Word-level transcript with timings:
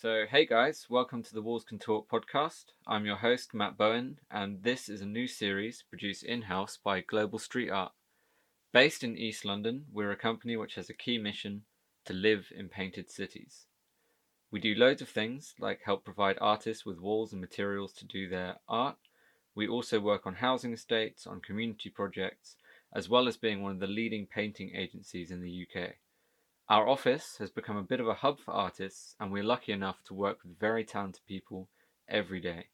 So, 0.00 0.24
hey 0.30 0.46
guys, 0.46 0.86
welcome 0.88 1.22
to 1.22 1.34
the 1.34 1.42
Walls 1.42 1.62
Can 1.62 1.78
Talk 1.78 2.08
podcast. 2.08 2.72
I'm 2.86 3.04
your 3.04 3.16
host, 3.16 3.52
Matt 3.52 3.76
Bowen, 3.76 4.18
and 4.30 4.62
this 4.62 4.88
is 4.88 5.02
a 5.02 5.06
new 5.06 5.26
series 5.26 5.84
produced 5.90 6.22
in 6.22 6.40
house 6.40 6.78
by 6.82 7.02
Global 7.02 7.38
Street 7.38 7.68
Art. 7.68 7.92
Based 8.72 9.04
in 9.04 9.18
East 9.18 9.44
London, 9.44 9.84
we're 9.92 10.10
a 10.10 10.16
company 10.16 10.56
which 10.56 10.76
has 10.76 10.88
a 10.88 10.94
key 10.94 11.18
mission 11.18 11.64
to 12.06 12.14
live 12.14 12.46
in 12.56 12.70
painted 12.70 13.10
cities. 13.10 13.66
We 14.50 14.58
do 14.58 14.74
loads 14.74 15.02
of 15.02 15.10
things 15.10 15.54
like 15.60 15.82
help 15.84 16.02
provide 16.02 16.38
artists 16.40 16.86
with 16.86 16.98
walls 16.98 17.32
and 17.32 17.40
materials 17.42 17.92
to 17.98 18.06
do 18.06 18.26
their 18.26 18.56
art. 18.66 18.96
We 19.54 19.68
also 19.68 20.00
work 20.00 20.26
on 20.26 20.36
housing 20.36 20.72
estates, 20.72 21.26
on 21.26 21.42
community 21.42 21.90
projects, 21.90 22.56
as 22.94 23.10
well 23.10 23.28
as 23.28 23.36
being 23.36 23.60
one 23.62 23.72
of 23.72 23.80
the 23.80 23.86
leading 23.86 24.26
painting 24.26 24.72
agencies 24.74 25.30
in 25.30 25.42
the 25.42 25.66
UK. 25.66 25.96
Our 26.70 26.88
office 26.88 27.38
has 27.40 27.50
become 27.50 27.76
a 27.76 27.82
bit 27.82 27.98
of 27.98 28.06
a 28.06 28.14
hub 28.14 28.38
for 28.38 28.52
artists, 28.52 29.16
and 29.18 29.32
we're 29.32 29.42
lucky 29.42 29.72
enough 29.72 30.04
to 30.04 30.14
work 30.14 30.44
with 30.44 30.56
very 30.56 30.84
talented 30.84 31.26
people 31.26 31.68
every 32.08 32.38
day. 32.38 32.66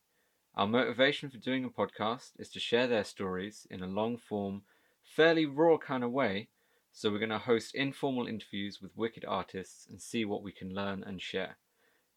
Our 0.54 0.66
motivation 0.66 1.30
for 1.30 1.38
doing 1.38 1.64
a 1.64 1.70
podcast 1.70 2.32
is 2.38 2.50
to 2.50 2.60
share 2.60 2.86
their 2.86 3.04
stories 3.04 3.66
in 3.70 3.82
a 3.82 3.86
long 3.86 4.18
form, 4.18 4.64
fairly 5.02 5.46
raw 5.46 5.78
kind 5.78 6.04
of 6.04 6.12
way. 6.12 6.48
So, 6.92 7.10
we're 7.10 7.20
going 7.20 7.30
to 7.30 7.38
host 7.38 7.74
informal 7.74 8.26
interviews 8.26 8.82
with 8.82 8.94
wicked 8.98 9.24
artists 9.24 9.86
and 9.88 9.98
see 9.98 10.26
what 10.26 10.42
we 10.42 10.52
can 10.52 10.74
learn 10.74 11.02
and 11.02 11.22
share. 11.22 11.56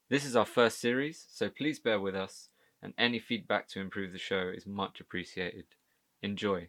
This 0.09 0.25
is 0.25 0.35
our 0.35 0.45
first 0.45 0.81
series, 0.81 1.27
so 1.31 1.49
please 1.49 1.79
bear 1.79 2.01
with 2.01 2.13
us, 2.13 2.49
and 2.83 2.93
any 2.97 3.19
feedback 3.19 3.69
to 3.69 3.79
improve 3.79 4.11
the 4.11 4.17
show 4.17 4.51
is 4.53 4.67
much 4.67 4.99
appreciated. 4.99 5.67
Enjoy. 6.21 6.67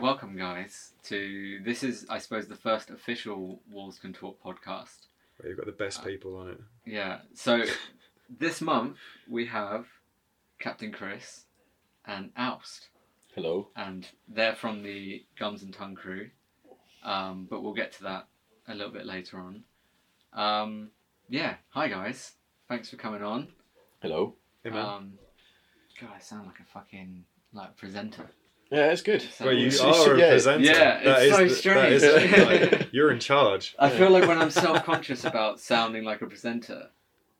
Welcome, 0.00 0.36
guys, 0.36 0.92
to 1.04 1.60
this 1.64 1.82
is, 1.82 2.06
I 2.08 2.18
suppose, 2.18 2.46
the 2.46 2.54
first 2.54 2.88
official 2.90 3.60
Walls 3.68 3.98
Can 3.98 4.12
Talk 4.12 4.40
podcast. 4.40 5.08
Well, 5.38 5.48
you've 5.48 5.56
got 5.56 5.66
the 5.66 5.72
best 5.72 6.04
people 6.04 6.36
on 6.36 6.50
it. 6.50 6.60
Yeah, 6.86 7.18
so 7.34 7.64
this 8.38 8.60
month 8.60 8.98
we 9.28 9.46
have 9.46 9.86
Captain 10.60 10.92
Chris 10.92 11.46
and 12.06 12.30
Oust, 12.36 12.90
Hello. 13.34 13.70
and 13.74 14.06
they're 14.28 14.54
from 14.54 14.84
the 14.84 15.24
Gums 15.36 15.64
and 15.64 15.74
Tongue 15.74 15.96
crew, 15.96 16.30
um, 17.02 17.48
but 17.50 17.64
we'll 17.64 17.74
get 17.74 17.90
to 17.94 18.04
that 18.04 18.28
a 18.68 18.74
little 18.76 18.92
bit 18.92 19.04
later 19.04 19.40
on. 19.40 19.64
Um, 20.32 20.90
yeah, 21.28 21.56
hi 21.70 21.88
guys, 21.88 22.34
thanks 22.68 22.88
for 22.88 22.96
coming 22.96 23.24
on. 23.24 23.48
Hello. 24.00 24.36
Hey, 24.62 24.70
man. 24.70 24.86
Um, 24.86 25.12
God, 26.00 26.10
I 26.14 26.20
sound 26.20 26.46
like 26.46 26.60
a 26.60 26.72
fucking 26.72 27.24
like 27.52 27.76
presenter. 27.76 28.30
Yeah, 28.70 28.92
it's 28.92 29.02
good. 29.02 29.22
So- 29.22 29.46
well, 29.46 29.54
you 29.54 29.68
it's- 29.68 29.80
are 29.80 30.14
a 30.14 30.18
yeah, 30.18 30.30
presenter. 30.30 30.64
yeah, 30.64 31.02
That 31.04 31.22
it's 31.22 31.30
is 31.30 31.36
so 31.36 31.44
the- 31.44 31.50
strange. 31.54 32.02
it, 32.02 32.70
like, 32.80 32.88
you're 32.92 33.10
in 33.10 33.18
charge. 33.20 33.74
I 33.78 33.88
feel 33.88 34.10
like 34.10 34.28
when 34.28 34.38
I'm 34.38 34.50
self-conscious 34.64 35.24
about 35.24 35.58
sounding 35.60 36.04
like 36.04 36.20
a 36.22 36.26
presenter, 36.26 36.90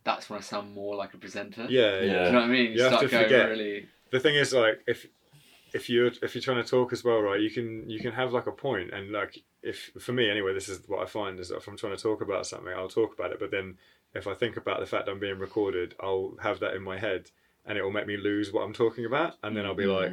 that's 0.04 0.30
when 0.30 0.38
I 0.38 0.42
sound 0.42 0.72
more 0.74 0.96
like 0.96 1.12
a 1.14 1.18
presenter. 1.18 1.66
Yeah, 1.68 2.00
Yeah. 2.00 2.00
Do 2.00 2.06
you 2.06 2.12
know 2.12 2.32
what 2.32 2.42
I 2.42 2.46
mean? 2.46 2.72
You 2.72 2.82
have 2.82 2.92
start 2.92 3.02
to 3.04 3.08
going 3.10 3.24
forget. 3.24 3.48
really. 3.50 3.88
The 4.10 4.20
thing 4.20 4.36
is, 4.36 4.52
like, 4.54 4.80
if 4.86 5.06
if 5.74 5.90
you're 5.90 6.10
if 6.22 6.34
you're 6.34 6.40
trying 6.40 6.62
to 6.62 6.68
talk 6.68 6.94
as 6.94 7.04
well, 7.04 7.20
right, 7.20 7.40
you 7.40 7.50
can 7.50 7.90
you 7.90 8.00
can 8.00 8.12
have 8.12 8.32
like 8.32 8.46
a 8.46 8.52
point, 8.52 8.90
and 8.94 9.12
like 9.12 9.38
if 9.62 9.90
for 10.00 10.12
me 10.14 10.30
anyway, 10.30 10.54
this 10.54 10.66
is 10.70 10.80
what 10.88 11.02
I 11.02 11.06
find 11.06 11.38
is 11.38 11.50
if 11.50 11.68
I'm 11.68 11.76
trying 11.76 11.94
to 11.94 12.02
talk 12.02 12.22
about 12.22 12.46
something, 12.46 12.72
I'll 12.74 12.88
talk 12.88 13.12
about 13.12 13.32
it, 13.32 13.38
but 13.38 13.50
then 13.50 13.76
if 14.14 14.26
I 14.26 14.32
think 14.32 14.56
about 14.56 14.80
the 14.80 14.86
fact 14.86 15.08
I'm 15.10 15.18
being 15.20 15.38
recorded, 15.38 15.94
I'll 16.00 16.36
have 16.42 16.60
that 16.60 16.72
in 16.74 16.82
my 16.82 16.98
head, 16.98 17.30
and 17.66 17.76
it 17.76 17.82
will 17.82 17.90
make 17.92 18.06
me 18.06 18.16
lose 18.16 18.50
what 18.50 18.62
I'm 18.62 18.72
talking 18.72 19.04
about, 19.04 19.34
and 19.42 19.54
then 19.54 19.66
I'll 19.66 19.74
be 19.74 19.84
Mm. 19.84 20.00
like, 20.00 20.12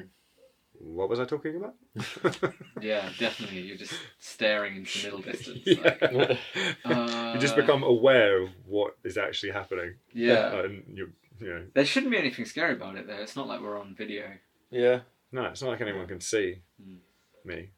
what 0.94 1.09
was 1.09 1.19
I 1.19 1.25
talking 1.25 1.55
about? 1.55 1.75
Yeah, 2.81 3.09
definitely. 3.17 3.61
You're 3.61 3.78
just 3.78 3.94
staring 4.19 4.75
into 4.75 5.00
the 5.00 5.03
middle 5.05 5.22
distance. 5.22 5.61
yeah. 5.66 5.95
Like, 6.11 6.38
you 7.36 7.39
just 7.39 7.53
uh, 7.53 7.61
become 7.61 7.83
aware 7.83 8.42
of 8.44 8.50
what 8.67 8.95
is 9.03 9.17
actually 9.17 9.52
happening. 9.53 9.95
Yeah. 10.14 10.59
and 10.59 10.83
you 10.94 11.11
you 11.39 11.47
know, 11.50 11.66
There 11.73 11.86
shouldn't 11.86 12.11
be 12.11 12.17
anything 12.17 12.45
scary 12.45 12.73
about 12.73 12.95
it, 12.97 13.08
though. 13.08 13.16
It's 13.16 13.36
not 13.36 13.47
like 13.47 13.61
we're 13.61 13.80
on 13.80 13.95
video. 13.95 14.25
Yeah. 14.72 15.00
no, 15.31 15.45
it's 15.45 15.61
not 15.61 15.69
like 15.72 15.81
anyone 15.81 16.08
can 16.08 16.22
see 16.22 16.61
Mm. 16.81 16.97
me. 17.44 17.70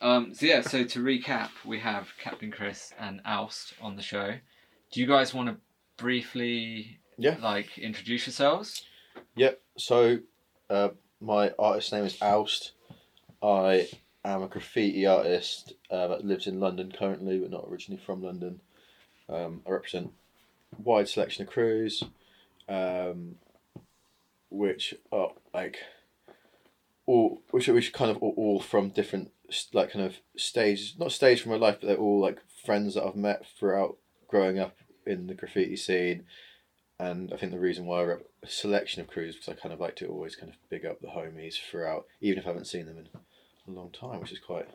Um, 0.00 0.32
so 0.34 0.46
yeah, 0.46 0.60
so 0.60 0.84
to 0.84 1.00
recap, 1.00 1.50
we 1.64 1.80
have 1.80 2.08
Captain 2.22 2.50
Chris 2.52 2.92
and 2.98 3.20
Oust 3.24 3.74
on 3.82 3.96
the 3.96 4.02
show. 4.02 4.34
Do 4.92 5.00
you 5.00 5.06
guys 5.06 5.34
want 5.34 5.48
to 5.48 5.56
briefly, 6.02 7.00
Yeah. 7.18 7.36
like, 7.40 7.76
introduce 7.78 8.26
yourselves? 8.26 8.84
Yep. 9.36 9.60
So, 9.76 10.18
uh, 10.70 10.90
my 11.20 11.52
artist 11.58 11.92
name 11.92 12.04
is 12.04 12.20
Oust. 12.22 12.72
I 13.42 13.88
am 14.24 14.42
a 14.42 14.48
graffiti 14.48 15.06
artist 15.06 15.74
uh, 15.90 16.08
that 16.08 16.24
lives 16.24 16.46
in 16.46 16.60
London 16.60 16.92
currently, 16.96 17.38
but 17.38 17.50
not 17.50 17.66
originally 17.68 18.02
from 18.04 18.22
London. 18.22 18.60
Um, 19.28 19.62
I 19.66 19.70
represent 19.70 20.12
wide 20.82 21.08
selection 21.08 21.44
of 21.44 21.50
crews, 21.52 22.02
um, 22.68 23.36
which 24.50 24.94
are 25.12 25.32
like 25.52 25.78
all 27.06 27.42
which 27.50 27.68
are 27.68 27.74
which 27.74 27.92
kind 27.92 28.10
of 28.10 28.18
all, 28.18 28.60
from 28.60 28.90
different 28.90 29.30
like 29.72 29.92
kind 29.92 30.04
of 30.04 30.16
stages, 30.36 30.94
not 30.98 31.12
stage 31.12 31.42
from 31.42 31.52
my 31.52 31.58
life, 31.58 31.78
but 31.80 31.88
they're 31.88 31.96
all 31.96 32.20
like 32.20 32.38
friends 32.64 32.94
that 32.94 33.04
I've 33.04 33.16
met 33.16 33.44
throughout 33.58 33.96
growing 34.28 34.58
up 34.58 34.76
in 35.06 35.26
the 35.26 35.34
graffiti 35.34 35.76
scene 35.76 36.24
and 36.98 37.32
I 37.32 37.36
think 37.36 37.52
the 37.52 37.58
reason 37.58 37.86
why 37.86 38.00
I 38.00 38.04
rep 38.04 38.22
a 38.42 38.48
selection 38.48 39.00
of 39.00 39.08
crews 39.08 39.34
because 39.36 39.48
I 39.48 39.60
kind 39.60 39.72
of 39.72 39.80
like 39.80 39.96
to 39.96 40.06
always 40.06 40.36
kind 40.36 40.52
of 40.52 40.58
big 40.68 40.84
up 40.84 41.00
the 41.00 41.08
homies 41.08 41.54
throughout, 41.58 42.06
even 42.20 42.38
if 42.38 42.46
I 42.46 42.48
haven't 42.48 42.66
seen 42.66 42.86
them 42.86 42.98
in 42.98 43.08
a 43.74 43.76
long 43.76 43.90
time, 43.90 44.20
which 44.20 44.32
is 44.32 44.38
quite. 44.38 44.66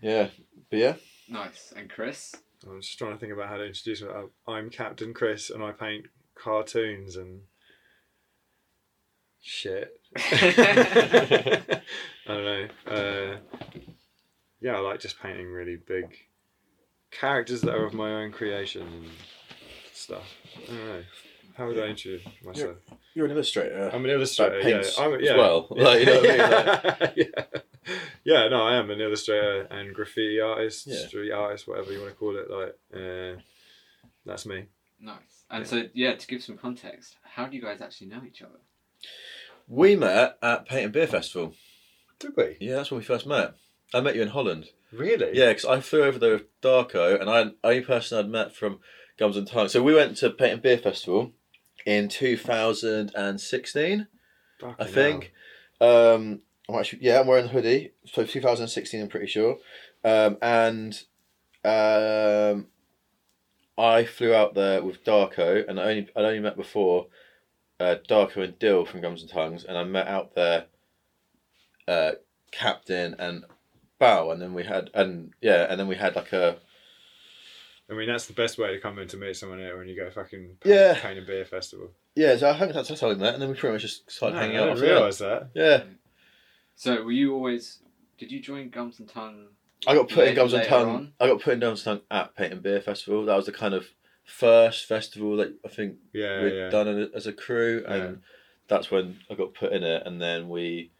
Yeah, 0.00 0.28
but 0.70 0.78
yeah, 0.78 0.94
Nice. 1.32 1.72
And 1.74 1.88
Chris? 1.88 2.34
I'm 2.68 2.82
just 2.82 2.98
trying 2.98 3.12
to 3.12 3.18
think 3.18 3.32
about 3.32 3.48
how 3.48 3.56
to 3.56 3.64
introduce 3.64 4.02
myself. 4.02 4.30
I'm 4.46 4.68
Captain 4.68 5.14
Chris, 5.14 5.48
and 5.48 5.62
I 5.62 5.72
paint 5.72 6.06
cartoons 6.34 7.16
and 7.16 7.40
shit. 9.40 9.98
I 10.16 11.80
don't 12.26 12.44
know. 12.44 12.68
Uh, 12.86 13.36
yeah, 14.60 14.76
I 14.76 14.80
like 14.80 15.00
just 15.00 15.20
painting 15.20 15.48
really 15.48 15.76
big 15.76 16.16
characters 17.10 17.62
that 17.62 17.74
are 17.74 17.86
of 17.86 17.94
my 17.94 18.10
own 18.10 18.30
creation 18.30 18.82
and 18.82 19.10
stuff. 19.92 20.24
I 20.56 20.66
don't 20.66 20.86
know. 20.86 21.02
How 21.54 21.66
would 21.66 21.78
I 21.78 21.86
introduce 21.88 22.22
myself? 22.44 22.76
you're 23.14 23.26
an 23.26 23.32
illustrator. 23.32 23.90
I'm 23.92 24.04
an 24.04 24.10
illustrator. 24.10 24.56
Like 24.56 24.64
yeah, 24.64 24.72
paints 24.72 24.98
I'm, 24.98 25.14
as 25.14 25.20
yeah, 25.22 25.36
well. 25.36 25.68
Yeah. 25.76 25.84
Like, 25.84 26.00
you 26.00 26.06
know 26.06 26.20
what 26.20 27.02
I 27.02 27.12
mean? 27.16 27.26
yeah. 27.36 27.44
yeah, 28.24 28.48
no, 28.48 28.62
I 28.62 28.76
am 28.76 28.90
an 28.90 29.00
illustrator 29.00 29.66
and 29.70 29.94
graffiti 29.94 30.40
artist, 30.40 30.86
Yeah. 30.86 31.06
street 31.06 31.30
artist, 31.30 31.68
whatever 31.68 31.92
you 31.92 32.00
want 32.00 32.12
to 32.12 32.16
call 32.16 32.36
it. 32.36 32.50
Like, 32.50 32.78
uh, 32.94 33.40
that's 34.24 34.46
me. 34.46 34.64
Nice. 35.00 35.44
And 35.50 35.64
Yeah. 35.64 35.70
so, 35.70 35.88
yeah, 35.92 36.14
to 36.14 36.26
give 36.26 36.42
some 36.42 36.56
context, 36.56 37.16
how 37.22 37.46
do 37.46 37.56
you 37.56 37.62
guys 37.62 37.80
actually 37.82 38.06
know 38.06 38.22
each 38.26 38.40
other? 38.40 38.60
We 39.68 39.94
met 39.96 40.38
at 40.42 40.66
Paint 40.66 40.84
and 40.84 40.92
Beer 40.92 41.06
Festival. 41.06 41.54
Did 42.18 42.32
we? 42.36 42.56
Yeah, 42.60 42.76
that's 42.76 42.90
when 42.90 42.98
we 42.98 43.04
first 43.04 43.26
met. 43.26 43.54
I 43.94 44.00
met 44.00 44.14
you 44.14 44.22
in 44.22 44.28
Holland. 44.28 44.70
Really? 44.90 45.30
Yeah, 45.36 45.48
because 45.48 45.64
I 45.64 45.80
flew 45.80 46.02
over 46.02 46.18
there 46.18 46.32
with 46.32 46.60
Darko, 46.60 47.20
and 47.20 47.28
I 47.28 47.50
only 47.64 47.82
person 47.82 48.18
I'd 48.18 48.28
met 48.28 48.54
from 48.54 48.80
Gums 49.18 49.36
and 49.36 49.46
Tongue. 49.46 49.68
So 49.68 49.82
we 49.82 49.94
went 49.94 50.16
to 50.18 50.30
Paint 50.30 50.52
and 50.52 50.62
Beer 50.62 50.78
Festival 50.78 51.32
in 51.86 52.08
2016. 52.08 54.06
Fucking 54.60 54.74
I 54.78 54.84
think. 54.88 55.32
Um, 55.80 56.40
I'm 56.68 56.76
actually 56.76 57.00
yeah, 57.02 57.20
I'm 57.20 57.26
wearing 57.26 57.46
the 57.46 57.52
hoodie. 57.52 57.92
So 58.06 58.24
2016, 58.24 59.02
I'm 59.02 59.08
pretty 59.08 59.26
sure. 59.26 59.58
Um, 60.04 60.38
and 60.40 61.02
um, 61.64 62.68
I 63.78 64.04
flew 64.04 64.34
out 64.34 64.54
there 64.54 64.82
with 64.82 65.04
Darko, 65.04 65.68
and 65.68 65.80
I 65.80 65.84
only 65.84 66.08
I'd 66.16 66.24
only 66.24 66.40
met 66.40 66.56
before 66.56 67.06
uh, 67.80 67.96
Darko 68.08 68.44
and 68.44 68.58
Dill 68.58 68.84
from 68.84 69.00
Gums 69.00 69.22
and 69.22 69.30
Tongues, 69.30 69.64
and 69.64 69.76
I 69.76 69.84
met 69.84 70.06
out 70.06 70.34
there 70.34 70.66
uh, 71.88 72.12
Captain 72.50 73.14
and 73.18 73.44
Bow, 73.98 74.30
and 74.30 74.40
then 74.40 74.54
we 74.54 74.64
had 74.64 74.90
and 74.94 75.32
yeah, 75.40 75.66
and 75.68 75.78
then 75.78 75.88
we 75.88 75.96
had 75.96 76.16
like 76.16 76.32
a 76.32 76.58
I 77.92 77.96
mean, 77.96 78.08
that's 78.08 78.26
the 78.26 78.32
best 78.32 78.58
way 78.58 78.72
to 78.72 78.80
come 78.80 78.98
in 78.98 79.06
to 79.08 79.16
meet 79.16 79.36
someone 79.36 79.58
here 79.58 79.76
when 79.76 79.86
you 79.88 79.94
go 79.96 80.10
fucking 80.10 80.40
paint, 80.60 80.64
Yeah. 80.64 80.98
paint 81.00 81.18
and 81.18 81.26
beer 81.26 81.44
festival. 81.44 81.90
yeah. 82.16 82.36
So 82.36 82.48
I 82.50 82.58
think 82.58 82.72
that's, 82.72 82.88
that's 82.88 83.00
how 83.00 83.08
we 83.08 83.14
met, 83.16 83.34
and 83.34 83.42
then 83.42 83.50
we 83.50 83.54
pretty 83.54 83.74
much 83.74 83.82
just 83.82 84.10
started 84.10 84.36
No, 84.36 84.40
hanging 84.42 84.56
I 84.56 84.60
out. 84.60 84.64
didn't 84.74 84.80
that. 84.80 84.86
realise 84.86 85.18
that. 85.18 85.48
Yeah, 85.54 85.82
So, 86.74 87.02
were 87.04 87.12
you 87.12 87.34
always. 87.34 87.78
Did 88.18 88.30
you 88.32 88.40
join 88.40 88.70
Gums 88.70 88.98
and 89.00 89.08
Tongue? 89.08 89.48
I 89.86 89.94
got 89.94 90.08
put 90.08 90.26
in 90.28 90.34
Gums 90.34 90.52
and 90.52 90.64
Tongue. 90.66 90.88
on? 90.88 91.12
I 91.20 91.26
got 91.26 91.40
put 91.40 91.54
in 91.54 91.60
Gums 91.60 91.86
and 91.86 92.00
Tongue 92.00 92.06
at 92.10 92.34
Paint 92.36 92.52
and 92.52 92.62
Beer 92.62 92.80
Festival. 92.80 93.24
That 93.24 93.36
was 93.36 93.46
the 93.46 93.52
kind 93.52 93.74
of 93.74 93.86
first 94.24 94.86
festival 94.86 95.36
that 95.38 95.54
I 95.64 95.68
think 95.68 95.96
Yeah, 96.12 96.42
we'd 96.42 96.54
yeah. 96.54 96.68
done 96.70 97.10
as 97.14 97.26
a 97.26 97.32
crew, 97.32 97.84
and 97.86 98.02
Yeah. 98.02 98.20
that's 98.68 98.90
when 98.90 99.18
I 99.28 99.34
got 99.34 99.54
put 99.54 99.72
in 99.72 99.82
it. 99.82 100.04
And 100.06 100.22
then 100.22 100.48
we 100.48 100.92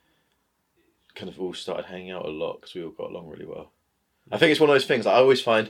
kind 1.14 1.28
of 1.28 1.40
all 1.40 1.54
started 1.54 1.86
hanging 1.86 2.10
out 2.10 2.24
a 2.26 2.30
lot 2.30 2.60
because 2.60 2.74
we 2.74 2.82
all 2.82 2.90
got 2.90 3.10
along 3.10 3.28
really 3.28 3.46
well. 3.46 3.70
I 4.30 4.38
think 4.38 4.50
it's 4.50 4.60
one 4.60 4.70
of 4.70 4.74
those 4.74 4.86
things 4.86 5.04
that 5.04 5.12
I 5.14 5.18
always 5.18 5.40
find 5.42 5.68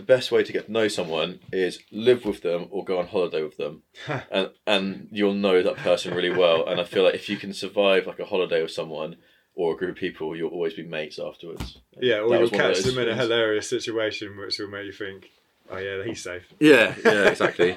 the 0.00 0.06
best 0.06 0.32
way 0.32 0.42
to 0.42 0.52
get 0.52 0.66
to 0.66 0.72
know 0.72 0.88
someone 0.88 1.40
is 1.52 1.80
live 1.92 2.24
with 2.24 2.40
them 2.42 2.66
or 2.70 2.84
go 2.84 2.98
on 2.98 3.06
holiday 3.06 3.42
with 3.42 3.56
them, 3.58 3.82
and 4.30 4.50
and 4.66 5.08
you'll 5.12 5.34
know 5.34 5.62
that 5.62 5.76
person 5.76 6.14
really 6.14 6.30
well. 6.30 6.66
And 6.66 6.80
I 6.80 6.84
feel 6.84 7.04
like 7.04 7.14
if 7.14 7.28
you 7.28 7.36
can 7.36 7.52
survive 7.52 8.06
like 8.06 8.18
a 8.18 8.24
holiday 8.24 8.62
with 8.62 8.70
someone 8.70 9.16
or 9.54 9.74
a 9.74 9.76
group 9.76 9.90
of 9.90 9.96
people, 9.96 10.34
you'll 10.34 10.50
always 10.50 10.74
be 10.74 10.82
mates 10.82 11.18
afterwards. 11.18 11.78
Yeah, 12.00 12.20
or 12.20 12.30
That 12.30 12.34
you'll 12.34 12.40
was 12.40 12.52
one 12.52 12.60
of 12.62 12.74
catch 12.76 12.84
them 12.84 12.98
in 12.98 13.08
a 13.08 13.14
hilarious 13.14 13.68
situation 13.68 14.38
which 14.38 14.58
will 14.58 14.68
make 14.68 14.86
you 14.86 14.92
think, 14.92 15.30
Oh 15.70 15.76
yeah, 15.76 16.02
he's 16.02 16.22
safe. 16.22 16.46
Yeah, 16.58 16.94
yeah, 17.04 17.28
exactly. 17.28 17.76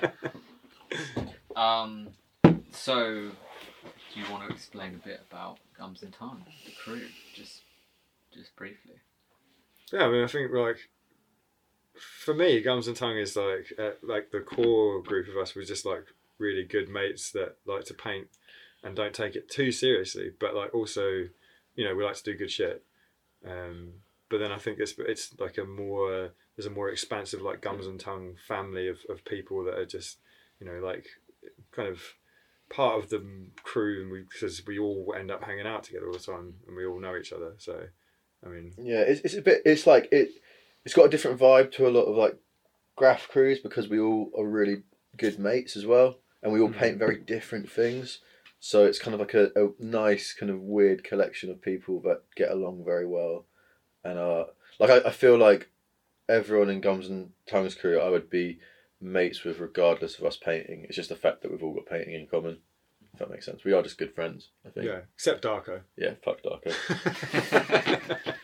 Um, 1.56 2.10
so, 2.72 3.32
do 4.14 4.20
you 4.20 4.32
want 4.32 4.48
to 4.48 4.54
explain 4.54 4.96
a 4.96 5.08
bit 5.08 5.22
about 5.30 5.58
Gums 5.78 6.04
and 6.04 6.14
Tongue, 6.14 6.44
the 6.66 6.72
crew, 6.72 7.02
just 7.36 7.62
just 8.34 8.56
briefly? 8.56 8.96
Yeah, 9.92 10.06
I 10.06 10.10
mean, 10.10 10.24
I 10.24 10.28
think 10.28 10.52
like 10.52 10.78
for 11.98 12.34
me, 12.34 12.62
Gums 12.62 12.88
and 12.88 12.98
Tongue 12.98 13.18
is 13.18 13.36
like 13.36 13.74
uh, 13.78 13.92
like 14.02 14.32
the 14.32 14.40
core 14.40 15.02
group 15.02 15.28
of 15.28 15.38
us 15.38 15.56
was 15.56 15.68
just 15.68 15.86
like 15.86 16.06
really 16.40 16.64
good 16.64 16.90
mates 16.90 17.32
that 17.32 17.58
like 17.66 17.86
to 17.86 17.94
paint 17.94 18.28
and 18.84 18.96
don't 18.96 19.14
take 19.14 19.36
it 19.36 19.50
too 19.50 19.72
seriously, 19.72 20.32
but 20.40 20.56
like 20.56 20.74
also, 20.74 21.28
you 21.76 21.86
know, 21.86 21.96
we 21.96 22.04
like 22.04 22.16
to 22.16 22.24
do 22.24 22.38
good 22.38 22.52
shit. 22.52 22.84
Um, 23.46 23.94
but 24.30 24.40
then 24.40 24.52
I 24.52 24.58
think 24.58 24.80
it's 24.80 24.96
it's 24.98 25.40
like 25.40 25.58
a 25.58 25.66
more 25.66 26.32
there's 26.56 26.66
a 26.66 26.72
more 26.72 26.90
expansive 26.90 27.42
like 27.42 27.62
Gums 27.62 27.88
and 27.88 28.00
Tongue 28.00 28.36
family 28.48 28.88
of, 28.88 29.00
of 29.10 29.26
people 29.26 29.64
that 29.66 29.76
are 29.76 29.86
just 29.86 30.18
you 30.60 30.68
know 30.68 30.80
like 30.86 31.06
kind 31.72 31.88
of 31.88 32.02
part 32.70 33.02
of 33.02 33.10
the 33.10 33.24
crew 33.64 34.02
and 34.02 34.12
we 34.12 34.24
because 34.24 34.66
we 34.66 34.80
all 34.80 35.14
end 35.18 35.32
up 35.32 35.44
hanging 35.44 35.68
out 35.68 35.84
together 35.84 36.08
all 36.08 36.14
the 36.14 36.20
time 36.20 36.56
and 36.68 36.76
we 36.76 36.86
all 36.86 37.00
know 37.00 37.16
each 37.16 37.32
other. 37.32 37.54
So, 37.58 37.84
I 38.46 38.50
mean, 38.50 38.74
Yeah, 38.78 39.02
it's, 39.02 39.22
it's 39.22 39.36
a 39.36 39.42
bit. 39.42 39.62
It's 39.66 39.86
like 39.86 40.10
it. 40.12 40.30
It's 40.86 40.94
got 40.94 41.06
a 41.06 41.10
different 41.10 41.40
vibe 41.40 41.72
to 41.74 41.88
a 41.88 41.92
lot 41.92 42.04
of 42.06 42.16
like 42.18 42.38
graph 42.96 43.28
crews 43.28 43.60
because 43.60 43.88
we 43.88 44.00
all 44.00 44.32
are 44.38 44.46
really 44.46 44.84
good 45.18 45.40
mates 45.40 45.76
as 45.78 45.86
well, 45.86 46.18
and 46.42 46.52
we 46.52 46.60
all 46.60 46.70
Mhm. 46.70 46.78
paint 46.78 46.98
very 46.98 47.18
different 47.18 47.70
things. 47.72 48.20
So 48.60 48.86
it's 48.86 49.00
kind 49.00 49.14
of 49.14 49.20
like 49.20 49.34
a, 49.34 49.52
a 49.56 49.72
nice 49.80 50.34
kind 50.34 50.50
of 50.50 50.60
weird 50.62 51.04
collection 51.04 51.50
of 51.52 51.62
people 51.62 52.00
that 52.02 52.22
get 52.36 52.52
along 52.52 52.84
very 52.86 53.06
well, 53.06 53.46
and 54.04 54.18
uh, 54.18 54.46
like 54.80 54.90
I, 54.90 55.10
I 55.10 55.12
feel 55.12 55.38
like 55.38 55.70
everyone 56.30 56.70
in 56.70 56.80
Gums 56.82 57.08
and 57.10 57.32
Tongues 57.46 57.76
crew 57.76 58.00
I 58.00 58.10
would 58.10 58.30
be 58.30 58.60
mates 59.02 59.44
with 59.44 59.60
regardless 59.60 60.18
of 60.18 60.24
us 60.26 60.38
painting. 60.38 60.86
It's 60.86 60.96
just 60.96 61.10
the 61.10 61.16
fact 61.18 61.42
that 61.42 61.52
we've 61.52 61.62
all 61.64 61.74
got 61.74 61.86
painting 61.88 62.14
in 62.16 62.28
common. 62.28 62.60
If 63.14 63.20
that 63.20 63.30
makes 63.30 63.46
sense, 63.46 63.64
we 63.64 63.74
are 63.74 63.84
just 63.84 63.98
good 63.98 64.16
friends. 64.16 64.50
I 64.66 64.70
think. 64.70 64.86
yeah, 64.88 65.02
except 65.14 65.44
Darko. 65.44 65.82
Yeah. 65.98 66.14
Fuck 66.24 66.40
Darko. 66.42 66.74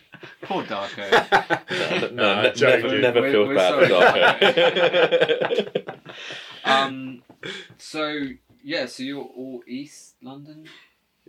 Poor 0.42 0.64
Darko. 0.64 1.66
No, 1.70 2.00
No, 2.00 2.08
no, 2.10 2.32
I'm 2.32 2.42
ne- 2.44 2.52
never, 2.60 2.98
never 3.00 3.20
We're- 3.20 3.32
feel 3.32 3.46
we're 3.48 3.54
bad 3.54 3.74
for. 3.74 3.86
Darko. 5.76 5.98
um, 6.70 7.22
so 7.78 8.20
yeah, 8.62 8.86
so 8.86 9.02
you're 9.02 9.22
all 9.22 9.62
East 9.66 10.14
London 10.22 10.64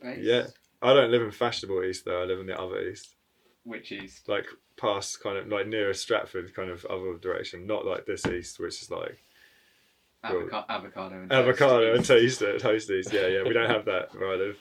based. 0.01 0.21
Yeah. 0.21 0.47
I 0.81 0.93
don't 0.93 1.11
live 1.11 1.21
in 1.21 1.31
fashionable 1.31 1.83
east 1.83 2.05
though. 2.05 2.21
I 2.21 2.25
live 2.25 2.39
in 2.39 2.47
the 2.47 2.59
other 2.59 2.81
east, 2.89 3.15
Which 3.63 3.91
is 3.91 4.21
like 4.27 4.45
past 4.77 5.21
kind 5.21 5.37
of 5.37 5.47
like 5.47 5.67
nearer 5.67 5.93
Stratford, 5.93 6.53
kind 6.55 6.71
of 6.71 6.83
other 6.85 7.17
direction. 7.17 7.67
Not 7.67 7.85
like 7.85 8.05
this 8.07 8.25
east, 8.25 8.59
which 8.59 8.81
is 8.81 8.89
like 8.89 9.23
Well, 10.23 10.37
avoca- 10.39 10.65
avocado 10.69 11.21
and 11.21 11.31
avocado 11.31 11.93
and 11.93 12.03
toast 12.03 12.39
toast 12.39 12.63
toast 12.63 12.89
east. 12.89 13.13
Yeah, 13.13 13.27
yeah. 13.27 13.43
We 13.43 13.53
don't 13.53 13.69
have 13.69 13.85
that 13.85 14.15
where 14.15 14.31
I 14.31 14.35
live. 14.37 14.57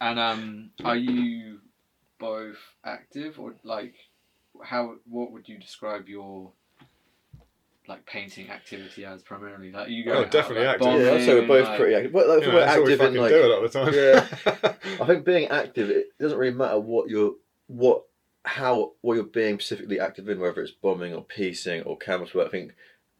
And 0.00 0.18
um, 0.20 0.70
are 0.84 0.96
you 0.96 1.58
both 2.22 2.56
active 2.84 3.38
or 3.38 3.54
like 3.64 3.94
how? 4.64 4.96
What 5.08 5.32
would 5.32 5.48
you 5.48 5.58
describe 5.58 6.08
your 6.08 6.52
like 7.88 8.06
painting 8.06 8.48
activity 8.50 9.04
as 9.04 9.22
primarily? 9.22 9.72
Like 9.72 9.88
you 9.90 10.04
go 10.04 10.12
Oh, 10.12 10.20
out, 10.20 10.30
definitely 10.30 10.66
like, 10.66 10.76
active. 10.80 11.00
yeah, 11.02 11.12
I'd 11.12 11.24
say 11.24 11.34
we're 11.40 11.46
both 11.48 11.66
like- 11.68 11.78
pretty 11.78 11.94
active. 11.96 12.12
But 12.12 12.28
like, 12.28 12.42
Yeah, 12.42 12.48
we're 12.54 12.60
that's 12.60 12.76
what 12.78 12.86
we 12.86 12.92
active 12.92 13.14
in 13.14 13.20
like, 13.20 13.30
do 13.30 13.44
a 13.44 13.48
lot 13.52 13.64
of 13.64 13.72
the 13.72 14.60
time. 14.60 14.76
I 15.02 15.06
think 15.06 15.24
being 15.24 15.48
active, 15.48 15.90
it 15.90 16.06
doesn't 16.20 16.38
really 16.38 16.54
matter 16.54 16.78
what 16.78 17.08
you're, 17.10 17.32
what, 17.66 18.04
how, 18.44 18.92
what 19.00 19.14
you're 19.14 19.24
being 19.24 19.56
specifically 19.58 19.98
active 19.98 20.28
in, 20.28 20.38
whether 20.38 20.62
it's 20.62 20.70
bombing 20.70 21.12
or 21.12 21.22
piecing 21.24 21.82
or 21.82 21.96
canvas 21.98 22.34
work. 22.34 22.46
I 22.46 22.50
think 22.50 22.72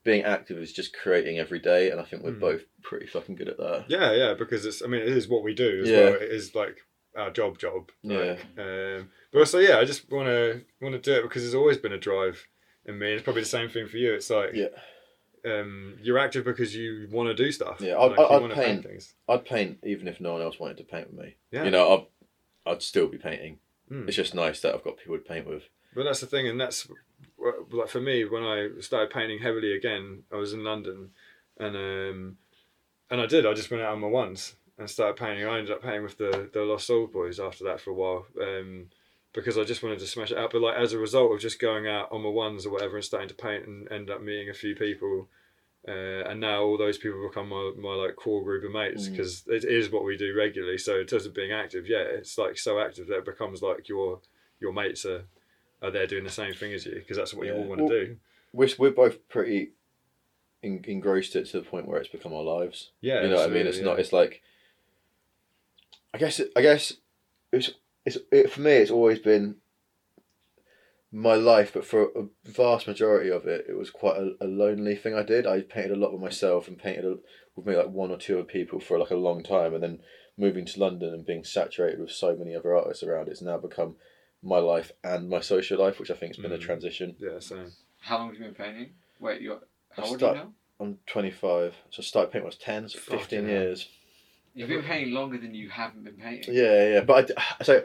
being 0.04 0.22
active 0.22 0.58
is 0.58 0.72
just 0.72 0.96
creating 0.96 1.38
every 1.38 1.58
day, 1.58 1.90
and 1.90 2.00
I 2.00 2.04
think 2.04 2.22
we're 2.22 2.32
Mm. 2.32 2.40
both 2.40 2.62
pretty 2.82 3.06
fucking 3.06 3.34
good 3.34 3.48
at 3.48 3.56
that. 3.58 3.86
yeah, 3.88 4.12
yeah. 4.12 4.34
Because 4.34 4.64
it's. 4.64 4.80
I 4.82 4.86
mean, 4.86 5.00
it 5.02 5.08
is 5.08 5.28
what 5.28 5.42
we 5.42 5.54
do 5.54 5.80
as 5.82 5.88
Yeah. 5.88 6.04
well. 6.04 6.14
It 6.14 6.22
is 6.22 6.54
like 6.54 6.78
our 7.16 7.30
job, 7.30 7.58
job. 7.58 7.90
Yeah. 8.02 8.36
Um, 8.58 9.10
but 9.32 9.40
also, 9.40 9.58
yeah, 9.58 9.78
I 9.78 9.84
just 9.84 10.10
want 10.10 10.28
to 10.28 10.62
want 10.80 10.94
to 10.94 10.98
do 11.00 11.18
it 11.18 11.22
because 11.22 11.42
there's 11.42 11.54
always 11.54 11.78
been 11.78 11.92
a 11.92 11.98
drive 11.98 12.46
in 12.86 12.98
me. 12.98 13.12
It's 13.12 13.22
probably 13.22 13.42
the 13.42 13.48
same 13.48 13.68
thing 13.68 13.86
for 13.88 13.96
you. 13.96 14.12
It's 14.14 14.30
like. 14.30 14.50
Yeah. 14.54 14.68
Um, 15.44 15.96
you're 16.00 16.18
active 16.20 16.44
because 16.44 16.72
you 16.76 17.08
want 17.10 17.28
to 17.28 17.34
do 17.34 17.50
stuff. 17.50 17.80
Yeah, 17.80 17.98
I'd- 17.98 18.14
like, 18.14 18.30
I'd 18.30 18.40
wanna 18.40 18.54
paint. 18.54 18.84
things. 18.84 19.14
I'd 19.28 19.44
paint 19.44 19.78
even 19.82 20.06
if 20.06 20.20
no 20.20 20.34
one 20.34 20.42
else 20.42 20.60
wanted 20.60 20.76
to 20.76 20.84
paint 20.84 21.08
with 21.10 21.18
me. 21.18 21.34
Yeah. 21.50 21.64
You 21.64 21.72
know, 21.72 22.06
I'd, 22.64 22.70
I'd 22.70 22.82
still 22.82 23.08
be 23.08 23.18
painting. 23.18 23.58
Mm. 23.90 24.06
It's 24.06 24.16
just 24.16 24.36
nice 24.36 24.60
that 24.60 24.72
I've 24.72 24.84
got 24.84 24.98
people 24.98 25.16
to 25.18 25.24
paint 25.24 25.48
with. 25.48 25.64
But 25.96 26.04
that's 26.04 26.20
the 26.20 26.26
thing, 26.26 26.46
and 26.46 26.60
that's 26.60 26.86
like 27.72 27.88
for 27.88 28.00
me 28.00 28.24
when 28.24 28.44
I 28.44 28.68
started 28.80 29.10
painting 29.10 29.40
heavily 29.40 29.74
again. 29.76 30.22
I 30.32 30.36
was 30.36 30.52
in 30.52 30.62
London, 30.62 31.10
and 31.58 31.74
um, 31.76 32.36
and 33.10 33.20
I 33.20 33.26
did. 33.26 33.44
I 33.44 33.52
just 33.52 33.70
went 33.70 33.82
out 33.82 33.94
on 33.94 34.00
my 34.00 34.06
ones 34.06 34.54
and 34.82 34.90
started 34.90 35.16
painting. 35.16 35.46
I 35.46 35.58
ended 35.58 35.72
up 35.74 35.82
painting 35.82 36.02
with 36.04 36.18
the 36.18 36.50
the 36.52 36.62
Lost 36.62 36.86
Soul 36.86 37.06
Boys 37.06 37.40
after 37.40 37.64
that 37.64 37.80
for 37.80 37.90
a 37.90 37.94
while, 37.94 38.26
um, 38.40 38.86
because 39.32 39.56
I 39.56 39.64
just 39.64 39.82
wanted 39.82 39.98
to 40.00 40.06
smash 40.06 40.30
it 40.30 40.38
out. 40.38 40.52
But 40.52 40.62
like 40.62 40.76
as 40.76 40.92
a 40.92 40.98
result 40.98 41.32
of 41.32 41.40
just 41.40 41.58
going 41.60 41.86
out 41.86 42.08
on 42.12 42.22
my 42.22 42.28
ones 42.28 42.66
or 42.66 42.70
whatever 42.72 42.96
and 42.96 43.04
starting 43.04 43.28
to 43.28 43.34
paint 43.34 43.66
and 43.66 43.90
end 43.90 44.10
up 44.10 44.20
meeting 44.22 44.50
a 44.50 44.54
few 44.54 44.74
people. 44.76 45.28
Uh, 45.88 46.22
and 46.30 46.38
now 46.38 46.62
all 46.62 46.78
those 46.78 46.96
people 46.96 47.26
become 47.28 47.48
my, 47.48 47.72
my 47.76 47.92
like 47.94 48.14
core 48.14 48.44
group 48.44 48.62
of 48.64 48.70
mates 48.70 49.08
Mm. 49.08 49.10
because 49.16 49.42
it 49.48 49.64
is 49.64 49.90
what 49.90 50.04
we 50.04 50.16
do 50.16 50.32
regularly. 50.32 50.78
So 50.78 51.00
in 51.00 51.06
terms 51.08 51.26
of 51.26 51.34
being 51.34 51.50
active, 51.50 51.88
yeah, 51.88 52.04
it's 52.18 52.38
like 52.38 52.56
so 52.56 52.78
active 52.78 53.08
that 53.08 53.18
it 53.18 53.24
becomes 53.24 53.62
like 53.62 53.88
your 53.88 54.20
your 54.60 54.72
mates 54.72 55.04
are 55.04 55.24
are 55.82 55.90
there 55.90 56.06
doing 56.06 56.22
the 56.22 56.30
same 56.30 56.54
thing 56.54 56.72
as 56.72 56.86
you 56.86 56.94
because 56.94 57.16
that's 57.16 57.34
what 57.34 57.48
you 57.48 57.54
all 57.54 57.64
want 57.64 57.78
to 57.80 57.84
Well, 57.84 57.92
do. 58.04 58.16
We're, 58.52 58.68
we're 58.78 58.90
both 58.92 59.26
pretty 59.28 59.72
engrossed 60.62 61.34
it 61.34 61.46
to 61.46 61.58
the 61.60 61.66
point 61.66 61.88
where 61.88 61.98
it's 61.98 62.08
become 62.08 62.32
our 62.32 62.42
lives. 62.42 62.90
Yeah, 63.00 63.22
you 63.22 63.30
know 63.30 63.36
what 63.36 63.50
I 63.50 63.52
mean. 63.52 63.66
It's 63.66 63.78
absolutely, 63.78 63.90
not. 63.90 63.98
It's 63.98 64.12
like. 64.12 64.42
I 66.14 66.18
guess. 66.18 66.40
I 66.56 66.62
guess. 66.62 66.92
It's. 67.52 67.70
It's. 68.04 68.18
It, 68.30 68.50
for 68.50 68.60
me, 68.60 68.72
it's 68.72 68.90
always 68.90 69.18
been. 69.18 69.56
My 71.14 71.34
life, 71.34 71.72
but 71.74 71.84
for 71.84 72.04
a 72.16 72.24
vast 72.46 72.86
majority 72.88 73.30
of 73.30 73.46
it, 73.46 73.66
it 73.68 73.76
was 73.76 73.90
quite 73.90 74.16
a, 74.16 74.32
a 74.40 74.46
lonely 74.46 74.96
thing. 74.96 75.14
I 75.14 75.22
did. 75.22 75.46
I 75.46 75.60
painted 75.60 75.90
a 75.90 75.96
lot 75.96 76.10
with 76.10 76.22
myself 76.22 76.68
and 76.68 76.78
painted 76.78 77.04
a, 77.04 77.16
with 77.54 77.66
maybe 77.66 77.76
like 77.76 77.90
one 77.90 78.10
or 78.10 78.16
two 78.16 78.36
other 78.38 78.44
people 78.48 78.80
for 78.80 78.98
like 78.98 79.10
a 79.10 79.14
long 79.16 79.42
time, 79.42 79.74
and 79.74 79.82
then 79.82 80.00
moving 80.38 80.64
to 80.64 80.80
London 80.80 81.12
and 81.12 81.26
being 81.26 81.44
saturated 81.44 82.00
with 82.00 82.12
so 82.12 82.34
many 82.34 82.54
other 82.56 82.74
artists 82.74 83.02
around, 83.02 83.28
it's 83.28 83.42
now 83.42 83.58
become 83.58 83.96
my 84.42 84.56
life 84.56 84.90
and 85.04 85.28
my 85.28 85.40
social 85.40 85.78
life, 85.78 86.00
which 86.00 86.10
I 86.10 86.14
think 86.14 86.34
has 86.34 86.42
been 86.42 86.50
a 86.52 86.56
Mm. 86.56 86.62
transition. 86.62 87.14
Yeah, 87.18 87.38
same. 87.40 87.70
How 88.00 88.16
long 88.16 88.28
have 88.28 88.38
you 88.38 88.44
been 88.46 88.54
painting? 88.54 88.94
Wait, 89.20 89.42
you're 89.42 89.60
how 89.90 90.04
I 90.04 90.06
old 90.06 90.14
are 90.16 90.18
start- 90.18 90.36
you 90.38 90.42
now? 90.44 90.52
I'm 90.80 90.98
25, 91.06 91.74
so 91.90 92.00
I 92.00 92.02
started 92.04 92.32
painting 92.32 92.44
when 92.44 92.52
I 92.52 92.56
was 92.56 92.56
10, 92.56 92.88
so 92.88 92.98
15 92.98 93.18
Fucking 93.20 93.38
hell. 93.44 93.48
years. 93.64 93.88
You've 94.54 94.68
been 94.68 94.82
painting 94.82 95.14
longer 95.14 95.38
than 95.38 95.54
you 95.54 95.70
haven't 95.70 96.04
been 96.04 96.14
painting. 96.14 96.54
Yeah, 96.54 96.88
yeah, 96.88 97.00
but 97.00 97.30
I, 97.36 97.64
so 97.64 97.84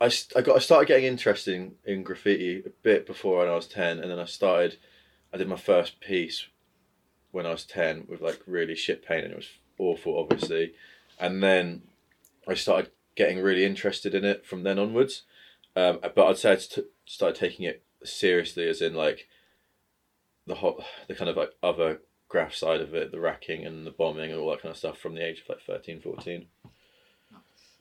I, 0.00 0.10
I 0.36 0.42
got 0.42 0.56
I 0.56 0.58
started 0.60 0.86
getting 0.88 1.06
interested 1.06 1.54
in, 1.54 1.74
in 1.84 2.02
graffiti 2.02 2.62
a 2.64 2.70
bit 2.82 3.06
before 3.06 3.38
when 3.38 3.48
I 3.48 3.54
was 3.54 3.66
ten, 3.66 3.98
and 3.98 4.10
then 4.10 4.18
I 4.18 4.26
started. 4.26 4.78
I 5.32 5.38
did 5.38 5.48
my 5.48 5.56
first 5.56 6.00
piece 6.00 6.46
when 7.32 7.46
I 7.46 7.50
was 7.50 7.64
ten 7.64 8.06
with 8.08 8.20
like 8.20 8.40
really 8.46 8.76
shit 8.76 9.04
paint, 9.04 9.24
and 9.24 9.32
it 9.32 9.36
was 9.36 9.50
awful, 9.78 10.18
obviously. 10.18 10.74
And 11.18 11.42
then 11.42 11.82
I 12.46 12.54
started 12.54 12.90
getting 13.16 13.40
really 13.40 13.64
interested 13.64 14.14
in 14.14 14.24
it 14.24 14.46
from 14.46 14.62
then 14.62 14.78
onwards. 14.78 15.22
Um, 15.74 15.98
but 16.02 16.26
I'd 16.26 16.38
say 16.38 16.52
I 16.52 16.56
t- 16.56 16.82
started 17.06 17.38
taking 17.38 17.66
it 17.66 17.82
seriously, 18.04 18.68
as 18.68 18.80
in 18.80 18.94
like 18.94 19.26
the 20.46 20.54
hot, 20.54 20.82
the 21.08 21.14
kind 21.14 21.28
of 21.28 21.36
like 21.36 21.52
other 21.62 22.00
graph 22.36 22.54
side 22.54 22.82
of 22.82 22.94
it, 22.94 23.12
the 23.12 23.18
racking 23.20 23.64
and 23.64 23.86
the 23.86 23.90
bombing 23.90 24.30
and 24.30 24.38
all 24.38 24.50
that 24.50 24.60
kind 24.60 24.70
of 24.70 24.76
stuff 24.76 24.98
from 24.98 25.14
the 25.14 25.26
age 25.26 25.40
of 25.40 25.48
like 25.48 25.62
13, 25.62 26.00
14. 26.02 26.44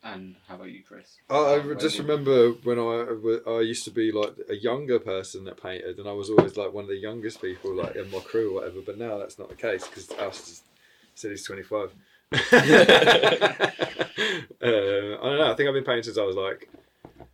And 0.01 0.35
how 0.47 0.55
about 0.55 0.71
you, 0.71 0.81
Chris? 0.87 1.17
I, 1.29 1.35
I 1.35 1.73
just 1.73 1.97
did- 1.97 2.07
remember 2.07 2.51
when 2.63 2.79
I 2.79 3.51
I 3.51 3.61
used 3.61 3.83
to 3.85 3.91
be 3.91 4.11
like 4.13 4.33
a 4.49 4.55
younger 4.55 4.99
person 4.99 5.43
that 5.45 5.61
painted, 5.61 5.97
and 5.97 6.07
I 6.07 6.13
was 6.13 6.29
always 6.29 6.55
like 6.55 6.71
one 6.71 6.83
of 6.85 6.89
the 6.89 6.95
youngest 6.95 7.41
people 7.41 7.73
like 7.75 7.95
in 7.97 8.09
my 8.11 8.19
crew 8.19 8.51
or 8.51 8.53
whatever. 8.61 8.79
But 8.85 8.97
now 8.97 9.17
that's 9.17 9.37
not 9.39 9.49
the 9.49 9.55
case 9.55 9.85
because 9.87 10.09
Oust 10.19 10.63
said 11.15 11.31
he's 11.31 11.43
twenty 11.43 11.63
five. 11.63 11.91
Uh, 12.31 12.37
I 14.61 15.25
don't 15.29 15.37
know. 15.39 15.51
I 15.51 15.55
think 15.55 15.67
I've 15.67 15.73
been 15.73 15.83
painting 15.83 16.03
since 16.03 16.17
I 16.19 16.23
was 16.23 16.35
like 16.35 16.69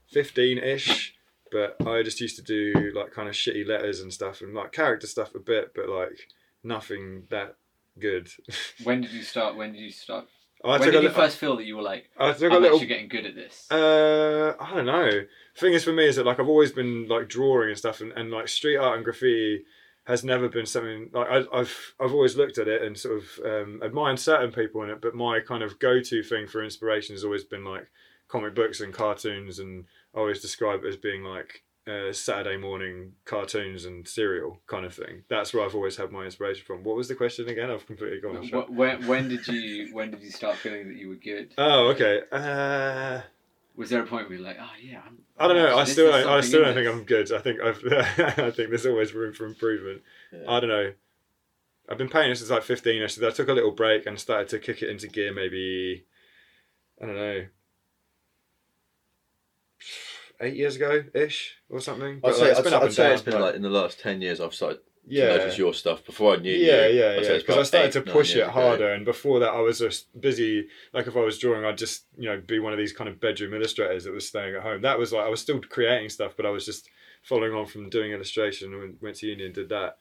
fifteen 0.08 0.58
ish. 0.58 1.14
But 1.52 1.76
I 1.86 2.02
just 2.02 2.22
used 2.22 2.38
to 2.38 2.42
do 2.42 2.94
like 2.96 3.12
kind 3.12 3.28
of 3.28 3.36
shitty 3.36 3.68
letters 3.68 4.00
and 4.00 4.14
stuff 4.14 4.40
and 4.42 4.54
like 4.54 4.72
character 4.72 5.06
stuff 5.08 5.36
a 5.36 5.40
bit, 5.40 5.74
but 5.76 5.90
like 5.90 6.30
nothing 6.64 7.24
that 7.30 7.56
good. 8.00 8.30
When 8.84 9.02
did 9.02 9.12
you 9.12 9.24
start? 9.24 9.56
When 9.56 9.74
did 9.74 9.82
you 9.82 9.92
start? 9.92 10.28
I 10.64 10.78
when 10.78 10.90
a 10.90 10.92
did 10.92 11.04
you 11.04 11.10
li- 11.10 11.16
first 11.16 11.38
feel 11.38 11.58
that 11.58 11.66
you 11.66 11.76
were 11.76 11.82
like, 11.82 12.10
I 12.18 12.34
took 12.34 12.52
a 12.52 12.56
I'm 12.56 12.62
little 12.62 12.78
actually 12.78 12.88
getting 12.88 13.08
good 13.08 13.26
at 13.26 13.36
this? 13.36 13.68
Uh, 13.72 14.54
I 14.60 14.76
don't 14.76 14.86
know. 14.86 15.24
Thing 15.58 15.74
is, 15.74 15.84
for 15.84 15.92
me, 15.92 16.08
is 16.08 16.18
that 16.18 16.26
like 16.26 16.40
I've 16.40 16.48
always 16.48 16.72
been 16.72 17.08
like 17.08 17.30
drawing 17.30 17.70
and 17.70 17.78
stuff, 17.78 18.02
and, 18.02 18.12
and 18.12 18.30
like 18.32 18.48
street 18.48 18.78
art 18.78 18.96
and 18.96 19.04
graffiti 19.04 19.64
has 20.06 20.24
never 20.24 20.50
been 20.50 20.66
something 20.66 21.10
like 21.14 21.28
I, 21.28 21.44
I've 21.54 21.94
I've 22.00 22.14
always 22.14 22.36
looked 22.36 22.58
at 22.58 22.68
it 22.68 22.82
and 22.84 22.98
sort 22.98 23.18
of 23.18 23.46
um, 23.46 23.80
admired 23.82 24.20
certain 24.20 24.52
people 24.52 24.84
in 24.84 24.90
it, 24.90 25.02
but 25.02 25.16
my 25.16 25.40
kind 25.40 25.64
of 25.64 25.80
go-to 25.80 26.22
thing 26.24 26.48
for 26.48 26.64
inspiration 26.64 27.16
has 27.16 27.24
always 27.24 27.44
been 27.44 27.64
like 27.64 27.90
comic 28.28 28.54
books 28.56 28.82
and 28.82 28.94
cartoons, 28.94 29.58
and 29.60 29.86
I 30.16 30.20
always 30.20 30.42
describe 30.42 30.84
it 30.84 30.88
as 30.88 30.98
being 30.98 31.24
like 31.24 31.64
uh, 31.88 32.14
Saturday 32.14 32.58
morning 32.58 33.14
cartoons 33.26 33.86
and 33.86 34.08
cereal 34.08 34.60
kind 34.68 34.86
of 34.86 34.94
thing. 34.94 35.24
That's 35.30 35.54
where 35.54 35.66
I've 35.66 35.76
always 35.76 35.98
had 35.98 36.12
my 36.12 36.26
inspiration 36.26 36.64
from. 36.66 36.84
What 36.84 36.96
was 36.96 37.08
the 37.08 37.16
question 37.16 37.48
again? 37.50 37.72
I've 37.72 37.86
completely 37.86 38.20
gone 38.22 38.38
off 38.38 38.70
When, 38.70 39.08
when 39.08 39.30
did 39.30 39.48
you 39.48 39.94
when 39.94 40.12
did 40.12 40.22
you 40.22 40.30
start 40.30 40.58
feeling 40.58 40.88
that 40.90 40.98
you 40.98 41.10
were 41.10 41.16
good? 41.16 41.54
Oh, 41.58 41.88
okay. 41.90 42.22
Uh, 42.32 43.22
Was 43.76 43.90
there 43.90 44.02
a 44.02 44.06
point 44.06 44.30
where 44.30 44.38
you're 44.38 44.48
like, 44.48 44.58
oh 44.60 44.70
yeah, 44.82 45.02
I'm, 45.06 45.20
I 45.40 45.48
don't 45.48 45.58
know. 45.58 45.78
I 45.78 45.86
still, 45.86 46.14
is 46.14 46.26
I, 46.26 46.38
I 46.38 46.42
still 46.42 46.64
don't 46.64 46.76
think. 46.76 46.88
I'm 46.88 47.04
good. 47.04 47.32
I 47.32 47.40
think 47.40 47.60
I've, 47.60 47.84
I 48.40 48.52
think 48.52 48.70
there's 48.70 48.86
always 48.86 49.14
room 49.14 49.34
for 49.34 49.46
improvement. 49.46 50.04
Yeah. 50.32 50.40
I 50.48 50.60
don't 50.60 50.70
know. 50.70 50.94
I've 51.90 51.98
been 51.98 52.10
painting 52.10 52.36
since 52.36 52.50
like 52.50 52.64
15. 52.64 53.10
So 53.10 53.28
I 53.28 53.32
took 53.32 53.50
a 53.50 53.54
little 53.54 53.72
break 53.72 54.06
and 54.06 54.18
started 54.20 54.48
to 54.50 54.60
kick 54.60 54.82
it 54.82 54.90
into 54.90 55.08
gear. 55.08 55.34
Maybe 55.34 56.06
I 57.02 57.06
don't 57.08 57.16
know, 57.16 57.46
eight 60.42 60.56
years 60.56 60.76
ago 60.76 61.04
ish 61.14 61.58
or 61.70 61.80
something. 61.80 62.16
I'd 62.16 62.22
But, 62.22 62.36
say, 62.36 62.42
like, 62.42 62.50
it's 62.52 62.60
I'd, 62.60 62.64
been 62.64 62.74
up 62.74 62.82
I'd 62.82 62.86
and 62.86 62.94
say 62.96 63.04
down. 63.04 63.14
it's 63.14 63.22
been 63.22 63.42
like 63.42 63.56
in 63.56 63.62
the 63.62 63.70
last 63.70 64.00
10 64.00 64.22
years 64.22 64.40
I've 64.42 64.54
started 64.54 64.80
yeah, 65.08 65.30
to 65.30 65.38
notice 65.40 65.58
your 65.58 65.74
stuff 65.74 66.06
before 66.06 66.34
I 66.34 66.38
knew 66.38 66.54
yeah, 66.54 66.86
you. 66.88 67.00
yeah, 67.00 67.10
I'd 67.18 67.24
yeah. 67.24 67.38
Because 67.38 67.58
I 67.58 67.64
started 67.64 67.88
eight, 67.88 68.06
to 68.06 68.12
push 68.12 68.36
it 68.36 68.42
ago. 68.42 68.52
harder, 68.52 68.94
and 68.94 69.04
before 69.04 69.40
that, 69.40 69.50
I 69.50 69.60
was 69.60 69.80
just 69.80 70.20
busy. 70.20 70.68
Like 70.94 71.08
if 71.08 71.16
I 71.18 71.22
was 71.22 71.40
drawing, 71.40 71.66
I'd 71.66 71.78
just 71.78 72.06
you 72.18 72.30
know 72.30 72.40
be 72.40 72.60
one 72.60 72.72
of 72.72 72.78
these 72.78 72.94
kind 72.94 73.10
of 73.10 73.20
bedroom 73.20 73.54
illustrators 73.54 74.04
that 74.04 74.14
was 74.14 74.28
staying 74.28 74.56
at 74.56 74.62
home. 74.62 74.82
That 74.84 75.00
was 75.00 75.12
like 75.12 75.26
I 75.26 75.30
was 75.30 75.42
still 75.42 75.60
creating 75.60 76.10
stuff, 76.10 76.34
but 76.38 76.46
I 76.46 76.52
was 76.52 76.66
just 76.66 76.88
following 77.24 77.54
on 77.54 77.66
from 77.66 77.90
doing 77.90 78.12
illustration 78.12 78.74
and 78.74 78.98
went 79.02 79.16
to 79.18 79.28
uni 79.28 79.46
and 79.46 79.56
did 79.56 79.70
that. 79.70 79.98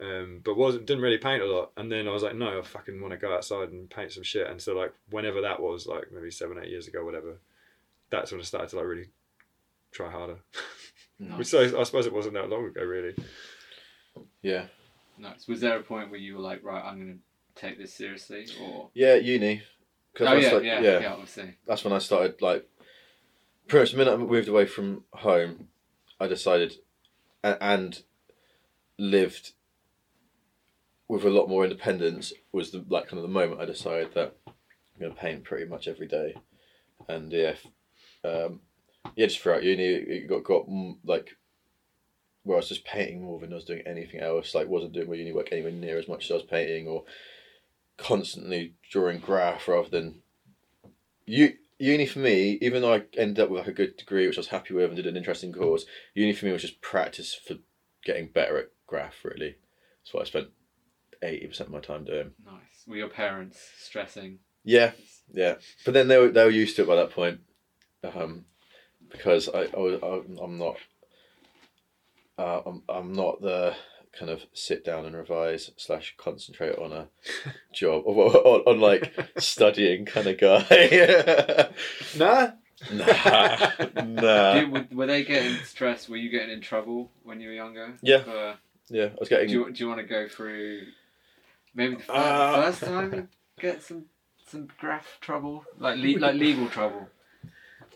Um, 0.00 0.40
but 0.44 0.56
wasn't 0.56 0.86
didn't 0.86 1.02
really 1.02 1.18
paint 1.18 1.42
a 1.42 1.46
lot. 1.46 1.72
And 1.76 1.90
then 1.90 2.06
I 2.06 2.12
was 2.12 2.22
like, 2.22 2.34
no, 2.36 2.58
I 2.58 2.62
fucking 2.62 3.00
want 3.00 3.12
to 3.12 3.18
go 3.18 3.34
outside 3.34 3.70
and 3.70 3.90
paint 3.90 4.12
some 4.12 4.22
shit. 4.24 4.48
And 4.48 4.60
so 4.62 4.74
like 4.76 4.92
whenever 5.10 5.40
that 5.40 5.60
was, 5.60 5.86
like 5.86 6.12
maybe 6.12 6.30
seven, 6.30 6.58
eight 6.62 6.70
years 6.70 6.86
ago, 6.88 7.04
whatever, 7.04 7.38
that's 8.10 8.30
when 8.30 8.40
I 8.40 8.44
started 8.44 8.70
to 8.70 8.76
like 8.76 8.86
really 8.86 9.08
try 9.94 10.10
harder. 10.10 10.38
Which 11.18 11.28
Nice. 11.28 11.50
so 11.50 11.80
I 11.80 11.84
suppose 11.84 12.06
it 12.06 12.12
wasn't 12.12 12.34
that 12.34 12.50
long 12.50 12.66
ago, 12.66 12.82
really. 12.84 13.14
Yeah. 14.42 14.66
nice. 15.16 15.46
Was 15.48 15.60
there 15.60 15.78
a 15.78 15.82
point 15.82 16.10
where 16.10 16.18
you 16.20 16.34
were 16.34 16.40
like, 16.42 16.62
right, 16.64 16.84
I'm 16.84 16.98
gonna 16.98 17.18
take 17.54 17.78
this 17.78 17.94
seriously, 17.94 18.46
or 18.60 18.90
Yeah, 18.94 19.14
uni. 19.14 19.62
'Cause 20.14 20.26
oh 20.26 20.30
I 20.30 20.34
was 20.34 20.44
yeah, 20.44 20.52
like- 20.52 20.64
yeah, 20.64 20.80
yeah, 21.00 21.12
obviously. 21.12 21.56
that's 21.66 21.84
when 21.84 21.92
I 21.92 21.98
started 21.98 22.42
like 22.42 22.68
pretty 23.68 23.82
much 23.84 23.92
the 23.92 23.98
minute 23.98 24.12
I 24.14 24.16
moved 24.16 24.48
away 24.48 24.66
from 24.66 25.04
home, 25.12 25.68
I 26.20 26.26
decided 26.26 26.74
and, 27.42 27.58
and 27.60 28.02
lived 28.98 29.52
with 31.08 31.24
a 31.24 31.30
lot 31.30 31.48
more 31.48 31.64
independence 31.64 32.32
was 32.52 32.70
the 32.72 32.84
like 32.88 33.06
kind 33.08 33.18
of 33.18 33.22
the 33.22 33.28
moment 33.28 33.60
I 33.60 33.64
decided 33.66 34.14
that 34.14 34.36
I'm 34.46 35.00
gonna 35.00 35.14
paint 35.14 35.44
pretty 35.44 35.66
much 35.66 35.86
every 35.88 36.06
day, 36.08 36.34
and 37.08 37.32
yeah, 37.32 37.54
um, 38.24 38.60
yeah, 39.16 39.26
just 39.26 39.40
throughout 39.40 39.62
uni 39.62 39.84
it 39.84 40.28
got 40.28 40.44
got 40.44 40.66
like 41.04 41.36
where 42.42 42.56
I 42.56 42.60
was 42.60 42.68
just 42.68 42.84
painting 42.84 43.22
more 43.22 43.40
than 43.40 43.52
I 43.52 43.56
was 43.56 43.64
doing 43.64 43.82
anything 43.86 44.20
else. 44.20 44.54
Like 44.54 44.68
wasn't 44.68 44.92
doing 44.92 45.08
my 45.08 45.14
uni 45.14 45.32
work 45.32 45.48
anywhere 45.50 45.72
near 45.72 45.98
as 45.98 46.08
much 46.08 46.24
as 46.24 46.30
I 46.30 46.34
was 46.34 46.42
painting, 46.42 46.86
or 46.86 47.04
constantly 47.96 48.74
drawing 48.90 49.18
graph 49.18 49.68
rather 49.68 49.88
than 49.88 50.22
you 51.26 51.54
uni 51.78 52.06
for 52.06 52.20
me, 52.20 52.58
even 52.60 52.82
though 52.82 52.94
I 52.94 53.02
ended 53.16 53.40
up 53.40 53.50
with 53.50 53.60
like 53.60 53.68
a 53.68 53.72
good 53.72 53.96
degree, 53.96 54.26
which 54.26 54.36
I 54.36 54.40
was 54.40 54.48
happy 54.48 54.74
with, 54.74 54.86
and 54.86 54.96
did 54.96 55.06
an 55.06 55.16
interesting 55.16 55.52
course, 55.52 55.86
uni 56.14 56.32
for 56.32 56.46
me 56.46 56.52
was 56.52 56.62
just 56.62 56.80
practice 56.80 57.34
for 57.34 57.56
getting 58.04 58.28
better 58.28 58.58
at 58.58 58.70
graph. 58.86 59.24
Really, 59.24 59.56
that's 60.02 60.12
what 60.12 60.22
I 60.22 60.26
spent 60.26 60.48
eighty 61.22 61.46
percent 61.46 61.68
of 61.68 61.74
my 61.74 61.80
time 61.80 62.04
doing. 62.04 62.32
Nice. 62.44 62.86
Were 62.86 62.96
your 62.96 63.08
parents 63.08 63.58
stressing? 63.78 64.38
Yeah, 64.64 64.92
yeah, 65.32 65.54
but 65.84 65.94
then 65.94 66.08
they 66.08 66.18
were 66.18 66.28
they 66.28 66.44
were 66.44 66.50
used 66.50 66.76
to 66.76 66.82
it 66.82 66.88
by 66.88 66.96
that 66.96 67.10
point, 67.10 67.40
um, 68.02 68.44
because 69.16 69.48
I, 69.48 69.62
I 69.74 69.78
was 69.78 70.00
I, 70.02 70.42
I'm 70.44 70.58
not. 70.58 70.76
Uh, 72.36 72.60
I'm 72.66 72.82
I'm 72.88 73.12
not 73.12 73.40
the 73.40 73.74
kind 74.18 74.30
of 74.30 74.42
sit 74.52 74.84
down 74.84 75.06
and 75.06 75.16
revise 75.16 75.70
slash 75.76 76.14
concentrate 76.18 76.76
on 76.78 76.92
a 76.92 77.08
job 77.72 78.02
or 78.06 78.30
on, 78.36 78.60
on 78.66 78.80
like 78.80 79.12
studying 79.38 80.04
kind 80.04 80.26
of 80.26 80.38
guy. 80.38 81.70
Nah. 82.18 82.50
Nah, 82.92 83.70
nah. 84.04 84.54
Did, 84.54 84.70
were, 84.72 84.86
were 84.92 85.06
they 85.06 85.24
getting 85.24 85.56
stressed? 85.64 86.08
Were 86.08 86.16
you 86.16 86.28
getting 86.28 86.50
in 86.50 86.60
trouble 86.60 87.10
when 87.22 87.40
you 87.40 87.48
were 87.48 87.54
younger? 87.54 87.94
Yeah. 88.02 88.22
For- 88.24 88.58
Yeah, 88.90 89.04
I 89.06 89.14
was 89.18 89.28
do 89.28 89.34
getting. 89.36 89.48
you, 89.50 89.70
do 89.72 89.82
you 89.84 89.88
want 89.88 90.00
to 90.00 90.06
go 90.06 90.28
through 90.28 90.82
maybe 91.74 91.94
the 91.96 92.02
fir- 92.02 92.12
Uh, 92.12 92.62
first 92.64 92.82
time 92.82 93.14
you 93.14 93.28
get 93.60 93.82
some 93.82 94.04
some 94.48 94.68
graph 94.78 95.18
trouble, 95.20 95.64
like 95.78 95.96
le- 95.98 96.18
like 96.18 96.34
legal 96.34 96.68
trouble? 96.68 97.08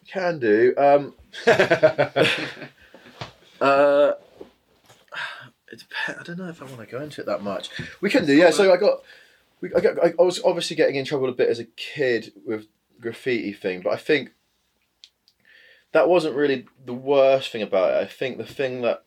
Can 0.08 0.38
do. 0.38 0.74
Um, 0.78 1.14
uh, 3.60 4.12
I 6.08 6.22
don't 6.24 6.38
know 6.38 6.48
if 6.48 6.62
I 6.62 6.64
want 6.64 6.80
to 6.80 6.86
go 6.86 7.02
into 7.02 7.20
it 7.20 7.26
that 7.26 7.42
much. 7.42 7.68
We 8.00 8.08
can 8.08 8.24
do. 8.24 8.34
Yeah. 8.34 8.50
So 8.50 8.72
I 8.72 8.76
got. 8.78 9.02
We, 9.60 9.74
I, 9.74 9.80
got, 9.80 10.02
I 10.02 10.14
I 10.18 10.22
was 10.22 10.40
obviously 10.44 10.76
getting 10.76 10.96
in 10.96 11.04
trouble 11.04 11.28
a 11.28 11.32
bit 11.32 11.48
as 11.48 11.58
a 11.58 11.64
kid 11.64 12.32
with 12.46 12.66
graffiti 13.00 13.52
thing, 13.52 13.82
but 13.82 13.92
I 13.92 13.96
think 13.96 14.30
that 15.92 16.08
wasn't 16.08 16.36
really 16.36 16.66
the 16.84 16.94
worst 16.94 17.50
thing 17.50 17.62
about 17.62 17.94
it. 17.94 18.02
I 18.02 18.06
think 18.06 18.38
the 18.38 18.46
thing 18.46 18.82
that 18.82 19.04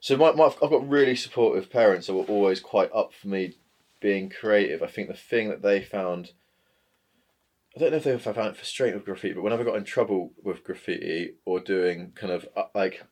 so 0.00 0.16
my, 0.16 0.32
my, 0.32 0.46
I've 0.46 0.70
got 0.70 0.88
really 0.88 1.16
supportive 1.16 1.70
parents 1.70 2.06
that 2.06 2.14
were 2.14 2.22
always 2.24 2.60
quite 2.60 2.90
up 2.94 3.12
for 3.12 3.28
me 3.28 3.54
being 4.00 4.30
creative. 4.30 4.82
I 4.82 4.86
think 4.86 5.08
the 5.08 5.14
thing 5.14 5.48
that 5.48 5.62
they 5.62 5.82
found 5.82 6.30
I 7.76 7.80
don't 7.80 7.90
know 7.90 7.98
if 7.98 8.04
they 8.04 8.18
found 8.18 8.38
it 8.38 8.56
frustrating 8.56 8.94
with 8.94 9.04
graffiti, 9.04 9.34
but 9.34 9.42
whenever 9.42 9.62
I 9.62 9.66
got 9.66 9.76
in 9.76 9.84
trouble 9.84 10.32
with 10.42 10.64
graffiti 10.64 11.34
or 11.44 11.60
doing 11.60 12.12
kind 12.14 12.32
of 12.32 12.48
uh, 12.56 12.64
like, 12.74 13.02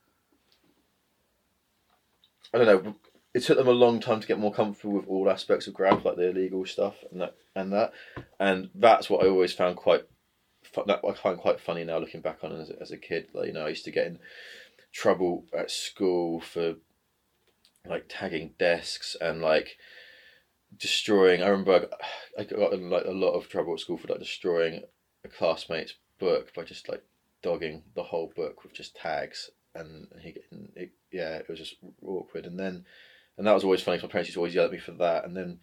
I 2.53 2.59
don't 2.59 2.85
know, 2.85 2.95
it 3.35 3.43
took 3.43 3.59
them 3.59 3.69
a 3.69 3.73
long 3.73 4.01
time 4.01 4.21
to 4.21 4.27
get 4.27 4.39
more 4.39 4.55
comfortable 4.55 4.95
with 4.95 5.07
all 5.07 5.29
aspects 5.29 5.67
of 5.67 5.75
graph, 5.75 6.07
like 6.07 6.17
the 6.17 6.31
illegal 6.31 6.65
stuff 6.65 6.95
and 7.13 7.21
that 7.21 7.35
and 7.55 7.75
that, 7.75 7.93
and 8.41 8.71
that's 8.75 9.11
what 9.11 9.23
I 9.23 9.29
always 9.29 9.53
found 9.53 9.77
quite, 9.77 10.05
that 10.87 11.01
I 11.07 11.13
find 11.13 11.39
quite 11.39 11.61
funny 11.61 11.85
now 11.85 11.99
looking 11.99 12.23
back 12.23 12.39
on 12.43 12.53
as, 12.53 12.71
as 12.71 12.91
a 12.91 12.97
kid. 12.97 13.29
Like 13.35 13.49
you 13.49 13.53
know, 13.53 13.67
I 13.67 13.71
used 13.71 13.85
to 13.85 13.91
get 13.91 14.07
in 14.07 14.19
trouble 14.93 15.45
at 15.57 15.71
school 15.71 16.41
for 16.41 16.77
like 17.87 18.07
tagging 18.09 18.55
desks 18.59 19.15
and 19.21 19.43
like 19.43 19.77
destroying. 20.79 21.43
I 21.43 21.49
remember 21.49 21.89
I, 22.39 22.45
got 22.45 22.73
in 22.73 22.91
like 22.91 23.05
a 23.07 23.11
lot 23.11 23.33
of 23.33 23.49
trouble 23.49 23.75
at 23.75 23.81
school 23.81 23.97
for 23.99 24.09
like 24.09 24.19
destroying 24.19 24.83
a 25.25 25.29
classmate's 25.29 25.95
book 26.19 26.53
by 26.55 26.65
just 26.65 26.89
like 26.89 27.03
dogging 27.43 27.83
the 27.95 28.03
whole 28.03 28.33
book 28.35 28.63
with 28.63 28.73
just 28.75 28.97
tags, 28.97 29.51
and 29.75 30.09
he 30.21 30.35
it, 30.77 30.91
yeah, 31.13 31.37
it 31.37 31.49
was 31.49 31.59
just 31.59 31.77
awkward. 32.05 32.47
And 32.47 32.59
then, 32.59 32.85
and 33.37 33.47
that 33.47 33.53
was 33.55 33.65
always 33.65 33.83
funny. 33.83 33.99
'cause 33.99 34.05
my 34.09 34.13
parents 34.13 34.29
used 34.29 34.35
to 34.35 34.41
always 34.41 34.55
yell 34.55 34.65
at 34.67 34.73
me 34.73 34.79
for 34.79 34.93
that. 34.93 35.25
And 35.25 35.37
then 35.37 35.61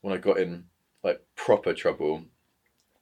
when 0.00 0.14
I 0.14 0.18
got 0.18 0.38
in 0.38 0.66
like 1.02 1.22
proper 1.36 1.72
trouble 1.74 2.24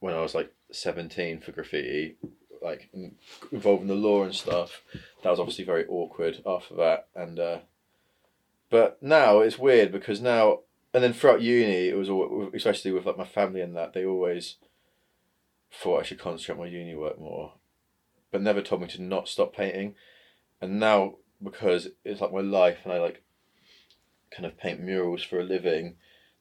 when 0.00 0.14
I 0.14 0.20
was 0.20 0.34
like 0.34 0.52
seventeen 0.70 1.40
for 1.40 1.52
graffiti, 1.52 2.16
like 2.62 2.88
in- 2.92 3.16
involving 3.52 3.86
the 3.88 3.94
law 3.94 4.22
and 4.24 4.34
stuff, 4.34 4.82
that 5.22 5.30
was 5.30 5.40
obviously 5.40 5.64
very 5.64 5.86
awkward 5.86 6.42
after 6.46 6.74
that. 6.76 7.08
And 7.14 7.38
uh, 7.38 7.58
but 8.70 9.02
now 9.02 9.40
it's 9.40 9.58
weird 9.58 9.92
because 9.92 10.20
now 10.20 10.60
and 10.94 11.02
then 11.02 11.12
throughout 11.12 11.42
uni, 11.42 11.88
it 11.88 11.96
was 11.96 12.08
all, 12.08 12.50
especially 12.54 12.92
with 12.92 13.04
like 13.04 13.18
my 13.18 13.26
family 13.26 13.60
and 13.60 13.76
that 13.76 13.92
they 13.92 14.04
always 14.04 14.56
thought 15.72 16.00
I 16.00 16.04
should 16.04 16.20
concentrate 16.20 16.54
on 16.54 16.60
my 16.60 16.66
uni 16.66 16.94
work 16.94 17.18
more, 17.18 17.54
but 18.30 18.40
never 18.40 18.62
told 18.62 18.80
me 18.80 18.86
to 18.88 19.02
not 19.02 19.28
stop 19.28 19.54
painting. 19.54 19.96
And 20.62 20.78
now 20.78 21.16
because 21.42 21.88
it's 22.04 22.20
like 22.20 22.32
my 22.32 22.40
life 22.40 22.78
and 22.84 22.92
I 22.92 23.00
like 23.00 23.22
kind 24.30 24.46
of 24.46 24.56
paint 24.56 24.80
murals 24.80 25.24
for 25.24 25.40
a 25.40 25.44
living, 25.44 25.96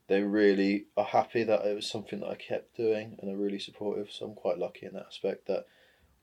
they 0.08 0.22
really 0.22 0.86
are 0.96 1.04
happy 1.04 1.44
that 1.44 1.66
it 1.66 1.76
was 1.76 1.90
something 1.90 2.20
that 2.20 2.30
I 2.30 2.36
kept 2.36 2.78
doing 2.78 3.18
and 3.20 3.34
are 3.34 3.38
really 3.38 3.60
supportive. 3.60 4.12
So 4.12 4.28
I'm 4.28 4.36
quite 4.36 4.60
lucky 4.60 4.86
in 4.86 4.94
that 4.94 5.08
aspect 5.08 5.48
that 5.48 5.66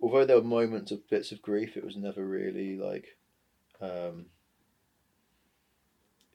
although 0.00 0.25
there 0.25 0.37
were 0.37 0.42
moments 0.42 0.92
of 0.92 1.08
bits 1.10 1.32
of 1.32 1.42
grief, 1.42 1.76
it 1.76 1.84
was 1.84 1.96
never 1.96 2.25
really 2.25 2.76
like, 2.76 3.16
um, 3.80 4.26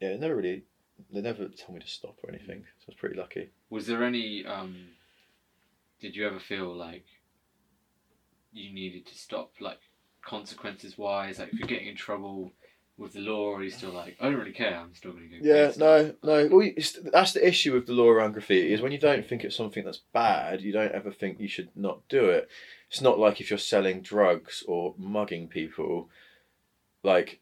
yeah, 0.01 0.09
it 0.09 0.19
never 0.19 0.35
really 0.35 0.65
they 1.11 1.21
never 1.21 1.47
told 1.47 1.75
me 1.75 1.79
to 1.79 1.87
stop 1.87 2.17
or 2.23 2.29
anything, 2.29 2.63
so 2.79 2.83
I 2.83 2.91
was 2.91 2.95
pretty 2.95 3.15
lucky. 3.15 3.49
Was 3.69 3.87
there 3.87 4.03
any? 4.03 4.45
Um, 4.45 4.75
did 6.01 6.15
you 6.15 6.27
ever 6.27 6.39
feel 6.39 6.75
like 6.75 7.05
you 8.53 8.73
needed 8.73 9.05
to 9.07 9.15
stop, 9.15 9.51
like 9.59 9.79
consequences 10.21 10.97
wise? 10.97 11.39
Like 11.39 11.53
if 11.53 11.59
you're 11.59 11.67
getting 11.67 11.87
in 11.87 11.95
trouble 11.95 12.51
with 12.97 13.13
the 13.13 13.19
law, 13.19 13.49
or 13.49 13.59
are 13.59 13.63
you 13.63 13.69
still 13.69 13.91
like, 13.91 14.15
I 14.21 14.25
don't 14.25 14.39
really 14.39 14.53
care. 14.53 14.77
I'm 14.77 14.95
still 14.95 15.11
going 15.11 15.29
to 15.29 15.39
go. 15.39 15.45
Yeah, 15.45 15.71
no, 15.77 16.15
no. 16.23 16.47
Well, 16.49 16.69
that's 17.11 17.33
the 17.33 17.45
issue 17.45 17.73
with 17.73 17.87
the 17.87 17.93
law 17.93 18.09
around 18.09 18.31
graffiti 18.31 18.73
is 18.73 18.81
when 18.81 18.93
you 18.93 18.97
don't 18.97 19.25
think 19.25 19.43
it's 19.43 19.55
something 19.55 19.83
that's 19.83 20.01
bad, 20.13 20.61
you 20.61 20.71
don't 20.71 20.93
ever 20.93 21.11
think 21.11 21.39
you 21.39 21.49
should 21.49 21.69
not 21.75 22.07
do 22.07 22.29
it. 22.29 22.49
It's 22.89 23.01
not 23.01 23.19
like 23.19 23.41
if 23.41 23.49
you're 23.49 23.59
selling 23.59 24.01
drugs 24.01 24.63
or 24.67 24.95
mugging 24.97 25.47
people, 25.47 26.09
like. 27.03 27.39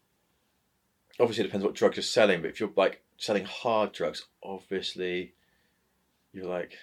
Obviously, 1.20 1.44
it 1.44 1.46
depends 1.46 1.64
what 1.64 1.76
drugs 1.76 1.96
you're 1.96 2.02
selling, 2.02 2.40
but 2.40 2.50
if 2.50 2.58
you're 2.58 2.72
like 2.74 3.03
selling 3.24 3.44
hard 3.46 3.92
drugs, 3.92 4.26
obviously, 4.42 5.32
you're 6.32 6.46
like 6.46 6.76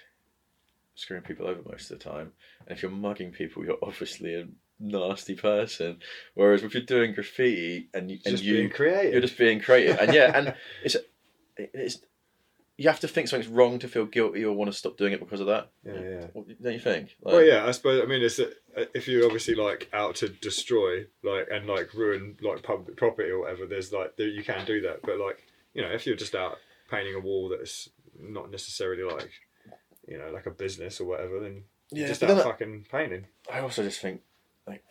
screwing 0.96 1.22
people 1.22 1.46
over 1.46 1.60
most 1.68 1.90
of 1.90 1.98
the 1.98 2.04
time. 2.04 2.32
And 2.66 2.76
if 2.76 2.82
you're 2.82 2.90
mugging 2.90 3.30
people, 3.30 3.64
you're 3.64 3.78
obviously 3.80 4.34
a 4.34 4.48
nasty 4.80 5.36
person. 5.36 5.98
Whereas 6.34 6.64
if 6.64 6.74
you're 6.74 6.82
doing 6.82 7.14
graffiti 7.14 7.88
and 7.94 8.10
you, 8.10 8.18
and 8.24 8.32
Just 8.32 8.42
you 8.42 8.54
being 8.54 8.70
creative. 8.70 9.12
you're 9.12 9.20
just 9.20 9.38
being 9.38 9.60
creative, 9.60 9.98
and 9.98 10.12
yeah, 10.12 10.32
and 10.36 10.54
it's 10.84 10.96
it's 11.56 11.98
you 12.76 12.88
have 12.88 13.00
to 13.00 13.08
think 13.08 13.28
something's 13.28 13.52
wrong 13.52 13.78
to 13.78 13.86
feel 13.86 14.06
guilty 14.06 14.44
or 14.44 14.52
want 14.56 14.72
to 14.72 14.76
stop 14.76 14.96
doing 14.96 15.12
it 15.12 15.20
because 15.20 15.40
of 15.40 15.46
that. 15.46 15.70
yeah, 15.84 15.92
yeah. 16.00 16.26
Don't 16.60 16.72
you 16.72 16.80
think? 16.80 17.14
Like, 17.22 17.34
Well, 17.34 17.44
yeah, 17.44 17.66
I 17.66 17.70
suppose. 17.70 18.02
I 18.02 18.06
mean, 18.06 18.22
it's 18.22 18.40
a, 18.40 18.50
if 18.94 19.06
you're 19.06 19.26
obviously 19.26 19.54
like 19.54 19.88
out 19.92 20.16
to 20.16 20.28
destroy, 20.28 21.04
like, 21.22 21.46
and 21.52 21.68
like 21.68 21.94
ruin 21.94 22.36
like 22.42 22.64
public 22.64 22.96
property 22.96 23.30
or 23.30 23.40
whatever. 23.40 23.66
There's 23.66 23.92
like 23.92 24.14
you 24.16 24.42
can 24.42 24.64
do 24.66 24.80
that, 24.80 25.02
but 25.02 25.20
like 25.20 25.46
you 25.74 25.82
know, 25.82 25.88
if 25.88 26.06
you're 26.06 26.16
just 26.16 26.34
out 26.34 26.58
painting 26.90 27.14
a 27.14 27.20
wall 27.20 27.48
that's 27.48 27.88
not 28.18 28.50
necessarily 28.50 29.02
like 29.02 29.30
you 30.06 30.18
know 30.18 30.30
like 30.32 30.46
a 30.46 30.50
business 30.50 31.00
or 31.00 31.06
whatever, 31.06 31.40
then 31.40 31.64
Yeah, 31.90 32.08
just 32.08 32.22
out 32.22 32.42
fucking 32.42 32.86
painting. 32.90 33.26
I 33.52 33.60
also 33.60 33.82
just 33.82 34.00
think 34.00 34.22
like. 34.66 34.84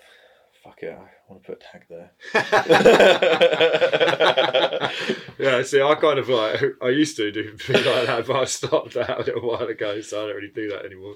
Fuck 0.63 0.83
it! 0.83 0.91
I 0.91 1.09
want 1.27 1.43
to 1.43 1.47
put 1.47 1.57
a 1.57 1.59
tag 1.71 1.85
there. 1.89 2.11
yeah, 5.39 5.63
see, 5.63 5.81
I 5.81 5.95
kind 5.95 6.19
of 6.19 6.29
like 6.29 6.61
I 6.83 6.89
used 6.89 7.17
to 7.17 7.31
do 7.31 7.57
things 7.57 7.83
like 7.83 8.05
that, 8.05 8.27
but 8.27 8.35
I 8.35 8.45
stopped 8.45 8.93
that 8.93 9.21
a 9.21 9.23
little 9.23 9.41
while 9.49 9.63
ago, 9.63 10.01
so 10.01 10.21
I 10.21 10.25
don't 10.27 10.35
really 10.35 10.51
do 10.53 10.69
that 10.69 10.85
anymore. 10.85 11.15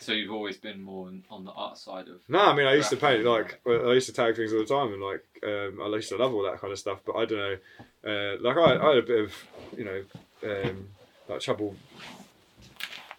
So 0.00 0.12
you've 0.12 0.32
always 0.32 0.56
been 0.56 0.82
more 0.82 1.06
on- 1.08 1.24
on 1.30 1.44
the 1.44 1.52
art 1.52 1.76
side 1.76 2.08
of. 2.08 2.20
No, 2.28 2.38
I 2.40 2.54
mean 2.56 2.66
I 2.66 2.74
used 2.74 2.90
to 2.90 2.96
paint 2.96 3.24
like 3.24 3.60
I 3.66 3.92
used 3.92 4.06
to 4.06 4.12
tag 4.14 4.34
things 4.36 4.52
all 4.52 4.60
the 4.60 4.64
time, 4.64 4.92
and 4.94 5.02
like 5.02 5.24
um, 5.44 5.80
I 5.82 5.88
used 5.96 6.08
to 6.08 6.16
love 6.16 6.32
all 6.34 6.42
that 6.44 6.58
kind 6.60 6.72
of 6.72 6.78
stuff. 6.78 7.00
But 7.04 7.16
I 7.16 7.24
don't 7.26 7.38
know, 7.38 7.56
uh, 8.04 8.36
like 8.40 8.56
I, 8.56 8.76
I 8.84 8.88
had 8.94 8.98
a 8.98 9.02
bit 9.02 9.20
of 9.24 9.34
you 9.76 9.84
know 9.84 10.02
um, 10.42 10.88
like 11.28 11.40
trouble 11.40 11.76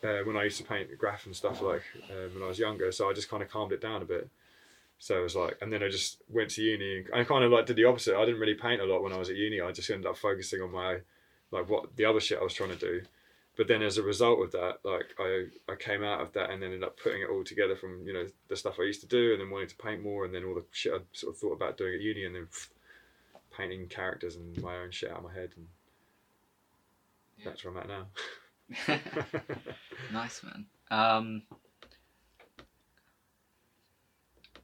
uh, 0.04 0.20
when 0.26 0.36
I 0.38 0.44
used 0.46 0.58
to 0.58 0.64
paint 0.64 0.96
graph 0.98 1.26
and 1.26 1.36
stuff 1.36 1.62
like 1.62 1.84
um, 2.10 2.34
when 2.34 2.44
I 2.44 2.48
was 2.48 2.60
younger. 2.60 2.92
So 2.92 3.10
I 3.10 3.14
just 3.14 3.30
kind 3.30 3.44
of 3.44 3.50
calmed 3.50 3.72
it 3.72 3.82
down 3.82 4.02
a 4.02 4.06
bit. 4.06 4.30
So 4.98 5.20
it 5.20 5.24
was 5.24 5.36
like, 5.36 5.58
and 5.62 5.74
then 5.74 5.82
I 5.82 5.90
just 5.90 6.22
went 6.30 6.52
to 6.52 6.62
uni 6.62 6.98
and 7.00 7.08
I 7.14 7.24
kind 7.24 7.44
of 7.44 7.52
like 7.52 7.66
did 7.66 7.76
the 7.76 7.86
opposite. 7.86 8.16
I 8.16 8.24
didn't 8.26 8.40
really 8.40 8.54
paint 8.54 8.82
a 8.82 8.86
lot 8.86 9.02
when 9.02 9.12
I 9.14 9.18
was 9.18 9.30
at 9.32 9.36
uni. 9.36 9.60
I 9.60 9.72
just 9.72 9.90
ended 9.90 10.06
up 10.06 10.18
focusing 10.18 10.62
on 10.62 10.72
my 10.72 10.98
like 11.52 11.70
what 11.70 11.96
the 11.96 12.06
other 12.06 12.20
shit 12.20 12.40
I 12.40 12.44
was 12.44 12.54
trying 12.54 12.70
to 12.70 12.76
do. 12.76 13.02
But 13.58 13.68
then 13.68 13.82
as 13.82 13.98
a 13.98 14.04
result 14.04 14.40
of 14.44 14.52
that, 14.54 14.78
like 14.84 15.14
I, 15.20 15.46
I 15.70 15.76
came 15.76 16.04
out 16.04 16.22
of 16.22 16.32
that 16.34 16.50
and 16.50 16.64
ended 16.64 16.84
up 16.84 16.98
putting 16.98 17.22
it 17.22 17.30
all 17.30 17.44
together 17.44 17.76
from, 17.76 18.06
you 18.08 18.14
know, 18.14 18.26
the 18.48 18.56
stuff 18.56 18.78
I 18.80 18.84
used 18.84 19.02
to 19.02 19.08
do 19.08 19.34
and 19.34 19.42
then 19.42 19.50
wanting 19.50 19.68
to 19.68 19.76
paint 19.76 20.02
more 20.02 20.24
and 20.26 20.34
then 20.34 20.46
all 20.46 20.56
the 20.56 20.64
shit 20.72 20.94
I 20.94 21.00
sort 21.12 21.36
of 21.36 21.40
thought 21.40 21.54
about 21.54 21.78
doing 21.78 21.94
at 21.96 22.02
uni 22.02 22.26
and 22.26 22.36
then 22.36 22.48
painting 23.56 23.88
characters 23.88 24.38
and 24.38 24.60
my 24.62 24.78
own 24.78 24.92
shit 24.92 25.12
out 25.12 25.18
of 25.18 25.24
my 25.26 25.34
head 25.34 25.52
and 25.58 25.68
Yeah. 27.38 27.46
that's 27.46 27.64
where 27.66 27.74
I'm 27.74 27.80
at 27.80 27.88
now. 27.90 28.08
nice 30.14 30.42
man. 30.44 30.66
Um, 30.90 31.42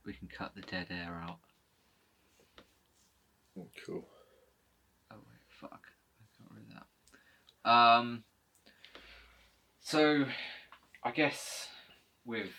we 0.05 0.13
can 0.13 0.29
cut 0.29 0.55
the 0.55 0.61
dead 0.61 0.87
air 0.89 1.21
out. 1.27 1.39
Oh 3.59 3.67
cool. 3.85 4.05
Oh 5.11 5.15
wait, 5.15 5.41
fuck! 5.49 5.87
I 6.21 6.43
got 6.43 6.55
rid 6.55 6.63
of 6.63 6.73
that. 7.65 7.69
Um. 7.69 8.23
So, 9.87 10.25
I 11.01 11.11
guess 11.11 11.69
with 12.25 12.49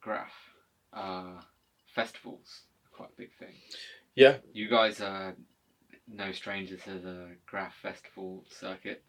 graph, 0.00 0.32
uh, 0.92 1.40
festivals 1.94 2.62
are 2.84 2.96
quite 2.96 3.10
a 3.10 3.16
big 3.16 3.30
thing. 3.38 3.54
Yeah. 4.16 4.38
You 4.52 4.68
guys 4.68 5.00
are 5.00 5.36
no 6.08 6.32
strangers 6.32 6.80
to 6.82 6.98
the 6.98 7.28
graph 7.46 7.76
festival 7.80 8.44
circuit. 8.50 9.04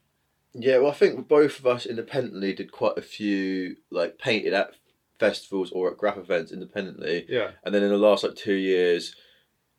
Yeah, 0.53 0.77
well, 0.77 0.91
I 0.91 0.93
think 0.93 1.27
both 1.27 1.57
of 1.57 1.65
us 1.65 1.87
independently 1.87 2.53
did 2.53 2.71
quite 2.71 2.99
a 2.99 3.01
few 3.01 3.77
like 3.89 4.19
painted 4.19 4.53
at 4.53 4.75
festivals 5.17 5.71
or 5.71 5.89
at 5.89 5.97
graph 5.97 6.17
events 6.17 6.51
independently, 6.51 7.25
yeah. 7.27 7.53
and 7.63 7.73
then 7.73 7.81
in 7.81 7.89
the 7.89 7.97
last 7.97 8.23
like 8.23 8.35
two 8.35 8.53
years, 8.53 9.15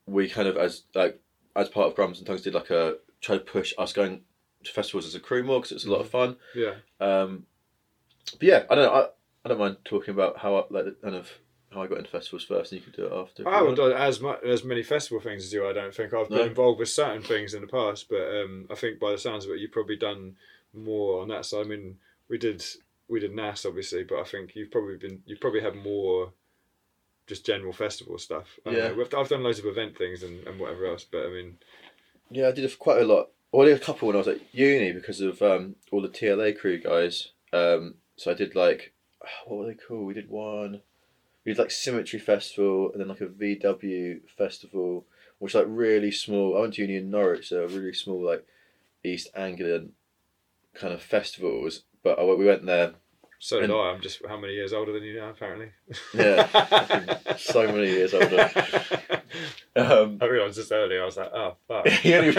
we 0.07 0.29
kind 0.29 0.49
of 0.49 0.57
as 0.57 0.83
like 0.93 1.21
as 1.55 1.69
part 1.69 1.87
of 1.87 1.95
Gums 1.95 2.19
and 2.19 2.27
Tongues 2.27 2.43
did 2.43 2.55
like 2.55 2.71
a 2.71 2.97
try 3.21 3.39
to 3.39 3.45
push 3.45 3.73
us 3.79 3.93
going 3.93 4.17
to 4.17 4.25
festivals 4.73 5.07
as 5.07 5.15
a 5.15 5.21
crew 5.21 5.43
more 5.43 5.59
because 5.61 5.73
it's 5.73 5.85
a 5.87 5.91
lot 5.91 6.01
of 6.01 6.09
fun. 6.11 6.37
Yeah. 6.55 6.75
Um, 7.01 7.47
but 8.33 8.43
yeah, 8.43 8.65
I 8.71 8.75
don't 8.75 8.85
know. 8.85 8.93
I, 8.95 9.09
I 9.45 9.49
don't 9.49 9.59
mind 9.59 9.77
talking 9.85 10.15
about 10.15 10.39
how 10.39 10.57
I 10.57 10.65
like 10.71 11.01
kind 11.03 11.15
of 11.15 11.31
how 11.73 11.83
I 11.83 11.87
got 11.87 11.99
into 11.99 12.11
festivals 12.11 12.45
first, 12.45 12.73
and 12.73 12.81
you 12.81 12.85
could 12.85 12.97
do 12.97 13.07
it 13.07 13.13
after. 13.13 13.47
I 13.49 13.57
haven't 13.59 13.75
done 13.75 13.93
as 13.93 14.21
much 14.21 14.43
as 14.45 14.65
many 14.65 14.83
festival 14.83 15.21
things 15.21 15.45
as 15.45 15.53
you. 15.53 15.67
I 15.69 15.73
don't 15.73 15.95
think 15.95 16.15
I've 16.15 16.29
been 16.29 16.39
No. 16.39 16.45
involved 16.45 16.79
with 16.79 16.89
certain 16.89 17.23
things 17.23 17.53
in 17.53 17.61
the 17.61 17.67
past, 17.67 18.09
but 18.09 18.23
um, 18.23 18.67
I 18.71 18.75
think 18.75 18.99
by 19.01 19.11
the 19.11 19.19
sounds 19.19 19.45
of 19.45 19.51
it, 19.51 19.59
you've 19.61 19.73
probably 19.73 19.97
done 19.97 20.37
more 20.73 21.21
on 21.21 21.29
that 21.29 21.45
side. 21.45 21.67
I 21.67 21.69
mean, 21.69 21.99
we 22.29 22.39
did 22.39 22.65
we 23.09 23.21
did 23.21 23.35
NAS 23.35 23.67
obviously, 23.67 24.05
but 24.05 24.19
I 24.19 24.25
think 24.25 24.55
you've 24.57 24.71
probably 24.71 24.97
been 24.97 25.23
you've 25.27 25.41
probably 25.41 25.61
had 25.61 25.75
more 25.77 26.33
just 27.27 27.45
general 27.47 27.73
festival 27.73 28.19
stuff. 28.19 28.59
I 28.67 28.71
Yeah. 28.71 28.89
know. 28.89 29.07
I've 29.19 29.29
done 29.29 29.43
loads 29.43 29.59
of 29.59 29.67
event 29.67 29.97
things 29.99 30.23
and, 30.23 30.47
and 30.47 30.59
whatever 30.61 30.87
else, 30.87 31.05
but 31.05 31.27
I 31.27 31.29
mean, 31.29 31.59
Yeah, 32.31 32.49
I 32.49 32.53
did 32.53 32.79
quite 32.79 33.01
a 33.03 33.05
lot. 33.05 33.31
Well, 33.55 33.69
did 33.69 33.81
a 33.81 33.85
couple 33.85 34.09
when 34.09 34.17
I 34.17 34.19
was 34.19 34.27
at 34.27 34.41
uni 34.53 34.91
because 34.91 35.21
of 35.21 35.41
um, 35.41 35.77
all 35.93 36.03
the 36.03 36.09
TLA 36.09 36.59
crew 36.59 36.77
guys. 36.77 37.29
Um, 37.53 37.95
so 38.17 38.33
I 38.33 38.35
did 38.35 38.57
like, 38.57 38.93
what 39.47 39.59
were 39.61 39.67
they 39.67 39.75
called? 39.75 40.07
We 40.07 40.15
did 40.15 40.29
one. 40.29 40.81
We 41.45 41.53
did 41.53 41.61
like 41.61 41.71
Symmetry 41.71 42.19
Festival 42.19 42.91
and 42.91 43.01
then 43.01 43.07
like 43.07 43.21
a 43.21 43.27
VW 43.27 44.23
Festival, 44.37 45.07
which 45.39 45.55
like 45.55 45.67
really 45.69 46.11
small. 46.11 46.57
I 46.57 46.63
went 46.63 46.75
to 46.75 46.83
uni 46.83 46.97
in 46.97 47.13
Norwich, 47.13 47.51
so 47.51 47.65
really 47.65 47.95
small 47.95 48.27
like 48.27 48.45
East 49.05 49.29
Anglian 49.37 49.93
kind 50.75 50.93
of 50.93 51.01
festivals. 51.01 51.85
But 52.03 52.19
I, 52.19 52.25
we 52.25 52.47
went 52.47 52.67
there 52.67 52.95
so 53.39 53.61
did 53.61 53.71
And- 53.71 53.79
I. 53.79 53.91
I'm 53.91 54.01
just 54.01 54.21
how 54.27 54.37
many 54.39 54.55
years 54.55 54.73
older 54.73 54.93
than 54.93 55.03
you 55.03 55.17
now, 55.21 55.31
apparently. 55.31 55.71
Yeah, 56.15 57.19
so 57.37 57.67
many 57.67 57.89
years 57.91 58.15
older. 58.15 58.51
Um, 59.77 60.19
I 60.21 60.27
realised 60.27 60.57
this 60.57 60.71
earlier. 60.73 61.03
I 61.03 61.05
was 61.07 61.17
like, 61.17 61.33
oh 61.35 61.57
fuck. 61.69 61.87
Only- 62.05 62.37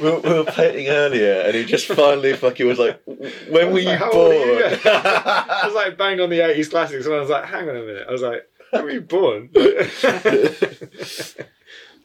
we, 0.00 0.10
were, 0.10 0.20
we 0.20 0.30
were 0.38 0.44
painting 0.44 0.88
earlier, 0.88 1.42
and 1.46 1.54
he 1.54 1.64
just 1.64 1.86
finally 1.86 2.34
fucking 2.34 2.66
was 2.66 2.78
like, 2.78 3.00
"When 3.04 3.72
were 3.72 3.80
you 3.80 3.86
like, 3.90 4.00
you? 4.00 4.10
born?" 4.12 4.34
I 4.84 5.62
was 5.64 5.74
like 5.74 5.96
banged 5.98 6.20
on 6.20 6.30
the 6.30 6.38
80s 6.40 6.70
classics 6.70 7.06
and 7.06 7.14
I 7.14 7.20
was 7.20 7.30
like, 7.30 7.44
hang 7.46 7.68
on 7.68 7.76
a 7.76 7.80
minute. 7.82 8.06
I 8.08 8.12
was 8.12 8.22
like, 8.22 8.46
when 8.70 8.84
were 8.84 8.90
you 8.90 9.00
born? 9.00 9.48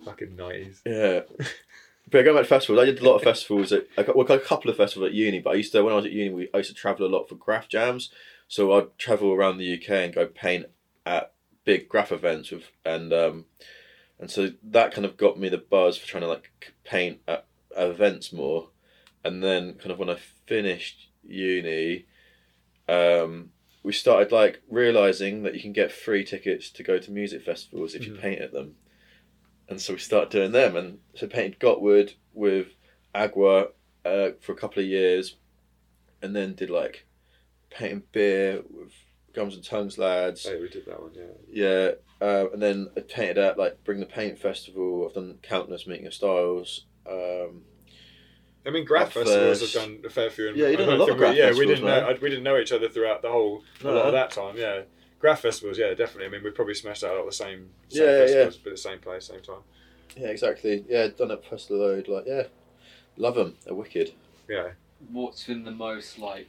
Fucking 0.05 0.35
90s. 0.37 0.81
Yeah. 0.85 1.21
But 2.09 2.23
going 2.23 2.35
back 2.35 2.43
to 2.45 2.49
festivals, 2.49 2.81
I 2.81 2.85
did 2.85 2.99
a 2.99 3.05
lot 3.05 3.15
of 3.15 3.23
festivals. 3.23 3.71
At, 3.71 3.87
I 3.97 4.03
got, 4.03 4.15
well, 4.15 4.31
a 4.31 4.39
couple 4.39 4.69
of 4.69 4.77
festivals 4.77 5.09
at 5.09 5.15
uni, 5.15 5.39
but 5.39 5.51
I 5.51 5.55
used 5.55 5.71
to 5.71 5.83
when 5.83 5.93
I 5.93 5.95
was 5.95 6.05
at 6.05 6.11
uni, 6.11 6.33
we, 6.33 6.49
I 6.53 6.57
used 6.57 6.69
to 6.69 6.75
travel 6.75 7.05
a 7.05 7.09
lot 7.09 7.27
for 7.27 7.35
graph 7.35 7.67
jams. 7.67 8.11
So 8.47 8.73
I'd 8.73 8.97
travel 8.97 9.31
around 9.31 9.57
the 9.57 9.73
UK 9.73 9.89
and 9.89 10.13
go 10.13 10.27
paint 10.27 10.67
at 11.05 11.33
big 11.63 11.89
graph 11.89 12.11
events 12.11 12.51
with, 12.51 12.69
and 12.85 13.11
um, 13.11 13.45
and 14.19 14.29
so 14.29 14.51
that 14.63 14.93
kind 14.93 15.05
of 15.05 15.17
got 15.17 15.39
me 15.39 15.49
the 15.49 15.57
buzz 15.57 15.97
for 15.97 16.07
trying 16.07 16.21
to 16.21 16.27
like 16.27 16.51
paint 16.83 17.21
at 17.27 17.47
events 17.75 18.31
more. 18.31 18.69
And 19.23 19.43
then 19.43 19.73
kind 19.73 19.91
of 19.91 19.97
when 19.97 20.11
I 20.11 20.17
finished 20.45 21.09
uni, 21.23 22.05
um, 22.87 23.49
we 23.81 23.93
started 23.93 24.31
like 24.31 24.61
realizing 24.69 25.41
that 25.41 25.55
you 25.55 25.61
can 25.61 25.73
get 25.73 25.91
free 25.91 26.23
tickets 26.23 26.69
to 26.69 26.83
go 26.83 26.99
to 26.99 27.11
music 27.11 27.41
festivals 27.41 27.95
if 27.95 28.05
you 28.05 28.13
Mhm. 28.13 28.21
paint 28.21 28.41
at 28.41 28.51
them 28.51 28.75
and 29.69 29.81
so 29.81 29.93
we 29.93 29.99
started 29.99 30.29
doing 30.29 30.51
them 30.51 30.75
and 30.75 30.99
so 31.15 31.27
painted 31.27 31.59
Gottwood 31.59 32.13
with 32.33 32.67
Agua 33.13 33.67
uh, 34.05 34.29
for 34.41 34.51
a 34.51 34.55
couple 34.55 34.81
of 34.83 34.87
years 34.89 35.35
and 36.21 36.35
then 36.35 36.53
did 36.55 36.69
like 36.69 37.05
painting 37.69 38.03
beer 38.11 38.61
with 38.69 38.91
Gums 39.33 39.55
and 39.55 39.63
Tongues 39.63 39.97
lads 39.97 40.45
Oh, 40.49 40.59
we 40.61 40.69
did 40.69 40.85
that 40.85 41.01
one, 41.01 41.11
yeah. 41.13 41.23
yeah 41.49 41.91
uh, 42.21 42.45
and 42.53 42.61
then 42.61 42.89
I 42.95 43.01
painted 43.01 43.37
at 43.37 43.57
like 43.57 43.83
Bring 43.83 43.99
the 43.99 44.05
Paint 44.05 44.39
Festival 44.39 45.05
I've 45.07 45.13
done 45.15 45.37
countless 45.41 45.85
meeting 45.87 46.07
of 46.07 46.13
styles 46.13 46.85
um, 47.09 47.63
I 48.67 48.71
mean, 48.71 48.83
graph 48.85 49.15
At 49.15 49.25
festivals 49.27 49.61
have 49.73 49.83
done 49.83 49.99
a 50.05 50.09
fair 50.09 50.31
few. 50.31 50.47
and 50.47 50.57
Yeah, 50.57 50.69
you've 50.69 50.79
done 50.79 50.89
a 50.89 50.95
lot 50.95 51.05
think 51.05 51.11
of 51.11 51.15
we- 51.17 51.25
graph 51.25 51.35
Yeah, 51.35 51.51
we 51.51 51.67
didn't 51.67 51.85
know 51.85 52.01
man. 52.07 52.17
We 52.21 52.29
didn't 52.29 52.43
know 52.43 52.57
each 52.57 52.71
other 52.71 52.89
throughout 52.89 53.21
the 53.21 53.29
whole 53.29 53.63
a 53.83 53.91
lot 53.91 54.05
of 54.07 54.13
that 54.13 54.31
time. 54.31 54.57
Yeah, 54.57 54.81
graph 55.19 55.41
festivals. 55.41 55.77
Yeah, 55.77 55.93
definitely. 55.93 56.25
I 56.25 56.29
mean, 56.29 56.43
we 56.43 56.51
probably 56.51 56.73
smashed 56.75 57.03
out 57.03 57.11
a 57.11 57.13
lot 57.15 57.19
of 57.21 57.25
the 57.27 57.31
same, 57.33 57.69
same 57.89 58.03
Yeah, 58.03 58.11
yeah, 58.11 58.25
festivals, 58.25 58.57
but 58.57 58.69
at 58.69 58.75
the 58.75 58.81
same 58.81 58.99
place, 58.99 59.25
same 59.25 59.41
time. 59.41 59.61
yeah 60.15 60.27
exactly 60.29 60.85
yeah 60.87 61.07
done 61.07 61.31
at 61.31 61.43
Festival 61.45 61.79
Load 61.79 62.07
like 62.07 62.23
yeah 62.27 62.43
love 63.17 63.35
them 63.35 63.57
they're 63.65 63.73
wicked 63.75 64.13
Yeah, 64.47 64.69
What's 65.11 65.43
been 65.45 65.63
the 65.65 65.71
most 65.71 66.19
like 66.19 66.47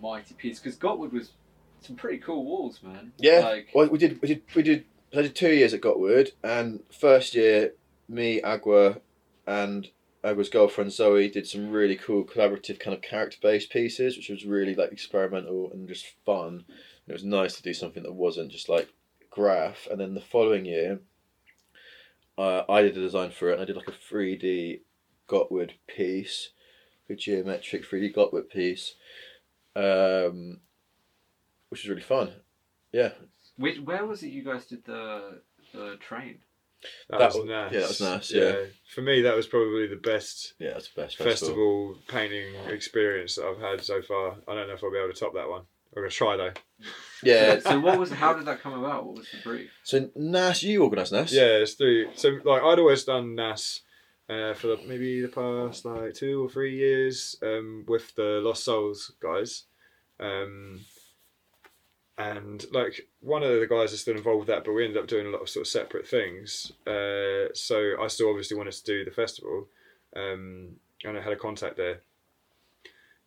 mighty 0.00 0.34
piece? 0.34 0.58
Because 0.60 0.76
Gottwood 0.76 1.12
was 1.12 1.32
some 1.80 1.96
pretty 1.96 2.18
cool 2.18 2.44
walls, 2.44 2.80
man. 2.82 3.12
Yeah. 3.18 3.40
Like, 3.40 3.68
Well, 3.74 3.88
we 3.88 3.98
did, 3.98 4.20
we 4.22 4.28
did, 4.28 4.42
we 4.54 4.62
did. 4.62 4.84
I 5.14 5.22
did 5.22 5.36
two 5.36 5.50
years 5.52 5.74
at 5.74 5.80
Gottwood, 5.82 6.32
and 6.42 6.80
first 6.90 7.34
year, 7.34 7.74
me, 8.08 8.40
Agua, 8.42 9.00
and 9.46 9.88
Agua's 10.24 10.48
girlfriend 10.48 10.92
Zoe 10.92 11.28
did 11.28 11.46
some 11.46 11.70
really 11.70 11.94
cool 11.96 12.24
collaborative 12.24 12.80
kind 12.80 12.96
of 12.96 13.02
character-based 13.02 13.70
pieces, 13.70 14.16
which 14.16 14.30
was 14.30 14.44
really 14.46 14.74
like 14.74 14.90
experimental 14.92 15.70
and 15.72 15.86
just 15.86 16.06
fun. 16.24 16.64
It 17.06 17.12
was 17.12 17.24
nice 17.24 17.56
to 17.56 17.62
do 17.62 17.74
something 17.74 18.02
that 18.02 18.12
wasn't 18.14 18.50
just 18.52 18.68
like 18.68 18.88
graph. 19.30 19.86
And 19.90 20.00
then 20.00 20.14
the 20.14 20.20
following 20.20 20.64
year, 20.64 21.00
uh, 22.38 22.62
I 22.68 22.82
did 22.82 22.96
a 22.96 23.00
design 23.00 23.30
for 23.30 23.50
it, 23.50 23.54
and 23.54 23.62
I 23.62 23.64
did 23.64 23.76
like 23.76 23.88
a 23.88 23.92
three 23.92 24.36
D 24.36 24.82
Gottwood 25.26 25.74
piece, 25.86 26.50
a 27.10 27.14
geometric 27.14 27.84
three 27.84 28.00
D 28.00 28.12
Gottwood 28.12 28.48
piece, 28.48 28.94
um, 29.76 30.60
which 31.68 31.82
was 31.82 31.88
really 31.88 32.02
fun. 32.02 32.32
Yeah, 32.92 33.10
which, 33.56 33.78
where 33.80 34.06
was 34.06 34.22
it 34.22 34.28
you 34.28 34.42
guys 34.44 34.66
did 34.66 34.84
the 34.84 35.40
the 35.72 35.96
train? 36.00 36.38
That, 37.08 37.18
That 37.18 37.26
was 37.28 37.36
was- 37.36 37.44
nice. 37.46 37.72
yeah, 37.72 37.80
that 37.80 37.88
was 37.88 38.00
nice, 38.00 38.30
yeah. 38.30 38.56
For 38.94 39.00
me, 39.00 39.22
that 39.22 39.34
was 39.36 39.46
probably 39.46 39.86
the 39.86 39.96
best 39.96 40.54
Yeah, 40.58 40.72
that's 40.74 40.88
the 40.92 41.02
best 41.02 41.16
festival, 41.16 41.96
painting 42.08 42.54
experience 42.68 43.36
that 43.36 43.46
I've 43.46 43.58
had 43.60 43.82
so 43.82 44.02
far. 44.02 44.36
I 44.46 44.54
don't 44.54 44.68
know 44.68 44.74
if 44.74 44.84
I'll 44.84 44.92
be 44.92 44.98
able 44.98 45.12
to 45.12 45.18
top 45.18 45.34
that 45.34 45.48
one. 45.48 45.62
I'm 45.96 46.02
gonna 46.02 46.10
try 46.10 46.36
though. 46.36 46.52
Yeah. 47.22 47.60
So 47.62 47.80
what 47.80 47.98
was? 47.98 48.10
How 48.10 48.34
did 48.34 48.46
that 48.46 48.60
come 48.60 48.74
about? 48.74 49.06
What 49.06 49.16
was 49.18 49.26
the 49.30 49.38
brief? 49.42 49.70
So 49.84 50.10
Nas, 50.14 50.62
you 50.62 50.82
organised 50.82 51.12
Nas? 51.12 51.32
Yeah, 51.32 51.62
it's 51.62 51.74
through. 51.74 52.08
So 52.16 52.38
like 52.44 52.62
I'd 52.62 52.78
always 52.78 53.04
done 53.04 53.34
NAS 53.34 53.80
uh, 54.28 54.54
for 54.54 54.68
the, 54.68 54.80
maybe 54.86 55.20
the 55.22 55.28
past 55.28 55.84
like 55.84 56.14
two 56.14 56.44
or 56.44 56.48
three 56.50 56.76
years 56.76 57.36
um, 57.42 57.84
with 57.88 58.14
the 58.16 58.40
Lost 58.42 58.64
Souls 58.64 59.12
guys, 59.20 59.64
um, 60.20 60.80
and 62.18 62.64
like 62.72 63.08
one 63.20 63.42
of 63.42 63.60
the 63.60 63.66
guys 63.66 63.92
is 63.92 64.00
still 64.00 64.16
involved 64.16 64.40
with 64.40 64.48
that, 64.48 64.64
but 64.64 64.72
we 64.72 64.84
ended 64.84 65.02
up 65.02 65.08
doing 65.08 65.26
a 65.26 65.30
lot 65.30 65.42
of 65.42 65.48
sort 65.48 65.66
of 65.66 65.70
separate 65.70 66.06
things. 66.06 66.72
Uh, 66.86 67.52
so 67.54 67.94
I 68.00 68.08
still 68.08 68.28
obviously 68.28 68.56
wanted 68.56 68.72
to 68.74 68.84
do 68.84 69.04
the 69.04 69.10
festival, 69.10 69.68
um, 70.16 70.76
and 71.04 71.16
I 71.16 71.22
had 71.22 71.32
a 71.32 71.36
contact 71.36 71.76
there. 71.76 72.00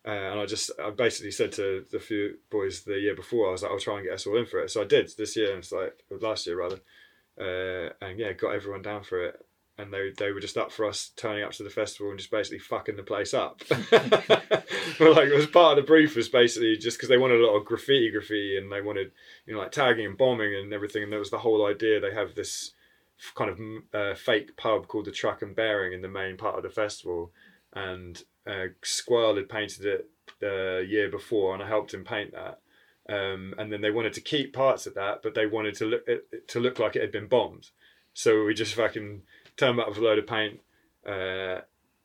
Uh, 0.08 0.30
and 0.32 0.40
I 0.40 0.46
just, 0.46 0.70
I 0.82 0.88
basically 0.88 1.30
said 1.30 1.52
to 1.52 1.84
the 1.92 1.98
few 1.98 2.38
boys 2.48 2.82
the 2.82 2.98
year 2.98 3.14
before, 3.14 3.48
I 3.48 3.52
was 3.52 3.62
like, 3.62 3.70
I'll 3.70 3.78
try 3.78 3.96
and 3.96 4.04
get 4.04 4.14
us 4.14 4.26
all 4.26 4.38
in 4.38 4.46
for 4.46 4.58
it. 4.60 4.70
So 4.70 4.80
I 4.80 4.86
did 4.86 5.12
this 5.18 5.36
year, 5.36 5.50
and 5.50 5.58
it's 5.58 5.70
like 5.70 6.02
last 6.08 6.46
year 6.46 6.58
rather, 6.58 6.80
uh, 7.38 7.92
and 8.00 8.18
yeah, 8.18 8.32
got 8.32 8.54
everyone 8.54 8.80
down 8.80 9.04
for 9.04 9.22
it. 9.22 9.44
And 9.76 9.92
they, 9.92 10.10
they 10.16 10.32
were 10.32 10.40
just 10.40 10.56
up 10.56 10.72
for 10.72 10.86
us 10.86 11.12
turning 11.14 11.44
up 11.44 11.52
to 11.52 11.62
the 11.62 11.70
festival 11.70 12.08
and 12.08 12.18
just 12.18 12.30
basically 12.30 12.58
fucking 12.58 12.96
the 12.96 13.02
place 13.02 13.34
up. 13.34 13.62
but 13.68 13.92
like 13.92 15.28
it 15.28 15.36
was 15.36 15.46
part 15.46 15.78
of 15.78 15.84
the 15.84 15.86
brief 15.86 16.16
was 16.16 16.30
basically 16.30 16.76
just 16.78 16.96
because 16.96 17.10
they 17.10 17.18
wanted 17.18 17.40
a 17.40 17.46
lot 17.46 17.56
of 17.56 17.66
graffiti, 17.66 18.10
graffiti, 18.10 18.56
and 18.56 18.72
they 18.72 18.80
wanted 18.80 19.12
you 19.46 19.54
know 19.54 19.60
like 19.60 19.70
tagging 19.70 20.06
and 20.06 20.18
bombing 20.18 20.52
and 20.54 20.72
everything. 20.72 21.04
And 21.04 21.12
that 21.12 21.18
was 21.18 21.30
the 21.30 21.38
whole 21.38 21.66
idea. 21.66 22.00
They 22.00 22.14
have 22.14 22.34
this 22.34 22.72
kind 23.34 23.50
of 23.50 23.60
uh, 23.94 24.14
fake 24.16 24.56
pub 24.56 24.88
called 24.88 25.04
the 25.04 25.12
Truck 25.12 25.42
and 25.42 25.54
Bearing 25.54 25.92
in 25.92 26.02
the 26.02 26.08
main 26.08 26.36
part 26.36 26.56
of 26.56 26.62
the 26.62 26.70
festival, 26.70 27.30
and 27.72 28.22
uh, 28.46 28.66
Squirrel 28.82 29.36
had 29.36 29.48
painted 29.48 29.84
it 29.84 30.10
the 30.40 30.86
year 30.88 31.10
before, 31.10 31.54
and 31.54 31.62
I 31.62 31.68
helped 31.68 31.94
him 31.94 32.04
paint 32.04 32.32
that. 32.32 32.60
Um, 33.10 33.54
and 33.56 33.72
then 33.72 33.80
they 33.80 33.90
wanted 33.90 34.12
to 34.14 34.20
keep 34.20 34.52
parts 34.52 34.86
of 34.86 34.94
that, 34.94 35.22
but 35.22 35.34
they 35.34 35.46
wanted 35.46 35.74
to 35.76 35.86
look 35.86 36.02
it, 36.06 36.48
to 36.48 36.60
look 36.60 36.78
like 36.78 36.94
it 36.94 37.02
had 37.02 37.12
been 37.12 37.26
bombed. 37.26 37.70
So 38.12 38.44
we 38.44 38.52
just 38.52 38.74
fucking 38.74 39.22
turned 39.56 39.80
up 39.80 39.88
with 39.88 39.98
a 39.98 40.02
load 40.02 40.18
of 40.18 40.26
paint 40.26 40.60
uh, 41.06 41.60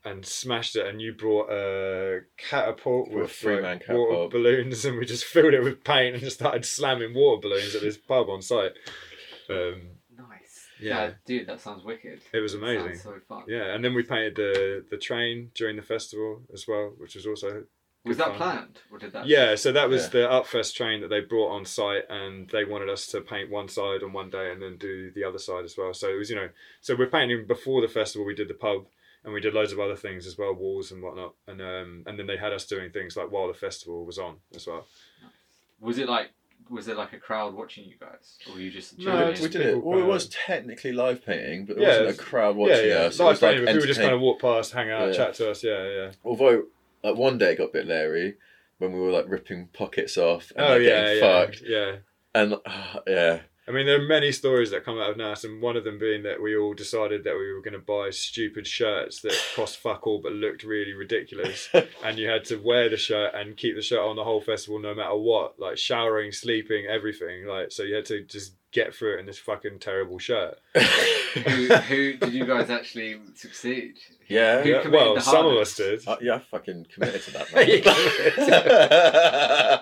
and 0.06 0.26
smashed 0.26 0.76
it. 0.76 0.88
And 0.88 1.02
you 1.02 1.12
brought 1.14 1.50
a 1.52 2.22
catapult 2.38 3.12
with 3.12 3.32
three-man 3.32 3.64
like, 3.64 3.90
water 3.90 4.12
catapult. 4.12 4.32
balloons, 4.32 4.86
and 4.86 4.98
we 4.98 5.06
just 5.06 5.26
filled 5.26 5.54
it 5.54 5.64
with 5.64 5.84
paint 5.84 6.16
and 6.16 6.24
just 6.24 6.38
started 6.38 6.66
slamming 6.66 7.14
water 7.14 7.42
balloons 7.42 7.76
at 7.76 7.82
this 7.82 7.98
pub 7.98 8.30
on 8.30 8.42
site. 8.42 8.74
Um, 9.50 9.82
Yeah. 10.84 11.12
dude, 11.26 11.48
that 11.48 11.62
sounds 11.62 11.84
wicked. 11.84 12.22
it 12.34 12.40
was 12.40 12.54
amazing. 12.54 12.90
Sounds 12.96 13.04
so 13.04 13.16
fun. 13.28 13.44
Yeah, 13.48 13.74
and 13.74 13.84
then 13.84 13.94
we 13.94 14.04
painted 14.04 14.36
the 14.36 14.86
the 14.90 14.98
train 14.98 15.52
during 15.56 15.76
the 15.76 15.82
festival 15.82 16.42
as 16.54 16.68
well, 16.68 16.94
which 16.98 17.16
was 17.16 17.26
also 17.26 17.64
Was 18.06 18.18
that 18.18 18.30
fun. 18.30 18.38
planned, 18.38 18.80
or 18.92 18.98
did 19.00 19.14
that? 19.14 19.26
yeah. 19.28 19.56
So 19.56 19.72
that 19.72 19.88
was 19.90 20.10
the 20.10 20.20
Upfest 20.28 20.74
train 20.76 21.02
that 21.02 21.08
they 21.10 21.22
brought 21.22 21.52
on 21.56 21.66
site, 21.66 22.04
and 22.10 22.50
they 22.50 22.66
wanted 22.66 22.90
us 22.90 23.08
to 23.08 23.22
paint 23.22 23.50
one 23.50 23.70
side 23.70 24.04
on 24.04 24.12
one 24.14 24.30
day 24.30 24.52
and 24.52 24.62
then 24.62 24.78
do 24.78 25.10
the 25.12 25.24
other 25.24 25.40
side 25.40 25.64
as 25.66 25.78
well. 25.78 25.94
So 25.94 26.10
it 26.10 26.18
was 26.18 26.30
you 26.30 26.36
know, 26.36 26.50
so 26.82 26.96
we're 26.96 27.08
painting 27.08 27.46
before 27.48 27.82
the 27.82 27.88
festival. 27.88 28.26
We 28.26 28.36
did 28.36 28.50
the 28.50 28.54
pub, 28.56 28.86
and 29.24 29.34
we 29.34 29.40
did 29.40 29.54
loads 29.54 29.72
of 29.72 29.80
other 29.80 29.96
things 29.96 30.28
as 30.28 30.38
well, 30.38 30.54
walls 30.54 30.92
and 30.92 31.02
whatnot, 31.02 31.34
and 31.48 31.62
um 31.62 32.04
and 32.06 32.20
then 32.20 32.28
they 32.28 32.38
had 32.38 32.52
us 32.54 32.66
doing 32.66 32.92
things 32.92 33.16
like 33.16 33.32
while 33.32 33.48
the 33.48 33.54
festival 33.54 34.04
was 34.06 34.20
on 34.20 34.36
as 34.56 34.68
well. 34.68 34.86
Was 35.80 35.98
it 35.98 36.08
like? 36.10 36.32
Was 36.70 36.88
it 36.88 36.98
like 36.98 37.14
a 37.14 37.18
crowd 37.18 37.54
watching 37.54 37.86
you 37.86 37.96
guys, 38.00 38.38
or 38.48 38.54
were 38.54 38.60
you 38.60 38.72
just? 38.72 38.98
No, 38.98 39.34
chilling 39.34 39.42
we 39.42 39.50
did 39.50 39.62
it. 39.68 39.84
Well, 39.84 40.00
it 40.00 40.06
was 40.06 40.28
technically 40.30 40.92
live 40.94 41.26
painting, 41.26 41.66
but 41.66 41.78
there 41.78 41.86
Yeah, 41.90 42.02
wasn't 42.04 42.20
a 42.20 42.24
crowd 42.24 42.56
watching 42.56 42.78
yeah, 42.78 42.84
yeah. 42.84 42.96
us. 43.02 43.20
It 43.20 43.24
Live 43.24 43.30
was, 43.34 43.42
like, 43.42 43.52
painting, 43.52 43.66
but 43.66 43.72
people 43.74 43.88
just 43.88 44.00
kind 44.00 44.08
of 44.14 44.14
entertain- 44.14 44.22
walk 44.22 44.42
past, 44.42 44.72
hang 44.74 44.90
out, 44.92 45.08
Yeah. 45.08 45.14
chat 45.14 45.34
to 45.36 45.52
us. 45.52 45.64
Yeah, 45.64 45.88
yeah. 45.90 46.12
Although, 46.24 46.64
like 47.04 47.16
one 47.16 47.38
day 47.38 47.52
it 47.52 47.58
got 47.58 47.70
a 47.70 47.74
bit 47.74 47.88
leery 47.88 48.36
when 48.78 48.94
we 48.94 49.00
were 49.00 49.12
like 49.12 49.26
ripping 49.28 49.68
pockets 49.74 50.18
off 50.18 50.52
and 50.56 50.66
oh 50.66 50.70
like, 50.74 50.82
yeah, 50.82 50.88
getting 50.90 51.18
yeah, 51.24 51.46
fucked, 51.46 51.62
yeah. 51.66 51.96
and 52.34 52.54
uh, 52.54 53.00
yeah, 53.08 53.40
I 53.68 53.72
mean, 53.72 53.86
there 53.86 54.02
are 54.02 54.06
many 54.06 54.34
stories 54.34 54.72
that 54.72 54.84
come 54.84 55.00
out 55.00 55.12
of 55.12 55.18
NAS, 55.18 55.46
and 55.46 55.62
one 55.62 55.78
of 55.78 55.86
them 55.86 55.98
being 55.98 56.24
that 56.24 56.42
we 56.42 56.56
all 56.56 56.74
decided 56.74 57.24
that 57.24 57.38
we 57.38 57.54
were 57.54 57.62
going 57.62 57.74
to 57.74 57.80
buy 57.80 58.10
stupid 58.10 58.68
shirts 58.68 59.22
that 59.22 59.38
cost 59.56 59.78
fuck 59.78 60.06
all 60.06 60.20
but 60.22 60.34
looked 60.34 60.64
really 60.64 60.94
ridiculous, 60.94 61.70
and 62.04 62.18
you 62.18 62.28
had 62.28 62.44
to 62.46 62.58
wear 62.58 62.90
the 62.90 62.98
shirt 62.98 63.34
and 63.34 63.56
keep 63.56 63.76
the 63.76 63.82
shirt 63.82 64.00
on 64.00 64.18
the 64.18 64.24
whole 64.24 64.42
festival 64.42 64.80
no 64.80 64.94
matter 64.94 65.16
what, 65.16 65.60
like 65.60 65.78
showering, 65.78 66.32
sleeping, 66.32 66.86
everything. 66.90 67.46
Like, 67.46 67.72
so 67.72 67.84
you 67.84 67.96
had 67.96 68.06
to 68.06 68.24
just 68.24 68.56
get 68.74 68.94
through 68.94 69.16
it 69.16 69.20
in 69.22 69.26
this 69.26 69.40
fucking 69.40 69.80
terrible 69.80 70.20
shirt. 70.20 70.58
who, 70.74 71.74
who 71.76 72.14
did 72.18 72.34
you 72.34 72.46
guys 72.46 72.70
actually 72.70 73.18
succeed? 73.36 73.96
Yeah. 74.34 74.62
Who 74.62 74.70
Yeah, 74.70 74.88
well, 74.90 75.20
some 75.22 75.46
of 75.46 75.58
us 75.58 75.76
did. 75.76 76.08
Uh, 76.08 76.18
yeah, 76.22 76.36
I 76.36 76.40
fucking 76.40 76.88
committed 76.94 77.22
to 77.24 77.32
that. 77.32 77.48
You 77.68 77.82
Man. 78.48 79.80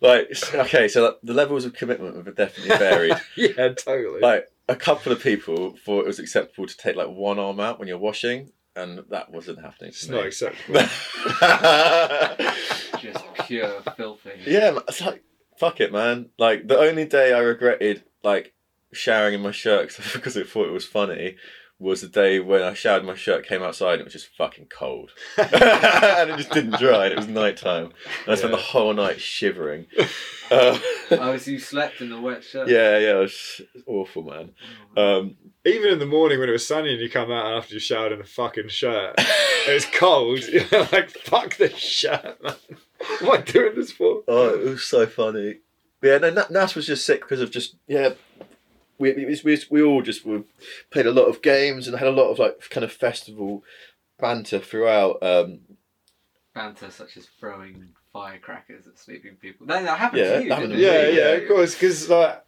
like, 0.00 0.30
okay, 0.54 0.88
so 0.88 1.04
like, 1.04 1.16
the 1.22 1.34
levels 1.34 1.64
of 1.64 1.72
commitment 1.74 2.14
have 2.24 2.34
definitely 2.36 2.76
varied. 2.76 3.16
yeah, 3.36 3.68
totally. 3.74 4.20
like, 4.20 4.48
a 4.68 4.76
couple 4.76 5.10
of 5.12 5.20
people 5.22 5.76
thought 5.84 6.00
it 6.04 6.06
was 6.06 6.18
acceptable 6.18 6.66
to 6.66 6.76
take 6.76 6.94
like 6.96 7.08
one 7.08 7.38
arm 7.38 7.58
out 7.60 7.78
when 7.78 7.88
you're 7.88 7.98
washing, 7.98 8.52
and 8.76 9.02
that 9.10 9.30
wasn't 9.32 9.60
happening. 9.60 9.88
it's 9.90 10.06
For 10.06 10.12
not 10.12 10.26
acceptable. 10.26 10.80
Just 13.00 13.24
pure 13.46 13.80
filthy. 13.96 14.30
yeah, 14.46 14.78
it's 14.88 15.00
like 15.00 15.22
fuck 15.58 15.80
it, 15.80 15.92
man. 15.92 16.30
Like 16.38 16.68
the 16.68 16.78
only 16.78 17.04
day 17.04 17.32
I 17.32 17.38
regretted 17.40 18.04
like 18.22 18.52
showering 18.92 19.34
in 19.34 19.40
my 19.42 19.50
shirt 19.52 19.88
'cause- 19.94 20.12
because 20.12 20.36
I 20.36 20.42
thought 20.44 20.66
it 20.68 20.72
was 20.72 20.86
funny 20.86 21.36
was 21.80 22.00
the 22.00 22.08
day 22.08 22.40
when 22.40 22.62
I 22.62 22.74
showered 22.74 23.04
my 23.04 23.14
shirt, 23.14 23.46
came 23.46 23.62
outside, 23.62 23.92
and 23.94 24.00
it 24.00 24.04
was 24.04 24.12
just 24.14 24.30
fucking 24.36 24.66
cold, 24.66 25.10
and 25.38 26.30
it 26.30 26.36
just 26.36 26.50
didn't 26.50 26.78
dry. 26.78 27.04
And 27.04 27.12
it 27.12 27.16
was 27.18 27.28
nighttime. 27.28 27.92
and 28.24 28.32
I 28.32 28.34
spent 28.34 28.50
Yeah. 28.52 28.56
the 28.56 28.62
whole 28.62 28.92
night 28.94 29.20
shivering. 29.20 29.86
Uh, 30.50 30.78
Oh, 31.10 31.36
so 31.36 31.50
you 31.50 31.58
slept 31.58 32.00
in 32.00 32.08
the 32.08 32.18
wet 32.18 32.42
shirt? 32.42 32.68
yeah, 32.70 32.96
yeah, 32.96 33.16
it 33.18 33.20
was 33.20 33.60
awful, 33.86 34.22
man. 34.22 34.52
Oh, 34.96 35.18
Um, 35.20 35.36
Even 35.66 35.90
in 35.92 35.98
the 35.98 36.06
morning 36.06 36.40
when 36.40 36.48
it 36.48 36.52
was 36.52 36.66
sunny 36.66 36.90
and 36.90 37.02
you 37.02 37.10
come 37.10 37.30
out 37.30 37.54
after 37.58 37.74
you 37.74 37.80
showered 37.80 38.12
in 38.12 38.20
a 38.22 38.24
fucking 38.24 38.68
shirt, 38.68 39.16
it 39.18 39.74
was 39.74 39.84
cold. 39.84 40.38
You're 40.48 40.64
like, 40.90 41.10
fuck 41.10 41.58
this 41.58 41.76
shirt, 41.76 42.42
man. 42.42 42.54
What 43.20 43.22
am 43.22 43.30
I 43.30 43.40
doing 43.42 43.74
this 43.74 43.92
for? 43.92 44.22
Oh, 44.26 44.54
it 44.54 44.64
was 44.70 44.84
so 44.84 45.06
funny. 45.06 45.56
Yeah, 46.02 46.16
no, 46.16 46.30
Na- 46.30 46.46
Nas 46.48 46.74
was 46.74 46.86
just 46.86 47.04
sick 47.04 47.20
because 47.20 47.42
of 47.42 47.50
just 47.50 47.76
yeah. 47.86 48.14
We, 48.98 49.12
we, 49.12 49.40
we, 49.44 49.58
we 49.70 49.82
all 49.82 50.02
just 50.02 50.24
we 50.24 50.42
played 50.90 51.06
a 51.06 51.12
lot 51.12 51.26
of 51.26 51.42
games 51.42 51.86
and 51.86 51.98
had 51.98 52.08
a 52.08 52.12
lot 52.12 52.30
of 52.30 52.38
like 52.38 52.68
kind 52.70 52.84
of 52.84 52.92
festival 52.92 53.62
banter 54.18 54.58
throughout. 54.58 55.22
Um, 55.22 55.60
banter 56.54 56.90
such 56.90 57.16
as 57.16 57.26
throwing 57.38 57.90
firecrackers 58.12 58.86
at 58.86 58.98
sleeping 58.98 59.36
people. 59.36 59.66
That, 59.66 59.84
that 59.84 59.98
happened 59.98 60.22
Yeah, 60.22 60.38
to 60.38 60.44
you, 60.44 60.50
happened 60.50 60.72
didn't 60.72 60.82
to 60.82 61.08
it? 61.08 61.14
Yeah, 61.14 61.20
yeah, 61.20 61.28
of 61.36 61.48
course, 61.48 61.74
because 61.74 62.08
like 62.08 62.44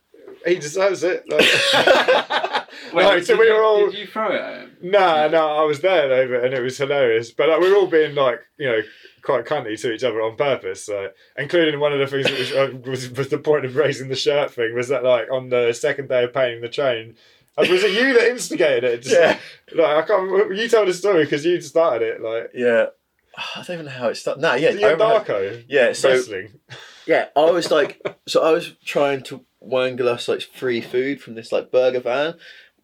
he 0.47 0.57
deserves 0.57 1.05
it. 1.05 1.25
Like, 1.31 1.47
Wait, 2.93 3.05
Right, 3.05 3.25
so 3.25 3.37
we 3.37 3.47
you- 3.47 3.55
were 3.55 3.63
all 3.63 3.91
Did 3.91 3.99
you 3.99 4.07
throw 4.07 4.31
it 4.33 4.41
at 4.41 4.61
him? 4.63 4.77
no, 4.83 5.29
no, 5.29 5.49
I 5.57 5.63
was 5.65 5.81
there 5.81 6.09
though, 6.09 6.41
and 6.45 6.55
it 6.55 6.61
was 6.63 6.79
hilarious. 6.79 7.31
But 7.31 7.49
like 7.49 7.61
we 7.61 7.71
were 7.71 7.77
all 7.77 7.87
being 7.87 8.15
like, 8.15 8.41
you 8.59 8.67
know, 8.69 8.81
quite 9.23 9.45
cunty 9.45 9.79
to 9.81 9.93
each 9.93 10.03
other 10.05 10.21
on 10.23 10.37
purpose. 10.37 10.85
So, 10.85 11.11
including 11.37 11.79
one 11.81 11.93
of 11.93 11.99
the 11.99 12.07
things 12.07 12.27
that 12.27 12.39
was, 12.39 12.53
uh, 12.53 12.91
was 12.91 13.11
was 13.11 13.29
the 13.29 13.39
point 13.39 13.65
of 13.65 13.77
raising 13.77 14.09
the 14.09 14.17
shirt 14.17 14.53
thing 14.53 14.75
was 14.75 14.89
that 14.89 15.05
like 15.05 15.31
on 15.31 15.49
the 15.51 15.73
second 15.73 16.09
day 16.09 16.25
of 16.25 16.33
painting 16.33 16.61
the 16.63 16.69
train. 16.69 17.17
uh, 17.59 17.67
Was 17.69 17.83
it 17.85 17.93
you 17.93 18.15
that 18.15 18.29
instigated 18.31 18.85
it? 18.85 19.03
Just, 19.03 19.15
yeah, 19.15 19.39
Like 19.75 20.05
I 20.05 20.07
can't. 20.07 20.23
remember- 20.31 20.55
You 20.55 20.69
told 20.69 20.89
the 20.89 20.95
story 20.95 21.25
because 21.25 21.45
you 21.45 21.61
started 21.61 22.07
it. 22.17 22.21
Like 22.23 22.51
yeah. 22.55 22.87
I 23.37 23.63
don't 23.63 23.75
even 23.75 23.87
know 23.87 23.93
how 23.93 24.09
it 24.09 24.17
started. 24.17 24.41
Nah, 24.41 24.55
yeah, 24.55 24.71
you 24.71 24.87
I 24.87 24.91
and 24.93 25.01
remember- 25.01 25.25
Darko 25.25 25.65
yeah. 25.69 25.93
So 25.93 26.11
wrestling. 26.11 26.53
yeah, 27.07 27.27
I 27.37 27.51
was 27.51 27.71
like, 27.71 28.01
so 28.27 28.43
I 28.43 28.53
was 28.53 28.75
trying 28.85 29.23
to 29.25 29.45
us 29.63 30.29
like 30.29 30.43
free 30.43 30.81
food 30.81 31.21
from 31.21 31.35
this 31.35 31.53
like 31.53 31.71
burger 31.71 32.01
van. 32.01 32.35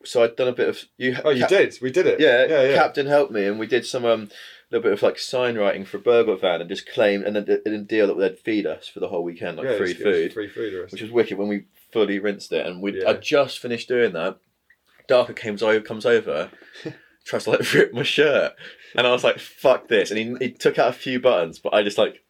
So 0.04 0.22
I'd 0.22 0.36
done 0.36 0.48
a 0.48 0.52
bit 0.52 0.68
of 0.68 0.84
you. 0.98 1.16
Oh, 1.24 1.30
you 1.30 1.40
Cap- 1.40 1.48
did. 1.48 1.78
We 1.82 1.90
did 1.90 2.06
it. 2.06 2.20
Yeah, 2.20 2.46
yeah, 2.46 2.68
yeah. 2.70 2.74
Captain 2.76 3.06
helped 3.06 3.32
me, 3.32 3.44
and 3.46 3.58
we 3.58 3.66
did 3.66 3.84
some 3.84 4.04
um, 4.04 4.30
little 4.70 4.82
bit 4.84 4.92
of 4.92 5.02
like 5.02 5.18
sign 5.18 5.56
writing 5.58 5.84
for 5.84 5.98
Burger 5.98 6.36
Van, 6.36 6.60
and 6.60 6.70
just 6.70 6.88
claimed 6.88 7.24
and 7.24 7.34
then 7.34 7.44
did 7.44 7.66
a 7.66 7.78
deal 7.78 8.06
that 8.08 8.18
they'd 8.18 8.38
feed 8.38 8.66
us 8.66 8.86
for 8.86 9.00
the 9.00 9.08
whole 9.08 9.24
weekend, 9.24 9.56
like 9.56 9.66
Yeah, 9.66 9.76
free 9.78 9.94
food, 9.94 10.32
Free 10.32 10.48
food. 10.48 10.92
which 10.92 11.02
was 11.02 11.10
wicked 11.10 11.38
when 11.38 11.48
we 11.48 11.64
fully 11.92 12.18
rinsed 12.20 12.52
it. 12.52 12.66
And 12.66 12.80
we, 12.82 13.00
Yeah. 13.00 13.10
I 13.10 13.12
just 13.14 13.58
finished 13.58 13.88
doing 13.88 14.12
that. 14.12 14.38
Darko 15.08 15.34
comes 15.34 15.62
over, 15.62 15.80
comes 15.80 16.06
over, 16.06 16.50
tries 17.24 17.44
to 17.44 17.50
like 17.50 17.72
rip 17.72 17.92
my 17.92 18.02
shirt, 18.04 18.52
and 18.94 19.06
I 19.06 19.12
was 19.12 19.24
like, 19.24 19.38
"Fuck 19.40 19.88
this!" 19.88 20.10
And 20.12 20.18
he 20.38 20.46
he 20.46 20.52
took 20.52 20.78
out 20.78 20.90
a 20.90 20.92
few 20.92 21.18
buttons, 21.20 21.58
but 21.58 21.74
I 21.74 21.82
just 21.82 21.98
like 21.98 22.22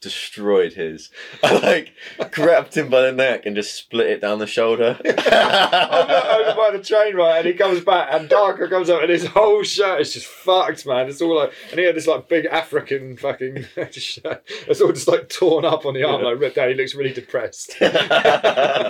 destroyed 0.00 0.72
his. 0.74 1.10
I 1.42 1.58
like 1.58 1.92
grabbed 2.32 2.76
him 2.76 2.88
by 2.88 3.02
the 3.02 3.12
neck 3.12 3.46
and 3.46 3.54
just 3.54 3.74
split 3.74 4.06
it 4.08 4.20
down 4.20 4.38
the 4.38 4.46
shoulder. 4.46 4.98
no, 5.04 5.12
oh, 5.16 6.54
by 6.56 6.76
the 6.76 6.82
train, 6.82 7.14
right? 7.16 7.38
And 7.38 7.46
he 7.46 7.54
comes 7.54 7.80
back, 7.84 8.08
and 8.12 8.28
Darko 8.28 8.68
comes 8.68 8.90
up, 8.90 9.02
and 9.02 9.10
his 9.10 9.26
whole 9.26 9.62
shirt 9.62 10.00
is 10.00 10.14
just 10.14 10.26
fucked, 10.26 10.86
man. 10.86 11.08
It's 11.08 11.20
all 11.20 11.36
like, 11.36 11.52
and 11.70 11.78
he 11.78 11.86
had 11.86 11.94
this 11.96 12.06
like 12.06 12.28
big 12.28 12.46
African 12.46 13.16
fucking 13.16 13.64
shirt. 13.92 14.42
It's 14.68 14.80
all 14.80 14.92
just 14.92 15.08
like 15.08 15.28
torn 15.28 15.64
up 15.64 15.84
on 15.86 15.94
the 15.94 16.04
arm, 16.04 16.22
like 16.22 16.40
ripped 16.40 16.58
out. 16.58 16.68
He 16.68 16.74
looks 16.74 16.94
really 16.94 17.12
depressed. 17.12 17.76
Did 17.78 17.92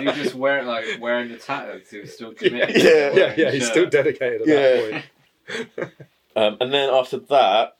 you 0.03 0.11
just 0.13 0.35
wear 0.35 0.59
it 0.59 0.65
like 0.65 0.85
wearing 0.99 1.29
the 1.29 1.37
tattoo 1.37 1.73
because 1.73 1.89
he 1.91 1.99
was 1.99 2.13
still 2.13 2.33
committed? 2.33 2.75
Yeah. 2.81 3.11
yeah, 3.13 3.33
yeah, 3.37 3.51
he's 3.51 3.63
shirt? 3.63 3.71
still 3.71 3.89
dedicated 3.89 4.41
at 4.41 4.47
Yeah. 4.47 5.01
that 5.47 5.67
point. 5.77 5.91
Um, 6.35 6.57
and 6.61 6.73
then 6.73 6.89
after 6.89 7.17
that, 7.17 7.77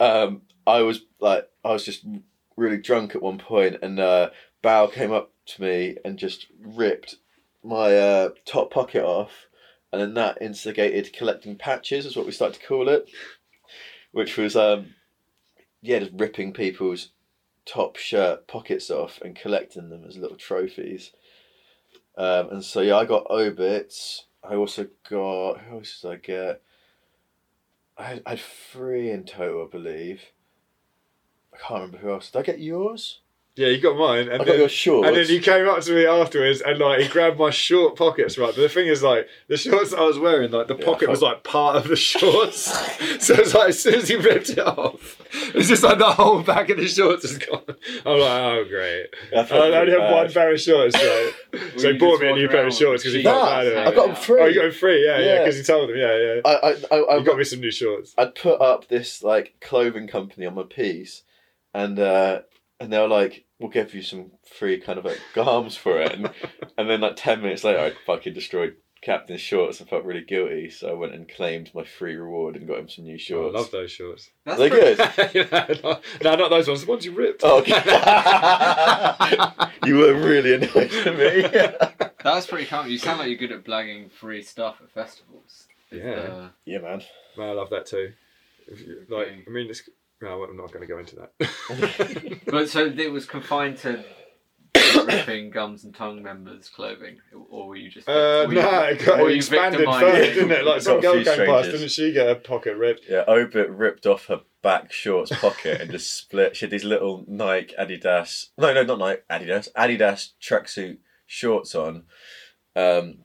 um, 0.00 0.42
I 0.66 0.80
was 0.82 1.02
like, 1.20 1.48
I 1.64 1.70
was 1.72 1.84
just 1.84 2.04
really 2.56 2.78
drunk 2.78 3.14
at 3.14 3.22
one 3.22 3.38
point, 3.38 3.76
and 3.82 3.98
uh, 3.98 4.30
Bao 4.62 4.92
came 4.92 5.12
up 5.12 5.32
to 5.46 5.62
me 5.62 5.96
and 6.04 6.18
just 6.18 6.46
ripped 6.60 7.16
my 7.62 7.96
uh, 7.96 8.28
top 8.44 8.72
pocket 8.72 9.04
off, 9.04 9.46
and 9.92 10.00
then 10.00 10.14
that 10.14 10.38
instigated 10.40 11.12
collecting 11.12 11.56
patches, 11.56 12.06
is 12.06 12.16
what 12.16 12.26
we 12.26 12.32
started 12.32 12.60
to 12.60 12.66
call 12.66 12.88
it, 12.88 13.08
which 14.12 14.36
was 14.36 14.56
um, 14.56 14.94
yeah, 15.82 15.98
just 15.98 16.12
ripping 16.14 16.52
people's 16.52 17.10
top 17.66 17.96
shirt 17.96 18.46
pockets 18.46 18.90
off 18.90 19.20
and 19.22 19.36
collecting 19.36 19.90
them 19.90 20.04
as 20.06 20.16
little 20.16 20.36
trophies. 20.36 21.12
Um, 22.16 22.50
and 22.50 22.64
so 22.64 22.80
yeah, 22.80 22.96
I 22.96 23.04
got 23.04 23.26
obits. 23.30 24.26
I 24.42 24.54
also 24.54 24.88
got 25.08 25.60
who 25.60 25.76
else 25.76 26.00
did 26.00 26.10
I 26.10 26.16
get? 26.16 26.62
I 27.96 28.02
had, 28.04 28.22
I 28.26 28.30
had 28.30 28.40
three 28.40 29.10
in 29.10 29.24
total, 29.24 29.66
I 29.66 29.70
believe. 29.70 30.22
I 31.54 31.56
can't 31.58 31.80
remember 31.82 31.98
who 31.98 32.10
else. 32.12 32.30
Did 32.30 32.38
I 32.40 32.42
get 32.42 32.60
yours? 32.60 33.20
Yeah, 33.56 33.68
you 33.68 33.80
got 33.80 33.96
mine, 33.96 34.28
I 34.28 34.32
and 34.34 34.38
got 34.38 34.46
then, 34.46 34.58
your 34.58 34.68
shorts. 34.68 35.06
and 35.06 35.16
then 35.16 35.26
he 35.26 35.38
came 35.38 35.68
up 35.68 35.80
to 35.82 35.92
me 35.94 36.04
afterwards, 36.04 36.60
and 36.60 36.76
like 36.80 37.02
he 37.02 37.06
grabbed 37.08 37.38
my 37.38 37.50
short 37.50 37.94
pockets, 37.94 38.36
right? 38.36 38.48
But 38.52 38.60
the 38.62 38.68
thing 38.68 38.88
is, 38.88 39.00
like 39.00 39.28
the 39.46 39.56
shorts 39.56 39.94
I 39.94 40.00
was 40.02 40.18
wearing, 40.18 40.50
like 40.50 40.66
the 40.66 40.76
Yeah, 40.76 40.84
pocket 40.84 41.08
was 41.08 41.22
like 41.22 41.44
part 41.44 41.76
of 41.76 41.86
the 41.86 41.94
shorts. 41.94 42.62
so 43.24 43.34
it's 43.36 43.54
like 43.54 43.68
as 43.68 43.78
soon 43.80 43.94
as 43.94 44.08
he 44.08 44.16
ripped 44.16 44.50
it 44.50 44.58
off, 44.58 45.22
it's 45.54 45.68
just 45.68 45.84
like 45.84 45.98
the 45.98 46.10
whole 46.10 46.42
back 46.42 46.68
of 46.70 46.78
the 46.78 46.88
shorts 46.88 47.24
is 47.24 47.38
gone. 47.38 47.62
I'm 48.04 48.18
like, 48.18 48.42
oh 48.42 48.64
great. 48.68 49.06
I 49.32 49.38
I 49.56 49.78
only 49.82 49.92
have 49.92 50.12
one 50.12 50.32
pair 50.32 50.52
of 50.52 50.60
shorts, 50.60 50.96
so, 51.00 51.30
so 51.76 51.92
he 51.92 51.96
bought 51.96 52.20
me 52.20 52.30
a 52.30 52.34
new 52.34 52.48
pair 52.48 52.66
of 52.66 52.74
shorts 52.74 53.04
because 53.04 53.14
he 53.14 53.22
felt 53.22 53.36
Nah, 53.44 53.44
bad. 53.50 53.62
jeans 53.62 53.72
about 53.72 53.86
I 53.86 53.94
got 53.94 54.06
them 54.08 54.16
free. 54.16 54.42
Oh, 54.42 54.46
you 54.46 54.54
got 54.56 54.62
them 54.62 54.72
free, 54.72 55.06
yeah, 55.06 55.18
yeah, 55.20 55.24
Yeah. 55.26 55.38
because 55.44 55.56
he 55.58 55.62
told 55.62 55.90
them, 55.90 55.96
yeah, 55.96 56.16
yeah. 56.18 56.40
I, 56.44 56.50
I, 56.50 56.70
I, 56.90 56.96
I 56.98 57.16
You 57.18 57.24
got 57.24 57.38
me 57.38 57.44
some 57.44 57.60
new 57.60 57.70
shorts. 57.70 58.16
I'd 58.18 58.34
put 58.34 58.60
up 58.60 58.88
this 58.88 59.22
like 59.22 59.54
clothing 59.60 60.08
company 60.08 60.44
on 60.44 60.56
my 60.56 60.64
piece, 60.64 61.22
and 61.74 61.98
uh, 61.98 62.40
and 62.80 62.92
they 62.92 62.98
were 62.98 63.08
like, 63.08 63.44
"We'll 63.58 63.70
give 63.70 63.94
you 63.94 64.02
some 64.02 64.30
free 64.58 64.80
kind 64.80 64.98
of 64.98 65.04
like 65.04 65.20
garms 65.34 65.76
for 65.76 66.00
it," 66.00 66.12
and, 66.12 66.30
and 66.78 66.88
then 66.88 67.00
like 67.00 67.16
ten 67.16 67.42
minutes 67.42 67.64
later, 67.64 67.80
I 67.80 67.92
fucking 68.06 68.32
destroyed 68.34 68.76
Captain's 69.02 69.40
shorts 69.42 69.80
and 69.80 69.88
felt 69.88 70.04
really 70.04 70.22
guilty, 70.24 70.70
so 70.70 70.88
I 70.88 70.94
went 70.94 71.14
and 71.14 71.28
claimed 71.28 71.70
my 71.74 71.84
free 71.84 72.14
reward 72.16 72.56
and 72.56 72.66
got 72.66 72.78
him 72.78 72.88
some 72.88 73.04
new 73.04 73.12
Oh, 73.12 73.16
I 73.16 73.18
shorts. 73.18 73.54
love 73.54 73.70
those 73.70 73.90
shorts. 73.90 74.30
That's 74.46 74.58
They're 74.58 74.70
pretty- 74.70 74.94
good. 75.50 75.82
no, 75.84 76.00
no, 76.22 76.36
not 76.36 76.48
those 76.50 76.68
ones. 76.68 76.80
The 76.84 76.90
ones 76.90 77.04
you 77.04 77.12
ripped. 77.12 77.42
Oh, 77.44 77.58
okay. 77.58 77.80
you 79.84 79.96
were 79.98 80.14
really 80.14 80.54
annoyed 80.54 80.90
to 80.90 81.12
me. 81.12 81.42
That 81.42 82.04
was 82.24 82.46
pretty 82.46 82.64
calm. 82.66 82.88
You 82.88 82.96
sound 82.98 83.18
like 83.18 83.28
you're 83.28 83.36
good 83.36 83.52
at 83.52 83.64
blagging 83.64 84.10
free 84.10 84.42
stuff 84.42 84.76
at 84.82 84.90
festivals. 84.90 85.66
Yeah. 85.90 86.00
the- 86.14 86.50
yeah, 86.64 86.78
man. 86.78 87.02
Man, 87.36 87.48
I 87.50 87.52
love 87.52 87.70
that 87.70 87.86
too. 87.86 88.12
You- 88.74 89.04
Like, 89.10 89.28
I 89.46 89.50
mean, 89.50 89.68
it's, 89.68 89.82
no, 90.22 90.44
I'm 90.44 90.56
not 90.56 90.72
going 90.72 90.86
to 90.86 90.92
go 90.92 90.98
into 90.98 91.16
that. 91.16 92.40
But 92.46 92.68
so 92.68 92.86
it 92.86 93.10
was 93.12 93.26
confined 93.26 93.78
to 93.78 94.04
ripping 95.06 95.50
gums 95.50 95.84
and 95.84 95.94
tongue 95.94 96.22
members' 96.22 96.68
clothing, 96.68 97.18
or 97.50 97.68
were 97.68 97.76
you 97.76 97.90
just? 97.90 98.08
uh, 98.08 98.44
were 98.46 98.54
you- 98.54 98.62
no, 98.62 98.82
it 98.84 99.04
got 99.04 99.20
were 99.20 99.30
expanded 99.30 99.80
victimised? 99.80 100.00
further, 100.04 100.34
didn't 100.34 100.50
it? 100.52 100.64
Like, 100.64 100.80
some 100.82 100.98
a 100.98 101.02
girl 101.02 101.14
few 101.14 101.24
came 101.24 101.46
past, 101.46 101.70
didn't 101.70 101.88
she 101.88 102.12
get 102.12 102.26
her 102.28 102.34
pocket 102.36 102.76
ripped? 102.76 103.06
Yeah, 103.08 103.24
Obit 103.26 103.70
ripped 103.70 104.06
off 104.06 104.26
her 104.26 104.40
back 104.62 104.92
shorts 104.92 105.30
pocket 105.40 105.80
and 105.80 105.90
just 105.90 106.14
split. 106.16 106.56
She 106.56 106.64
had 106.66 106.70
these 106.70 106.84
little 106.84 107.24
Nike 107.28 107.74
Adidas, 107.78 108.46
no, 108.56 108.72
no, 108.72 108.82
not 108.84 108.98
Nike 108.98 109.22
Adidas, 109.30 109.68
Adidas 109.76 110.30
tracksuit 110.42 110.98
shorts 111.26 111.74
on, 111.74 112.04
um, 112.76 113.23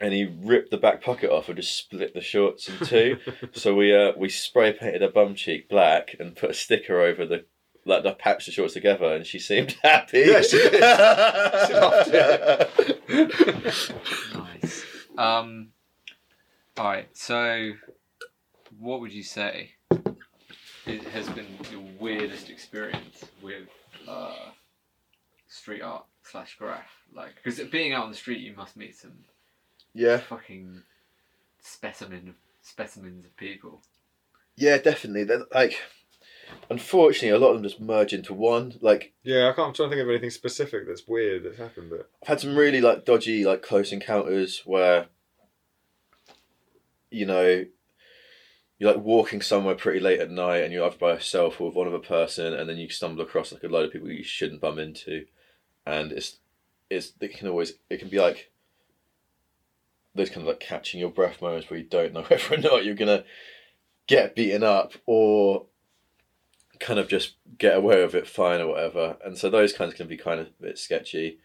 and 0.00 0.14
he 0.14 0.24
ripped 0.42 0.70
the 0.70 0.78
back 0.78 1.02
pocket 1.02 1.30
off 1.30 1.48
and 1.48 1.56
just 1.56 1.76
split 1.76 2.14
the 2.14 2.20
shorts 2.20 2.68
in 2.68 2.86
two. 2.86 3.18
so 3.52 3.74
we 3.74 3.94
uh, 3.94 4.12
we 4.16 4.28
spray 4.28 4.72
painted 4.72 5.02
her 5.02 5.10
bum 5.10 5.34
cheek 5.34 5.68
black 5.68 6.16
and 6.18 6.34
put 6.34 6.50
a 6.50 6.54
sticker 6.54 7.00
over 7.00 7.26
the 7.26 7.44
like 7.84 8.02
the 8.02 8.12
patched 8.12 8.46
the 8.46 8.52
shorts 8.52 8.74
together, 8.74 9.14
and 9.14 9.26
she 9.26 9.38
seemed 9.38 9.76
happy. 9.82 10.20
Yeah, 10.20 10.40
she 10.42 10.56
did. 10.58 10.82
She 11.66 11.74
loved 11.74 12.12
Nice. 14.34 14.84
Um. 15.18 15.68
All 16.78 16.84
right. 16.86 17.08
So, 17.12 17.72
what 18.78 19.00
would 19.00 19.12
you 19.12 19.22
say 19.22 19.72
it 20.86 21.02
has 21.08 21.28
been 21.30 21.46
your 21.70 21.82
weirdest 21.98 22.48
experience 22.48 23.24
with 23.42 23.68
uh, 24.08 24.50
street 25.48 25.82
art 25.82 26.06
slash 26.22 26.56
graph? 26.58 26.90
Like, 27.12 27.34
because 27.42 27.60
being 27.70 27.92
out 27.92 28.04
on 28.04 28.10
the 28.10 28.16
street, 28.16 28.40
you 28.40 28.54
must 28.56 28.76
meet 28.76 28.96
some 28.96 29.12
yeah, 29.94 30.18
fucking 30.18 30.82
specimen 31.60 32.28
of 32.28 32.34
specimens 32.62 33.24
of 33.24 33.36
people. 33.36 33.82
yeah, 34.56 34.78
definitely. 34.78 35.24
They're, 35.24 35.46
like, 35.54 35.80
unfortunately, 36.68 37.30
a 37.30 37.38
lot 37.38 37.50
of 37.50 37.54
them 37.54 37.62
just 37.68 37.80
merge 37.80 38.12
into 38.12 38.34
one. 38.34 38.74
Like, 38.80 39.12
Yeah, 39.22 39.48
I 39.48 39.52
can't, 39.52 39.68
I'm 39.68 39.74
trying 39.74 39.90
to 39.90 39.96
think 39.96 40.04
of 40.04 40.10
anything 40.10 40.30
specific 40.30 40.86
that's 40.86 41.06
weird 41.08 41.44
that's 41.44 41.58
happened, 41.58 41.90
but 41.90 42.10
I've 42.22 42.28
had 42.28 42.40
some 42.40 42.56
really 42.56 42.80
like 42.80 43.04
dodgy 43.04 43.44
like 43.44 43.62
close 43.62 43.92
encounters 43.92 44.62
where 44.64 45.06
you 47.10 47.26
know 47.26 47.64
you're 48.78 48.92
like 48.94 49.02
walking 49.02 49.42
somewhere 49.42 49.74
pretty 49.74 50.00
late 50.00 50.20
at 50.20 50.30
night 50.30 50.62
and 50.62 50.72
you're 50.72 50.86
either 50.86 50.96
by 50.96 51.12
yourself 51.12 51.60
or 51.60 51.66
with 51.66 51.76
one 51.76 51.88
other 51.88 51.98
person 51.98 52.54
and 52.54 52.68
then 52.68 52.78
you 52.78 52.88
stumble 52.88 53.22
across 53.22 53.52
like 53.52 53.64
a 53.64 53.68
load 53.68 53.86
of 53.86 53.92
people 53.92 54.08
you 54.08 54.22
shouldn't 54.22 54.60
bump 54.60 54.78
into 54.78 55.26
and 55.86 56.12
it's 56.12 56.38
it's 56.88 57.12
it 57.20 57.36
can 57.36 57.48
always 57.48 57.74
it 57.90 57.98
can 57.98 58.08
be 58.08 58.20
like 58.20 58.49
those 60.14 60.28
kind 60.28 60.42
of 60.42 60.48
like 60.48 60.60
catching 60.60 61.00
your 61.00 61.10
breath 61.10 61.40
moments 61.40 61.70
where 61.70 61.78
you 61.78 61.86
don't 61.86 62.12
know 62.12 62.22
whether 62.28 62.54
or 62.54 62.58
not 62.58 62.84
you're 62.84 62.94
gonna 62.94 63.24
get 64.06 64.34
beaten 64.34 64.62
up 64.62 64.94
or 65.06 65.66
kind 66.78 66.98
of 66.98 67.08
just 67.08 67.36
get 67.58 67.76
away 67.76 68.02
with 68.02 68.14
it 68.14 68.26
fine 68.26 68.60
or 68.60 68.68
whatever 68.68 69.16
and 69.24 69.36
so 69.36 69.50
those 69.50 69.72
kinds 69.72 69.94
can 69.94 70.08
be 70.08 70.16
kind 70.16 70.40
of 70.40 70.46
a 70.46 70.62
bit 70.62 70.78
sketchy 70.78 71.38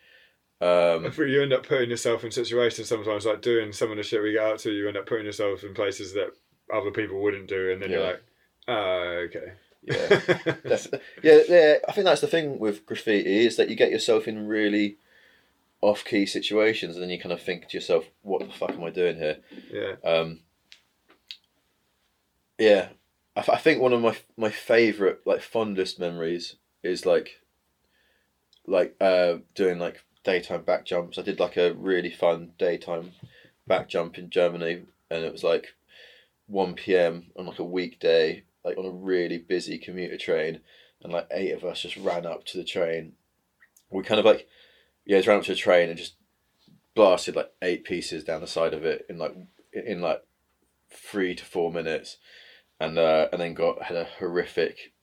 um, 0.62 1.12
you 1.18 1.42
end 1.42 1.54
up 1.54 1.68
putting 1.68 1.90
yourself 1.90 2.24
in 2.24 2.32
situations 2.32 2.88
sometimes, 2.88 3.26
like 3.26 3.42
doing 3.42 3.74
some 3.74 3.92
of 3.92 3.98
the 3.98 4.04
shit 4.04 4.24
we 4.24 4.32
get 4.32 4.46
out 4.46 4.60
to, 4.60 4.72
you 4.72 4.88
end 4.88 4.98
up 4.98 5.06
putting 5.06 5.26
yourself 5.26 5.64
in 5.64 5.74
places 5.74 6.14
that 6.14 6.32
other 6.74 6.92
people 6.92 7.22
wouldn't 7.22 7.48
do, 7.50 7.72
and 7.72 7.82
then 7.82 7.92
you're 7.92 8.04
like, 8.04 8.24
oh, 8.68 9.28
okay. 9.28 9.54
Yeah. 9.84 10.20
Yeah, 11.24 11.40
yeah. 11.48 11.76
I 11.88 11.92
think 11.92 12.06
that's 12.06 12.22
the 12.22 12.28
thing 12.28 12.58
with 12.58 12.86
graffiti 12.86 13.46
is 13.46 13.58
that 13.58 13.70
you 13.70 13.76
get 13.76 13.92
yourself 13.92 14.28
in 14.28 14.48
really 14.48 14.98
off-key 15.86 16.26
situations, 16.26 16.96
and 16.96 17.04
then 17.04 17.10
you 17.10 17.20
kind 17.20 17.34
of 17.34 17.42
think 17.42 17.68
to 17.68 17.78
yourself, 17.78 18.06
"What 18.22 18.46
the 18.46 18.54
fuck 18.54 18.72
am 18.72 18.84
I 18.84 18.90
doing 18.90 19.18
here?" 19.18 19.38
yeah. 19.72 19.96
Um, 20.04 20.40
yeah, 22.58 22.90
I, 23.36 23.58
think 23.58 23.82
one 23.82 23.94
of 23.94 24.02
my 24.02 24.18
my 24.38 24.50
favorite, 24.50 25.22
like 25.26 25.42
fondest 25.42 26.00
memories 26.00 26.56
is 26.84 27.06
like, 27.06 27.42
like 28.66 28.96
uh, 29.02 29.36
doing 29.54 29.78
like 29.78 30.04
daytime 30.24 30.64
back 30.64 30.86
jumps. 30.86 31.18
I 31.18 31.22
did 31.22 31.40
like 31.40 31.58
a 31.58 31.74
really 31.74 32.12
fun 32.12 32.54
daytime 32.58 33.12
back 33.68 33.90
jump 33.90 34.18
in 34.18 34.30
Germany, 34.30 34.84
and 35.12 35.24
it 35.24 35.32
was 35.32 35.44
like 35.44 35.76
one 36.48 36.76
p.m. 36.76 37.28
on 37.38 37.46
like 37.46 37.60
a 37.60 37.64
weekday, 37.64 38.44
like 38.64 38.78
on 38.78 38.86
a 38.86 38.92
really 38.92 39.38
busy 39.38 39.78
commuter 39.78 40.18
train, 40.18 40.62
and 41.04 41.12
like 41.12 41.28
eight 41.32 41.52
of 41.52 41.64
us 41.66 41.82
just 41.82 41.98
ran 41.98 42.26
up 42.26 42.46
to 42.46 42.58
the 42.58 42.64
train. 42.64 43.14
We 43.90 44.04
kind 44.04 44.20
of 44.20 44.26
like, 44.26 44.48
yeah, 45.06 45.18
just 45.18 45.28
ran 45.28 45.38
up 45.38 45.44
to 45.46 45.52
a 45.52 45.56
train 45.56 45.90
and 45.90 45.98
just 45.98 46.16
blasted 46.96 47.36
like 47.36 47.52
eight 47.62 47.84
pieces 47.84 48.24
down 48.24 48.42
the 48.42 48.48
side 48.48 48.74
of 48.74 48.86
it 48.86 49.06
in 49.10 49.18
like 49.18 49.36
in 49.74 50.02
like 50.02 50.24
three 50.90 51.36
to 51.36 51.46
four 51.46 51.72
minutes, 51.72 52.18
and 52.80 52.98
uh, 52.98 53.28
and 53.32 53.42
then 53.42 53.54
got 53.54 53.84
had 53.84 53.98
a 53.98 54.08
horrific 54.20 54.94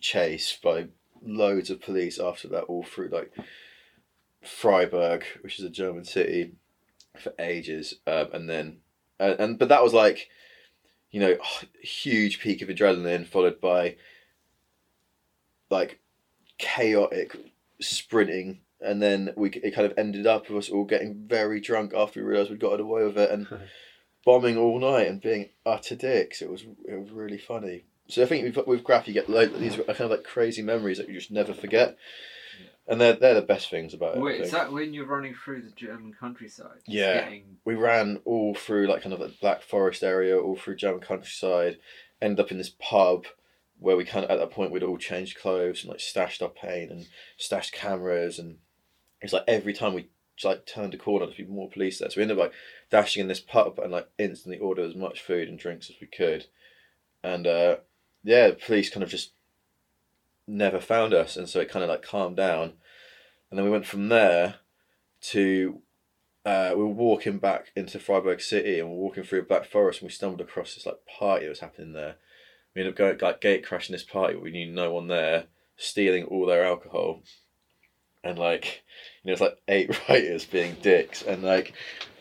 chase 0.00 0.58
by 0.62 0.86
loads 1.22 1.70
of 1.70 1.80
police 1.80 2.18
after 2.18 2.48
that, 2.48 2.64
all 2.64 2.82
through 2.82 3.08
like 3.08 3.32
Freiburg, 4.42 5.24
which 5.40 5.58
is 5.58 5.64
a 5.64 5.70
German 5.70 6.04
city, 6.04 6.52
for 7.18 7.32
ages, 7.38 7.94
um, 8.06 8.28
and 8.32 8.48
then 8.48 8.78
and, 9.18 9.40
and 9.40 9.58
but 9.58 9.68
that 9.68 9.82
was 9.82 9.94
like, 9.94 10.28
you 11.10 11.20
know, 11.20 11.36
huge 11.80 12.40
peak 12.40 12.62
of 12.62 12.68
adrenaline 12.68 13.26
followed 13.26 13.60
by 13.60 13.96
like 15.70 16.00
chaotic 16.58 17.36
sprinting. 17.80 18.60
And 18.86 19.02
then 19.02 19.32
we 19.36 19.50
it 19.50 19.74
kind 19.74 19.90
of 19.90 19.98
ended 19.98 20.26
up 20.26 20.48
with 20.48 20.58
us 20.58 20.70
all 20.70 20.84
getting 20.84 21.26
very 21.26 21.60
drunk 21.60 21.92
after 21.94 22.20
we 22.20 22.30
realised 22.30 22.50
we'd 22.50 22.60
got 22.60 22.80
away 22.80 23.04
with 23.04 23.18
it, 23.18 23.30
and 23.30 23.46
bombing 24.24 24.56
all 24.56 24.78
night 24.78 25.08
and 25.08 25.20
being 25.20 25.50
utter 25.64 25.96
dicks. 25.96 26.42
It 26.42 26.50
was 26.50 26.64
it 26.86 26.98
was 26.98 27.10
really 27.10 27.38
funny. 27.38 27.84
So 28.08 28.22
I 28.22 28.26
think 28.26 28.56
with, 28.56 28.66
with 28.66 28.84
graph 28.84 29.08
you 29.08 29.14
get 29.14 29.28
like 29.28 29.56
these 29.58 29.76
kind 29.76 30.00
of 30.00 30.10
like 30.10 30.24
crazy 30.24 30.62
memories 30.62 30.98
that 30.98 31.08
you 31.08 31.14
just 31.14 31.30
never 31.30 31.54
forget. 31.54 31.96
and 32.88 33.00
they're 33.00 33.14
they're 33.14 33.34
the 33.34 33.42
best 33.42 33.70
things 33.70 33.94
about 33.94 34.16
it. 34.16 34.18
I 34.18 34.22
Wait, 34.22 34.40
is 34.42 34.50
that 34.52 34.72
when 34.72 34.94
you're 34.94 35.06
running 35.06 35.34
through 35.34 35.62
the 35.62 35.70
German 35.70 36.14
countryside? 36.18 36.80
Yeah. 36.86 37.22
Getting... 37.22 37.56
we 37.64 37.74
ran 37.74 38.20
all 38.24 38.54
through 38.54 38.88
like 38.88 39.02
kind 39.02 39.12
of 39.12 39.20
the 39.20 39.34
Black 39.40 39.62
Forest 39.62 40.02
area, 40.02 40.38
all 40.38 40.56
through 40.56 40.76
German 40.76 41.00
countryside, 41.00 41.78
ended 42.20 42.40
up 42.40 42.50
in 42.50 42.58
this 42.58 42.74
pub 42.78 43.26
where 43.78 43.96
we 43.96 44.04
kind 44.04 44.24
of 44.24 44.30
at 44.30 44.38
that 44.38 44.50
point 44.50 44.72
we'd 44.72 44.82
all 44.82 44.98
changed 44.98 45.38
clothes 45.38 45.82
and 45.82 45.90
like 45.90 46.00
stashed 46.00 46.42
our 46.42 46.48
paint 46.48 46.90
and 46.90 47.06
stashed 47.36 47.72
cameras 47.72 48.38
and 48.38 48.56
it's 49.26 49.32
like 49.32 49.44
every 49.46 49.72
time 49.72 49.94
we 49.94 50.08
like 50.44 50.66
turned 50.66 50.92
a 50.94 50.98
corner 50.98 51.26
there'd 51.26 51.38
be 51.38 51.44
more 51.44 51.70
police 51.70 51.98
there. 51.98 52.10
So 52.10 52.18
we 52.18 52.22
ended 52.22 52.38
up 52.38 52.44
like 52.44 52.52
dashing 52.90 53.22
in 53.22 53.28
this 53.28 53.40
pub 53.40 53.78
and 53.78 53.92
like 53.92 54.08
instantly 54.18 54.58
ordered 54.58 54.88
as 54.88 54.96
much 54.96 55.20
food 55.20 55.48
and 55.48 55.58
drinks 55.58 55.90
as 55.90 55.96
we 56.00 56.06
could. 56.06 56.46
And 57.22 57.46
uh 57.46 57.76
yeah, 58.22 58.48
the 58.48 58.54
police 58.54 58.90
kind 58.90 59.02
of 59.02 59.08
just 59.08 59.32
never 60.46 60.80
found 60.80 61.14
us 61.14 61.36
and 61.36 61.48
so 61.48 61.60
it 61.60 61.70
kind 61.70 61.82
of 61.82 61.88
like 61.88 62.02
calmed 62.02 62.36
down. 62.36 62.74
And 63.50 63.58
then 63.58 63.64
we 63.64 63.70
went 63.70 63.86
from 63.86 64.08
there 64.08 64.56
to 65.22 65.80
uh, 66.44 66.70
we 66.76 66.84
were 66.84 66.88
walking 66.88 67.38
back 67.38 67.72
into 67.74 67.98
Freiburg 67.98 68.40
City 68.40 68.78
and 68.78 68.88
we 68.88 68.94
are 68.94 69.00
walking 69.00 69.24
through 69.24 69.40
a 69.40 69.44
black 69.44 69.66
forest 69.66 70.00
and 70.00 70.08
we 70.08 70.12
stumbled 70.12 70.40
across 70.40 70.74
this 70.74 70.86
like 70.86 71.04
party 71.04 71.44
that 71.44 71.50
was 71.50 71.58
happening 71.58 71.92
there. 71.92 72.14
We 72.72 72.82
ended 72.82 72.94
up 72.94 72.98
going 72.98 73.18
like 73.18 73.40
gate 73.40 73.66
crashing 73.66 73.92
this 73.94 74.04
party, 74.04 74.36
we 74.36 74.52
knew 74.52 74.70
no 74.70 74.92
one 74.92 75.08
there, 75.08 75.46
stealing 75.76 76.22
all 76.22 76.46
their 76.46 76.64
alcohol, 76.64 77.22
and 78.26 78.38
like 78.38 78.82
you 79.22 79.28
know 79.28 79.32
it's 79.32 79.40
like 79.40 79.58
eight 79.68 79.90
writers 80.08 80.44
being 80.44 80.76
dicks 80.82 81.22
and 81.22 81.42
like 81.42 81.72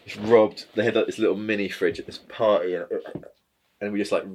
just 0.06 0.20
robbed. 0.22 0.66
They 0.76 0.84
had 0.84 0.96
like 0.96 1.08
this 1.08 1.20
little 1.20 1.36
mini 1.36 1.70
fridge 1.70 2.00
at 2.00 2.06
this 2.06 2.20
party 2.30 2.76
and, 2.76 2.86
and 3.82 3.92
we 3.92 4.00
just 4.00 4.12
like 4.12 4.26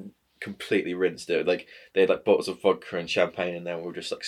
completely 0.40 0.94
rinsed 0.94 1.30
it. 1.30 1.46
Like 1.46 1.66
they 1.94 2.00
had 2.00 2.10
like 2.10 2.24
bottles 2.24 2.48
of 2.48 2.60
vodka 2.60 2.96
and 2.96 3.08
champagne 3.08 3.54
in 3.54 3.64
there. 3.64 3.74
And 3.74 3.82
we 3.82 3.88
were 3.88 3.94
just 3.94 4.12
like 4.12 4.24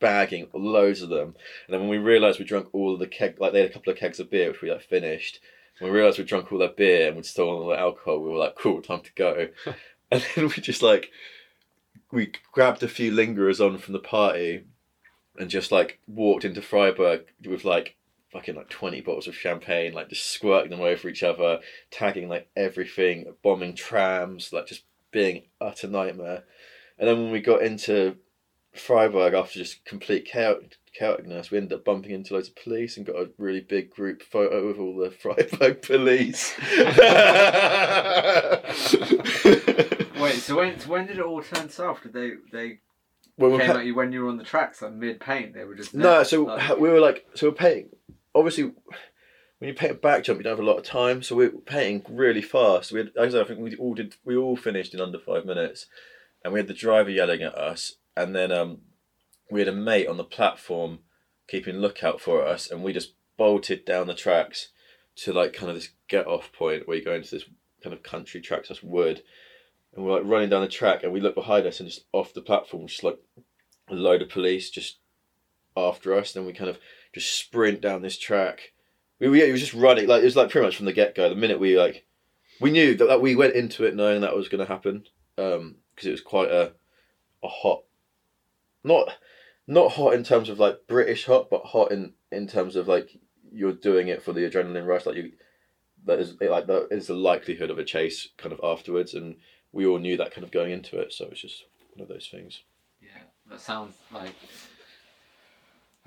bagging 0.00 0.48
loads 0.52 1.02
of 1.02 1.10
them. 1.10 1.34
And 1.66 1.74
then 1.74 1.80
when 1.80 1.90
we 1.90 1.98
realised 1.98 2.38
we 2.38 2.44
drunk 2.44 2.68
all 2.72 2.94
of 2.94 3.00
the 3.00 3.06
keg, 3.06 3.40
like 3.40 3.52
they 3.52 3.60
had 3.60 3.70
a 3.70 3.72
couple 3.72 3.92
of 3.92 3.98
kegs 3.98 4.20
of 4.20 4.30
beer 4.30 4.48
which 4.48 4.62
we 4.62 4.70
like 4.70 4.82
finished. 4.82 5.40
When 5.78 5.92
we 5.92 5.96
realised 5.96 6.18
we 6.18 6.24
drunk 6.24 6.52
all 6.52 6.58
their 6.58 6.68
beer 6.68 7.08
and 7.08 7.16
we'd 7.16 7.24
stolen 7.24 7.62
all 7.62 7.68
the 7.68 7.78
alcohol, 7.78 8.20
we 8.20 8.28
were 8.28 8.36
like, 8.36 8.56
cool, 8.56 8.82
time 8.82 9.00
to 9.02 9.12
go. 9.14 9.48
and 10.10 10.26
then 10.34 10.48
we 10.48 10.62
just 10.62 10.82
like, 10.82 11.10
we 12.12 12.32
grabbed 12.52 12.82
a 12.82 12.88
few 12.88 13.12
lingerers 13.12 13.64
on 13.64 13.78
from 13.78 13.92
the 13.92 14.00
party 14.00 14.64
and 15.40 15.50
just 15.50 15.72
like 15.72 15.98
walked 16.06 16.44
into 16.44 16.60
Freiburg 16.60 17.22
with 17.44 17.64
like 17.64 17.96
fucking 18.30 18.54
like 18.54 18.68
20 18.68 19.00
bottles 19.00 19.26
of 19.26 19.34
champagne, 19.34 19.94
like 19.94 20.10
just 20.10 20.30
squirting 20.30 20.70
them 20.70 20.82
over 20.82 21.08
each 21.08 21.22
other, 21.22 21.60
tagging 21.90 22.28
like 22.28 22.48
everything, 22.54 23.34
bombing 23.42 23.74
trams, 23.74 24.52
like 24.52 24.66
just 24.66 24.84
being 25.10 25.44
utter 25.58 25.88
nightmare. 25.88 26.44
And 26.98 27.08
then 27.08 27.22
when 27.22 27.32
we 27.32 27.40
got 27.40 27.62
into 27.62 28.16
Freiburg 28.74 29.32
after 29.32 29.58
just 29.58 29.82
complete 29.86 30.26
chaotic, 30.26 30.76
chaoticness, 30.98 31.50
we 31.50 31.56
ended 31.56 31.72
up 31.72 31.86
bumping 31.86 32.12
into 32.12 32.34
loads 32.34 32.48
of 32.48 32.56
police 32.56 32.98
and 32.98 33.06
got 33.06 33.16
a 33.16 33.30
really 33.38 33.62
big 33.62 33.90
group 33.90 34.22
photo 34.22 34.68
of 34.68 34.78
all 34.78 34.94
the 34.94 35.10
Freiburg 35.10 35.80
police. 35.80 36.52
Wait, 40.20 40.34
so 40.34 40.56
when 40.56 40.74
when 40.80 41.06
did 41.06 41.18
it 41.18 41.24
all 41.24 41.42
turn 41.42 41.70
south? 41.70 42.02
Did 42.02 42.12
they 42.12 42.32
they 42.52 42.80
when 43.48 43.60
came 43.60 43.72
pa- 43.72 43.78
at 43.78 43.86
you 43.86 43.94
when 43.94 44.12
you 44.12 44.22
were 44.22 44.28
on 44.28 44.36
the 44.36 44.44
tracks 44.44 44.82
like 44.82 44.92
mid 44.92 45.20
paint? 45.20 45.54
They 45.54 45.64
were 45.64 45.74
just 45.74 45.94
no, 45.94 46.16
there, 46.16 46.24
so 46.24 46.44
like- 46.44 46.78
we 46.78 46.88
were 46.88 47.00
like, 47.00 47.26
so 47.34 47.48
we're 47.48 47.54
painting. 47.54 47.90
Obviously, 48.34 48.64
when 49.58 49.68
you 49.68 49.74
paint 49.74 49.92
a 49.92 49.94
back 49.94 50.24
jump, 50.24 50.38
you 50.38 50.44
don't 50.44 50.52
have 50.56 50.64
a 50.64 50.68
lot 50.68 50.78
of 50.78 50.84
time, 50.84 51.22
so 51.22 51.36
we 51.36 51.48
we're 51.48 51.60
painting 51.60 52.04
really 52.16 52.42
fast. 52.42 52.92
We 52.92 53.00
had, 53.00 53.10
I 53.18 53.28
think 53.44 53.60
we 53.60 53.76
all 53.76 53.94
did, 53.94 54.14
we 54.24 54.36
all 54.36 54.56
finished 54.56 54.94
in 54.94 55.00
under 55.00 55.18
five 55.18 55.44
minutes, 55.44 55.86
and 56.44 56.52
we 56.52 56.60
had 56.60 56.68
the 56.68 56.74
driver 56.74 57.10
yelling 57.10 57.42
at 57.42 57.54
us, 57.54 57.94
and 58.16 58.34
then 58.34 58.52
um, 58.52 58.78
we 59.50 59.60
had 59.60 59.68
a 59.68 59.72
mate 59.72 60.06
on 60.06 60.16
the 60.16 60.24
platform 60.24 61.00
keeping 61.48 61.76
lookout 61.76 62.20
for 62.20 62.46
us, 62.46 62.70
and 62.70 62.82
we 62.82 62.92
just 62.92 63.14
bolted 63.36 63.84
down 63.84 64.06
the 64.06 64.14
tracks 64.14 64.68
to 65.16 65.32
like 65.32 65.52
kind 65.52 65.68
of 65.70 65.76
this 65.76 65.90
get 66.08 66.26
off 66.26 66.52
point 66.52 66.86
where 66.86 66.96
you 66.96 67.04
go 67.04 67.14
into 67.14 67.30
this 67.30 67.44
kind 67.82 67.92
of 67.92 68.02
country 68.02 68.40
tracks, 68.40 68.68
that's 68.68 68.82
wood, 68.82 69.22
and 69.94 70.04
we're 70.04 70.18
like 70.18 70.30
running 70.30 70.48
down 70.48 70.62
the 70.62 70.68
track, 70.68 71.02
and 71.02 71.12
we 71.12 71.20
look 71.20 71.34
behind 71.34 71.66
us, 71.66 71.80
and 71.80 71.88
just 71.88 72.04
off 72.12 72.34
the 72.34 72.40
platform, 72.40 72.86
just 72.86 73.04
like 73.04 73.18
a 73.88 73.94
load 73.94 74.22
of 74.22 74.28
police 74.28 74.70
just 74.70 74.98
after 75.76 76.14
us. 76.14 76.32
Then 76.32 76.46
we 76.46 76.52
kind 76.52 76.70
of 76.70 76.78
just 77.14 77.36
sprint 77.36 77.80
down 77.80 78.02
this 78.02 78.18
track. 78.18 78.72
We, 79.18 79.28
we 79.28 79.42
it 79.42 79.52
was 79.52 79.60
just 79.60 79.74
running 79.74 80.06
like 80.06 80.22
it 80.22 80.26
was 80.26 80.36
like 80.36 80.50
pretty 80.50 80.66
much 80.66 80.76
from 80.76 80.86
the 80.86 80.92
get 80.92 81.14
go. 81.14 81.28
The 81.28 81.34
minute 81.34 81.60
we 81.60 81.78
like, 81.78 82.06
we 82.60 82.70
knew 82.70 82.94
that, 82.96 83.06
that 83.06 83.20
we 83.20 83.36
went 83.36 83.54
into 83.54 83.84
it 83.84 83.94
knowing 83.96 84.20
that 84.20 84.36
was 84.36 84.48
going 84.48 84.64
to 84.64 84.72
happen 84.72 85.04
um, 85.38 85.76
because 85.94 86.08
it 86.08 86.12
was 86.12 86.20
quite 86.20 86.50
a 86.50 86.72
a 87.42 87.48
hot, 87.48 87.84
not 88.84 89.08
not 89.66 89.92
hot 89.92 90.14
in 90.14 90.24
terms 90.24 90.48
of 90.48 90.58
like 90.58 90.86
British 90.86 91.26
hot, 91.26 91.48
but 91.50 91.64
hot 91.64 91.92
in 91.92 92.12
in 92.30 92.46
terms 92.46 92.76
of 92.76 92.88
like 92.88 93.18
you're 93.52 93.72
doing 93.72 94.08
it 94.08 94.22
for 94.22 94.32
the 94.32 94.48
adrenaline 94.48 94.86
rush. 94.86 95.06
Like 95.06 95.16
you, 95.16 95.32
that 96.06 96.18
is 96.18 96.36
like 96.40 96.66
that 96.66 96.88
is 96.90 97.06
the 97.06 97.14
likelihood 97.14 97.70
of 97.70 97.78
a 97.78 97.84
chase 97.84 98.28
kind 98.36 98.52
of 98.52 98.60
afterwards, 98.62 99.14
and 99.14 99.36
we 99.72 99.86
all 99.86 99.98
knew 99.98 100.16
that 100.16 100.32
kind 100.32 100.44
of 100.44 100.50
going 100.50 100.72
into 100.72 100.98
it. 100.98 101.12
So 101.12 101.26
it's 101.30 101.40
just 101.42 101.64
one 101.94 102.02
of 102.02 102.08
those 102.08 102.28
things. 102.30 102.60
Yeah, 103.00 103.08
that 103.48 103.60
sounds 103.60 103.94
like. 104.12 104.34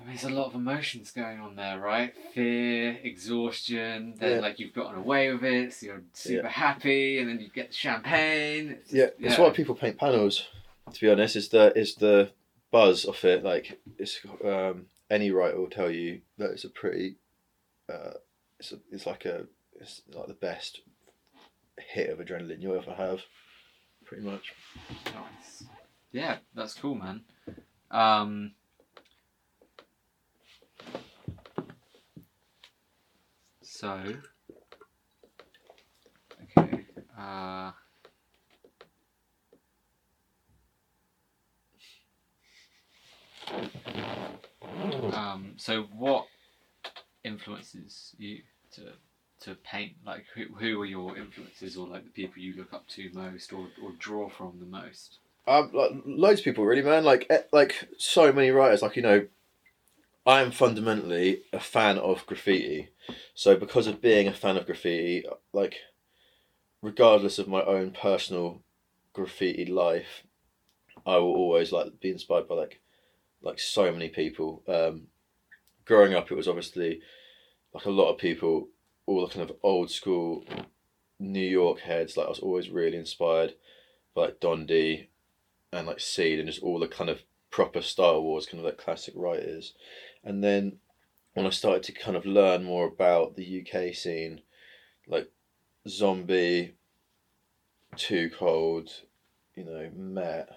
I 0.00 0.02
mean, 0.04 0.16
there's 0.16 0.24
a 0.24 0.34
lot 0.34 0.46
of 0.46 0.54
emotions 0.56 1.12
going 1.12 1.38
on 1.38 1.54
there, 1.54 1.78
right? 1.78 2.12
Fear, 2.34 2.98
exhaustion. 3.04 4.14
Then, 4.18 4.32
Yeah. 4.32 4.40
like, 4.40 4.58
you've 4.58 4.74
gotten 4.74 4.98
away 4.98 5.32
with 5.32 5.44
it, 5.44 5.72
so 5.72 5.86
you're 5.86 6.02
super 6.12 6.48
happy, 6.48 7.18
and 7.18 7.28
then 7.28 7.38
you 7.40 7.48
get 7.48 7.68
the 7.68 7.74
champagne. 7.76 8.70
It's 8.70 8.92
Yeah, 8.92 9.06
just- 9.06 9.20
that's 9.20 9.38
why 9.38 9.50
people 9.50 9.74
paint 9.76 9.96
panels. 9.96 10.48
To 10.92 11.00
be 11.00 11.08
honest, 11.10 11.36
is 11.36 11.48
the 11.48 11.72
is 11.78 11.94
the 11.94 12.32
buzz 12.70 13.04
of 13.06 13.24
it. 13.24 13.42
Like 13.42 13.80
it's 13.98 14.20
um, 14.44 14.86
any 15.08 15.30
writer 15.30 15.58
will 15.58 15.70
tell 15.70 15.90
you 15.90 16.20
that 16.36 16.50
it's 16.50 16.64
a 16.64 16.68
pretty, 16.68 17.16
uh, 17.88 18.14
it's 18.58 18.72
a, 18.72 18.80
it's 18.90 19.06
like 19.06 19.24
a 19.24 19.46
it's 19.80 20.02
like 20.12 20.26
the 20.26 20.34
best 20.34 20.82
hit 21.78 22.10
of 22.10 22.18
adrenaline 22.18 22.60
you'll 22.60 22.76
ever 22.76 22.92
have, 22.94 23.22
pretty 24.04 24.24
much. 24.24 24.54
Nice. 25.06 25.64
Yeah, 26.12 26.36
that's 26.54 26.74
cool, 26.74 26.94
man. 26.94 27.22
Um, 27.90 28.52
so, 33.62 34.00
okay. 36.58 36.84
Uh, 37.18 37.72
um, 45.12 45.54
so, 45.56 45.82
what 45.96 46.26
influences 47.24 48.14
you 48.18 48.42
to 48.72 48.92
to 49.44 49.54
paint? 49.56 49.92
Like, 50.04 50.24
who, 50.34 50.46
who 50.54 50.80
are 50.82 50.86
your 50.86 51.16
influences, 51.16 51.76
or 51.76 51.86
like 51.86 52.04
the 52.04 52.10
people 52.10 52.42
you 52.42 52.54
look 52.56 52.72
up 52.72 52.86
to 52.88 53.10
most, 53.12 53.52
or, 53.52 53.68
or 53.82 53.92
draw 53.98 54.28
from 54.28 54.58
the 54.58 54.66
most? 54.66 55.18
Um, 55.46 55.70
like, 55.72 55.90
loads 56.06 56.40
of 56.40 56.44
people 56.44 56.64
really, 56.64 56.82
man. 56.82 57.04
Like 57.04 57.26
eh, 57.30 57.42
like 57.52 57.88
so 57.98 58.32
many 58.32 58.50
writers. 58.50 58.82
Like 58.82 58.96
you 58.96 59.02
know, 59.02 59.26
I 60.26 60.40
am 60.40 60.50
fundamentally 60.50 61.42
a 61.52 61.60
fan 61.60 61.98
of 61.98 62.24
graffiti. 62.26 62.88
So 63.34 63.56
because 63.56 63.86
of 63.86 64.00
being 64.00 64.26
a 64.26 64.32
fan 64.32 64.56
of 64.56 64.66
graffiti, 64.66 65.26
like 65.52 65.76
regardless 66.80 67.38
of 67.38 67.48
my 67.48 67.62
own 67.62 67.90
personal 67.90 68.62
graffiti 69.12 69.66
life, 69.66 70.24
I 71.06 71.16
will 71.16 71.34
always 71.34 71.72
like 71.72 72.00
be 72.00 72.10
inspired 72.10 72.48
by 72.48 72.54
like 72.54 72.80
like 73.42 73.58
so 73.58 73.92
many 73.92 74.08
people. 74.08 74.62
Um, 74.66 75.08
growing 75.84 76.14
up, 76.14 76.30
it 76.30 76.36
was 76.36 76.48
obviously 76.48 77.00
like 77.74 77.84
a 77.84 77.90
lot 77.90 78.10
of 78.10 78.18
people, 78.18 78.68
all 79.06 79.26
the 79.26 79.32
kind 79.32 79.48
of 79.48 79.56
old 79.62 79.90
school 79.90 80.44
New 81.18 81.46
York 81.46 81.80
heads. 81.80 82.16
Like 82.16 82.26
I 82.26 82.30
was 82.30 82.38
always 82.38 82.70
really 82.70 82.96
inspired 82.96 83.54
by 84.14 84.26
like 84.26 84.40
Dondi 84.40 85.08
and 85.72 85.86
like 85.86 86.00
Seen 86.00 86.38
and 86.38 86.48
just 86.48 86.62
all 86.62 86.78
the 86.78 86.88
kind 86.88 87.10
of 87.10 87.22
proper 87.50 87.82
Style 87.82 88.22
Wars 88.22 88.46
kind 88.46 88.60
of 88.60 88.64
like 88.64 88.78
classic 88.78 89.14
writers. 89.16 89.74
And 90.22 90.42
then 90.42 90.78
when 91.34 91.46
I 91.46 91.50
started 91.50 91.82
to 91.84 91.92
kind 91.92 92.16
of 92.16 92.26
learn 92.26 92.64
more 92.64 92.86
about 92.86 93.36
the 93.36 93.66
UK 93.66 93.94
scene, 93.94 94.40
like 95.06 95.30
Zombie, 95.88 96.74
Too 97.96 98.30
Cold, 98.30 98.90
you 99.54 99.64
know, 99.64 99.90
Met, 99.94 100.48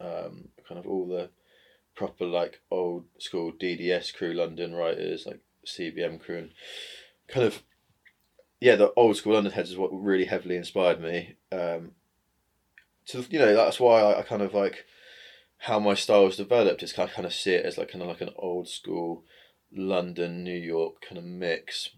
um, 0.00 0.48
kind 0.66 0.78
of 0.78 0.86
all 0.86 1.06
the 1.06 1.30
proper 1.94 2.24
like 2.24 2.60
old 2.70 3.04
school 3.18 3.52
DDS 3.52 4.14
crew 4.14 4.32
London 4.32 4.74
writers 4.74 5.26
like 5.26 5.40
CBM 5.66 6.18
crew 6.18 6.38
and 6.38 6.50
kind 7.28 7.46
of 7.46 7.62
yeah 8.62 8.76
the 8.76 8.92
old 8.94 9.16
school 9.16 9.34
London 9.34 9.52
heads 9.52 9.70
is 9.70 9.76
what 9.76 9.90
really 9.92 10.26
heavily 10.26 10.56
inspired 10.56 11.00
me. 11.00 11.36
Um, 11.50 11.92
to 13.06 13.26
you 13.28 13.38
know 13.38 13.54
that's 13.54 13.80
why 13.80 14.00
I, 14.00 14.20
I 14.20 14.22
kind 14.22 14.42
of 14.42 14.54
like 14.54 14.84
how 15.58 15.78
my 15.80 15.94
style 15.94 16.24
was 16.24 16.36
developed. 16.36 16.82
Is 16.82 16.92
kind 16.92 17.08
of 17.08 17.14
kind 17.14 17.26
of 17.26 17.34
see 17.34 17.54
it 17.54 17.66
as 17.66 17.76
like 17.76 17.90
kind 17.90 18.02
of 18.02 18.08
like 18.08 18.20
an 18.20 18.30
old 18.36 18.68
school 18.68 19.24
London 19.72 20.44
New 20.44 20.58
York 20.58 21.02
kind 21.06 21.18
of 21.18 21.24
mix. 21.24 21.90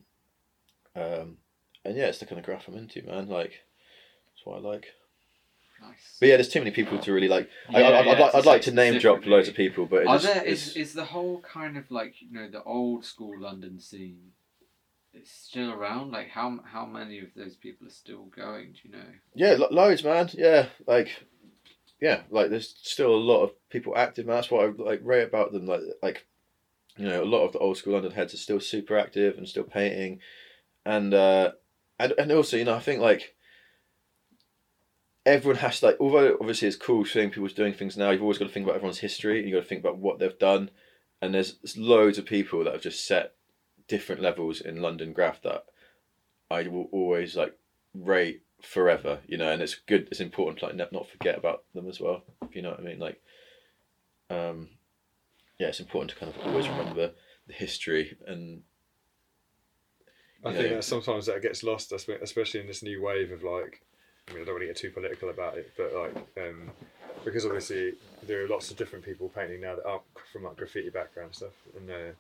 Um, 0.97 1.39
and 1.85 1.97
yeah, 1.97 2.07
it's 2.07 2.19
the 2.19 2.27
kind 2.27 2.39
of 2.39 2.45
graph 2.47 2.67
I'm 2.69 2.77
into, 2.77 3.03
man. 3.03 3.29
Like 3.29 3.53
that's 4.31 4.45
what 4.45 4.57
I 4.57 4.61
like. 4.61 4.87
Nice. 5.83 6.17
But 6.19 6.29
yeah, 6.29 6.37
there's 6.37 6.49
too 6.49 6.61
many 6.61 6.71
people 6.71 6.99
to 6.99 7.13
really 7.13 7.29
like. 7.29 7.51
I, 7.69 7.81
Yeah, 7.81 7.89
I, 7.89 7.99
I'd, 7.99 8.07
yeah, 8.07 8.13
like, 8.13 8.33
to 8.33 8.37
I'd 8.39 8.47
like 8.47 8.63
to 8.63 8.73
name 8.73 8.99
drop 8.99 9.27
loads 9.27 9.49
of 9.49 9.55
people, 9.55 9.85
but 9.85 10.07
Are 10.07 10.19
just, 10.19 10.25
there 10.33 10.45
is 10.45 10.69
it's- 10.69 10.77
is 10.77 10.93
the 10.95 11.05
whole 11.05 11.41
kind 11.43 11.77
of 11.77 11.91
like 11.91 12.15
you 12.23 12.33
know 12.33 12.49
the 12.49 12.63
old 12.63 13.05
school 13.05 13.39
London 13.39 13.79
scene? 13.81 14.33
It's 15.15 15.31
still 15.31 15.73
around. 15.73 16.11
Like 16.13 16.29
how 16.29 16.59
how 16.65 16.85
many 16.87 17.21
of 17.21 17.29
those 17.37 17.57
people 17.57 17.87
are 17.87 17.91
still 17.91 18.25
going? 18.25 18.73
Do 18.73 18.79
you 18.85 18.93
know? 18.93 19.07
Yeah, 19.35 19.55
lo- 19.59 19.69
loads, 19.71 20.03
man. 20.03 20.29
Yeah, 20.35 20.67
like, 20.87 21.09
yeah, 22.01 22.23
like 22.31 22.51
there's 22.51 22.75
still 22.83 23.15
a 23.15 23.17
lot 23.17 23.43
of 23.43 23.53
people 23.71 23.97
active, 23.97 24.27
man. 24.27 24.37
That's 24.37 24.51
what 24.51 24.65
I 24.65 24.83
like 24.83 25.01
rate 25.05 25.23
about 25.23 25.53
them. 25.53 25.67
Like, 25.67 25.81
like, 26.03 26.27
you 26.97 27.07
know, 27.07 27.23
a 27.23 27.25
lot 27.25 27.45
of 27.45 27.53
the 27.53 27.59
old 27.59 27.77
school 27.77 27.95
London 27.95 28.13
heads 28.13 28.35
are 28.35 28.39
still 28.39 28.61
super 28.61 28.99
active 28.99 29.39
and 29.39 29.49
still 29.49 29.65
painting, 29.65 30.21
and 30.85 31.15
uh, 31.15 31.53
and 31.99 32.13
and 32.19 32.33
also, 32.33 32.57
you 32.57 32.65
know, 32.65 32.75
I 32.75 32.81
think 32.81 33.01
like 33.01 33.35
everyone 35.25 35.61
has 35.61 35.81
to 35.81 35.87
like, 35.87 35.97
although 36.01 36.37
obviously 36.41 36.69
it's 36.69 36.77
cool 36.77 37.05
seeing 37.05 37.31
people 37.31 37.49
doing 37.49 37.73
things 37.73 37.97
now. 37.97 38.11
You've 38.11 38.23
always 38.23 38.39
got 38.39 38.47
to 38.47 38.53
think 38.53 38.65
about 38.65 38.77
everyone's 38.77 38.99
history. 38.99 39.39
and 39.39 39.49
you've 39.49 39.57
got 39.57 39.63
to 39.63 39.69
think 39.69 39.81
about 39.81 39.99
what 39.99 40.19
they've 40.19 40.39
done, 40.39 40.71
and 41.23 41.35
there's, 41.35 41.55
there's 41.59 41.77
loads 41.77 42.19
of 42.19 42.27
people 42.27 42.65
that 42.65 42.73
have 42.73 42.83
just 42.83 43.07
set 43.07 43.35
different 43.89 44.23
levels 44.23 44.61
in 44.61 44.81
London 44.83 45.13
graph 45.13 45.43
that 45.43 45.65
I 46.51 46.63
will 46.69 46.89
always 46.93 47.37
like 47.37 47.59
rate 47.95 48.43
forever, 48.63 49.21
you 49.27 49.37
know, 49.37 49.51
and 49.51 49.63
it's 49.63 49.75
good. 49.75 50.09
It's 50.11 50.21
important 50.21 50.59
to 50.61 50.67
like 50.67 50.93
not 50.93 51.09
forget 51.09 51.37
about 51.37 51.65
them 51.75 51.89
as 51.89 52.01
well. 52.01 52.23
If 52.43 52.57
you 52.57 52.63
know 52.63 52.71
what 52.71 52.81
I 52.81 52.83
mean, 52.83 52.99
like, 52.99 53.21
um, 54.31 54.69
yeah, 55.59 55.69
it's 55.69 55.81
important 55.81 56.11
to 56.11 56.17
kind 56.17 56.35
of 56.35 56.47
always 56.47 56.69
remember 56.69 57.13
the 57.47 57.53
history 57.53 58.17
and 58.27 58.63
I 60.45 60.51
Yeah. 60.51 60.59
think 60.59 60.71
that 60.71 60.85
sometimes 60.85 61.27
that 61.27 61.41
gets 61.41 61.63
lost, 61.63 61.93
especially 61.93 62.61
in 62.61 62.67
this 62.67 62.83
new 62.83 63.03
wave 63.03 63.33
of 63.33 63.43
like. 63.43 63.81
I 64.29 64.33
mean, 64.33 64.43
I 64.43 64.45
don't 64.47 64.55
want 64.55 64.63
to 64.63 64.67
get 64.67 64.77
too 64.77 64.91
political 64.91 65.29
about 65.29 65.59
it, 65.59 65.71
but 65.77 65.93
like, 65.95 66.15
um, 66.39 66.71
because 67.25 67.45
obviously 67.45 67.95
there 68.23 68.43
are 68.43 68.49
lots 68.49 68.71
of 68.71 68.77
different 68.77 69.05
people 69.05 69.29
painting 69.29 69.61
now 69.61 69.75
that 69.77 69.87
aren't 69.87 70.03
from 70.33 70.45
like 70.45 70.57
graffiti 70.57 70.89
background 70.91 71.35
stuff, 71.35 71.53
and 71.77 71.91
uh, 71.91 72.13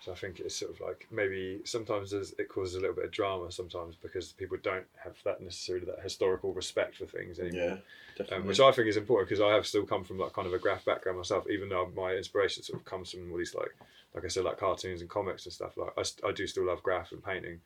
so 0.00 0.12
I 0.12 0.14
think 0.14 0.40
it's 0.40 0.54
sort 0.56 0.72
of 0.72 0.80
like 0.80 1.06
maybe 1.10 1.60
sometimes 1.64 2.12
it 2.12 2.48
causes 2.48 2.74
a 2.76 2.80
little 2.80 2.94
bit 2.94 3.06
of 3.06 3.10
drama 3.10 3.50
sometimes 3.50 3.96
because 3.96 4.32
people 4.32 4.56
don't 4.62 4.84
have 5.02 5.16
that 5.24 5.40
necessarily 5.40 5.86
that 5.86 6.00
historical 6.02 6.52
respect 6.52 6.96
for 6.96 7.06
things 7.06 7.38
anymore. 7.38 7.80
yeah. 8.18 8.26
Um, 8.32 8.46
which 8.46 8.60
I 8.60 8.72
think 8.72 8.88
is 8.88 8.96
important 8.96 9.28
because 9.28 9.42
I 9.42 9.52
have 9.54 9.66
still 9.66 9.84
come 9.84 10.04
from 10.04 10.18
like 10.18 10.32
kind 10.32 10.46
of 10.46 10.54
a 10.54 10.58
graph 10.58 10.84
background 10.84 11.18
myself, 11.18 11.44
even 11.50 11.68
though 11.68 11.90
my 11.96 12.12
inspiration 12.14 12.62
sort 12.62 12.78
of 12.80 12.84
comes 12.86 13.10
from 13.10 13.30
all 13.30 13.38
these 13.38 13.54
like, 13.54 13.74
like 14.14 14.24
I 14.24 14.28
said, 14.28 14.44
like 14.44 14.58
cartoons 14.58 15.00
and 15.02 15.10
comics 15.10 15.44
and 15.44 15.52
stuff. 15.52 15.76
Like 15.76 15.92
I, 15.98 16.02
st- 16.02 16.24
I 16.24 16.32
do 16.32 16.46
still 16.46 16.64
love 16.66 16.82
graph 16.82 17.12
and 17.12 17.22
painting, 17.22 17.60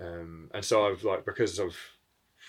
um, 0.00 0.50
and 0.54 0.64
so 0.64 0.86
I've 0.86 1.04
like 1.04 1.24
because 1.24 1.58
I've 1.60 1.78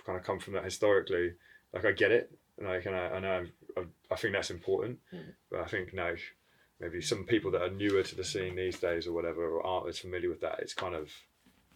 kind 0.05 0.17
of 0.17 0.23
come 0.23 0.39
from 0.39 0.53
that 0.53 0.63
historically, 0.63 1.33
like 1.73 1.85
I 1.85 1.91
get 1.91 2.11
it, 2.11 2.31
and 2.57 2.67
like 2.67 2.85
and 2.85 2.95
I, 2.95 3.05
I 3.09 3.19
know 3.19 3.45
I, 3.77 3.81
I 4.11 4.15
think 4.15 4.33
that's 4.33 4.49
important, 4.51 4.99
Mm. 5.13 5.33
but 5.51 5.59
I 5.61 5.65
think 5.65 5.93
now 5.93 6.13
maybe 6.79 7.01
some 7.01 7.23
people 7.25 7.51
that 7.51 7.61
are 7.61 7.69
newer 7.69 8.03
to 8.03 8.15
the 8.15 8.23
scene 8.23 8.55
these 8.55 8.79
days 8.79 9.07
or 9.07 9.11
whatever 9.13 9.45
or 9.45 9.65
aren't 9.65 9.89
as 9.89 9.99
familiar 9.99 10.29
with 10.29 10.41
that, 10.41 10.59
it's 10.59 10.73
kind 10.73 10.95
of 10.95 11.11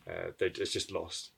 uh, 0.07 0.31
they 0.39 0.47
it's 0.47 0.71
just 0.73 0.91
lost. 0.91 1.31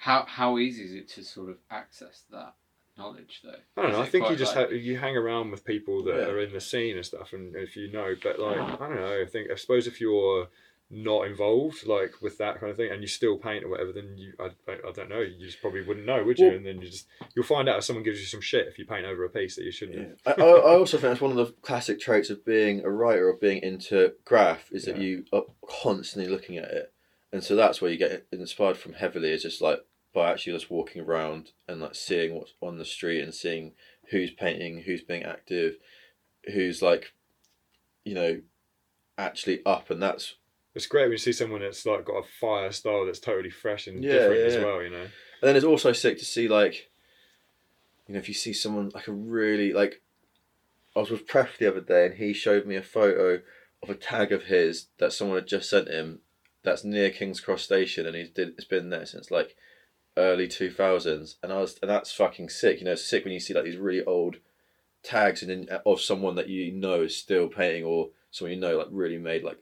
How 0.00 0.24
how 0.26 0.58
easy 0.58 0.84
is 0.84 0.92
it 0.94 1.08
to 1.10 1.24
sort 1.24 1.50
of 1.50 1.58
access 1.70 2.22
that 2.30 2.54
knowledge 2.96 3.40
though? 3.44 3.54
I 3.76 3.82
don't 3.82 3.90
Is 3.92 3.96
know. 3.96 4.02
I 4.02 4.06
think 4.06 4.30
you 4.30 4.36
just 4.36 4.56
like- 4.56 4.68
ha- 4.70 4.74
you 4.74 4.96
hang 4.98 5.16
around 5.16 5.50
with 5.50 5.64
people 5.64 6.02
that 6.04 6.16
Yeah. 6.16 6.26
are 6.28 6.40
in 6.40 6.52
the 6.52 6.60
scene 6.60 6.96
and 6.96 7.04
stuff, 7.04 7.32
and 7.32 7.54
if 7.56 7.76
you 7.76 7.90
know, 7.92 8.14
but 8.22 8.38
like 8.38 8.58
I 8.58 8.76
don't 8.88 8.96
know. 8.96 9.20
I 9.22 9.26
think 9.26 9.50
I 9.50 9.54
suppose 9.56 9.86
if 9.86 10.00
you're 10.00 10.48
not 10.94 11.26
involved 11.26 11.86
like 11.86 12.20
with 12.20 12.36
that 12.36 12.60
kind 12.60 12.70
of 12.70 12.76
thing, 12.76 12.90
and 12.92 13.00
you 13.00 13.08
still 13.08 13.38
paint 13.38 13.64
or 13.64 13.68
whatever, 13.70 13.92
then 13.92 14.14
you 14.18 14.34
I, 14.38 14.50
I, 14.70 14.74
I 14.88 14.92
don't 14.92 15.08
know. 15.08 15.20
You 15.20 15.44
just 15.44 15.60
probably 15.62 15.82
wouldn't 15.82 16.04
know, 16.04 16.22
would 16.22 16.38
you? 16.38 16.48
Well- 16.48 16.56
and 16.56 16.66
then 16.66 16.80
you 16.82 16.88
just 16.88 17.06
you'll 17.34 17.46
find 17.46 17.66
out 17.68 17.78
if 17.78 17.84
someone 17.84 18.04
gives 18.04 18.20
you 18.20 18.26
some 18.26 18.42
shit 18.42 18.68
if 18.68 18.78
you 18.78 18.84
paint 18.84 19.06
over 19.06 19.24
a 19.24 19.30
piece 19.30 19.56
that 19.56 19.64
you 19.64 19.72
shouldn't. 19.72 20.18
Yeah. 20.26 20.34
I 20.36 20.42
I 20.42 20.76
also 20.76 20.98
think 20.98 21.10
that's 21.10 21.20
one 21.22 21.30
of 21.30 21.38
the 21.38 21.54
classic 21.62 21.98
traits 21.98 22.28
of 22.30 22.44
being 22.44 22.84
a 22.84 22.90
writer 22.90 23.28
or 23.28 23.34
being 23.36 23.62
into 23.62 24.12
graph 24.26 24.70
is 24.70 24.84
that 24.84 24.96
Yeah. 24.98 25.02
you 25.02 25.24
are 25.32 25.44
constantly 25.66 26.30
looking 26.30 26.58
at 26.58 26.70
it, 26.70 26.92
and 27.32 27.42
so 27.42 27.56
that's 27.56 27.80
where 27.80 27.90
you 27.90 27.96
get 27.96 28.26
inspired 28.30 28.76
from 28.76 28.92
heavily. 28.92 29.30
Is 29.32 29.42
just 29.44 29.62
like 29.62 29.80
by 30.12 30.30
actually 30.30 30.52
just 30.52 30.70
walking 30.70 31.00
around 31.00 31.52
and 31.66 31.80
like 31.80 31.94
seeing 31.94 32.34
what's 32.34 32.52
on 32.60 32.76
the 32.76 32.84
street 32.84 33.22
and 33.22 33.32
seeing 33.34 33.72
who's 34.10 34.30
painting, 34.30 34.82
who's 34.84 35.00
being 35.02 35.22
active, 35.22 35.76
who's 36.52 36.82
like, 36.82 37.14
you 38.04 38.14
know, 38.14 38.42
actually 39.16 39.64
up, 39.64 39.88
and 39.90 40.02
that's 40.02 40.34
It's 40.74 40.86
great 40.86 41.02
when 41.02 41.12
you 41.12 41.18
see 41.18 41.32
someone 41.32 41.60
that's 41.60 41.84
like 41.84 42.04
got 42.04 42.24
a 42.24 42.28
fire 42.40 42.72
style 42.72 43.04
that's 43.04 43.18
totally 43.18 43.50
fresh 43.50 43.86
and 43.86 44.02
Yeah, 44.02 44.12
different 44.12 44.40
yeah, 44.40 44.46
as 44.46 44.54
yeah. 44.56 44.64
well. 44.64 44.82
You 44.82 44.90
know. 44.90 45.02
And 45.02 45.10
then 45.48 45.56
it's 45.56 45.64
also 45.64 45.92
sick 45.92 46.18
to 46.18 46.24
see 46.24 46.48
like, 46.48 46.90
you 48.06 48.14
know, 48.14 48.18
if 48.20 48.28
you 48.28 48.34
see 48.34 48.52
someone 48.52 48.90
like 48.94 49.08
a 49.08 49.12
really 49.12 49.72
like, 49.72 50.02
I 50.96 51.00
was 51.00 51.10
with 51.10 51.26
Pref 51.26 51.58
the 51.58 51.68
other 51.68 51.80
day 51.80 52.06
and 52.06 52.14
he 52.14 52.32
showed 52.32 52.66
me 52.66 52.76
a 52.76 52.82
photo 52.82 53.42
of 53.82 53.90
a 53.90 53.94
tag 53.94 54.32
of 54.32 54.44
his 54.44 54.86
that 54.98 55.12
someone 55.12 55.38
had 55.38 55.46
just 55.46 55.68
sent 55.68 55.88
him. 55.88 56.20
That's 56.64 56.84
near 56.84 57.10
King's 57.10 57.40
Cross 57.40 57.62
Station, 57.62 58.06
and 58.06 58.14
he's 58.14 58.30
did 58.30 58.50
it's 58.50 58.64
been 58.64 58.90
there 58.90 59.04
since 59.04 59.32
like 59.32 59.56
early 60.16 60.46
two 60.46 60.70
thousands, 60.70 61.36
and 61.42 61.52
I 61.52 61.58
was 61.58 61.78
and 61.82 61.90
that's 61.90 62.12
fucking 62.12 62.50
sick. 62.50 62.78
You 62.78 62.84
know, 62.84 62.92
it's 62.92 63.04
sick 63.04 63.24
when 63.24 63.34
you 63.34 63.40
see 63.40 63.52
like 63.52 63.64
these 63.64 63.76
really 63.76 64.04
old 64.04 64.36
tags 65.02 65.42
and 65.42 65.50
then 65.50 65.68
uh, 65.70 65.80
of 65.84 66.00
someone 66.00 66.36
that 66.36 66.48
you 66.48 66.72
know 66.72 67.02
is 67.02 67.16
still 67.16 67.48
painting 67.48 67.84
or 67.84 68.10
someone 68.30 68.54
you 68.54 68.60
know 68.60 68.78
like 68.78 68.86
really 68.90 69.18
made 69.18 69.42
like 69.42 69.58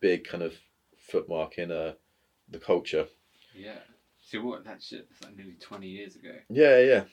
big 0.00 0.24
kind 0.24 0.42
of 0.42 0.54
footmark 1.10 1.58
in 1.58 1.70
uh 1.70 1.94
the 2.48 2.58
culture. 2.58 3.06
Yeah. 3.54 3.78
So 4.22 4.40
what? 4.42 4.64
That 4.64 4.82
shit 4.82 5.08
was 5.08 5.22
like 5.22 5.36
nearly 5.36 5.56
twenty 5.60 5.88
years 5.88 6.16
ago. 6.16 6.32
Yeah, 6.48 6.78
yeah. 6.78 7.04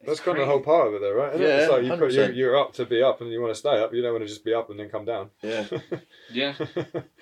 It's 0.00 0.06
That's 0.08 0.20
kind 0.20 0.38
of 0.38 0.46
the 0.46 0.50
whole 0.50 0.60
part 0.60 0.88
of 0.88 0.94
it, 0.94 1.02
though, 1.02 1.12
right? 1.12 1.34
Isn't 1.34 1.42
it? 1.42 1.48
Yeah, 1.48 1.56
it's 1.58 1.70
like 1.70 1.82
you 1.84 1.90
put, 1.90 2.12
you, 2.12 2.20
100%. 2.20 2.34
you're 2.36 2.58
up 2.58 2.72
to 2.74 2.86
be 2.86 3.02
up, 3.02 3.20
and 3.20 3.30
you 3.30 3.38
want 3.38 3.52
to 3.52 3.58
stay 3.58 3.78
up. 3.78 3.92
You 3.92 4.00
don't 4.00 4.12
want 4.14 4.24
to 4.24 4.28
just 4.28 4.42
be 4.42 4.54
up 4.54 4.70
and 4.70 4.80
then 4.80 4.88
come 4.88 5.04
down. 5.04 5.30
Yeah. 5.42 5.66
Yeah. 6.32 6.54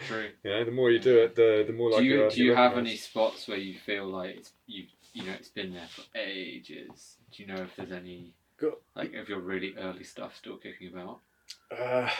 True. 0.07 0.29
you 0.45 0.51
know, 0.51 0.65
the 0.65 0.71
more 0.71 0.91
you 0.91 0.99
do 0.99 1.17
it, 1.19 1.35
the 1.35 1.65
the 1.67 1.73
more 1.73 1.91
do 1.99 2.05
you 2.05 2.17
you 2.17 2.25
are 2.25 2.31
do 2.31 2.45
you 2.45 2.55
have 2.55 2.77
any 2.77 2.95
spots 2.95 3.49
where 3.49 3.57
you 3.57 3.79
feel 3.79 4.07
like 4.07 4.45
you 4.67 4.85
you 5.15 5.25
know 5.25 5.33
it's 5.33 5.49
been 5.49 5.73
there 5.73 5.89
for 5.89 6.03
ages? 6.17 7.17
Do 7.33 7.43
you 7.43 7.49
know 7.49 7.63
if 7.63 7.75
there's 7.75 7.91
any 7.91 8.35
like 8.95 9.15
if 9.15 9.31
your 9.31 9.41
really 9.41 9.75
early 9.79 10.05
stuff 10.05 10.37
still 10.37 10.59
kicking 10.59 10.93
about? 10.93 11.21
Uh, 11.77 12.11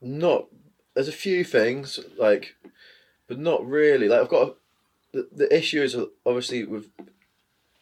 not. 0.00 0.48
There's 0.94 1.08
a 1.08 1.12
few 1.12 1.44
things 1.44 1.98
like, 2.18 2.56
but 3.26 3.38
not 3.38 3.66
really. 3.66 4.08
Like 4.08 4.20
I've 4.20 4.28
got 4.28 4.48
a, 4.48 4.54
the 5.12 5.28
the 5.32 5.56
issue 5.56 5.82
is 5.82 5.94
uh, 5.94 6.06
obviously 6.26 6.64
with 6.64 6.88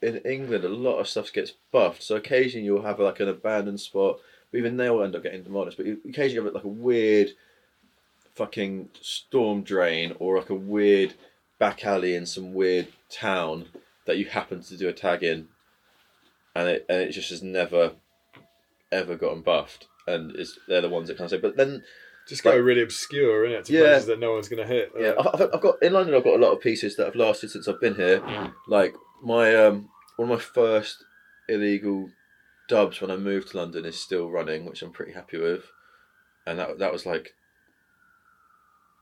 in 0.03 0.17
England 0.19 0.65
a 0.65 0.69
lot 0.69 0.99
of 0.99 1.09
stuff 1.09 1.33
gets 1.33 1.53
buffed. 1.73 2.03
So 2.03 2.17
occasionally 2.17 2.65
you'll 2.65 2.83
have 2.83 3.01
like 3.01 3.21
an 3.21 3.29
abandoned 3.29 3.81
spot. 3.81 4.21
But 4.51 4.59
even 4.59 4.77
they 4.77 4.91
will 4.91 5.05
end 5.05 5.15
up 5.15 5.23
getting 5.23 5.43
demolished. 5.43 5.77
But 5.77 5.87
occasionally 5.87 6.35
you 6.35 6.45
have 6.45 6.55
like 6.55 6.65
a 6.65 6.69
weird, 6.69 7.31
fucking 8.35 8.89
storm 9.01 9.63
drain 9.63 10.15
or 10.19 10.39
like 10.39 10.51
a 10.51 10.55
weird 10.55 11.15
back 11.59 11.85
alley 11.85 12.15
in 12.15 12.27
some 12.27 12.55
weird 12.55 12.89
town 13.09 13.67
that 14.07 14.17
you 14.17 14.25
happen 14.25 14.63
to 14.63 14.77
do 14.77 14.89
a 14.89 14.93
tag 14.93 15.23
in, 15.23 15.49
and 16.57 16.69
it 16.69 16.87
and 16.89 17.01
it 17.03 17.13
just 17.13 17.31
has 17.31 17.43
never, 17.43 17.93
ever 18.91 19.15
gotten 19.15 19.43
buffed. 19.43 19.87
And 20.07 20.35
it's 20.35 20.59
they're 20.67 20.81
the 20.81 20.89
ones 20.89 21.09
that 21.09 21.19
kind 21.19 21.27
of 21.27 21.31
say. 21.31 21.39
But 21.39 21.57
then 21.57 21.85
Just 22.31 22.43
go 22.45 22.51
Like- 22.51 22.63
really 22.63 22.83
obscure, 22.83 23.45
innit? 23.45 23.65
To 23.65 23.73
Yeah. 23.73 23.81
places 23.81 24.07
that 24.07 24.19
no 24.21 24.33
one's 24.33 24.49
going 24.49 24.63
to 24.67 24.73
hit. 24.73 24.93
Yeah, 24.97 25.15
I've, 25.19 25.27
I've- 25.43 25.51
I've 25.53 25.61
got 25.61 25.83
in 25.83 25.93
London. 25.93 26.15
I've 26.15 26.25
got 26.25 26.37
a 26.39 26.43
lot 26.45 26.53
of 26.53 26.61
pieces 26.61 26.95
that 26.97 27.07
have 27.07 27.17
lasted 27.17 27.51
since 27.51 27.67
I've 27.69 27.81
been 27.81 27.97
here. 27.97 28.21
Mm. 28.21 28.55
Like 28.69 28.95
my 29.23 29.55
um, 29.55 29.91
one 30.17 30.31
of 30.31 30.39
my 30.39 30.43
first 30.43 31.05
illegal 31.49 32.09
dubs 32.69 33.01
when 33.01 33.11
I 33.11 33.17
moved 33.17 33.49
to 33.51 33.57
London 33.59 33.85
is 33.85 34.01
still 34.01 34.31
running, 34.31 34.65
which 34.65 34.81
I'm 34.81 34.93
pretty 34.93 35.13
happy 35.13 35.39
with, 35.39 35.65
and 36.47 36.59
that 36.61 36.79
that 36.79 36.93
was 36.93 37.05
like 37.05 37.35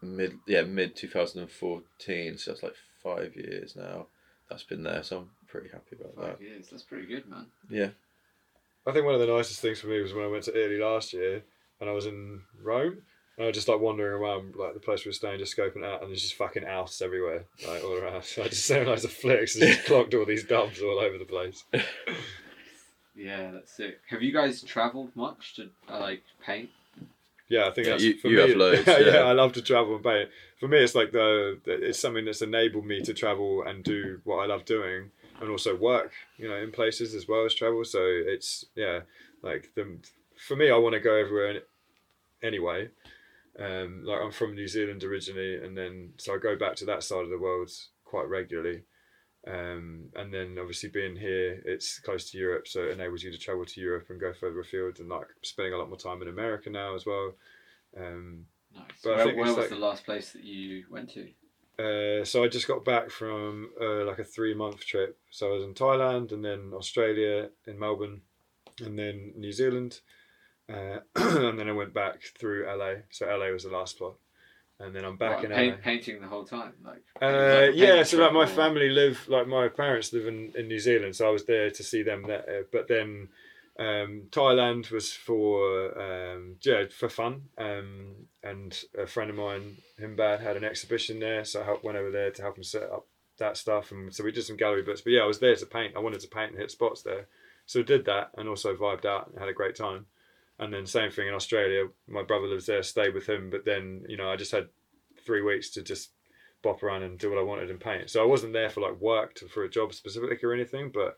mid 0.02 0.38
yeah 0.46 0.62
mid 0.62 0.96
2014, 0.96 2.38
so 2.38 2.50
that's 2.50 2.62
like 2.62 2.74
five 3.02 3.34
years 3.36 3.76
now. 3.76 4.06
That's 4.48 4.62
been 4.62 4.82
there, 4.82 5.02
so 5.02 5.18
I'm 5.18 5.30
pretty 5.48 5.68
happy 5.68 5.96
about 6.00 6.16
that. 6.16 6.38
Five 6.38 6.42
years. 6.42 6.68
That's 6.70 6.82
pretty 6.82 7.06
good, 7.06 7.28
man. 7.28 7.46
Yeah, 7.68 7.90
I 8.86 8.92
think 8.92 9.04
one 9.04 9.14
of 9.14 9.20
the 9.20 9.26
nicest 9.26 9.60
things 9.60 9.80
for 9.80 9.88
me 9.88 10.00
was 10.00 10.14
when 10.14 10.24
I 10.24 10.28
went 10.28 10.44
to 10.44 10.58
Italy 10.58 10.80
last 10.80 11.12
year 11.12 11.42
and 11.80 11.90
I 11.90 11.92
was 11.92 12.06
in 12.06 12.40
Rome. 12.62 13.02
And 13.39 13.45
I 13.45 13.47
was 13.47 13.55
just 13.57 13.68
like 13.68 13.78
wandering 13.80 14.12
around 14.20 14.57
like 14.57 14.74
the 14.74 14.80
place 14.80 15.05
we 15.05 15.11
were 15.11 15.14
staying, 15.14 15.39
just 15.39 15.57
scoping 15.57 15.84
out, 15.84 16.03
and 16.03 16.11
there's 16.11 16.22
just 16.22 16.34
fucking 16.34 16.66
outs 16.66 17.01
everywhere, 17.01 17.45
like 17.66 17.84
all 17.84 17.95
around. 17.95 18.24
So 18.24 18.43
I 18.45 18.49
just 18.49 18.66
so 18.66 18.82
nice 18.84 19.05
of 19.05 19.12
flicks 19.12 19.55
and 19.55 19.64
just 19.72 19.84
clocked 19.86 20.12
all 20.12 20.26
these 20.26 20.45
dubs 20.45 20.82
all 20.82 20.99
over 20.99 21.16
the 21.18 21.24
place. 21.24 21.64
Yeah, 23.14 23.51
that's 23.51 23.80
it. 23.80 24.01
Have 24.11 24.22
you 24.22 24.32
guys 24.32 24.62
travelled 24.62 25.11
much 25.16 25.57
to 25.57 25.70
uh, 25.91 25.99
like 25.99 26.22
paint? 26.45 26.70
Yeah, 27.49 27.66
I 27.66 27.72
think 27.72 27.86
Yeah, 27.89 27.93
that's 27.95 28.05
you- 28.05 28.18
for 28.18 28.28
you 28.28 28.36
me. 28.36 28.49
have 28.49 28.57
loads, 28.57 28.86
yeah, 28.86 28.99
yeah. 29.01 29.16
I 29.24 29.32
love 29.32 29.53
to 29.55 29.62
travel 29.62 29.97
and 29.97 30.05
paint. 30.05 30.28
For 30.61 30.68
me, 30.68 30.78
it's 30.78 30.95
like 30.95 31.11
the 31.11 31.59
the- 31.64 31.89
it's 31.89 31.99
something 31.99 32.24
that's 32.24 32.43
enabled 32.43 32.86
me 32.86 33.01
to 33.03 33.12
travel 33.12 33.64
and 33.66 33.82
do 33.82 34.20
what 34.24 34.36
I 34.39 34.47
love 34.47 34.64
doing, 34.64 35.11
and 35.41 35.51
also 35.51 35.74
work, 35.74 36.12
you 36.36 36.49
know, 36.49 36.57
in 36.57 36.70
places 36.70 37.12
as 37.14 37.26
well 37.26 37.45
as 37.45 37.55
travel. 37.55 37.84
So 37.84 37.99
it's 38.05 38.66
yeah, 38.76 39.01
like 39.43 39.70
the 39.74 39.99
for 40.36 40.55
me, 40.55 40.70
I 40.70 40.76
want 40.76 40.93
to 40.95 41.01
go 41.01 41.16
everywhere 41.16 41.62
anyway. 42.43 42.89
Um, 43.59 44.02
like 44.04 44.20
I'm 44.22 44.30
from 44.30 44.54
New 44.54 44.68
Zealand 44.68 45.02
originally, 45.04 45.56
and 45.64 45.76
then 45.76 46.11
so 46.18 46.34
I 46.34 46.38
go 46.38 46.56
back 46.56 46.76
to 46.76 46.84
that 46.86 47.02
side 47.02 47.24
of 47.24 47.30
the 47.30 47.38
world 47.38 47.70
quite 48.04 48.28
regularly. 48.28 48.82
Um, 49.46 50.11
and 50.16 50.32
then 50.32 50.56
obviously 50.61 50.90
being 50.90 51.16
here, 51.16 51.62
it's 51.64 51.98
close 52.00 52.30
to 52.30 52.38
Europe, 52.38 52.68
so 52.68 52.82
it 52.84 52.90
enables 52.92 53.22
you 53.22 53.30
to 53.30 53.38
travel 53.38 53.64
to 53.64 53.80
Europe 53.80 54.06
and 54.11 54.20
go 54.20 54.32
further 54.32 54.61
afield, 54.61 55.00
and 55.00 55.09
like 55.09 55.26
spending 55.42 55.72
a 55.74 55.78
lot 55.78 55.88
more 55.88 55.98
time 55.98 56.22
in 56.22 56.28
America 56.28 56.70
now 56.70 56.94
as 56.94 57.06
well. 57.06 57.32
Um, 57.96 58.46
Nice. 58.74 58.84
But 59.02 59.16
where 59.16 59.26
where 59.34 59.44
was 59.46 59.56
like- 59.56 59.68
the 59.70 59.76
last 59.76 60.04
place 60.04 60.32
that 60.32 60.44
you 60.44 60.84
went 60.90 61.11
to? 61.14 61.22
uh, 61.78 62.24
so 62.24 62.44
I 62.44 62.48
just 62.48 62.68
got 62.68 62.84
back 62.84 63.09
from 63.11 63.70
uh, 63.80 64.04
like 64.04 64.18
a 64.18 64.24
three 64.24 64.52
month 64.54 64.84
trip. 64.84 65.18
So 65.30 65.48
I 65.48 65.52
was 65.54 65.64
in 65.64 65.72
Thailand 65.74 66.32
and 66.32 66.44
then 66.44 66.72
Australia 66.74 67.48
in 67.66 67.78
Melbourne, 67.78 68.20
and 68.84 68.98
then 68.98 69.32
New 69.36 69.52
Zealand, 69.52 70.00
uh, 70.72 70.98
and 71.16 71.58
then 71.58 71.68
I 71.68 71.72
went 71.72 71.94
back 71.94 72.22
through 72.38 72.66
LA. 72.66 73.02
So 73.10 73.26
LA 73.26 73.50
was 73.50 73.64
the 73.64 73.70
last 73.70 73.96
spot, 73.96 74.14
and 74.80 74.94
then 74.94 75.04
I'm 75.04 75.16
back 75.16 75.36
What, 75.36 75.46
in 75.46 75.50
paint, 75.52 75.76
LA. 75.76 75.82
painting 75.82 76.20
the 76.20 76.28
whole 76.28 76.44
time, 76.44 76.72
like. 76.84 77.02
Uh, 77.20 77.70
yeah, 77.74 78.02
so 78.02 78.18
like 78.18 78.32
my 78.32 78.46
family 78.46 78.88
live, 78.90 79.26
like 79.28 79.46
my 79.46 79.68
parents 79.68 80.12
live 80.12 80.26
in, 80.26 80.52
in 80.56 80.68
New 80.68 80.78
Zealand, 80.78 81.16
so 81.16 81.26
I 81.28 81.30
was 81.30 81.44
there 81.44 81.70
to 81.70 81.82
see 81.82 82.02
them 82.02 82.24
there. 82.26 82.64
But 82.70 82.88
then 82.88 83.28
um, 83.78 84.22
Thailand 84.30 84.90
was 84.90 85.12
for 85.12 85.96
um, 86.00 86.56
yeah 86.62 86.84
for 86.90 87.08
fun, 87.08 87.42
um, 87.56 88.14
and 88.42 88.78
a 88.98 89.06
friend 89.06 89.30
of 89.30 89.36
mine, 89.36 89.76
Himbad, 90.00 90.40
had 90.40 90.56
an 90.56 90.64
exhibition 90.64 91.20
there, 91.20 91.44
so 91.44 91.62
I 91.62 91.64
helped 91.64 91.84
went 91.84 91.96
over 91.96 92.10
there 92.10 92.30
to 92.30 92.42
help 92.42 92.58
him 92.58 92.64
set 92.64 92.82
up 92.82 93.06
that 93.38 93.56
stuff, 93.56 93.92
and 93.92 94.12
so 94.12 94.24
we 94.24 94.32
did 94.32 94.44
some 94.44 94.56
gallery 94.56 94.82
bits. 94.82 95.00
But 95.00 95.12
yeah, 95.12 95.22
I 95.22 95.26
was 95.26 95.38
there 95.38 95.54
to 95.54 95.66
paint. 95.66 95.94
I 95.96 96.00
wanted 96.00 96.20
to 96.20 96.28
paint 96.28 96.50
and 96.50 96.60
hit 96.60 96.72
spots 96.72 97.02
there, 97.02 97.26
so 97.66 97.80
I 97.80 97.84
did 97.84 98.04
that, 98.06 98.32
and 98.36 98.48
also 98.48 98.74
vibed 98.74 99.04
out 99.04 99.28
and 99.28 99.38
had 99.38 99.48
a 99.48 99.52
great 99.54 99.76
time. 99.76 100.06
And 100.59 100.72
then 100.72 100.86
same 100.86 101.11
thing 101.11 101.28
in 101.28 101.34
Australia. 101.34 101.86
My 102.09 102.22
brother 102.22 102.46
lives 102.46 102.66
there, 102.66 102.82
stayed 102.82 103.14
with 103.14 103.28
him, 103.28 103.48
but 103.50 103.64
then 103.64 104.04
you 104.09 104.16
know 104.16 104.30
I 104.30 104.36
just 104.36 104.52
had 104.52 104.68
three 105.24 105.42
weeks 105.42 105.70
to 105.70 105.82
just 105.82 106.11
bop 106.62 106.82
around 106.82 107.04
and 107.04 107.18
do 107.18 107.30
what 107.30 107.38
I 107.38 107.42
wanted 107.42 107.70
and 107.70 107.78
paint. 107.80 108.11
So 108.11 108.22
I 108.22 108.26
wasn't 108.26 108.52
there 108.52 108.70
for 108.70 108.80
like 108.80 109.00
work 109.00 109.34
to, 109.36 109.48
for 109.48 109.64
a 109.64 109.70
job 109.70 109.94
specifically 109.94 110.38
or 110.42 110.52
anything, 110.52 110.90
but 110.92 111.16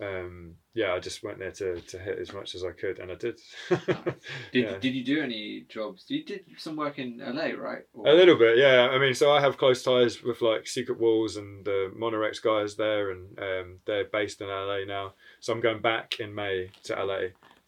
um, 0.00 0.54
yeah, 0.74 0.92
I 0.94 1.00
just 1.00 1.24
went 1.24 1.40
there 1.40 1.50
to, 1.50 1.80
to 1.80 1.98
hit 1.98 2.18
as 2.18 2.32
much 2.32 2.54
as 2.54 2.62
I 2.64 2.70
could, 2.70 3.00
and 3.00 3.10
I 3.10 3.16
did. 3.16 3.40
Did, 3.68 4.14
yeah. 4.52 4.78
did 4.78 4.94
you 4.94 5.04
do 5.04 5.20
any 5.20 5.66
jobs? 5.68 6.04
You 6.08 6.24
did 6.24 6.44
some 6.56 6.76
work 6.76 6.98
in 7.00 7.18
LA, 7.18 7.48
right? 7.60 7.82
Or- 7.92 8.06
A 8.06 8.14
little 8.14 8.36
bit, 8.36 8.58
yeah. 8.58 8.88
I 8.92 8.98
mean, 8.98 9.12
so 9.14 9.32
I 9.32 9.40
have 9.40 9.58
close 9.58 9.82
ties 9.82 10.22
with 10.22 10.40
like 10.40 10.68
Secret 10.68 11.00
Walls 11.00 11.36
and 11.36 11.64
the 11.64 11.92
Monorex 11.98 12.40
guys 12.40 12.76
there, 12.76 13.10
and 13.10 13.38
um, 13.40 13.78
they're 13.86 14.04
based 14.04 14.40
in 14.40 14.46
LA 14.46 14.84
now. 14.86 15.14
So 15.40 15.52
I'm 15.52 15.60
going 15.60 15.82
back 15.82 16.20
in 16.20 16.32
May 16.34 16.70
to 16.84 16.94
LA 16.94 17.18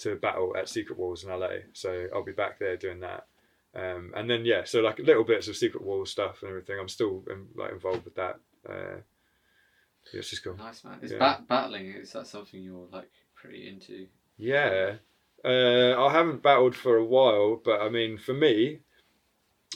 to 0.00 0.16
battle 0.16 0.54
at 0.56 0.68
Secret 0.68 0.98
Walls 0.98 1.24
in 1.24 1.30
LA. 1.30 1.48
So 1.72 2.06
I'll 2.14 2.24
be 2.24 2.32
back 2.32 2.58
there 2.58 2.76
doing 2.76 3.00
that. 3.00 3.26
Um, 3.74 4.12
and 4.16 4.28
then 4.28 4.44
yeah, 4.44 4.64
so 4.64 4.80
like 4.80 4.98
little 4.98 5.24
bits 5.24 5.46
of 5.48 5.56
Secret 5.56 5.84
Walls 5.84 6.10
stuff 6.10 6.42
and 6.42 6.50
everything. 6.50 6.76
I'm 6.80 6.88
still 6.88 7.22
um, 7.30 7.48
like 7.54 7.72
involved 7.72 8.04
with 8.04 8.16
that. 8.16 8.40
Uh, 8.68 8.96
yeah, 10.12 10.18
it's 10.18 10.30
just 10.30 10.42
cool. 10.42 10.56
Nice 10.56 10.82
man. 10.84 10.98
Is 11.02 11.12
Yeah. 11.12 11.18
bat- 11.18 11.46
battling 11.48 11.86
is 11.92 12.12
that 12.12 12.26
something 12.26 12.62
you're 12.62 12.88
like 12.92 13.10
pretty 13.34 13.68
into? 13.68 14.06
Yeah. 14.38 14.94
Uh, 15.44 16.04
I 16.04 16.12
haven't 16.12 16.42
battled 16.42 16.74
for 16.74 16.96
a 16.96 17.04
while, 17.04 17.60
but 17.64 17.80
I 17.80 17.88
mean, 17.88 18.18
for 18.18 18.34
me, 18.34 18.80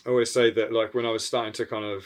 I 0.04 0.10
always 0.10 0.30
say 0.30 0.50
that 0.50 0.72
like 0.72 0.92
when 0.92 1.06
I 1.06 1.10
was 1.10 1.24
starting 1.24 1.52
to 1.54 1.64
kind 1.66 1.84
of 1.84 2.04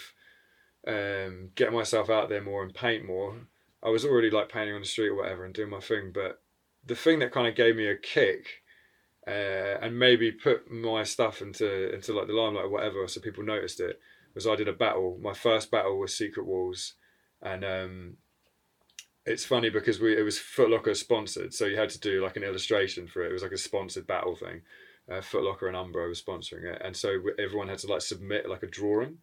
um, 0.87 1.51
get 1.55 1.73
myself 1.73 2.11
out 2.11 2.29
there 2.29 2.43
more 2.43 2.62
and 2.62 2.75
paint 2.75 3.05
more, 3.05 3.37
I 3.83 3.89
was 3.89 4.05
already 4.05 4.31
like 4.31 4.49
painting 4.49 4.75
on 4.75 4.81
the 4.83 4.87
street 4.87 5.09
or 5.09 5.16
whatever 5.16 5.45
and 5.45 5.55
doing 5.55 5.71
my 5.71 5.81
thing. 5.81 6.12
But 6.12 6.41
the 6.89 6.97
thing 6.97 7.20
that 7.20 7.32
kind 7.32 7.47
of 7.47 7.55
gave 7.55 7.76
me 7.76 7.86
a 7.86 7.97
kick 7.97 8.62
uh, 9.26 9.78
and 9.82 9.99
maybe 9.99 10.32
put 10.32 10.70
my 10.70 11.03
stuff 11.03 11.43
into 11.43 11.95
into 11.95 12.12
like 12.14 12.26
the 12.26 12.32
limelight 12.32 12.64
or 12.64 12.70
whatever, 12.70 13.07
so 13.07 13.20
people 13.20 13.45
noticed 13.45 13.78
it, 13.80 14.01
was 14.34 14.47
I 14.47 14.57
did 14.57 14.68
a 14.68 14.72
battle. 14.72 15.18
My 15.22 15.34
first 15.34 15.70
battle 15.70 15.99
was 15.99 16.16
Secret 16.16 16.47
Walls, 16.47 16.95
and 17.43 17.64
um, 17.64 18.16
it's 19.26 19.45
funny 19.45 19.68
because 19.68 20.01
we 20.01 20.16
it 20.16 20.22
was 20.22 20.39
Foot 20.39 20.70
Locker 20.70 20.95
sponsored, 20.95 21.53
so 21.53 21.66
you 21.66 21.76
had 21.76 21.91
to 21.91 22.01
do 22.01 22.22
like 22.22 22.36
an 22.36 22.43
illustration 22.43 23.07
for 23.07 23.22
it. 23.22 23.30
It 23.30 23.32
was 23.32 23.43
like 23.43 23.53
a 23.53 23.59
sponsored 23.59 24.07
battle 24.07 24.34
thing. 24.34 24.62
Uh, 25.11 25.20
Foot 25.20 25.43
Locker 25.45 25.68
and 25.68 25.76
Umbro 25.76 26.07
were 26.07 26.12
sponsoring 26.12 26.64
it, 26.64 26.80
and 26.82 26.97
so 26.97 27.20
we- 27.22 27.43
everyone 27.45 27.68
had 27.68 27.78
to 27.78 27.86
like 27.86 28.03
submit 28.03 28.49
like 28.49 28.62
a 28.62 28.66
drawing, 28.66 29.18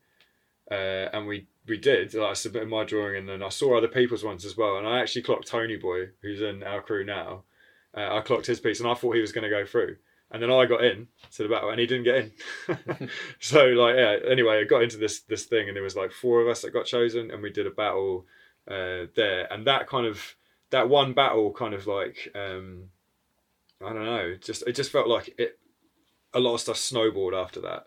uh, 0.69 1.09
and 1.13 1.25
we 1.25 1.47
we 1.67 1.77
did. 1.77 2.13
Like, 2.13 2.29
I 2.29 2.33
submitted 2.33 2.69
my 2.69 2.83
drawing, 2.83 3.15
and 3.15 3.27
then 3.27 3.41
I 3.41 3.49
saw 3.49 3.75
other 3.75 3.87
people's 3.87 4.23
ones 4.23 4.45
as 4.45 4.55
well, 4.55 4.77
and 4.77 4.87
I 4.87 4.99
actually 4.99 5.23
clocked 5.23 5.47
Tony 5.47 5.77
Boy, 5.77 6.09
who's 6.21 6.41
in 6.41 6.61
our 6.61 6.81
crew 6.83 7.03
now. 7.03 7.43
Uh, 7.95 8.17
I 8.17 8.21
clocked 8.21 8.45
his 8.45 8.59
piece, 8.59 8.79
and 8.79 8.89
I 8.89 8.93
thought 8.93 9.15
he 9.15 9.21
was 9.21 9.31
going 9.31 9.43
to 9.43 9.49
go 9.49 9.65
through, 9.65 9.97
and 10.31 10.41
then 10.41 10.51
I 10.51 10.65
got 10.65 10.83
in 10.83 11.07
to 11.33 11.43
the 11.43 11.49
battle, 11.49 11.69
and 11.69 11.79
he 11.79 11.87
didn't 11.87 12.03
get 12.03 12.15
in. 12.17 13.09
so 13.39 13.65
like 13.67 13.95
yeah. 13.95 14.17
Anyway, 14.29 14.59
I 14.59 14.63
got 14.63 14.83
into 14.83 14.97
this 14.97 15.21
this 15.21 15.45
thing, 15.45 15.67
and 15.67 15.75
there 15.75 15.83
was 15.83 15.95
like 15.95 16.11
four 16.11 16.41
of 16.41 16.47
us 16.47 16.61
that 16.61 16.73
got 16.73 16.85
chosen, 16.85 17.31
and 17.31 17.41
we 17.41 17.51
did 17.51 17.67
a 17.67 17.71
battle 17.71 18.25
uh, 18.67 19.07
there, 19.15 19.51
and 19.51 19.65
that 19.67 19.87
kind 19.87 20.05
of 20.05 20.35
that 20.71 20.89
one 20.89 21.13
battle 21.13 21.53
kind 21.53 21.73
of 21.73 21.87
like 21.87 22.31
um, 22.35 22.89
I 23.83 23.93
don't 23.93 24.05
know, 24.05 24.35
just 24.41 24.63
it 24.67 24.75
just 24.75 24.91
felt 24.91 25.07
like 25.07 25.33
it. 25.37 25.59
A 26.33 26.39
lot 26.39 26.55
of 26.55 26.59
stuff 26.59 26.75
snowballed 26.75 27.33
after 27.33 27.61
that, 27.61 27.85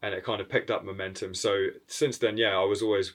and 0.00 0.14
it 0.14 0.22
kind 0.22 0.40
of 0.40 0.48
picked 0.48 0.70
up 0.70 0.84
momentum. 0.84 1.34
So 1.34 1.66
since 1.88 2.18
then, 2.18 2.36
yeah, 2.36 2.56
I 2.56 2.64
was 2.64 2.82
always 2.82 3.14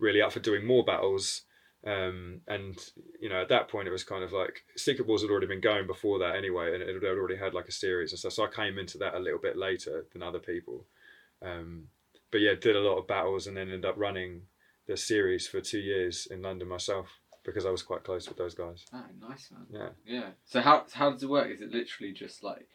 really 0.00 0.20
up 0.20 0.32
for 0.32 0.40
doing 0.40 0.66
more 0.66 0.84
battles. 0.84 1.42
Um, 1.86 2.40
and 2.48 2.76
you 3.20 3.28
know, 3.28 3.40
at 3.40 3.48
that 3.50 3.68
point, 3.68 3.86
it 3.86 3.92
was 3.92 4.02
kind 4.02 4.24
of 4.24 4.32
like 4.32 4.64
Secret 4.76 5.06
Wars 5.06 5.22
had 5.22 5.30
already 5.30 5.46
been 5.46 5.60
going 5.60 5.86
before 5.86 6.18
that 6.18 6.34
anyway, 6.34 6.74
and 6.74 6.82
it 6.82 6.94
had 6.94 7.04
already 7.04 7.36
had 7.36 7.54
like 7.54 7.68
a 7.68 7.72
series 7.72 8.10
and 8.10 8.18
stuff. 8.18 8.32
So 8.32 8.44
I 8.44 8.48
came 8.48 8.78
into 8.78 8.98
that 8.98 9.14
a 9.14 9.20
little 9.20 9.38
bit 9.38 9.56
later 9.56 10.06
than 10.12 10.22
other 10.22 10.40
people. 10.40 10.84
Um, 11.40 11.84
but 12.32 12.40
yeah, 12.40 12.54
did 12.54 12.76
a 12.76 12.80
lot 12.80 12.98
of 12.98 13.06
battles 13.06 13.46
and 13.46 13.56
then 13.56 13.68
ended 13.68 13.84
up 13.84 13.96
running 13.96 14.42
the 14.88 14.96
series 14.96 15.46
for 15.46 15.60
two 15.60 15.78
years 15.78 16.26
in 16.30 16.42
London 16.42 16.68
myself 16.68 17.20
because 17.44 17.64
I 17.64 17.70
was 17.70 17.82
quite 17.82 18.02
close 18.02 18.28
with 18.28 18.36
those 18.36 18.54
guys. 18.54 18.84
Oh, 18.92 19.04
nice 19.20 19.50
man. 19.52 19.66
Yeah. 19.70 19.88
Yeah. 20.04 20.28
So 20.44 20.60
how 20.60 20.86
how 20.92 21.10
does 21.10 21.22
it 21.22 21.28
work? 21.28 21.50
Is 21.50 21.60
it 21.60 21.70
literally 21.70 22.12
just 22.12 22.42
like, 22.42 22.68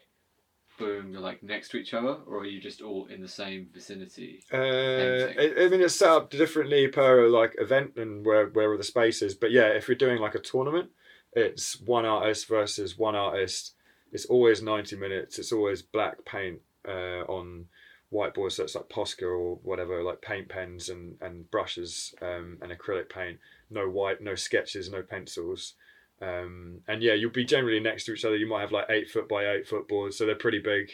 boom, 0.78 1.12
you're 1.12 1.20
like 1.20 1.42
next 1.42 1.70
to 1.70 1.76
each 1.76 1.94
other, 1.94 2.16
or 2.26 2.38
are 2.38 2.46
you 2.46 2.60
just 2.60 2.82
all 2.82 3.06
in 3.06 3.20
the 3.20 3.28
same 3.28 3.68
vicinity? 3.72 4.42
Uh, 4.52 4.56
I, 4.56 5.54
I 5.58 5.68
mean, 5.68 5.80
it's 5.80 5.96
set 5.96 6.08
up 6.08 6.30
differently 6.30 6.88
per 6.88 7.28
like 7.28 7.54
event 7.58 7.92
and 7.96 8.24
where 8.24 8.46
where 8.46 8.72
are 8.72 8.76
the 8.76 8.84
spaces. 8.84 9.34
But 9.34 9.50
yeah, 9.50 9.68
if 9.68 9.88
you're 9.88 9.96
doing 9.96 10.18
like 10.18 10.34
a 10.34 10.40
tournament, 10.40 10.90
it's 11.32 11.80
one 11.80 12.04
artist 12.04 12.48
versus 12.48 12.98
one 12.98 13.14
artist. 13.14 13.74
It's 14.12 14.26
always 14.26 14.62
ninety 14.62 14.96
minutes. 14.96 15.38
It's 15.38 15.52
always 15.52 15.82
black 15.82 16.24
paint 16.24 16.60
uh, 16.86 17.22
on 17.28 17.66
whiteboards. 18.12 18.52
So 18.52 18.64
it's 18.64 18.74
like 18.74 18.88
Posca 18.88 19.22
or 19.22 19.56
whatever, 19.62 20.02
like 20.02 20.20
paint 20.20 20.48
pens 20.48 20.88
and 20.88 21.16
and 21.20 21.50
brushes 21.50 22.14
um, 22.20 22.58
and 22.60 22.72
acrylic 22.72 23.08
paint. 23.08 23.38
No 23.70 23.88
white, 23.88 24.20
no 24.20 24.34
sketches, 24.34 24.90
no 24.90 25.02
pencils. 25.02 25.74
Um, 26.20 26.80
and 26.86 27.02
yeah, 27.02 27.14
you'll 27.14 27.30
be 27.30 27.44
generally 27.44 27.80
next 27.80 28.04
to 28.04 28.12
each 28.12 28.24
other. 28.24 28.36
You 28.36 28.48
might 28.48 28.60
have 28.60 28.72
like 28.72 28.86
eight 28.90 29.10
foot 29.10 29.28
by 29.28 29.46
eight 29.46 29.66
foot 29.66 29.88
boards, 29.88 30.16
so 30.16 30.26
they're 30.26 30.34
pretty 30.34 30.60
big. 30.60 30.90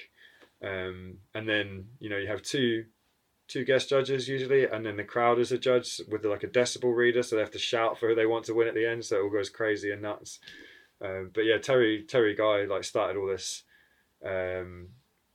Um, 0.62 1.18
and 1.34 1.48
then 1.48 1.86
you 2.00 2.08
know 2.08 2.16
you 2.16 2.28
have 2.28 2.42
two 2.42 2.84
two 3.48 3.64
guest 3.64 3.88
judges 3.88 4.28
usually, 4.28 4.66
and 4.66 4.84
then 4.84 4.96
the 4.96 5.04
crowd 5.04 5.38
is 5.38 5.52
a 5.52 5.58
judge 5.58 6.00
with 6.08 6.24
like 6.24 6.44
a 6.44 6.48
decibel 6.48 6.94
reader, 6.94 7.22
so 7.22 7.36
they 7.36 7.42
have 7.42 7.50
to 7.50 7.58
shout 7.58 7.98
for 7.98 8.08
who 8.08 8.14
they 8.14 8.26
want 8.26 8.44
to 8.44 8.54
win 8.54 8.68
at 8.68 8.74
the 8.74 8.86
end, 8.86 9.04
so 9.04 9.16
it 9.16 9.22
all 9.22 9.30
goes 9.30 9.50
crazy 9.50 9.90
and 9.90 10.02
nuts. 10.02 10.38
Um, 11.00 11.30
but 11.32 11.44
yeah, 11.44 11.58
Terry 11.58 12.04
Terry 12.06 12.34
Guy 12.34 12.64
like 12.64 12.84
started 12.84 13.18
all 13.18 13.26
this, 13.26 13.64
um, 14.24 14.88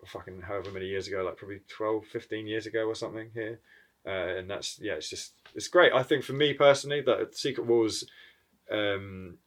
fucking 0.06 0.42
however 0.42 0.72
many 0.72 0.88
years 0.88 1.08
ago, 1.08 1.24
like 1.24 1.38
probably 1.38 1.62
12, 1.70 2.06
15 2.06 2.48
years 2.48 2.66
ago 2.66 2.86
or 2.86 2.96
something 2.96 3.30
here, 3.34 3.60
uh, 4.06 4.38
and 4.38 4.50
that's 4.50 4.80
yeah, 4.80 4.94
it's 4.94 5.10
just 5.10 5.34
it's 5.56 5.68
great. 5.68 5.94
I 5.94 6.04
think 6.04 6.24
for 6.24 6.34
me 6.34 6.54
personally, 6.54 7.02
that 7.02 7.36
Secret 7.36 7.66
Wars 7.66 8.04
um, 8.72 9.38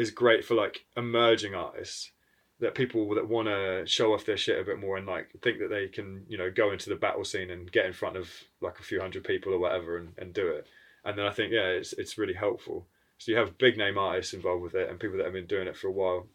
is 0.00 0.10
great 0.10 0.44
for 0.44 0.54
like 0.54 0.84
emerging 0.96 1.54
artists 1.54 2.12
that 2.60 2.74
people 2.74 3.14
that 3.14 3.28
want 3.28 3.48
to 3.48 3.84
show 3.86 4.12
off 4.12 4.26
their 4.26 4.36
shit 4.36 4.60
a 4.60 4.64
bit 4.64 4.78
more 4.78 4.96
and 4.96 5.06
like 5.06 5.28
think 5.42 5.58
that 5.58 5.70
they 5.70 5.88
can 5.88 6.24
you 6.28 6.36
know 6.36 6.50
go 6.50 6.72
into 6.72 6.90
the 6.90 6.96
battle 6.96 7.24
scene 7.24 7.50
and 7.50 7.72
get 7.72 7.86
in 7.86 7.92
front 7.92 8.16
of 8.16 8.30
like 8.60 8.78
a 8.78 8.82
few 8.82 9.00
hundred 9.00 9.24
people 9.24 9.52
or 9.52 9.58
whatever 9.58 9.96
and, 9.96 10.12
and 10.18 10.32
do 10.34 10.48
it. 10.48 10.66
And 11.04 11.16
then 11.18 11.26
i 11.26 11.30
think 11.30 11.52
yeah 11.52 11.66
it's, 11.66 11.92
it's 11.94 12.18
really 12.18 12.34
helpful. 12.34 12.86
So 13.18 13.32
you 13.32 13.38
have 13.38 13.58
big 13.58 13.76
name 13.76 13.98
artists 13.98 14.34
involved 14.34 14.62
with 14.62 14.74
it 14.74 14.88
and 14.88 14.98
people 14.98 15.18
that 15.18 15.24
have 15.24 15.32
been 15.34 15.46
doing 15.46 15.68
it 15.68 15.76
for 15.76 15.88
a 15.88 15.92
while. 15.92 16.26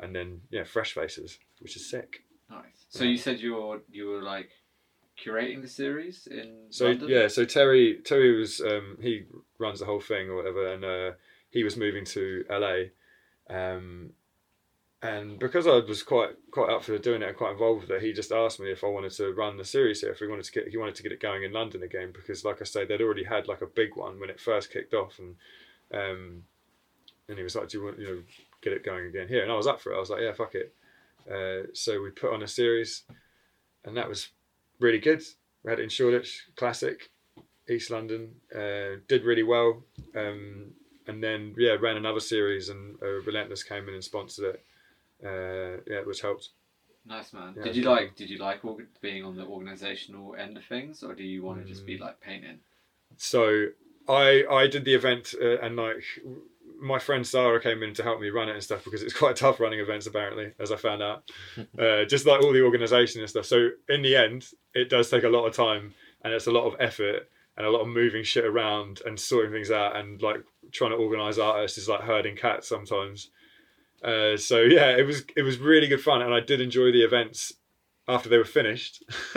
And 0.00 0.14
then 0.14 0.40
yeah 0.50 0.64
fresh 0.64 0.92
faces 0.92 1.38
which 1.60 1.76
is 1.76 1.88
sick. 1.88 2.24
Nice. 2.50 2.86
So 2.88 3.04
you 3.04 3.16
said 3.16 3.40
you're 3.40 3.80
you 3.90 4.08
were 4.08 4.22
like 4.22 4.50
curating 5.22 5.62
the 5.62 5.68
series 5.68 6.26
in 6.26 6.66
so 6.70 6.86
London. 6.86 7.08
yeah 7.08 7.28
so 7.28 7.44
terry 7.44 8.00
terry 8.04 8.36
was 8.36 8.60
um 8.60 8.98
he 9.00 9.22
runs 9.58 9.78
the 9.78 9.86
whole 9.86 10.00
thing 10.00 10.28
or 10.28 10.34
whatever 10.34 10.72
and 10.72 10.84
uh 10.84 11.12
he 11.50 11.62
was 11.62 11.76
moving 11.76 12.04
to 12.04 12.44
la 12.50 12.74
um 13.50 14.12
and 15.04 15.38
because 15.38 15.66
I 15.66 15.80
was 15.80 16.02
quite 16.02 16.30
quite 16.50 16.70
up 16.70 16.82
for 16.82 16.96
doing 16.96 17.20
it 17.20 17.28
and 17.28 17.36
quite 17.36 17.52
involved 17.52 17.82
with 17.82 17.90
it, 17.90 18.02
he 18.02 18.14
just 18.14 18.32
asked 18.32 18.58
me 18.58 18.72
if 18.72 18.82
I 18.82 18.86
wanted 18.86 19.12
to 19.12 19.34
run 19.34 19.58
the 19.58 19.64
series 19.64 20.00
here, 20.00 20.12
if 20.12 20.20
we 20.20 20.28
wanted 20.28 20.46
to 20.46 20.52
get 20.52 20.68
he 20.68 20.78
wanted 20.78 20.94
to 20.94 21.02
get 21.02 21.12
it 21.12 21.20
going 21.20 21.42
in 21.42 21.52
London 21.52 21.82
again, 21.82 22.10
because 22.10 22.42
like 22.42 22.62
I 22.62 22.64
say, 22.64 22.86
they'd 22.86 23.02
already 23.02 23.24
had 23.24 23.46
like 23.46 23.60
a 23.60 23.66
big 23.66 23.96
one 23.96 24.18
when 24.18 24.30
it 24.30 24.40
first 24.40 24.72
kicked 24.72 24.94
off, 24.94 25.18
and 25.18 25.36
um, 25.92 26.44
and 27.28 27.36
he 27.36 27.44
was 27.44 27.54
like, 27.54 27.68
"Do 27.68 27.78
you 27.78 27.84
want 27.84 27.98
you 27.98 28.06
know 28.06 28.22
get 28.62 28.72
it 28.72 28.82
going 28.82 29.04
again 29.04 29.28
here?" 29.28 29.42
And 29.42 29.52
I 29.52 29.56
was 29.56 29.66
up 29.66 29.80
for 29.80 29.92
it. 29.92 29.96
I 29.96 30.00
was 30.00 30.08
like, 30.08 30.22
"Yeah, 30.22 30.32
fuck 30.32 30.54
it." 30.54 30.74
Uh, 31.30 31.68
so 31.74 32.00
we 32.00 32.08
put 32.08 32.32
on 32.32 32.42
a 32.42 32.48
series, 32.48 33.02
and 33.84 33.94
that 33.98 34.08
was 34.08 34.30
really 34.80 35.00
good. 35.00 35.22
We 35.62 35.70
had 35.70 35.80
it 35.80 35.84
in 35.84 35.90
Shoreditch, 35.90 36.46
classic, 36.56 37.10
East 37.68 37.90
London, 37.90 38.36
uh, 38.54 39.00
did 39.06 39.24
really 39.24 39.42
well. 39.42 39.82
Um, 40.16 40.72
and 41.06 41.22
then 41.22 41.54
yeah, 41.58 41.76
ran 41.80 41.96
another 41.96 42.20
series, 42.20 42.68
and 42.68 42.96
uh, 43.02 43.20
Relentless 43.22 43.62
came 43.62 43.88
in 43.88 43.94
and 43.94 44.04
sponsored 44.04 44.54
it. 44.54 44.64
Uh, 45.24 45.80
yeah, 45.92 46.00
which 46.04 46.20
helped. 46.20 46.50
Nice 47.06 47.32
man. 47.32 47.54
Yeah, 47.56 47.64
did 47.64 47.76
you 47.76 47.82
like? 47.84 48.16
Did 48.16 48.30
you 48.30 48.38
like 48.38 48.64
org- 48.64 48.86
being 49.00 49.24
on 49.24 49.36
the 49.36 49.44
organizational 49.44 50.34
end 50.36 50.56
of 50.56 50.64
things, 50.64 51.02
or 51.02 51.14
do 51.14 51.22
you 51.22 51.42
want 51.42 51.60
to 51.62 51.64
just 51.68 51.84
be 51.86 51.96
Mm. 51.98 52.00
like 52.00 52.20
painting? 52.20 52.58
So 53.16 53.66
I 54.08 54.44
I 54.50 54.66
did 54.66 54.84
the 54.84 54.94
event 54.94 55.34
uh, 55.40 55.58
and 55.60 55.76
like 55.76 56.02
my 56.80 56.98
friend 56.98 57.26
Sarah 57.26 57.60
came 57.60 57.82
in 57.82 57.94
to 57.94 58.02
help 58.02 58.20
me 58.20 58.28
run 58.30 58.48
it 58.48 58.54
and 58.54 58.62
stuff 58.62 58.84
because 58.84 59.02
it's 59.02 59.14
quite 59.22 59.36
tough 59.36 59.60
running 59.60 59.80
events 59.80 60.06
apparently 60.06 60.52
as 60.58 60.72
I 60.72 60.76
found 60.76 61.02
out 61.02 61.30
uh, 61.78 62.04
just 62.04 62.26
like 62.26 62.42
all 62.42 62.52
the 62.52 62.62
organization 62.64 63.20
and 63.20 63.30
stuff 63.30 63.46
so 63.46 63.70
in 63.88 64.02
the 64.02 64.16
end 64.16 64.48
it 64.74 64.90
does 64.90 65.08
take 65.08 65.22
a 65.24 65.28
lot 65.28 65.46
of 65.46 65.54
time 65.54 65.94
and 66.22 66.34
it's 66.34 66.48
a 66.48 66.50
lot 66.50 66.66
of 66.66 66.74
effort 66.80 67.28
and 67.56 67.66
a 67.66 67.70
lot 67.70 67.82
of 67.82 67.88
moving 67.88 68.24
shit 68.24 68.44
around 68.44 69.00
and 69.06 69.18
sorting 69.18 69.52
things 69.52 69.70
out 69.70 69.94
and 69.96 70.20
like 70.20 70.42
trying 70.74 70.90
to 70.90 70.96
organize 70.96 71.38
artists 71.38 71.78
is 71.78 71.88
like 71.88 72.02
herding 72.02 72.36
cats 72.36 72.68
sometimes 72.68 73.30
uh, 74.02 74.36
so 74.36 74.60
yeah 74.60 74.90
it 74.90 75.06
was 75.06 75.24
it 75.36 75.42
was 75.42 75.58
really 75.58 75.86
good 75.86 76.02
fun 76.02 76.20
and 76.20 76.34
I 76.34 76.40
did 76.40 76.60
enjoy 76.60 76.92
the 76.92 77.02
events 77.02 77.54
after 78.06 78.28
they 78.28 78.38
were 78.38 78.44
finished. 78.44 79.02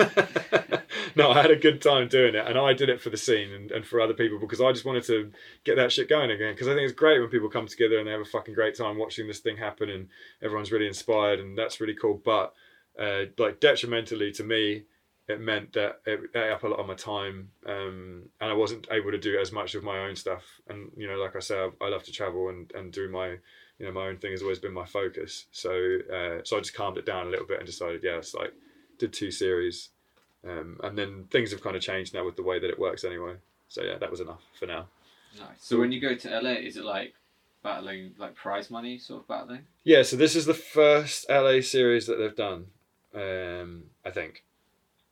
no, 1.16 1.32
I 1.32 1.42
had 1.42 1.52
a 1.52 1.56
good 1.56 1.82
time 1.82 2.08
doing 2.08 2.36
it, 2.36 2.46
and 2.46 2.58
I 2.58 2.74
did 2.74 2.90
it 2.90 3.02
for 3.02 3.10
the 3.10 3.18
scene 3.18 3.52
and, 3.54 3.72
and 3.72 3.86
for 3.86 4.02
other 4.02 4.14
people 4.14 4.40
because 4.40 4.62
I 4.62 4.72
just 4.72 4.86
wanted 4.86 5.06
to 5.06 5.32
get 5.64 5.76
that 5.76 5.92
shit 5.92 6.10
going 6.10 6.32
again. 6.32 6.54
Because 6.54 6.68
I 6.68 6.74
think 6.74 6.84
it's 6.84 6.98
great 7.00 7.20
when 7.20 7.30
people 7.30 7.50
come 7.50 7.68
together 7.68 7.98
and 7.98 8.08
they 8.08 8.12
have 8.12 8.22
a 8.22 8.26
fucking 8.26 8.54
great 8.54 8.78
time 8.78 8.98
watching 8.98 9.28
this 9.28 9.40
thing 9.40 9.58
happen, 9.58 9.90
and 9.90 10.10
everyone's 10.42 10.72
really 10.72 10.88
inspired, 10.88 11.40
and 11.40 11.58
that's 11.58 11.80
really 11.80 11.96
cool. 11.96 12.22
But 12.24 12.54
uh, 13.00 13.26
like 13.38 13.60
detrimentally 13.60 14.32
to 14.34 14.44
me, 14.44 14.84
it 15.28 15.42
meant 15.42 15.74
that 15.74 16.00
it 16.06 16.22
ate 16.36 16.52
up 16.52 16.64
a 16.64 16.68
lot 16.68 16.80
of 16.80 16.88
my 16.88 16.94
time, 16.94 17.50
um, 17.66 18.24
and 18.40 18.50
I 18.50 18.54
wasn't 18.54 18.88
able 18.92 19.12
to 19.12 19.18
do 19.18 19.38
as 19.40 19.52
much 19.52 19.76
of 19.76 19.84
my 19.84 20.00
own 20.00 20.16
stuff. 20.16 20.44
And 20.70 20.92
you 20.96 21.08
know, 21.08 21.18
like 21.18 21.36
I 21.36 21.40
said, 21.40 21.70
I, 21.82 21.86
I 21.86 21.90
love 21.90 22.04
to 22.04 22.12
travel 22.12 22.50
and, 22.50 22.72
and 22.74 22.92
do 22.94 23.10
my 23.10 23.38
you 23.80 23.86
know 23.86 23.92
my 23.92 24.08
own 24.08 24.18
thing 24.18 24.32
has 24.32 24.42
always 24.42 24.60
been 24.60 24.74
my 24.74 24.86
focus. 24.86 25.46
So 25.52 25.72
uh, 26.14 26.42
so 26.44 26.58
I 26.58 26.60
just 26.60 26.74
calmed 26.74 26.98
it 26.98 27.06
down 27.06 27.28
a 27.28 27.30
little 27.30 27.46
bit 27.46 27.58
and 27.58 27.66
decided, 27.66 28.02
yeah, 28.04 28.18
it's 28.18 28.34
like 28.34 28.54
did 28.98 29.12
two 29.12 29.32
series, 29.32 29.90
um, 30.48 30.80
and 30.84 30.98
then 30.98 31.26
things 31.30 31.52
have 31.52 31.62
kind 31.62 31.76
of 31.76 31.82
changed 31.82 32.14
now 32.14 32.26
with 32.26 32.38
the 32.38 32.44
way 32.44 32.60
that 32.60 32.70
it 32.70 32.80
works 32.80 33.04
anyway. 33.04 33.34
So 33.68 33.84
yeah, 33.84 33.98
that 33.98 34.10
was 34.10 34.22
enough 34.22 34.42
for 34.58 34.66
now. 34.66 34.88
Nice. 35.38 35.48
So 35.60 35.78
when 35.78 35.92
you 35.92 36.00
go 36.00 36.16
to 36.16 36.40
LA, 36.42 36.52
is 36.52 36.78
it 36.78 36.86
like 36.86 37.14
battling 37.64 38.14
like 38.18 38.34
prize 38.34 38.72
money 38.72 38.98
sort 38.98 39.24
of 39.24 39.28
battling? 39.28 39.64
Yeah, 39.84 40.04
so 40.04 40.16
this 40.16 40.38
is 40.38 40.46
the 40.46 40.54
first 40.54 41.26
LA 41.30 41.60
series 41.60 42.08
that 42.08 42.16
they've 42.16 42.36
done, 42.36 42.68
um, 43.14 43.84
I 44.06 44.12
think. 44.12 44.44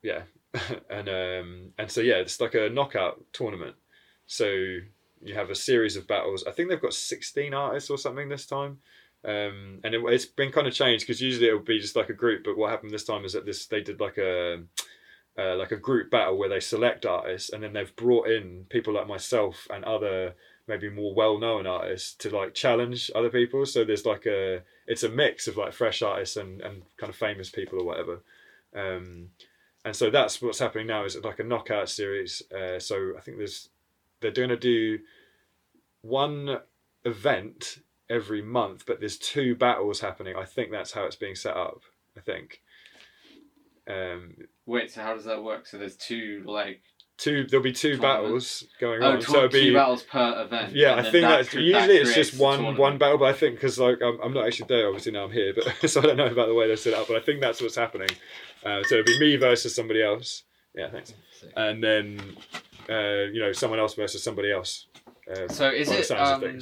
Yeah, 0.06 0.22
and 0.92 1.10
um, 1.10 1.74
and 1.80 1.90
so 1.90 2.02
yeah, 2.02 2.16
it's 2.16 2.40
like 2.40 2.54
a 2.54 2.70
knockout 2.70 3.24
tournament. 3.34 3.76
So 4.28 4.46
you 4.46 5.34
have 5.34 5.50
a 5.50 5.56
series 5.56 5.96
of 5.96 6.08
battles. 6.08 6.46
I 6.48 6.52
think 6.52 6.70
they've 6.70 6.82
got 6.82 6.94
sixteen 6.94 7.56
artists 7.56 7.90
or 7.90 7.98
something 7.98 8.30
this 8.30 8.46
time, 8.46 8.78
um, 9.24 9.80
and 9.84 9.96
it, 9.96 10.02
it's 10.06 10.26
been 10.26 10.52
kind 10.52 10.68
of 10.68 10.74
changed 10.76 11.08
because 11.08 11.22
usually 11.22 11.48
it 11.50 11.54
would 11.54 11.66
be 11.66 11.80
just 11.80 11.96
like 11.96 12.10
a 12.10 12.14
group. 12.14 12.44
But 12.44 12.56
what 12.56 12.70
happened 12.70 12.92
this 12.92 13.04
time 13.04 13.26
is 13.26 13.34
that 13.34 13.48
this 13.48 13.66
they 13.66 13.82
did 13.82 14.00
like 14.00 14.20
a 14.20 14.62
uh, 15.40 15.56
like 15.56 15.72
a 15.72 15.78
group 15.78 16.12
battle 16.12 16.38
where 16.38 16.50
they 16.50 16.60
select 16.60 17.08
artists, 17.08 17.50
and 17.50 17.64
then 17.64 17.74
they've 17.74 17.96
brought 17.96 18.28
in 18.28 18.68
people 18.70 18.94
like 18.94 19.08
myself 19.08 19.68
and 19.74 19.84
other 19.86 20.36
maybe 20.68 20.90
more 20.90 21.14
well-known 21.14 21.68
artists 21.68 22.16
to 22.16 22.30
like 22.30 22.54
challenge 22.54 23.10
other 23.16 23.30
people. 23.32 23.66
So 23.66 23.84
there's 23.84 24.06
like 24.06 24.28
a 24.28 24.62
it's 24.86 25.04
a 25.04 25.10
mix 25.10 25.48
of 25.48 25.58
like 25.58 25.74
fresh 25.74 26.04
artists 26.04 26.38
and, 26.38 26.62
and 26.62 26.84
kind 26.98 27.10
of 27.10 27.16
famous 27.16 27.50
people 27.50 27.80
or 27.80 27.86
whatever. 27.86 28.22
Um, 28.76 29.30
and 29.86 29.96
so 29.96 30.10
that's 30.10 30.42
what's 30.42 30.60
happening 30.60 30.88
now 30.88 31.06
is 31.06 31.16
like 31.24 31.40
a 31.40 31.44
knockout 31.44 31.90
series. 31.90 32.42
Uh, 32.52 32.80
so 32.80 33.14
I 33.16 33.22
think 33.22 33.38
there's 33.38 33.70
they're 34.20 34.32
going 34.32 34.50
to 34.50 34.58
do 34.58 34.98
one 36.02 36.58
event 37.06 37.80
every 38.10 38.42
month, 38.42 38.86
but 38.88 39.00
there's 39.00 39.18
two 39.18 39.56
battles 39.56 40.00
happening. 40.00 40.36
I 40.36 40.46
think 40.46 40.72
that's 40.72 40.92
how 40.92 41.06
it's 41.06 41.16
being 41.16 41.36
set 41.36 41.56
up. 41.56 41.84
I 42.18 42.22
think. 42.22 42.62
Um, 43.88 44.36
Wait, 44.66 44.92
so 44.92 45.02
how 45.02 45.14
does 45.14 45.26
that 45.26 45.44
work? 45.44 45.68
So 45.68 45.78
there's 45.78 45.96
two 45.96 46.42
like 46.48 46.82
two 47.18 47.46
there'll 47.50 47.64
be 47.64 47.72
two 47.72 48.00
battles 48.00 48.66
going 48.80 49.02
oh, 49.02 49.14
on. 49.14 49.20
tw- 49.20 49.26
so 49.26 49.38
it'll 49.38 49.50
be 49.50 49.68
two 49.68 49.74
battles 49.74 50.04
per 50.04 50.42
event. 50.44 50.74
yeah, 50.74 50.96
I 50.96 51.02
think 51.04 51.14
that 51.14 51.38
that's 51.38 51.52
that 51.52 51.62
usually 51.62 51.98
it's 51.98 52.14
just 52.14 52.40
one 52.40 52.76
one 52.78 52.98
battle, 52.98 53.18
but 53.18 53.30
I 53.30 53.34
think 53.34 53.56
because 53.56 53.80
like 53.80 54.02
I'm, 54.02 54.20
I'm 54.22 54.34
not 54.34 54.46
actually 54.46 54.68
there 54.68 54.88
obviously 54.88 55.12
now 55.12 55.26
I'm 55.26 55.32
here, 55.32 55.54
but 55.54 55.90
so 55.90 56.02
I 56.02 56.08
don't 56.08 56.18
know 56.18 56.28
about 56.28 56.48
the 56.48 56.54
way 56.54 56.68
they're 56.68 56.78
set 56.78 56.94
up, 56.94 57.08
but 57.08 57.18
I 57.18 57.22
think 57.22 57.42
that's 57.42 57.62
what's 57.62 57.76
happening. 57.76 58.10
Uh, 58.64 58.84
so 58.84 58.96
it'll 58.96 59.06
be 59.06 59.20
me 59.20 59.36
versus 59.38 59.76
somebody 59.76 60.04
else. 60.04 60.44
Yeah, 60.74 60.90
thanks. 60.90 61.14
Sick. 61.40 61.54
And 61.56 61.84
then 61.84 62.20
uh, 62.90 63.30
you 63.32 63.40
know 63.40 63.52
someone 63.52 63.80
else 63.80 63.94
versus 63.94 64.24
somebody 64.24 64.52
else. 64.52 64.88
Uh, 65.30 65.48
So 65.48 65.70
is 65.70 65.90
it 65.90 66.12
um, 66.12 66.60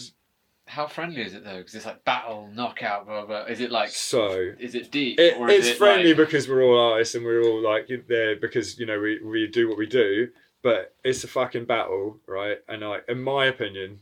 how 0.66 0.88
friendly 0.88 1.22
is 1.22 1.34
it 1.34 1.44
though? 1.44 1.58
Because 1.58 1.76
it's 1.76 1.86
like 1.86 2.04
battle, 2.06 2.50
knockout, 2.54 3.06
blah 3.06 3.26
blah. 3.26 3.44
Is 3.44 3.60
it 3.60 3.72
like 3.72 3.90
so 3.90 4.54
is 4.60 4.76
it 4.76 4.92
deep 4.92 5.20
it, 5.20 5.38
or 5.38 5.50
is 5.50 5.60
it's 5.60 5.68
it 5.70 5.78
friendly 5.78 6.14
like, 6.14 6.18
because 6.18 6.48
we're 6.48 6.64
all 6.64 6.94
artists 6.94 7.16
and 7.16 7.26
we're 7.26 7.44
all 7.44 7.62
like 7.62 7.90
there 8.08 8.36
because 8.38 8.80
you 8.80 8.86
know 8.86 9.00
we, 9.00 9.20
we 9.24 9.48
do 9.48 9.68
what 9.68 9.78
we 9.78 9.86
do 9.86 10.30
but 10.64 10.96
it's 11.04 11.24
a 11.24 11.28
fucking 11.28 11.66
battle 11.66 12.20
right? 12.28 12.58
And 12.68 12.82
like 12.82 13.06
in 13.08 13.22
my 13.22 13.46
opinion 13.46 14.00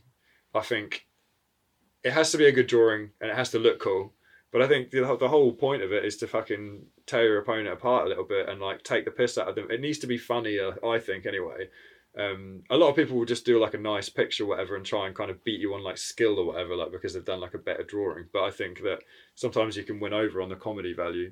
i 0.54 0.60
think 0.60 1.06
it 2.02 2.12
has 2.12 2.32
to 2.32 2.38
be 2.38 2.46
a 2.46 2.52
good 2.52 2.66
drawing 2.66 3.10
and 3.20 3.30
it 3.30 3.36
has 3.36 3.50
to 3.50 3.58
look 3.58 3.78
cool. 3.78 4.14
But 4.50 4.62
i 4.62 4.68
think 4.68 4.90
the, 4.90 5.00
the 5.18 5.28
whole 5.28 5.52
point 5.52 5.82
of 5.82 5.92
it 5.92 6.04
is 6.04 6.16
to 6.18 6.26
fucking 6.26 6.86
tear 7.06 7.24
your 7.24 7.38
opponent 7.38 7.68
apart 7.68 8.06
a 8.06 8.08
little 8.08 8.24
bit 8.24 8.48
and 8.48 8.60
like 8.60 8.82
take 8.82 9.04
the 9.04 9.10
piss 9.10 9.36
out 9.36 9.48
of 9.48 9.54
them. 9.54 9.70
It 9.70 9.80
needs 9.80 9.98
to 9.98 10.06
be 10.06 10.18
funny 10.18 10.58
uh, 10.58 10.72
i 10.86 10.98
think 10.98 11.26
anyway 11.26 11.68
um, 12.18 12.62
a 12.68 12.76
lot 12.76 12.90
of 12.90 12.96
people 12.96 13.16
will 13.16 13.24
just 13.24 13.46
do 13.46 13.58
like 13.58 13.74
a 13.74 13.78
nice 13.78 14.08
picture 14.08 14.44
or 14.44 14.48
whatever 14.48 14.76
and 14.76 14.84
try 14.84 15.06
and 15.06 15.16
kind 15.16 15.30
of 15.30 15.42
beat 15.44 15.60
you 15.60 15.74
on 15.74 15.82
like 15.82 15.96
skill 15.96 16.38
or 16.38 16.44
whatever 16.44 16.76
like 16.76 16.92
because 16.92 17.14
they've 17.14 17.24
done 17.24 17.40
like 17.40 17.54
a 17.54 17.58
better 17.58 17.82
drawing 17.82 18.26
but 18.32 18.42
i 18.42 18.50
think 18.50 18.82
that 18.82 18.98
sometimes 19.34 19.76
you 19.76 19.82
can 19.82 19.98
win 19.98 20.12
over 20.12 20.42
on 20.42 20.50
the 20.50 20.56
comedy 20.56 20.92
value 20.92 21.30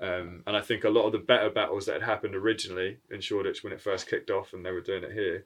um, 0.00 0.42
and 0.46 0.56
I 0.56 0.60
think 0.60 0.84
a 0.84 0.90
lot 0.90 1.06
of 1.06 1.12
the 1.12 1.18
better 1.18 1.50
battles 1.50 1.86
that 1.86 1.94
had 1.94 2.02
happened 2.02 2.36
originally 2.36 2.98
in 3.10 3.20
Shoreditch 3.20 3.64
when 3.64 3.72
it 3.72 3.80
first 3.80 4.08
kicked 4.08 4.30
off 4.30 4.52
and 4.52 4.64
they 4.64 4.70
were 4.70 4.80
doing 4.80 5.02
it 5.02 5.12
here 5.12 5.44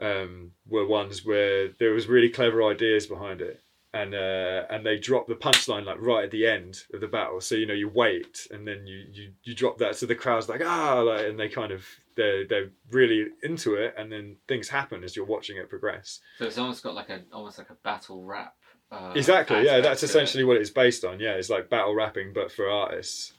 um, 0.00 0.52
were 0.66 0.86
ones 0.86 1.26
where 1.26 1.68
there 1.78 1.92
was 1.92 2.06
really 2.06 2.30
clever 2.30 2.62
ideas 2.62 3.06
behind 3.06 3.42
it. 3.42 3.60
And 3.92 4.14
uh, 4.14 4.62
and 4.70 4.86
they 4.86 4.98
drop 4.98 5.26
the 5.26 5.34
punchline 5.34 5.84
like 5.84 6.00
right 6.00 6.24
at 6.24 6.30
the 6.30 6.46
end 6.46 6.84
of 6.94 7.00
the 7.00 7.08
battle. 7.08 7.40
So 7.40 7.56
you 7.56 7.66
know 7.66 7.74
you 7.74 7.88
wait 7.88 8.46
and 8.52 8.66
then 8.66 8.86
you, 8.86 9.04
you, 9.10 9.32
you 9.42 9.54
drop 9.54 9.78
that. 9.78 9.96
So 9.96 10.06
the 10.06 10.14
crowd's 10.14 10.48
like 10.48 10.62
ah 10.64 11.00
like, 11.00 11.26
and 11.26 11.38
they 11.38 11.48
kind 11.48 11.72
of 11.72 11.84
they're 12.16 12.46
they're 12.46 12.70
really 12.92 13.26
into 13.42 13.74
it. 13.74 13.94
And 13.98 14.12
then 14.12 14.36
things 14.46 14.68
happen 14.68 15.02
as 15.02 15.16
you're 15.16 15.26
watching 15.26 15.56
it 15.56 15.68
progress. 15.68 16.20
So 16.38 16.44
it's 16.44 16.56
almost 16.58 16.84
got 16.84 16.94
like 16.94 17.10
a 17.10 17.22
almost 17.32 17.58
like 17.58 17.70
a 17.70 17.76
battle 17.82 18.24
rap. 18.24 18.54
Uh, 18.92 19.12
exactly. 19.16 19.64
Yeah, 19.64 19.80
that's 19.80 20.00
to 20.00 20.06
it. 20.06 20.10
essentially 20.10 20.44
what 20.44 20.56
it's 20.56 20.70
based 20.70 21.04
on. 21.04 21.18
Yeah, 21.18 21.32
it's 21.32 21.50
like 21.50 21.68
battle 21.68 21.94
rapping 21.94 22.32
but 22.32 22.52
for 22.52 22.68
artists. 22.70 23.32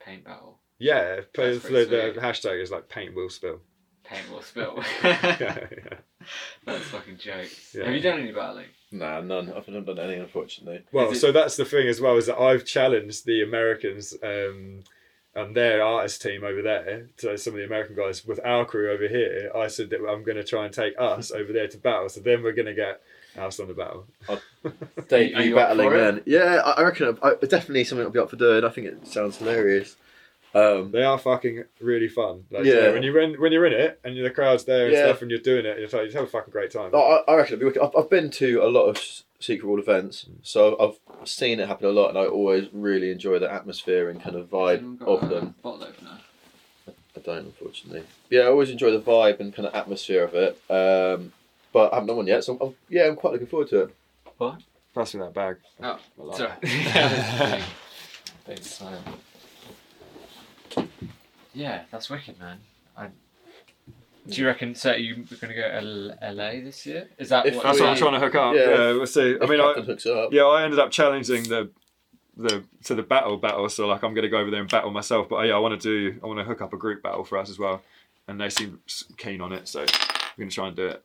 paint 0.00 0.24
battle. 0.24 0.60
Yeah, 0.78 1.22
the, 1.34 2.12
the 2.14 2.20
hashtag 2.20 2.62
is 2.62 2.70
like 2.70 2.88
paint 2.88 3.14
will 3.14 3.28
spill. 3.28 3.60
Paint 4.04 4.30
will 4.30 4.42
spill. 4.42 4.82
yeah, 5.04 5.36
yeah. 5.40 5.98
That's 6.64 6.84
fucking 6.84 7.18
jokes. 7.18 7.74
Yeah. 7.74 7.84
Have 7.84 7.94
you 7.94 8.00
done 8.00 8.20
any 8.20 8.32
battling? 8.32 8.66
Nah, 8.90 9.20
none. 9.20 9.52
I've 9.54 9.68
not 9.68 9.84
done 9.86 9.98
any, 9.98 10.14
unfortunately. 10.14 10.82
Well, 10.92 11.10
it- 11.10 11.16
so 11.16 11.30
that's 11.32 11.56
the 11.56 11.64
thing 11.64 11.88
as 11.88 12.00
well 12.00 12.16
is 12.16 12.26
that 12.26 12.38
I've 12.38 12.64
challenged 12.64 13.26
the 13.26 13.42
Americans 13.42 14.14
um, 14.22 14.82
and 15.34 15.54
their 15.54 15.82
artist 15.82 16.22
team 16.22 16.42
over 16.42 16.62
there, 16.62 17.06
so 17.16 17.36
some 17.36 17.52
of 17.54 17.58
the 17.58 17.66
American 17.66 17.94
guys 17.96 18.24
with 18.24 18.40
our 18.44 18.64
crew 18.64 18.90
over 18.90 19.06
here. 19.06 19.50
I 19.54 19.66
said 19.68 19.90
that 19.90 20.00
I'm 20.08 20.24
going 20.24 20.36
to 20.38 20.44
try 20.44 20.64
and 20.64 20.72
take 20.72 20.94
us 20.98 21.30
over 21.38 21.52
there 21.52 21.68
to 21.68 21.76
battle, 21.78 22.08
so 22.08 22.20
then 22.20 22.42
we're 22.42 22.52
going 22.52 22.66
to 22.66 22.74
get 22.74 23.02
house 23.36 23.60
on 23.60 23.68
the 23.68 23.74
battle. 23.74 24.06
Debut 25.08 25.36
Are 25.36 25.42
you 25.42 25.54
battling 25.54 25.90
for 25.90 25.98
then. 25.98 26.22
Yeah, 26.26 26.62
I, 26.64 26.70
I 26.80 26.82
reckon 26.84 27.18
I, 27.22 27.34
definitely 27.34 27.84
something 27.84 28.04
I'll 28.06 28.10
be 28.12 28.18
up 28.18 28.30
for 28.30 28.36
doing. 28.36 28.64
I 28.64 28.68
think 28.70 28.86
it 28.88 29.06
sounds 29.06 29.36
hilarious. 29.36 29.96
Um, 30.54 30.90
They 30.92 31.02
are 31.04 31.18
fucking 31.18 31.64
really 31.80 32.08
fun. 32.08 32.44
Like, 32.50 32.64
Yeah. 32.64 32.74
yeah. 32.74 32.92
when 32.92 33.02
you're 33.02 33.20
in 33.20 33.40
when 33.40 33.52
you're 33.52 33.66
in 33.66 33.72
it 33.74 34.00
and 34.02 34.16
the 34.16 34.30
crowd's 34.30 34.64
there 34.64 34.86
and 34.86 34.94
Yeah. 34.94 35.04
stuff 35.06 35.22
and 35.22 35.30
you're 35.30 35.40
doing 35.40 35.66
it, 35.66 35.78
it's 35.78 35.92
like, 35.92 36.06
you 36.06 36.12
have 36.12 36.24
a 36.24 36.26
fucking 36.26 36.50
great 36.52 36.70
time. 36.70 36.94
I, 36.94 37.22
I 37.28 37.34
reckon 37.36 37.54
it'll 37.54 37.58
be 37.60 37.64
wicked. 37.66 37.82
I've, 37.82 37.94
I've 37.96 38.10
been 38.10 38.30
to 38.30 38.62
a 38.62 38.68
lot 38.70 38.86
of 38.86 38.96
secret 39.40 39.66
world 39.68 39.78
events, 39.80 40.26
so 40.42 40.76
I've 40.80 41.28
seen 41.28 41.60
it 41.60 41.68
happen 41.68 41.86
a 41.86 41.90
lot, 41.92 42.08
and 42.08 42.18
I 42.18 42.24
always 42.26 42.68
really 42.72 43.10
enjoy 43.12 43.38
the 43.38 43.52
atmosphere 43.52 44.08
and 44.10 44.20
kind 44.22 44.34
of 44.36 44.48
vibe 44.50 44.98
got 44.98 45.08
of 45.08 45.22
a 45.30 45.34
them. 45.34 45.54
Bottle 45.62 45.84
opener. 45.84 46.20
I 46.88 47.20
don't, 47.20 47.46
unfortunately. 47.46 48.04
Yeah, 48.30 48.42
I 48.42 48.46
always 48.46 48.70
enjoy 48.70 48.90
the 48.90 49.00
vibe 49.00 49.40
and 49.40 49.54
kind 49.54 49.66
of 49.68 49.74
atmosphere 49.74 50.24
of 50.24 50.34
it. 50.34 50.58
Um, 50.70 51.32
but 51.72 51.92
I 51.92 51.96
haven't 51.96 52.06
done 52.08 52.16
one 52.16 52.26
yet, 52.26 52.42
so 52.44 52.56
I'm, 52.60 52.74
yeah, 52.88 53.04
I'm 53.06 53.16
quite 53.16 53.32
looking 53.34 53.46
forward 53.48 53.68
to 53.70 53.80
it. 53.82 53.94
Pass 54.94 55.14
me 55.14 55.20
that 55.20 55.34
bag. 55.34 55.56
Oh, 55.82 55.98
sorry. 56.34 56.52
that. 56.62 56.64
yeah, 56.64 57.08
that's 57.08 57.54
big. 58.46 58.56
Big 58.56 58.64
smile. 58.64 59.02
Yeah, 61.54 61.82
that's 61.90 62.08
wicked, 62.10 62.38
man. 62.38 62.58
I, 62.96 63.08
do 64.26 64.40
you 64.40 64.46
reckon? 64.46 64.74
So 64.74 64.92
you 64.94 65.14
going 65.40 65.48
to 65.48 65.54
go 65.54 65.62
L- 66.22 66.34
LA 66.34 66.50
this 66.60 66.84
year? 66.84 67.08
Is 67.18 67.30
that 67.30 67.46
If- 67.46 67.54
what? 67.56 67.64
That's 67.64 67.80
what 67.80 67.88
I'm 67.88 67.96
trying 67.96 68.12
to 68.12 68.20
hook 68.20 68.34
up. 68.34 68.54
Yeah. 68.54 68.68
Yeah, 68.68 68.92
we'll 68.92 69.06
see. 69.06 69.36
I 69.40 69.44
If 69.44 69.48
mean, 69.50 69.60
I, 69.60 69.72
hooks 69.74 70.04
it 70.06 70.16
up. 70.16 70.32
yeah, 70.32 70.42
I 70.44 70.64
ended 70.64 70.78
up 70.78 70.90
challenging 70.90 71.44
the 71.44 71.70
the 72.36 72.62
to 72.84 72.94
the 72.94 73.02
battle 73.02 73.36
battle. 73.36 73.68
So 73.68 73.86
like, 73.88 74.02
I'm 74.04 74.14
going 74.14 74.22
to 74.22 74.28
go 74.28 74.38
over 74.38 74.50
there 74.50 74.60
and 74.60 74.70
battle 74.70 74.90
myself. 74.90 75.28
But 75.28 75.36
uh, 75.36 75.42
yeah, 75.42 75.54
I 75.54 75.58
want 75.58 75.80
to 75.80 76.10
do. 76.12 76.20
I 76.22 76.26
want 76.26 76.38
to 76.38 76.44
hook 76.44 76.60
up 76.60 76.72
a 76.72 76.76
group 76.76 77.02
battle 77.02 77.24
for 77.24 77.38
us 77.38 77.48
as 77.50 77.58
well, 77.58 77.82
and 78.28 78.40
they 78.40 78.50
seem 78.50 78.80
s- 78.86 79.04
keen 79.16 79.40
on 79.40 79.52
it. 79.52 79.66
So 79.66 79.80
we're 79.80 79.86
going 80.42 80.50
to 80.50 80.54
try 80.54 80.66
and 80.68 80.76
do 80.76 80.86
it. 80.86 81.02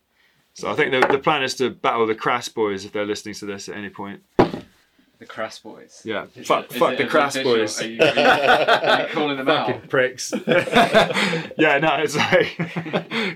So 0.56 0.70
I 0.70 0.76
think 0.76 0.92
the, 0.92 1.00
the 1.08 1.18
plan 1.18 1.42
is 1.42 1.56
to 1.56 1.72
battle 1.72 2.06
the 2.06 2.14
Crass 2.14 2.48
boys 2.48 2.86
if 2.86 2.92
they're 2.92 3.06
listening 3.08 3.34
to 3.36 3.46
this 3.48 3.70
at 3.70 3.76
any 3.76 3.90
point. 3.90 4.22
The 5.24 5.30
Crass 5.30 5.60
Boys. 5.60 6.02
Yeah, 6.04 6.26
Is 6.36 6.48
fuck, 6.48 6.66
it- 6.66 6.74
is 6.74 6.78
fuck 6.78 6.98
the 6.98 7.08
Crass 7.08 7.36
official? 7.36 7.54
boys. 7.56 7.82
Are 7.82 7.88
you, 7.88 8.02
are 8.02 8.14
you, 8.14 8.22
are 8.22 9.02
you 9.02 9.08
calling 9.14 9.38
them 9.38 9.48
out? 9.50 9.68
Fucking 9.68 9.90
pricks. 9.90 10.34
yeah, 10.48 11.78
no, 11.80 11.96
it's 12.00 12.16
like 12.16 12.48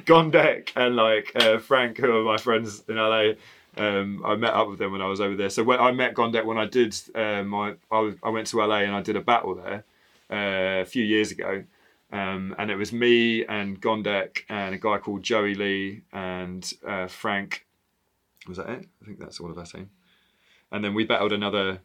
Gondek 0.05 0.71
and 0.75 0.95
like 0.95 1.31
uh, 1.35 1.59
Frank, 1.59 1.97
who 1.97 2.17
are 2.17 2.23
my 2.23 2.37
friends 2.37 2.83
in 2.89 2.95
LA. 2.97 3.31
Um, 3.77 4.23
I 4.25 4.35
met 4.35 4.53
up 4.53 4.67
with 4.69 4.79
them 4.79 4.91
when 4.91 5.01
I 5.01 5.07
was 5.07 5.21
over 5.21 5.35
there. 5.35 5.49
So 5.49 5.63
when 5.63 5.79
I 5.79 5.91
met 5.91 6.13
Gondek 6.15 6.45
when 6.45 6.57
I 6.57 6.65
did 6.65 6.95
um, 7.15 7.47
my, 7.49 7.75
I, 7.91 7.99
was, 7.99 8.15
I 8.23 8.29
went 8.29 8.47
to 8.47 8.57
LA 8.57 8.79
and 8.79 8.95
I 8.95 9.01
did 9.01 9.15
a 9.15 9.21
battle 9.21 9.55
there 9.55 9.83
uh, 10.31 10.81
a 10.81 10.85
few 10.85 11.03
years 11.05 11.31
ago. 11.31 11.63
Um, 12.11 12.55
and 12.57 12.71
it 12.71 12.75
was 12.75 12.91
me 12.91 13.45
and 13.45 13.79
Gondek 13.79 14.43
and 14.49 14.73
a 14.75 14.77
guy 14.77 14.97
called 14.97 15.23
Joey 15.23 15.55
Lee 15.55 16.01
and 16.11 16.69
uh, 16.85 17.07
Frank. 17.07 17.65
Was 18.47 18.57
that 18.57 18.69
it? 18.69 18.87
I 19.01 19.05
think 19.05 19.19
that's 19.19 19.39
all 19.39 19.51
of 19.51 19.57
our 19.57 19.65
team. 19.65 19.89
And 20.71 20.83
then 20.83 20.93
we 20.93 21.05
battled 21.05 21.31
another 21.33 21.79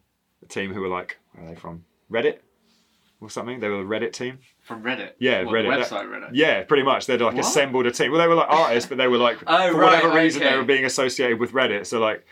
team 0.49 0.73
who 0.73 0.81
were 0.81 0.89
like, 0.89 1.19
where 1.33 1.45
are 1.47 1.49
they 1.51 1.55
from? 1.55 1.85
Reddit 2.11 2.39
or 3.21 3.31
something? 3.31 3.61
They 3.61 3.69
were 3.69 3.81
a 3.81 3.85
Reddit 3.85 4.13
team. 4.13 4.39
From 4.63 4.83
Reddit. 4.83 5.13
Yeah, 5.19 5.45
What, 5.45 5.55
Reddit. 5.55 5.85
Website 5.85 6.07
Reddit. 6.09 6.31
Yeah, 6.33 6.63
pretty 6.65 6.83
much. 6.83 7.07
They'd 7.07 7.21
like 7.21 7.35
What? 7.35 7.45
assembled 7.45 7.87
a 7.87 7.91
team. 7.93 8.11
Well, 8.11 8.21
they 8.21 8.27
were 8.27 8.35
like 8.35 8.49
artists, 8.51 8.89
but 8.89 8.99
they 8.99 9.09
were 9.09 9.19
like 9.19 9.39
Oh, 9.47 9.73
for 9.73 9.79
right, 9.79 10.03
whatever 10.03 10.15
reason 10.15 10.43
they 10.43 10.57
were 10.57 10.65
being 10.65 10.85
associated 10.85 11.39
with 11.39 11.53
Reddit. 11.53 11.87
So 11.87 12.01
like, 12.01 12.27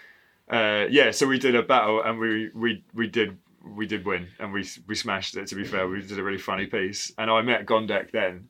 uh, 0.51 0.87
yeah. 0.91 1.13
So 1.13 1.27
we 1.29 1.39
did 1.39 1.55
a 1.55 1.63
battle, 1.63 2.03
and 2.03 2.19
we 2.19 2.51
we 2.55 2.83
we 2.93 3.07
did 3.07 3.39
we 3.65 3.87
did 3.87 4.05
win, 4.05 4.27
and 4.41 4.53
we 4.53 4.67
we 4.89 4.95
smashed 4.97 5.37
it. 5.37 5.47
To 5.49 5.55
be 5.55 5.65
fair, 5.65 5.87
we 5.87 6.01
did 6.03 6.19
a 6.19 6.23
really 6.25 6.39
funny 6.39 6.67
piece, 6.67 7.13
and 7.19 7.31
I 7.31 7.41
met 7.43 7.67
Gondek 7.67 8.11
then, 8.11 8.49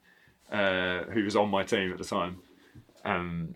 uh, 0.50 1.04
who 1.12 1.22
was 1.24 1.36
on 1.36 1.50
my 1.50 1.62
team 1.64 1.92
at 1.92 1.98
the 1.98 2.04
time, 2.04 2.38
um, 3.04 3.54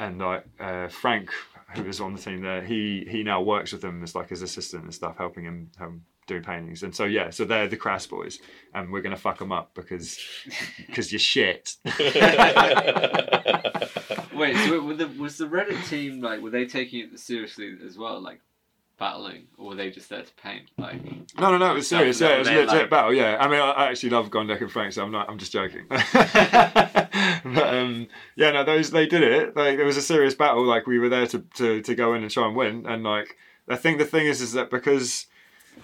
and 0.00 0.18
like 0.18 0.44
uh, 0.58 0.88
Frank, 0.88 1.30
who 1.76 1.84
was 1.84 2.00
on 2.00 2.14
the 2.14 2.20
team 2.20 2.40
there, 2.40 2.62
he 2.62 3.06
he 3.08 3.22
now 3.22 3.40
works 3.42 3.72
with 3.72 3.80
them 3.82 4.02
as 4.02 4.14
like 4.14 4.28
his 4.28 4.42
assistant 4.42 4.84
and 4.84 4.94
stuff, 4.94 5.16
helping 5.16 5.44
him. 5.44 5.70
Um, 5.80 6.02
doing 6.26 6.42
paintings 6.42 6.82
and 6.82 6.94
so 6.96 7.04
yeah 7.04 7.28
so 7.28 7.44
they're 7.44 7.68
the 7.68 7.76
crass 7.76 8.06
boys 8.06 8.38
and 8.72 8.90
we're 8.90 9.02
gonna 9.02 9.14
fuck 9.14 9.38
them 9.38 9.52
up 9.52 9.74
because 9.74 10.18
because 10.86 11.12
you're 11.12 11.18
shit 11.18 11.76
Wait, 14.34 14.56
so 14.66 14.80
were 14.80 14.94
the, 14.94 15.06
was 15.18 15.38
the 15.38 15.46
Reddit 15.46 15.88
team 15.88 16.20
like 16.20 16.40
were 16.40 16.50
they 16.50 16.66
taking 16.66 17.00
it 17.00 17.18
seriously 17.18 17.76
as 17.86 17.96
well, 17.96 18.20
like 18.20 18.40
battling, 18.98 19.46
or 19.58 19.68
were 19.68 19.74
they 19.74 19.90
just 19.90 20.08
there 20.08 20.22
to 20.22 20.32
paint? 20.34 20.64
Like, 20.78 21.02
No, 21.38 21.50
no, 21.50 21.58
no. 21.58 21.72
It 21.72 21.74
was 21.74 21.88
serious. 21.88 22.20
Yeah, 22.20 22.36
it 22.36 22.38
was 22.40 22.48
a 22.48 22.52
legit 22.52 22.68
like- 22.68 22.90
battle. 22.90 23.12
Yeah, 23.12 23.36
I 23.40 23.48
mean, 23.48 23.60
I, 23.60 23.70
I 23.70 23.90
actually 23.90 24.10
love 24.10 24.30
Gondek 24.30 24.60
and 24.60 24.70
Frank, 24.70 24.92
so 24.92 25.02
I'm 25.04 25.10
not. 25.10 25.28
I'm 25.28 25.38
just 25.38 25.52
joking. 25.52 25.86
but 26.14 27.74
um, 27.74 28.08
yeah, 28.36 28.50
no, 28.50 28.64
those 28.64 28.90
they 28.90 29.06
did 29.06 29.22
it. 29.22 29.56
Like 29.56 29.76
there 29.76 29.86
was 29.86 29.96
a 29.96 30.02
serious 30.02 30.34
battle. 30.34 30.64
Like 30.64 30.86
we 30.86 30.98
were 30.98 31.08
there 31.08 31.26
to, 31.28 31.40
to, 31.56 31.82
to 31.82 31.94
go 31.94 32.14
in 32.14 32.22
and 32.22 32.30
try 32.30 32.46
and 32.46 32.56
win. 32.56 32.86
And 32.86 33.02
like 33.02 33.36
I 33.68 33.76
think 33.76 33.98
the 33.98 34.04
thing 34.04 34.26
is, 34.26 34.40
is 34.40 34.52
that 34.52 34.70
because 34.70 35.26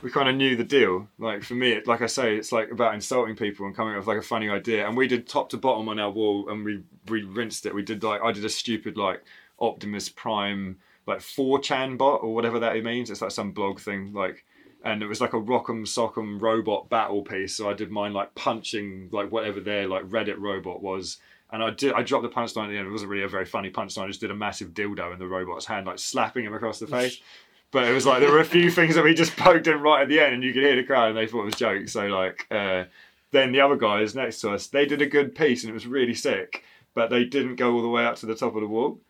we 0.03 0.11
kind 0.11 0.29
of 0.29 0.37
knew 0.37 0.57
the 0.57 0.65
deal. 0.65 1.09
Like 1.19 1.43
for 1.43 1.55
me, 1.55 1.73
it, 1.73 1.87
like 1.87 2.03
I 2.03 2.07
say, 2.07 2.37
it's 2.37 2.53
like 2.53 2.71
about 2.71 2.95
insulting 2.95 3.37
people 3.37 3.67
and 3.67 3.75
coming 3.75 3.95
up 3.95 4.01
with 4.01 4.09
like 4.09 4.19
a 4.19 4.23
funny 4.23 4.49
idea. 4.49 4.87
And 4.87 4.97
we 4.97 5.09
did 5.09 5.29
top 5.29 5.51
to 5.51 5.57
bottom 5.57 5.89
on 5.89 5.99
our 5.99 6.11
wall, 6.11 6.49
and 6.49 6.65
we 6.65 6.83
we 7.09 7.23
rinsed 7.23 7.67
it. 7.67 7.75
We 7.75 7.83
did 7.83 8.03
like 8.03 8.23
I 8.23 8.33
did 8.33 8.45
a 8.45 8.49
stupid 8.51 8.97
like 8.97 9.23
Optimus 9.59 10.09
Prime 10.09 10.79
like 11.07 11.19
4chan 11.19 11.99
bot 11.99 12.23
or 12.23 12.35
whatever 12.35 12.59
that 12.61 12.83
means. 12.83 13.11
It's 13.11 13.23
like 13.23 13.31
some 13.31 13.53
blog 13.53 13.81
thing 13.81 14.13
like 14.13 14.45
and 14.83 15.03
it 15.03 15.07
was 15.07 15.21
like 15.21 15.35
a 15.35 15.41
rock'em 15.41 15.83
sock'em 15.83 16.41
robot 16.41 16.89
battle 16.89 17.23
piece. 17.23 17.57
So 17.57 17.69
I 17.69 17.75
did 17.75 17.91
mine 17.91 18.13
like 18.13 18.35
punching 18.35 19.11
like 19.13 19.31
whatever 19.31 19.61
their 19.61 19.87
like 19.87 20.05
Reddit 20.05 20.39
robot 20.39 20.83
was. 20.83 21.19
And 21.53 21.63
I 21.63 21.71
did 21.71 21.93
I 21.93 22.03
dropped 22.03 22.23
the 22.23 22.31
punchline 22.31 22.67
at 22.67 22.71
the 22.71 22.79
end. 22.79 22.87
It 22.87 22.93
wasn't 22.93 23.11
really 23.11 23.25
a 23.25 23.29
very 23.29 23.45
funny 23.45 23.71
punchline. 23.71 24.05
I 24.05 24.09
just 24.09 24.21
did 24.21 24.31
a 24.31 24.37
massive 24.37 24.71
dildo 24.71 25.13
in 25.13 25.19
the 25.19 25.27
robot's 25.27 25.67
hand, 25.67 25.87
like 25.87 25.99
slapping 25.99 26.45
him 26.45 26.55
across 26.55 26.79
the 26.79 26.87
face. 26.87 27.21
But 27.73 27.87
it 27.87 27.93
was 27.93 28.07
like 28.07 28.21
there 28.21 28.33
were 28.33 28.41
a 28.41 28.45
few 28.45 28.71
things 28.71 28.95
that 28.95 29.05
we 29.05 29.15
just 29.15 29.37
poked 29.37 29.67
in 29.67 29.81
right 29.81 30.03
at 30.03 30.09
the 30.09 30.21
end 30.21 30.35
and 30.35 30.45
you 30.45 30.53
could 30.53 30.63
hear 30.63 30.77
the 30.77 30.85
crowd 30.85 31.09
and 31.09 31.19
they 31.19 31.27
thought 31.27 31.43
it 31.43 31.47
was 31.47 31.55
jokes. 31.55 31.93
So 31.93 32.07
like 32.07 32.47
uh, 32.51 32.85
then 33.33 33.53
the 33.53 33.61
other 33.61 33.77
guys 33.77 34.15
next 34.15 34.41
to 34.41 34.53
us, 34.53 34.69
they 34.69 34.87
did 34.87 35.03
a 35.03 35.07
good 35.07 35.35
piece 35.35 35.63
and 35.63 35.71
it 35.71 35.75
was 35.75 35.87
really 35.87 36.15
sick, 36.15 36.65
but 36.95 37.11
they 37.11 37.25
didn't 37.25 37.57
go 37.57 37.75
all 37.75 37.83
the 37.83 37.89
way 37.89 38.05
up 38.05 38.17
to 38.17 38.27
the 38.27 38.35
top 38.35 38.55
of 38.55 38.63
the 38.63 38.67
wall. 38.67 39.01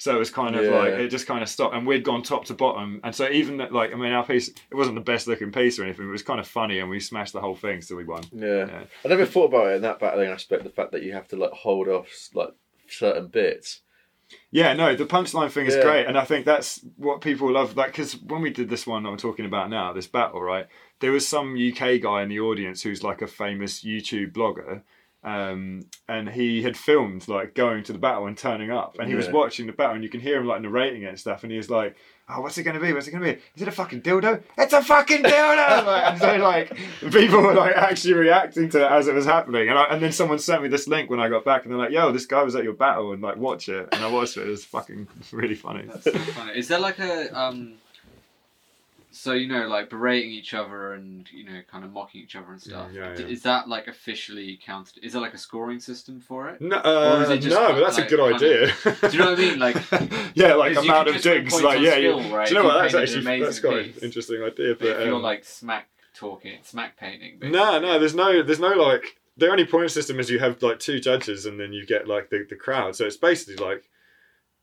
So 0.00 0.16
it 0.16 0.18
was 0.18 0.30
kind 0.30 0.56
of 0.56 0.64
Yeah. 0.64 0.70
like 0.70 0.92
it 0.94 1.08
just 1.08 1.26
kind 1.26 1.42
of 1.42 1.48
stopped, 1.50 1.74
and 1.74 1.86
we'd 1.86 2.04
gone 2.04 2.22
top 2.22 2.46
to 2.46 2.54
bottom, 2.54 3.00
and 3.04 3.14
so 3.14 3.28
even 3.28 3.58
that, 3.58 3.70
like 3.70 3.92
I 3.92 3.96
mean, 3.96 4.12
our 4.12 4.24
piece 4.24 4.48
it 4.48 4.74
wasn't 4.74 4.94
the 4.94 5.02
best 5.02 5.26
looking 5.26 5.52
piece 5.52 5.78
or 5.78 5.84
anything. 5.84 6.08
It 6.08 6.10
was 6.10 6.22
kind 6.22 6.40
of 6.40 6.48
funny, 6.48 6.78
and 6.78 6.88
we 6.88 7.00
smashed 7.00 7.34
the 7.34 7.40
whole 7.42 7.54
thing, 7.54 7.82
so 7.82 7.96
we 7.96 8.04
won. 8.04 8.22
Yeah. 8.32 8.66
Yeah. 8.66 8.82
I 9.04 9.08
never 9.08 9.26
thought 9.26 9.50
about 9.52 9.66
it 9.72 9.76
in 9.76 9.82
that 9.82 9.98
battling 10.00 10.30
aspect. 10.30 10.64
The 10.64 10.70
fact 10.70 10.92
that 10.92 11.02
you 11.02 11.12
have 11.12 11.28
to 11.28 11.36
like 11.36 11.52
hold 11.52 11.86
off 11.88 12.08
like 12.32 12.48
certain 12.88 13.26
bits. 13.26 13.82
Yeah, 14.50 14.72
no, 14.72 14.94
the 14.96 15.04
punchline 15.04 15.50
thing 15.50 15.66
is 15.66 15.74
Yeah. 15.76 15.82
great, 15.82 16.06
and 16.06 16.16
I 16.16 16.24
think 16.24 16.46
that's 16.46 16.80
what 16.96 17.20
people 17.20 17.52
love. 17.52 17.76
Like, 17.76 17.88
because 17.92 18.14
when 18.22 18.40
we 18.40 18.48
did 18.48 18.70
this 18.70 18.86
one 18.86 19.04
I'm 19.04 19.18
talking 19.18 19.44
about 19.44 19.68
now, 19.68 19.92
this 19.92 20.06
battle, 20.06 20.40
right? 20.40 20.66
There 21.00 21.12
was 21.12 21.28
some 21.28 21.56
UK 21.58 21.98
guy 22.00 22.22
in 22.22 22.30
the 22.30 22.40
audience 22.40 22.80
who's 22.82 23.02
like 23.02 23.20
a 23.20 23.26
famous 23.26 23.84
YouTube 23.84 24.32
blogger, 24.32 24.82
um, 25.22 25.82
and 26.08 26.28
he 26.28 26.62
had 26.62 26.76
filmed 26.76 27.28
like 27.28 27.54
going 27.54 27.84
to 27.84 27.92
the 27.92 27.98
battle 27.98 28.26
and 28.26 28.36
turning 28.36 28.70
up, 28.70 28.98
and 28.98 29.08
he 29.08 29.14
was 29.14 29.28
watching 29.28 29.66
the 29.66 29.72
battle, 29.72 29.94
and 29.94 30.04
you 30.04 30.10
can 30.10 30.20
hear 30.20 30.38
him 30.38 30.46
like 30.46 30.62
narrating 30.62 31.02
it 31.02 31.08
and 31.08 31.18
stuff, 31.18 31.42
and 31.42 31.52
he 31.52 31.58
was 31.58 31.70
like. 31.70 31.96
Oh, 32.32 32.42
what's 32.42 32.56
it 32.58 32.62
going 32.62 32.76
to 32.76 32.80
be? 32.80 32.92
What's 32.92 33.08
it 33.08 33.10
going 33.10 33.24
to 33.24 33.32
be? 33.32 33.40
Is 33.56 33.62
it 33.62 33.66
a 33.66 33.72
fucking 33.72 34.02
dildo? 34.02 34.40
It's 34.56 34.72
a 34.72 34.84
fucking 34.84 35.24
dildo! 35.24 35.84
like, 35.86 36.12
and 36.12 36.20
so, 36.20 36.36
like, 36.36 36.76
people 37.10 37.42
were 37.42 37.54
like 37.54 37.74
actually 37.74 38.14
reacting 38.14 38.68
to 38.68 38.86
it 38.86 38.92
as 38.92 39.08
it 39.08 39.14
was 39.14 39.26
happening. 39.26 39.68
And, 39.68 39.76
I, 39.76 39.86
and 39.86 40.00
then 40.00 40.12
someone 40.12 40.38
sent 40.38 40.62
me 40.62 40.68
this 40.68 40.86
link 40.86 41.10
when 41.10 41.18
I 41.18 41.28
got 41.28 41.44
back, 41.44 41.64
and 41.64 41.72
they're 41.72 41.80
like, 41.80 41.90
"Yo, 41.90 42.12
this 42.12 42.26
guy 42.26 42.44
was 42.44 42.54
at 42.54 42.62
your 42.62 42.74
battle, 42.74 43.12
and 43.12 43.20
like, 43.20 43.36
watch 43.36 43.68
it." 43.68 43.88
And 43.90 44.04
I 44.04 44.06
watched 44.08 44.36
it. 44.36 44.46
It 44.46 44.50
was 44.50 44.64
fucking 44.64 45.08
really 45.32 45.56
funny. 45.56 45.86
That's 45.88 46.04
so 46.04 46.12
funny. 46.12 46.56
Is 46.56 46.68
there 46.68 46.78
like 46.78 47.00
a 47.00 47.36
um? 47.36 47.74
So 49.12 49.32
you 49.32 49.48
know, 49.48 49.66
like 49.66 49.90
berating 49.90 50.30
each 50.30 50.54
other 50.54 50.94
and 50.94 51.28
you 51.32 51.44
know, 51.44 51.60
kind 51.68 51.84
of 51.84 51.92
mocking 51.92 52.22
each 52.22 52.36
other 52.36 52.52
and 52.52 52.60
stuff. 52.60 52.90
Yeah, 52.92 53.16
yeah. 53.18 53.26
Is 53.26 53.42
that 53.42 53.68
like 53.68 53.88
officially 53.88 54.58
counted? 54.64 55.04
Is 55.04 55.12
there 55.12 55.20
like 55.20 55.34
a 55.34 55.38
scoring 55.38 55.80
system 55.80 56.20
for 56.20 56.48
it? 56.48 56.60
No, 56.60 56.76
uh, 56.76 57.26
it 57.28 57.38
just 57.38 57.56
no, 57.56 57.72
but 57.72 57.80
that's 57.80 57.98
a 57.98 58.04
good 58.04 58.20
idea. 58.20 58.66
Do 58.84 59.08
you 59.10 59.18
know 59.18 59.30
what 59.30 59.38
I 59.38 59.42
mean? 59.42 59.58
Like, 59.58 59.76
yeah, 60.34 60.54
like 60.54 60.76
amount 60.76 61.08
of 61.08 61.20
digs. 61.20 61.60
Like, 61.60 61.80
yeah, 61.80 61.92
skill, 61.92 62.22
you, 62.22 62.36
right? 62.36 62.48
do 62.48 62.54
you 62.54 62.60
know 62.60 62.66
what? 62.66 62.82
That's 62.82 62.94
actually 62.94 63.40
that's 63.40 63.58
quite 63.58 63.86
an 63.86 63.94
interesting 64.02 64.42
idea. 64.42 64.52
but 64.52 64.62
if 64.62 64.78
But 64.78 65.06
you're 65.06 65.16
um, 65.16 65.22
like 65.22 65.44
smack 65.44 65.88
talking, 66.14 66.58
smack 66.62 66.96
painting. 66.96 67.38
Basically. 67.40 67.58
no, 67.58 67.80
no, 67.80 67.98
there's 67.98 68.14
no, 68.14 68.42
there's 68.42 68.60
no 68.60 68.74
like. 68.74 69.16
The 69.36 69.50
only 69.50 69.64
point 69.64 69.90
system 69.90 70.20
is 70.20 70.28
you 70.28 70.38
have 70.38 70.62
like 70.62 70.78
two 70.80 71.00
judges, 71.00 71.46
and 71.46 71.58
then 71.58 71.72
you 71.72 71.86
get 71.86 72.06
like 72.06 72.30
the, 72.30 72.46
the 72.48 72.56
crowd. 72.56 72.94
So 72.94 73.06
it's 73.06 73.16
basically 73.16 73.64
like, 73.64 73.88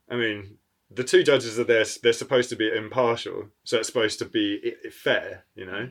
I 0.10 0.16
mean, 0.16 0.58
the 0.90 1.04
two 1.04 1.24
judges 1.24 1.60
are 1.60 1.64
there. 1.64 1.86
They're 2.02 2.14
supposed 2.14 2.50
to 2.50 2.56
be 2.56 2.72
impartial, 2.76 3.50
so 3.64 3.78
it's 3.78 3.88
supposed 3.88 4.20
to 4.20 4.26
be 4.26 4.74
fair. 4.92 5.46
You 5.56 5.66
know. 5.66 5.90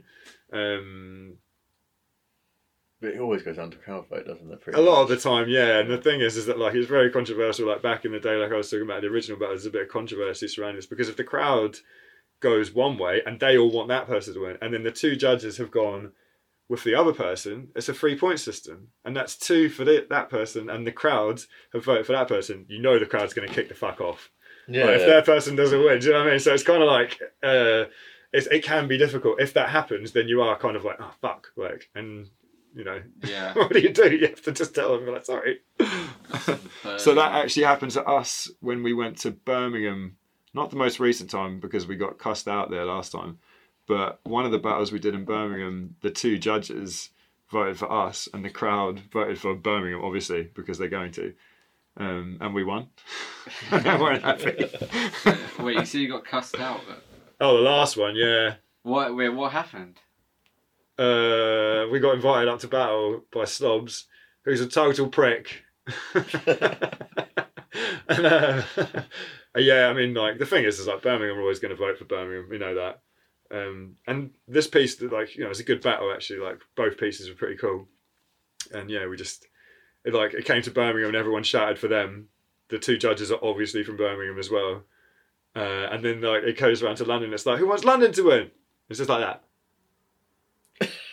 Um, 0.53 1.39
But 3.01 3.11
it 3.11 3.21
always 3.21 3.43
goes 3.43 3.57
to 3.57 3.71
crowd 3.77 4.09
vote, 4.09 4.27
doesn't 4.27 4.51
it? 4.51 4.75
A 4.75 4.81
lot 4.81 5.03
of 5.03 5.09
the 5.09 5.17
time, 5.17 5.49
yeah. 5.49 5.79
And 5.81 5.91
the 5.91 5.99
thing 5.99 6.21
is, 6.21 6.37
is 6.37 6.47
that 6.47 6.59
like 6.59 6.75
it's 6.75 6.89
very 6.89 7.11
controversial. 7.11 7.69
Like 7.69 7.83
back 7.83 8.05
in 8.05 8.13
the 8.13 8.21
day, 8.21 8.37
like 8.37 8.53
I 8.53 8.57
was 8.57 8.71
talking 8.71 8.87
about 8.87 9.03
the 9.03 9.09
original 9.09 9.39
battle, 9.39 9.55
there's 9.55 9.67
a 9.67 9.71
bit 9.71 9.83
of 9.83 9.89
controversy 9.89 10.49
surrounding 10.49 10.77
this 10.77 10.87
because 10.87 11.09
if 11.09 11.17
the 11.17 11.25
crowd 11.25 11.79
goes 12.41 12.73
one 12.75 12.97
way 12.99 13.23
and 13.25 13.39
they 13.39 13.57
all 13.57 13.71
want 13.71 13.89
that 13.89 14.07
person 14.07 14.35
to 14.35 14.41
win, 14.41 14.59
and 14.63 14.73
then 14.73 14.83
the 14.83 14.91
two 14.91 15.17
judges 15.17 15.59
have 15.59 15.71
gone 15.71 16.13
with 16.69 16.85
the 16.85 16.95
other 16.95 17.13
person, 17.13 17.69
it's 17.77 17.89
a 17.89 17.95
three 17.95 18.17
point 18.17 18.41
system, 18.41 18.89
and 19.05 19.15
that's 19.15 19.37
two 19.37 19.69
for 19.69 19.85
the, 19.85 20.07
that 20.11 20.29
person, 20.31 20.69
and 20.69 20.87
the 20.87 20.93
crowd 20.93 21.43
have 21.73 21.85
voted 21.85 22.07
for 22.07 22.13
that 22.13 22.29
person. 22.29 22.65
You 22.69 22.81
know 22.81 22.99
the 22.99 23.07
crowd's 23.07 23.35
going 23.35 23.47
to 23.47 23.55
kick 23.55 23.69
the 23.69 23.75
fuck 23.75 24.01
off. 24.01 24.31
Yeah. 24.69 24.85
Like, 24.87 25.01
if 25.01 25.07
that 25.07 25.27
person 25.27 25.57
doesn't 25.57 25.79
win, 25.85 25.99
do 26.01 26.07
you 26.07 26.13
know 26.13 26.19
what 26.21 26.29
I 26.29 26.31
mean? 26.33 26.41
So 26.41 26.53
it's 26.53 26.63
kind 26.63 26.83
of 26.83 26.89
like 26.89 27.21
uh, 27.43 27.85
it's, 28.33 28.47
it 28.49 28.65
can 28.65 28.89
be 28.89 28.99
difficult. 28.99 29.41
If 29.41 29.55
that 29.55 29.69
happens, 29.69 30.13
then 30.13 30.29
you 30.29 30.43
are 30.43 30.59
kind 30.59 30.77
of 30.77 30.85
like, 30.85 30.97
oh 31.01 31.13
fuck, 31.21 31.49
like, 31.57 31.89
and 31.95 32.29
you 32.75 32.85
know, 32.85 33.01
Yeah. 33.25 33.55
what 33.57 33.73
do 33.73 33.81
you 33.81 33.89
do? 33.89 34.15
You 34.15 34.27
have 34.27 34.43
to 34.43 34.53
just 34.53 34.75
tell 34.75 34.97
them, 34.99 35.07
like, 35.13 35.25
sorry. 35.25 35.61
so 36.99 37.15
that 37.15 37.33
actually 37.33 37.63
happened 37.65 37.93
to 37.93 38.05
us 38.05 38.51
when 38.61 38.83
we 38.83 38.93
went 38.93 39.17
to 39.19 39.31
Birmingham. 39.31 40.17
Not 40.53 40.71
the 40.71 40.77
most 40.77 41.01
recent 41.01 41.31
time 41.31 41.59
because 41.61 41.87
we 41.87 41.97
got 41.97 42.19
cussed 42.19 42.49
out 42.49 42.71
there 42.71 42.85
last 42.85 43.13
time, 43.13 43.39
but 43.87 44.21
one 44.25 44.45
of 44.45 44.53
the 44.53 44.59
battles 44.59 44.93
we 44.93 44.99
did 44.99 45.15
in 45.15 45.25
Birmingham, 45.25 45.97
the 46.01 46.11
two 46.11 46.39
judges 46.39 47.11
voted 47.51 47.79
for 47.79 47.91
us, 47.91 48.29
and 48.33 48.45
the 48.45 48.51
crowd 48.51 49.01
voted 49.13 49.39
for 49.39 49.55
Birmingham, 49.55 50.03
obviously 50.03 50.51
because 50.55 50.79
they're 50.79 50.89
going 50.89 51.13
to, 51.13 51.35
um, 51.97 52.39
and 52.41 52.55
we 52.55 52.65
won. 52.65 52.89
and 53.71 53.85
they 53.85 53.97
weren't 53.97 54.23
happy. 54.23 54.71
Wait, 55.63 55.77
you 55.77 55.85
see, 55.85 56.03
you 56.03 56.09
got 56.09 56.25
cussed 56.25 56.59
out. 56.59 56.81
But 56.87 57.03
oh, 57.41 57.57
the 57.57 57.63
last 57.63 57.97
one, 57.97 58.17
yeah. 58.17 58.55
what? 58.83 59.15
Wait, 59.15 59.31
what 59.31 59.53
happened? 59.53 59.97
Uh, 60.99 61.87
we 61.91 62.01
got 62.01 62.15
invited 62.15 62.49
up 62.49 62.61
to 62.61 62.69
battle 62.69 63.23
by 63.33 63.45
Slobs, 63.45 64.07
who's 64.45 64.61
a 64.61 64.67
total 64.67 65.09
prick. 65.09 65.63
and, 68.09 68.27
uh, 68.27 68.63
yeah, 69.57 69.89
I 69.89 69.93
mean, 69.93 70.15
like 70.15 70.39
the 70.39 70.47
thing 70.47 70.65
is, 70.65 70.79
is 70.79 70.87
like 70.87 71.03
Birmingham 71.03 71.39
are 71.39 71.43
always 71.43 71.59
going 71.59 71.71
to 71.71 71.77
vote 71.77 71.99
for 71.99 72.05
Birmingham. 72.05 72.49
We 72.51 72.59
know 72.59 72.75
that. 72.75 73.03
Um, 73.51 73.97
and 74.07 74.31
this 74.49 74.67
piece, 74.67 75.01
like 75.01 75.37
you 75.37 75.45
know, 75.45 75.51
it's 75.51 75.61
a 75.61 75.65
good 75.65 75.83
battle 75.83 76.13
actually. 76.13 76.41
Like 76.41 76.59
both 76.77 76.99
pieces 76.99 77.29
were 77.29 77.37
pretty 77.37 77.57
cool. 77.57 77.87
And 78.73 78.91
yeah, 78.91 79.07
we 79.07 79.17
just 79.17 79.47
it 80.07 80.15
like 80.15 80.33
it 80.33 80.47
came 80.47 80.63
to 80.63 80.71
Birmingham 80.71 81.09
and 81.09 81.17
everyone 81.17 81.43
shouted 81.43 81.79
for 81.79 81.89
them, 81.89 82.29
the 82.69 82.79
two 82.79 82.97
judges 82.97 83.31
are 83.31 83.39
obviously 83.43 83.85
from 83.85 83.99
Birmingham 83.99 84.39
as 84.39 84.51
well. 84.51 84.85
Uh, 85.55 85.89
and 85.91 86.05
then 86.05 86.23
like 86.23 86.45
it 86.45 86.57
goes 86.59 86.83
around 86.83 86.97
to 86.97 87.05
London. 87.05 87.35
It's 87.35 87.45
like, 87.45 87.59
who 87.59 87.69
wants 87.69 87.85
London 87.85 88.13
to 88.13 88.23
win? 88.23 88.51
It's 88.89 88.99
just 88.99 89.11
like 89.11 89.21
that. 89.21 89.43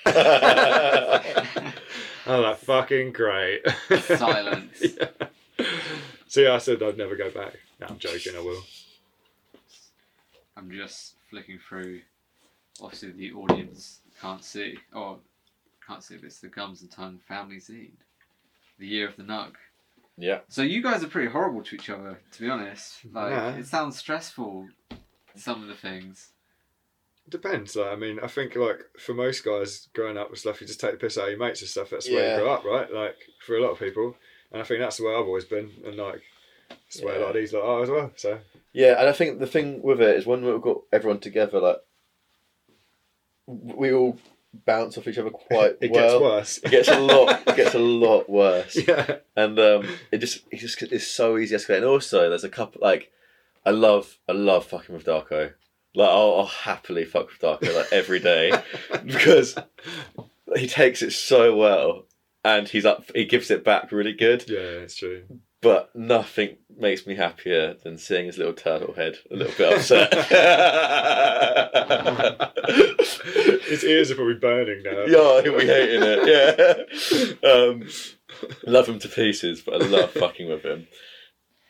Oh, 2.26 2.41
that 2.41 2.60
fucking 2.60 3.12
great. 3.12 3.64
Silence. 4.04 4.82
yeah. 4.82 5.66
See, 6.28 6.48
I 6.48 6.58
said 6.58 6.82
I'd 6.82 6.98
never 6.98 7.16
go 7.16 7.30
back. 7.30 7.56
No, 7.82 7.88
I'm 7.89 7.98
joking. 8.00 8.34
I 8.36 8.39
will. 8.39 8.64
I'm 10.56 10.72
just 10.72 11.16
flicking 11.30 11.60
through. 11.60 12.02
Obviously, 12.82 13.12
the 13.12 13.34
audience 13.34 14.00
can't 14.22 14.44
see, 14.44 14.78
or 14.94 15.18
can't 15.86 16.02
see 16.02 16.16
this. 16.16 16.39
The 16.39 16.48
Gums 16.48 16.82
and 16.82 16.89
Tongues 16.89 17.22
Family 17.28 17.58
Zine, 17.58 17.91
the 18.84 18.89
year 18.89 19.07
of 19.07 19.15
the 19.15 19.23
Nug. 19.23 19.53
Yeah. 20.17 20.39
So 20.49 20.61
you 20.61 20.84
guys 20.84 21.03
are 21.03 21.07
pretty 21.07 21.31
horrible 21.31 21.63
to 21.63 21.75
each 21.75 21.89
other, 21.89 22.19
to 22.34 22.41
be 22.41 22.49
honest. 22.49 22.99
Mm-hmm. 23.07 23.15
Like 23.17 23.31
Yeah. 23.31 23.55
it 23.55 23.65
sounds 23.65 23.97
stressful. 23.97 24.67
Some 25.36 25.61
of 25.63 25.69
the 25.69 25.73
things. 25.75 26.29
Depends. 27.29 27.77
Like, 27.77 27.88
I 27.88 27.95
mean, 27.95 28.19
I 28.21 28.27
think 28.27 28.55
like 28.57 28.81
for 28.99 29.13
most 29.13 29.45
guys 29.45 29.88
growing 29.93 30.17
up 30.17 30.29
with 30.29 30.39
stuff, 30.39 30.59
you 30.59 30.67
just 30.67 30.81
take 30.81 30.91
the 30.91 30.97
piss 30.97 31.17
out 31.17 31.25
of 31.25 31.29
your 31.31 31.39
mates 31.39 31.61
and 31.61 31.69
stuff. 31.69 31.89
That's 31.91 32.07
the 32.07 32.15
way 32.15 32.21
Yeah. 32.27 32.36
you 32.38 32.43
grow 32.43 32.53
up, 32.53 32.65
right? 32.65 32.91
Like 32.93 33.15
for 33.45 33.55
a 33.55 33.61
lot 33.61 33.71
of 33.71 33.79
people, 33.79 34.15
and 34.51 34.61
I 34.61 34.65
think 34.65 34.81
that's 34.81 34.97
the 34.97 35.05
way 35.05 35.13
I've 35.15 35.25
always 35.25 35.45
been, 35.45 35.71
and 35.86 35.95
like 35.95 36.21
that's 36.69 36.99
the 36.99 37.05
way 37.07 37.15
a 37.15 37.19
lot 37.21 37.29
of 37.29 37.36
these 37.36 37.53
lot 37.53 37.63
are 37.63 37.84
as 37.84 37.89
well. 37.89 38.11
So 38.17 38.39
Yeah, 38.73 38.99
and 38.99 39.07
I 39.07 39.13
think 39.13 39.39
the 39.39 39.47
thing 39.47 39.81
with 39.81 40.01
it 40.01 40.17
is 40.17 40.25
when 40.25 40.43
we've 40.45 40.61
got 40.61 40.81
everyone 40.91 41.19
together, 41.21 41.59
like 41.61 41.77
we 43.47 43.93
all 43.93 44.19
bounce 44.66 44.97
off 44.97 45.08
each 45.08 45.18
other 45.18 45.30
quite 45.49 45.78
it 45.82 45.91
well. 45.91 46.20
gets 46.20 46.22
worse. 46.22 46.58
It 46.64 46.72
gets 46.72 46.88
a 46.89 46.99
lot. 46.99 47.41
It 47.47 47.56
gets 47.56 47.76
a 47.76 47.80
lot 47.80 48.30
worse, 48.30 48.78
yeah. 48.88 49.18
and 49.36 49.60
um, 49.60 49.88
it 50.12 50.20
just 50.20 50.43
it 50.51 50.58
just 50.58 50.82
it's 50.84 51.08
so 51.08 51.38
easy 51.38 51.58
to 51.58 51.64
escalate. 51.64 51.78
And 51.78 51.86
also, 51.86 52.30
there's 52.30 52.43
a 52.43 52.49
couple 52.49 52.82
like 52.82 53.12
I 53.66 53.72
love 53.72 54.18
I 54.28 54.34
love 54.34 54.66
fucking 54.66 54.93
with 54.93 55.06
Darko. 55.06 55.54
Like 55.95 56.10
I'll, 56.10 56.39
I'll 56.39 56.45
happily 56.45 57.06
fuck 57.06 57.28
with 57.28 57.39
Darko 57.39 57.76
like 57.76 57.91
every 57.91 58.20
day 58.20 58.51
because 59.06 59.56
he 60.56 60.68
takes 60.68 61.01
it 61.01 61.12
so 61.12 61.56
well, 61.56 62.06
and 62.43 62.68
he's 62.68 62.86
up. 62.86 63.06
He 63.14 63.26
gives 63.26 63.51
it 63.51 63.64
back 63.64 63.91
really 63.91 64.14
good. 64.14 64.45
Yeah, 64.47 64.60
it's 64.60 64.95
true. 64.95 65.24
But 65.62 65.95
nothing 65.95 66.58
makes 66.78 67.07
me 67.07 67.15
happier 67.15 67.76
than 67.84 67.97
seeing 67.97 68.26
his 68.26 68.38
little 68.38 68.53
turtle 68.53 68.93
head 68.93 69.17
a 69.32 69.36
little 69.36 69.53
bit 69.57 69.74
upset. 69.78 70.13
His 73.67 73.84
ears 73.84 74.11
are 74.11 74.15
probably 74.15 74.36
burning 74.36 74.84
now. 74.84 75.05
yeah, 75.05 75.41
he'll 75.41 75.57
be 75.57 75.65
hating 75.65 76.01
it. 76.03 77.39
Yeah, 77.43 77.49
um, 77.49 77.88
love 78.65 78.88
him 78.88 78.99
to 78.99 79.09
pieces, 79.09 79.61
but 79.61 79.82
I 79.82 79.86
love 79.88 80.11
fucking 80.11 80.47
with 80.49 80.63
him. 80.63 80.88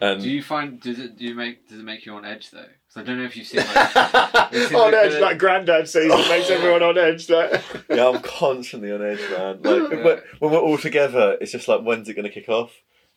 And 0.01 0.21
Do 0.21 0.29
you 0.29 0.43
find 0.43 0.81
does 0.81 0.99
it 0.99 1.17
do 1.17 1.23
you 1.23 1.33
make 1.35 1.67
does 1.69 1.79
it 1.79 1.83
make 1.83 2.05
you 2.05 2.13
on 2.15 2.25
edge 2.25 2.51
though? 2.51 2.65
Because 2.65 2.97
I 2.97 3.03
don't 3.03 3.19
know 3.19 3.23
if 3.25 3.37
you've 3.37 3.47
seen 3.47 3.59
like, 3.75 4.51
You've 4.51 4.75
on 4.75 4.93
edge, 4.93 5.21
like 5.21 5.37
Grandad 5.39 5.87
sees 5.87 6.11
it 6.11 6.29
makes 6.29 6.49
everyone 6.49 6.83
on 6.83 6.97
edge. 6.97 7.29
Like. 7.29 7.61
yeah, 7.89 8.09
I'm 8.09 8.21
constantly 8.21 8.91
on 8.91 9.01
edge, 9.01 9.21
man. 9.31 9.61
Like 9.61 9.91
Yeah. 9.91 10.03
when, 10.03 10.21
when 10.39 10.51
we're 10.51 10.59
all 10.59 10.77
together, 10.77 11.37
it's 11.39 11.51
just 11.53 11.67
like 11.69 11.81
when's 11.81 12.09
it 12.09 12.15
going 12.15 12.27
to 12.27 12.33
kick 12.33 12.49
off, 12.49 12.71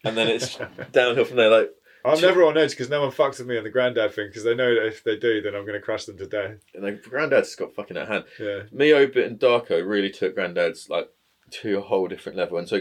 and 0.07 0.17
then 0.17 0.29
it's 0.29 0.59
downhill 0.93 1.25
from 1.25 1.37
there. 1.37 1.51
Like 1.51 1.71
I'm 2.05 2.21
never 2.21 2.45
on 2.45 2.57
edge 2.57 2.71
because 2.71 2.89
no 2.89 3.01
one 3.01 3.11
fucks 3.11 3.39
with 3.39 3.49
me 3.49 3.59
on 3.59 3.65
the 3.65 3.71
Grandad 3.71 4.15
thing 4.15 4.29
because 4.29 4.45
they 4.45 4.55
know 4.55 4.75
that 4.75 4.87
if 4.87 5.03
they 5.03 5.17
do, 5.17 5.43
then 5.43 5.55
I'm 5.55 5.63
going 5.67 5.75
to 5.75 5.81
crush 5.81 6.05
them 6.05 6.17
to 6.19 6.27
death. 6.27 6.61
and 6.75 6.85
like, 6.85 7.03
Granddad's 7.03 7.55
got 7.57 7.75
fucking 7.75 7.97
at 7.97 8.09
hand. 8.09 8.25
Yeah. 8.39 8.61
Me, 8.71 8.93
Obit, 8.93 9.27
and 9.27 9.41
Darko 9.41 9.85
really 9.87 10.11
took 10.11 10.35
Granddad's 10.35 10.89
like 10.89 11.09
to 11.51 11.79
a 11.79 11.81
whole 11.81 12.07
different 12.07 12.39
level, 12.39 12.59
and 12.59 12.69
so 12.69 12.81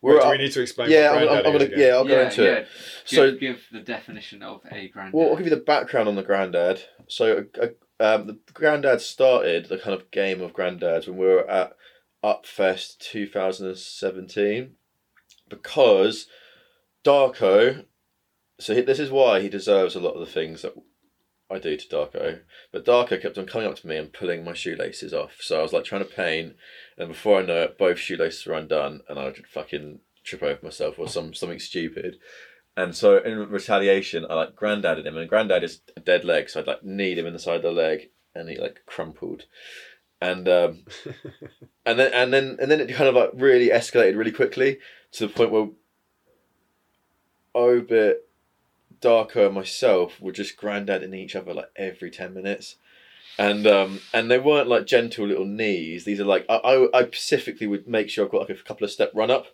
we're 0.00 0.16
Wait, 0.16 0.22
do 0.22 0.30
we 0.30 0.38
need 0.38 0.52
to 0.52 0.62
explain? 0.62 0.90
yeah, 0.90 1.12
what 1.12 1.22
I'm, 1.22 1.28
I'm, 1.28 1.36
I'm 1.36 1.42
gonna 1.44 1.56
is 1.58 1.62
again? 1.64 1.78
yeah, 1.78 1.94
I'll 1.94 2.04
go 2.04 2.20
into 2.22 2.42
yeah. 2.42 2.50
it. 2.50 2.68
Give, 3.06 3.16
So- 3.18 3.36
give 3.36 3.62
the 3.70 3.80
definition 3.80 4.42
of 4.42 4.60
a 4.70 4.88
grand. 4.88 5.12
Well, 5.12 5.28
I'll 5.28 5.36
give 5.36 5.46
you 5.46 5.50
the 5.50 5.56
background 5.56 6.08
on 6.08 6.16
the 6.16 6.22
Grandad. 6.22 6.82
So, 7.08 7.44
uh, 7.60 7.66
um, 8.00 8.26
the 8.26 8.38
Grandad 8.52 9.00
started 9.00 9.66
the 9.66 9.78
kind 9.78 9.94
of 9.94 10.10
game 10.10 10.40
of 10.40 10.52
Granddads 10.52 11.06
when 11.06 11.18
we 11.18 11.26
were 11.26 11.48
at 11.48 11.74
Upfest 12.24 12.98
2017 12.98 14.72
because 15.52 16.26
Darko. 17.04 17.84
So, 18.60 18.74
he, 18.74 18.80
this 18.80 19.00
is 19.00 19.10
why 19.10 19.40
he 19.40 19.48
deserves 19.48 19.96
a 19.96 20.00
lot 20.00 20.12
of 20.14 20.20
the 20.20 20.32
things 20.32 20.62
that 20.62 20.74
I 21.50 21.58
do 21.58 21.76
to 21.76 21.88
Darko. 21.88 22.40
But 22.72 22.84
Darko 22.84 23.20
kept 23.20 23.38
on 23.38 23.46
coming 23.46 23.66
up 23.66 23.76
to 23.76 23.86
me 23.86 23.96
and 23.96 24.12
pulling 24.12 24.44
my 24.44 24.52
shoelaces 24.52 25.12
off. 25.12 25.38
So, 25.40 25.58
I 25.58 25.62
was 25.62 25.72
like 25.72 25.84
trying 25.84 26.04
to 26.04 26.14
paint, 26.14 26.54
and 26.96 27.08
before 27.08 27.40
I 27.40 27.46
know 27.46 27.62
it, 27.62 27.78
both 27.78 27.98
shoelaces 27.98 28.46
were 28.46 28.54
undone, 28.54 29.00
and 29.08 29.18
I 29.18 29.24
would 29.24 29.46
fucking 29.46 30.00
trip 30.24 30.42
over 30.42 30.60
myself 30.62 30.98
or 30.98 31.08
some 31.08 31.34
something 31.34 31.58
stupid. 31.58 32.18
And 32.76 32.96
so 32.96 33.18
in 33.18 33.50
retaliation, 33.50 34.26
I 34.28 34.34
like 34.34 34.56
granddaded 34.56 35.06
him, 35.06 35.16
and 35.16 35.28
granddad 35.28 35.62
is 35.62 35.80
a 35.96 36.00
dead 36.00 36.24
leg, 36.24 36.48
so 36.48 36.60
I'd 36.60 36.66
like 36.66 36.82
kneed 36.82 37.18
him 37.18 37.26
in 37.26 37.34
the 37.34 37.38
side 37.38 37.56
of 37.56 37.62
the 37.62 37.70
leg, 37.70 38.10
and 38.34 38.48
he 38.48 38.56
like 38.56 38.80
crumpled, 38.86 39.44
and 40.20 40.48
um, 40.48 40.84
and 41.86 41.98
then 41.98 42.12
and 42.14 42.32
then 42.32 42.56
and 42.60 42.70
then 42.70 42.80
it 42.80 42.94
kind 42.94 43.08
of 43.08 43.14
like 43.14 43.30
really 43.34 43.68
escalated 43.68 44.16
really 44.16 44.32
quickly 44.32 44.78
to 45.12 45.26
the 45.26 45.32
point 45.32 45.50
where 45.50 45.68
Obit, 47.54 48.28
Darko, 49.00 49.46
and 49.46 49.54
myself 49.54 50.20
were 50.20 50.32
just 50.32 50.56
granddading 50.56 51.14
each 51.14 51.36
other 51.36 51.54
like 51.54 51.70
every 51.76 52.10
ten 52.10 52.34
minutes. 52.34 52.76
And 53.38 53.66
um 53.66 54.00
and 54.12 54.30
they 54.30 54.38
weren't 54.38 54.68
like 54.68 54.86
gentle 54.86 55.26
little 55.26 55.46
knees. 55.46 56.04
These 56.04 56.20
are 56.20 56.24
like 56.24 56.44
I, 56.48 56.56
I, 56.56 56.98
I 56.98 57.04
specifically 57.06 57.66
would 57.66 57.88
make 57.88 58.10
sure 58.10 58.24
I've 58.24 58.30
got 58.30 58.48
like 58.48 58.58
a 58.58 58.62
couple 58.62 58.84
of 58.84 58.90
step 58.90 59.10
run 59.14 59.30
up. 59.30 59.46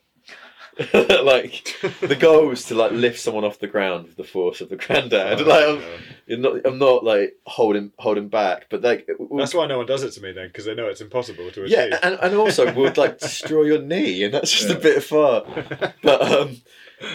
like 0.94 1.76
the 2.00 2.16
goal 2.18 2.46
was 2.46 2.64
to 2.66 2.74
like 2.74 2.92
lift 2.92 3.18
someone 3.20 3.44
off 3.44 3.58
the 3.58 3.66
ground 3.66 4.06
with 4.06 4.16
the 4.16 4.24
force 4.24 4.60
of 4.60 4.68
the 4.68 4.76
granddad. 4.76 5.40
like 5.46 5.66
I'm, 5.68 5.82
you're 6.26 6.38
not, 6.38 6.60
I'm 6.64 6.78
not 6.78 7.04
like 7.04 7.36
holding 7.46 7.92
holding 7.98 8.28
back, 8.28 8.66
but 8.70 8.82
like 8.82 9.06
it 9.08 9.16
That's 9.36 9.54
why 9.54 9.66
no 9.66 9.78
one 9.78 9.86
does 9.86 10.02
it 10.04 10.12
to 10.12 10.20
me 10.22 10.32
then 10.32 10.48
because 10.48 10.64
they 10.66 10.74
know 10.74 10.86
it's 10.86 11.00
impossible 11.00 11.50
to 11.50 11.64
achieve. 11.64 11.76
yeah, 11.90 11.98
and, 12.02 12.18
and 12.22 12.34
also 12.34 12.72
would 12.72 12.96
like 12.96 13.18
destroy 13.18 13.62
your 13.64 13.80
knee, 13.82 14.22
and 14.24 14.32
that's 14.34 14.52
just 14.52 14.70
a 14.70 14.74
Yeah. 14.74 14.78
bit 14.78 15.02
far. 15.02 15.44
But 16.02 16.22
um, 16.22 16.56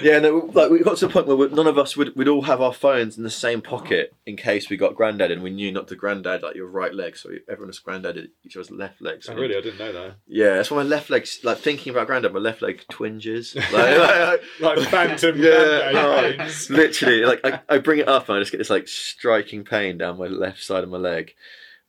yeah, 0.02 0.20
no, 0.20 0.50
like 0.54 0.70
we 0.70 0.80
got 0.82 0.98
to 0.98 1.08
the 1.08 1.14
point 1.14 1.28
where 1.28 1.50
none 1.50 1.68
of 1.68 1.78
us 1.78 1.98
would 1.98 2.16
we'd 2.16 2.28
all 2.28 2.44
have 2.44 2.62
our 2.62 2.74
phones 2.74 3.18
in 3.18 3.24
the 3.24 3.30
same 3.30 3.62
pocket 3.62 4.14
in 4.26 4.38
case 4.38 4.70
we 4.70 4.78
got 4.78 4.96
granddad, 4.96 5.32
and 5.32 5.44
we 5.44 5.50
knew 5.50 5.72
not 5.72 5.88
to 5.90 5.96
granddad 5.96 6.42
like 6.42 6.56
your 6.56 6.68
right 6.68 6.94
leg, 6.94 7.18
so 7.18 7.30
everyone 7.50 7.68
was 7.68 7.80
granddad 7.80 8.30
each 8.44 8.56
other's 8.56 8.72
left 8.72 9.02
legs. 9.02 9.28
Oh, 9.30 9.36
really, 9.36 9.58
I 9.58 9.62
didn't 9.62 9.80
know 9.80 9.92
that. 9.92 10.16
Yeah, 10.28 10.56
that's 10.56 10.72
why 10.72 10.78
my 10.78 10.84
left 10.90 11.10
leg's 11.10 11.40
like 11.44 11.58
thinking 11.58 11.92
about 11.92 12.08
granddad. 12.08 12.34
My 12.34 12.40
left 12.40 12.62
leg 12.62 12.84
twinges. 12.90 13.56
Like, 13.74 13.98
like- 13.98 14.42
Like 14.60 14.90
phantom 14.90 15.38
yeah, 15.38 15.92
Grandad 15.92 16.42
oh, 16.42 16.54
literally. 16.70 17.26
Like 17.26 17.42
I, 17.44 17.60
I 17.70 17.78
bring 17.80 18.00
it 18.00 18.08
up 18.08 18.30
and 18.30 18.38
I 18.38 18.42
just 18.42 18.52
get 18.52 18.60
this 18.60 18.70
like 18.70 18.88
striking 18.88 19.64
pain 19.64 19.98
down 19.98 20.18
my 20.18 20.28
left 20.28 20.64
side 20.64 20.84
of 20.84 20.90
my 20.90 20.98
leg. 20.98 21.34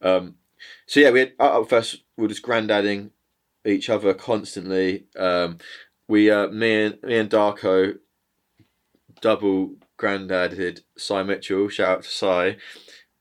Um, 0.02 0.36
so 0.86 1.00
yeah, 1.00 1.10
we 1.10 1.20
had 1.20 1.32
at 1.38 1.54
at 1.60 1.68
first 1.68 2.02
we 2.16 2.22
were 2.22 2.28
just 2.28 2.42
granddadding 2.42 3.10
each 3.64 3.88
other 3.88 4.12
constantly. 4.14 5.04
Um, 5.16 5.58
we 6.08 6.30
uh, 6.30 6.48
me 6.48 6.84
and 6.84 7.02
me 7.02 7.18
and 7.18 7.30
Darko 7.30 7.94
double 9.20 9.76
granddaded 9.96 10.82
Cy 10.96 11.22
Mitchell. 11.22 11.68
Shout 11.68 11.88
out 11.98 12.02
to 12.04 12.08
Cy. 12.10 12.56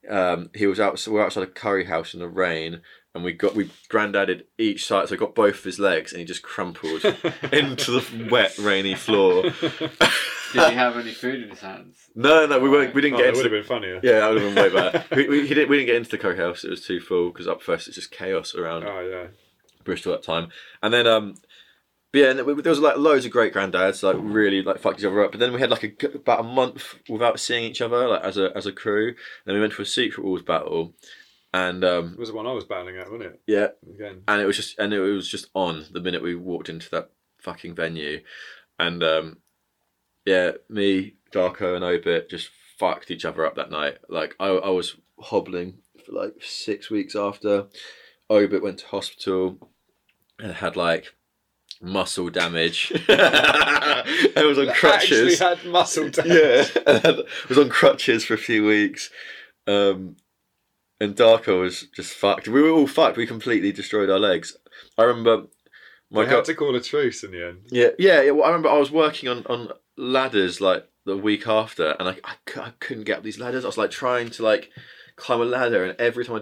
Um, 0.09 0.49
he 0.53 0.67
was 0.67 0.79
out. 0.79 1.01
We 1.07 1.13
we're 1.13 1.23
outside 1.25 1.43
a 1.43 1.47
curry 1.47 1.85
house 1.85 2.13
in 2.13 2.19
the 2.19 2.27
rain, 2.27 2.81
and 3.15 3.23
we 3.23 3.31
got 3.33 3.55
we 3.55 3.69
granddaded 3.89 4.45
each 4.57 4.85
side. 4.85 5.07
So 5.07 5.15
I 5.15 5.17
got 5.17 5.35
both 5.35 5.59
of 5.59 5.63
his 5.63 5.79
legs, 5.79 6.11
and 6.11 6.19
he 6.19 6.25
just 6.25 6.43
crumpled 6.43 7.03
into 7.53 7.91
the 7.91 8.27
wet, 8.29 8.57
rainy 8.57 8.95
floor. 8.95 9.43
Did 9.43 10.69
he 10.69 10.75
have 10.75 10.97
any 10.97 11.13
food 11.13 11.41
in 11.41 11.49
his 11.49 11.61
hands? 11.61 11.97
No, 12.15 12.45
no, 12.45 12.59
we 12.59 12.69
weren't. 12.69 12.93
We 12.93 13.01
didn't 13.01 13.15
Oh, 13.15 13.17
get 13.17 13.23
that 13.23 13.29
into 13.39 13.43
would 13.43 13.51
the 13.51 13.55
have 13.57 13.63
been 13.67 13.75
funnier. 13.77 13.99
yeah, 14.03 14.19
that 14.19 14.29
would 14.33 14.41
have 14.41 14.53
been 14.55 14.63
way 14.63 14.69
better. 14.69 15.03
we, 15.15 15.27
we, 15.29 15.47
he 15.47 15.53
didn't, 15.55 15.69
we 15.69 15.77
didn't 15.77 15.87
get 15.87 15.95
into 15.95 16.09
the 16.11 16.17
curry 16.19 16.37
house. 16.37 16.63
It 16.63 16.69
was 16.69 16.85
too 16.85 16.99
full 16.99 17.29
because 17.31 17.47
Upfest 17.47 17.87
it's 17.87 17.95
just 17.95 18.11
chaos 18.11 18.53
around 18.53 18.83
Oh 18.83 18.99
yeah. 18.99 19.27
Bristol 19.83 20.13
at 20.13 20.21
that 20.21 20.25
time. 20.31 20.49
And 20.83 20.93
then, 20.93 21.07
um, 21.07 21.35
but 22.13 22.19
yeah, 22.19 22.29
and 22.29 22.37
there 22.39 22.45
was 22.45 22.79
like 22.79 22.95
loads 22.97 23.25
of 23.25 23.31
great 23.31 23.53
granddads, 23.53 24.01
like 24.03 24.15
really 24.19 24.61
like 24.61 24.79
fucked 24.79 24.99
each 24.99 25.05
other 25.05 25.23
up. 25.25 25.31
But 25.31 25.39
then 25.39 25.51
we 25.51 25.59
had 25.59 25.71
like 25.71 25.83
a, 26.03 26.15
about 26.15 26.39
a 26.41 26.43
month 26.43 26.95
without 27.09 27.39
seeing 27.39 27.63
each 27.65 27.81
other, 27.81 28.07
like 28.07 28.21
as 28.23 28.37
a 28.37 28.55
as 28.55 28.65
a 28.65 28.71
crew. 28.71 29.15
Then 29.45 29.55
we 29.55 29.61
went 29.61 29.73
to 29.73 29.81
a 29.81 29.85
Secret 29.85 30.23
Wars 30.23 30.43
battle, 30.43 30.93
and 31.53 31.83
um, 31.83 32.13
It 32.13 32.19
was 32.19 32.29
the 32.29 32.35
one 32.35 32.45
I 32.47 32.53
was 32.53 32.63
battling 32.65 32.97
at, 32.97 33.11
wasn't 33.11 33.33
it? 33.33 33.41
yeah, 33.47 33.67
Again. 33.93 34.21
and 34.27 34.41
it 34.41 34.45
was 34.45 34.55
just 34.55 34.77
and 34.79 34.93
it 34.93 34.99
was 35.01 35.27
just 35.27 35.49
on 35.53 35.85
the 35.91 35.99
minute 35.99 36.21
we 36.23 36.35
walked 36.35 36.69
into 36.69 36.89
that 36.91 37.09
fucking 37.39 37.73
venue, 37.75 38.21
and 38.79 39.03
um, 39.03 39.37
yeah, 40.25 40.51
me, 40.69 41.15
Darko, 41.33 41.75
and 41.75 41.83
Obit 41.83 42.29
just 42.29 42.49
fucked 42.77 43.11
each 43.11 43.25
other 43.25 43.45
up 43.45 43.55
that 43.55 43.71
night. 43.71 43.97
Like 44.07 44.35
I, 44.39 44.47
I 44.49 44.69
was 44.69 44.95
hobbling 45.19 45.79
for 46.05 46.11
like 46.13 46.35
six 46.41 46.89
weeks 46.89 47.15
after. 47.15 47.65
Obit 48.29 48.63
went 48.63 48.79
to 48.79 48.87
hospital 48.87 49.57
and 50.39 50.53
had 50.53 50.75
like 50.75 51.13
muscle 51.83 52.29
damage. 52.29 52.91
I 53.09 54.43
was 54.45 54.57
on 54.57 54.73
crutches. 54.73 55.39
Actually 55.41 55.63
had 55.63 55.71
muscle 55.71 56.09
damage. 56.09 56.31
Yeah, 56.31 56.65
and 56.87 57.03
had, 57.03 57.15
was 57.49 57.57
on 57.59 57.69
crutches 57.69 58.25
for 58.25 58.33
a 58.33 58.37
few 58.37 58.65
weeks. 58.65 59.09
Um, 59.67 60.15
and 60.99 61.15
Darko 61.15 61.61
was 61.61 61.87
just 61.95 62.13
fucked. 62.13 62.47
We 62.47 62.61
were 62.61 62.69
all 62.69 62.87
fucked. 62.87 63.17
We 63.17 63.27
completely 63.27 63.71
destroyed 63.71 64.09
our 64.09 64.19
legs. 64.19 64.55
I 64.97 65.03
remember 65.03 65.47
my 66.09 66.21
We 66.21 66.25
girl. 66.27 66.35
had 66.37 66.45
to 66.45 66.55
call 66.55 66.75
a 66.75 66.81
truce 66.81 67.23
in 67.23 67.31
the 67.31 67.45
end. 67.47 67.59
Yeah, 67.69 67.89
yeah, 67.99 68.21
yeah. 68.21 68.31
Well, 68.31 68.45
I 68.45 68.47
remember 68.47 68.69
I 68.69 68.77
was 68.77 68.91
working 68.91 69.27
on, 69.29 69.45
on 69.47 69.69
ladders 69.97 70.61
like 70.61 70.87
the 71.05 71.17
week 71.17 71.47
after, 71.47 71.91
and 71.99 72.07
I, 72.07 72.15
I, 72.23 72.35
I 72.59 72.73
couldn't 72.79 73.03
get 73.03 73.17
up 73.17 73.23
these 73.23 73.39
ladders. 73.39 73.65
I 73.65 73.67
was 73.67 73.77
like 73.77 73.91
trying 73.91 74.29
to 74.31 74.43
like 74.43 74.69
climb 75.17 75.41
a 75.41 75.45
ladder, 75.45 75.83
and 75.83 75.99
every 75.99 76.23
time 76.23 76.37
I 76.37 76.41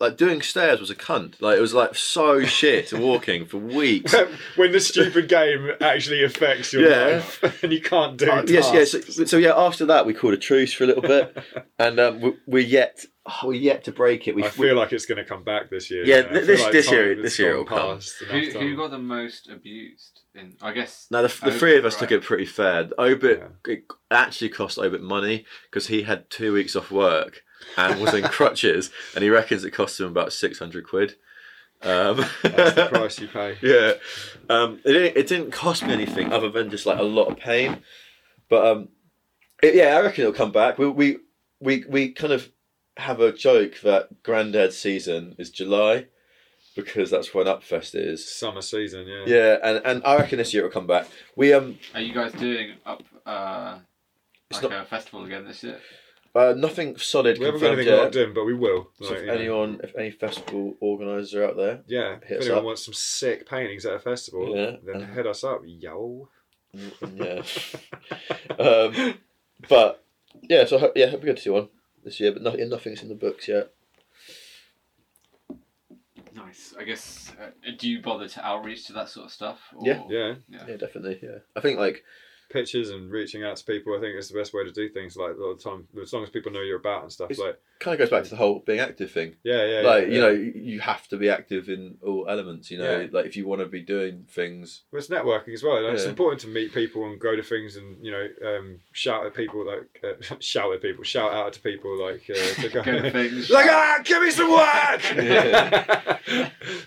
like 0.00 0.16
doing 0.16 0.40
stairs 0.40 0.80
was 0.80 0.90
a 0.90 0.94
cunt. 0.94 1.40
Like 1.40 1.58
it 1.58 1.60
was 1.60 1.74
like 1.74 1.94
so 1.94 2.42
shit 2.58 2.92
walking 2.92 3.44
for 3.46 3.58
weeks. 3.58 4.14
when 4.56 4.72
the 4.72 4.80
stupid 4.80 5.28
game 5.28 5.70
actually 5.80 6.24
affects 6.24 6.72
your 6.72 6.88
Yeah. 6.90 7.16
life 7.16 7.62
and 7.62 7.72
you 7.72 7.80
can't 7.82 8.16
do 8.16 8.30
Uh, 8.30 8.44
yes, 8.48 8.70
yes. 8.72 8.92
tasks. 8.92 9.14
So, 9.16 9.24
so 9.26 9.36
yeah, 9.36 9.54
after 9.54 9.84
that 9.86 10.06
we 10.06 10.14
called 10.14 10.34
a 10.34 10.38
truce 10.38 10.72
for 10.72 10.84
a 10.84 10.86
little 10.86 11.02
bit, 11.02 11.36
and 11.78 12.00
um, 12.00 12.20
we, 12.20 12.32
we're 12.46 12.66
yet 12.66 13.04
oh, 13.26 13.48
we're 13.48 13.52
yet 13.60 13.84
to 13.84 13.92
break 13.92 14.26
it. 14.26 14.34
We, 14.34 14.42
I 14.44 14.48
feel 14.48 14.74
like 14.74 14.92
it's 14.92 15.04
going 15.06 15.18
to 15.18 15.24
come 15.24 15.44
back 15.44 15.68
this 15.70 15.90
year. 15.90 16.04
Yeah, 16.04 16.16
I 16.30 16.32
feel 16.32 16.46
this- 16.46 16.62
like 16.62 16.72
this 16.72 16.90
year- 16.90 17.22
this 17.22 17.38
year 17.38 17.52
gone 17.52 17.60
it'll 17.62 17.98
come. 17.98 18.00
Who, 18.30 18.58
who 18.58 18.76
got 18.76 18.90
the 18.90 18.98
most 18.98 19.48
abused? 19.48 20.20
In 20.34 20.54
I 20.62 20.72
guess 20.72 21.08
Now 21.10 21.22
the, 21.22 21.40
the 21.44 21.50
three 21.52 21.76
of 21.76 21.84
us 21.84 21.94
right. 21.94 22.00
took 22.08 22.12
it 22.12 22.22
pretty 22.22 22.46
fair. 22.46 22.88
Obit 22.98 23.42
it 23.66 23.82
actually 24.12 24.48
cost 24.50 24.78
Obit 24.78 25.02
money 25.02 25.44
because 25.68 25.88
he 25.88 26.02
had 26.02 26.30
two 26.30 26.52
weeks 26.52 26.76
off 26.76 26.90
work 26.92 27.42
and 27.76 28.00
was 28.00 28.14
in 28.14 28.24
crutches, 28.24 28.90
and 29.14 29.22
he 29.24 29.30
reckons 29.30 29.64
it 29.64 29.70
cost 29.72 30.00
him 30.00 30.06
about 30.06 30.32
six 30.32 30.58
hundred 30.58 30.86
quid. 30.86 31.14
Um, 31.82 32.24
That's 32.42 32.74
the 32.74 32.88
price 32.92 33.18
you 33.20 33.28
pay. 33.28 33.56
yeah, 33.62 33.92
um, 34.54 34.80
it 34.84 34.92
didn't, 34.92 35.16
it 35.16 35.26
didn't 35.26 35.50
cost 35.50 35.82
me 35.84 35.92
anything 35.92 36.30
other 36.32 36.50
than 36.50 36.68
just 36.70 36.84
like 36.86 36.98
a 36.98 37.02
lot 37.02 37.28
of 37.28 37.38
pain. 37.38 37.78
But 38.50 38.66
um, 38.66 38.88
it, 39.62 39.74
yeah, 39.74 39.96
I 39.96 40.02
reckon 40.02 40.22
it'll 40.22 40.34
come 40.34 40.52
back. 40.52 40.78
We 40.78 40.88
we 40.88 41.18
we 41.60 41.84
we 41.88 42.12
kind 42.12 42.32
of 42.32 42.50
have 42.96 43.20
a 43.20 43.32
joke 43.32 43.80
that 43.82 44.22
Grandad's 44.22 44.76
season 44.76 45.34
is 45.38 45.48
July 45.50 46.06
because 46.76 47.10
that's 47.10 47.32
when 47.32 47.46
Upfest 47.46 47.94
is. 47.94 48.30
Summer 48.30 48.60
season, 48.60 49.06
yeah. 49.06 49.24
Yeah, 49.26 49.56
and, 49.62 49.80
and 49.86 50.02
I 50.04 50.16
reckon 50.18 50.36
this 50.38 50.52
year 50.52 50.66
it'll 50.66 50.72
come 50.72 50.86
back. 50.86 51.06
We 51.34 51.52
um 51.54 51.78
Are 51.94 52.00
you 52.00 52.12
guys 52.12 52.32
doing 52.32 52.72
up 52.84 53.02
uh, 53.24 53.78
It's 54.50 54.62
like 54.62 54.70
not- 54.70 54.82
a 54.82 54.84
festival 54.86 55.24
again 55.24 55.46
this 55.46 55.62
year? 55.62 55.80
Uh, 56.34 56.54
nothing 56.56 56.96
solid 56.96 57.38
We 57.38 57.44
haven't 57.46 57.60
got 57.60 57.66
confirmed 57.68 57.78
anything 57.80 57.94
yet. 57.94 58.02
locked 58.02 58.16
in, 58.16 58.34
but 58.34 58.44
we 58.44 58.54
will. 58.54 58.90
So 59.00 59.08
Like, 59.08 59.14
if 59.14 59.20
you 59.20 59.26
know. 59.26 59.32
anyone, 59.34 59.80
if 59.82 59.94
any 59.96 60.10
festival 60.10 60.76
organisers 60.80 61.34
are 61.34 61.44
out 61.44 61.56
there, 61.56 61.80
yeah, 61.86 62.18
hit 62.24 62.36
if 62.36 62.38
us 62.38 62.44
anyone 62.46 62.58
up. 62.58 62.64
wants 62.64 62.84
some 62.84 62.94
sick 62.94 63.48
paintings 63.48 63.84
at 63.86 63.94
a 63.94 63.98
festival, 63.98 64.56
Yeah, 64.56 64.76
then 64.84 65.02
and- 65.02 65.14
hit 65.14 65.26
us 65.26 65.42
up, 65.44 65.62
yo. 65.64 66.28
mm, 66.76 67.16
yeah. 68.58 68.58
um, 68.64 69.14
but 69.68 70.04
yeah, 70.42 70.64
so 70.64 70.76
I 70.76 70.80
hope, 70.80 70.92
yeah, 70.96 71.06
hope 71.10 71.20
we 71.22 71.26
go 71.26 71.34
to 71.34 71.40
see 71.40 71.50
one 71.50 71.68
this 72.04 72.20
year. 72.20 72.32
But 72.32 72.42
nothing, 72.42 72.68
nothing's 72.68 73.02
in 73.02 73.08
the 73.08 73.14
books 73.14 73.48
yet. 73.48 73.72
Nice. 76.34 76.74
I 76.78 76.84
guess. 76.84 77.32
Uh, 77.40 77.50
do 77.78 77.88
you 77.90 78.00
bother 78.00 78.28
to 78.28 78.46
outreach 78.46 78.86
to 78.86 78.92
that 78.94 79.08
sort 79.08 79.26
of 79.26 79.32
stuff? 79.32 79.58
Or... 79.74 79.82
Yeah. 79.86 80.02
Yeah, 80.08 80.34
Yeah, 80.48 80.76
definitely. 80.76 81.18
Yeah, 81.22 81.38
I 81.56 81.60
think 81.60 81.78
like 81.78 82.04
pictures 82.50 82.90
and 82.90 83.10
reaching 83.10 83.42
out 83.44 83.56
to 83.56 83.64
people, 83.64 83.96
I 83.96 84.00
think 84.00 84.16
is 84.18 84.28
the 84.28 84.38
best 84.38 84.52
way 84.52 84.64
to 84.64 84.72
do 84.72 84.88
things. 84.90 85.16
Like 85.16 85.32
a 85.36 85.40
lot 85.40 85.50
of 85.52 85.58
the 85.62 85.70
time, 85.70 85.86
as 86.02 86.12
long 86.12 86.22
as 86.24 86.30
people 86.30 86.52
know 86.52 86.60
you're 86.60 86.78
about 86.78 87.02
and 87.04 87.12
stuff. 87.12 87.30
It's- 87.30 87.44
like, 87.46 87.58
kind 87.78 87.94
of 87.94 87.98
goes 87.98 88.10
back 88.10 88.24
to 88.24 88.30
the 88.30 88.36
whole 88.36 88.58
being 88.66 88.78
active 88.78 89.10
thing. 89.10 89.36
yeah, 89.42 89.64
yeah, 89.64 89.80
like 89.80 90.02
yeah, 90.08 90.08
you 90.08 90.14
yeah. 90.14 90.20
know, 90.20 90.30
you 90.54 90.80
have 90.80 91.08
to 91.08 91.16
be 91.16 91.30
active 91.30 91.70
in 91.70 91.96
all 92.04 92.26
elements. 92.28 92.70
You 92.70 92.76
know, 92.76 93.00
Yeah. 93.00 93.06
like 93.10 93.24
if 93.24 93.36
you 93.36 93.46
want 93.46 93.62
to 93.62 93.66
be 93.68 93.80
doing 93.80 94.26
things. 94.28 94.82
Well, 94.92 94.98
it's 94.98 95.08
networking 95.08 95.54
as 95.54 95.62
well. 95.62 95.82
Like, 95.82 95.94
It's 95.94 96.04
important 96.04 96.42
to 96.42 96.48
meet 96.48 96.74
people 96.74 97.06
and 97.06 97.18
go 97.18 97.34
to 97.34 97.42
things 97.42 97.76
and 97.76 98.04
you 98.04 98.12
know 98.12 98.28
um, 98.46 98.80
shout 98.92 99.24
at 99.24 99.32
people 99.34 99.64
like 99.66 99.98
uh, 100.04 100.34
shout 100.40 100.74
at 100.74 100.82
people, 100.82 101.04
shout 101.04 101.32
out 101.32 101.54
to 101.54 101.60
people 101.60 101.98
like 101.98 102.28
uh, 102.28 102.34
to 102.60 102.68
go, 102.68 102.80
like 103.54 103.66
ah, 103.70 104.00
give 104.04 104.22
me 104.22 104.30
some 104.30 104.50
work. 104.50 105.02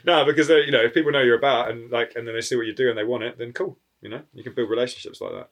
no, 0.06 0.26
because 0.26 0.48
they, 0.48 0.62
you 0.66 0.72
know 0.72 0.82
if 0.84 0.94
people 0.94 1.12
know 1.12 1.22
you're 1.22 1.38
about 1.38 1.72
and 1.72 1.90
like 1.92 2.14
and 2.16 2.28
then 2.28 2.36
they 2.36 2.42
see 2.42 2.56
what 2.56 2.66
you 2.68 2.74
do 2.76 2.90
and 2.90 2.98
they 2.98 3.04
want 3.04 3.24
it, 3.24 3.38
then 3.40 3.52
cool. 3.54 3.78
You 4.04 4.10
know 4.10 4.22
you 4.34 4.44
can 4.44 4.54
build 4.54 4.70
relationships 4.70 5.22
like 5.22 5.32
that. 5.32 5.50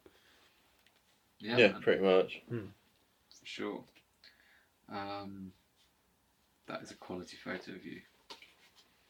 Yeah, 1.39 1.57
Yeah, 1.57 1.73
pretty 1.81 2.03
much. 2.03 2.41
for 2.49 3.45
sure. 3.45 3.83
Um, 4.91 5.53
that 6.67 6.81
is 6.83 6.91
a 6.91 6.95
quality 6.95 7.37
photo 7.43 7.71
of 7.71 7.85
you. 7.85 8.01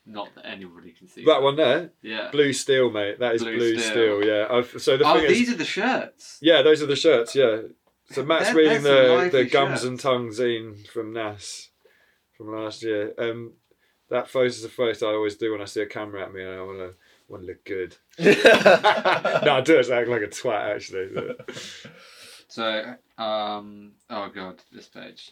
Not 0.06 0.30
that 0.36 0.46
anybody 0.48 0.92
can 0.92 1.08
see. 1.08 1.26
That 1.26 1.42
one 1.42 1.56
there, 1.56 1.92
Yeah. 2.02 2.30
blue 2.32 2.54
steel, 2.54 2.90
mate. 2.90 3.20
That 3.20 3.36
is 3.36 3.44
Blue 3.44 3.56
blue, 3.58 3.78
steel. 3.80 3.92
steel. 4.22 4.26
Yeah. 4.26 4.48
I've, 4.50 4.82
so 4.82 4.98
the 4.98 5.06
oh, 5.06 5.16
thing 5.16 5.26
is, 5.26 5.32
these 5.38 5.50
are 5.52 5.58
the 5.58 5.66
shirts. 5.66 6.38
yeah, 6.42 6.62
those 6.62 6.82
are 6.82 6.88
the 6.88 6.96
shirts. 6.96 7.36
Yeah. 7.36 7.62
So 8.12 8.24
Matt's 8.24 8.46
They're- 8.48 8.56
reading 8.56 8.84
they're 8.84 9.30
the, 9.30 9.38
the 9.40 9.46
Gums 9.46 9.82
shirts. 9.82 9.84
and 9.86 10.00
Tongue 10.00 10.30
zine 10.30 10.88
from 10.88 11.14
NAS 11.14 11.70
from 12.36 12.54
last 12.54 12.84
year. 12.84 13.14
Um, 13.18 13.54
that 14.10 14.28
photo 14.30 14.46
is 14.48 14.62
the 14.62 14.70
photo 14.70 15.10
I 15.12 15.14
always 15.14 15.36
do 15.38 15.52
when 15.52 15.62
I 15.62 15.66
see 15.66 15.82
a 15.82 15.86
camera 15.86 16.24
at 16.24 16.34
me 16.34 16.42
and 16.44 16.52
I 16.52 16.62
want 16.64 16.80
to 16.80 16.96
want 17.32 17.44
to 17.44 17.48
look 17.48 17.64
good. 17.66 17.96
no, 18.20 19.54
I 19.56 19.62
do 19.64 19.80
it 19.80 19.84
to 19.86 19.96
act 19.96 20.08
like 20.10 20.22
a 20.22 20.28
twat 20.28 20.76
actually. 20.76 21.08
but- 21.14 21.50
So, 22.48 22.96
um, 23.18 23.94
oh 24.10 24.28
god, 24.36 24.62
this 24.74 24.88
page. 24.88 25.32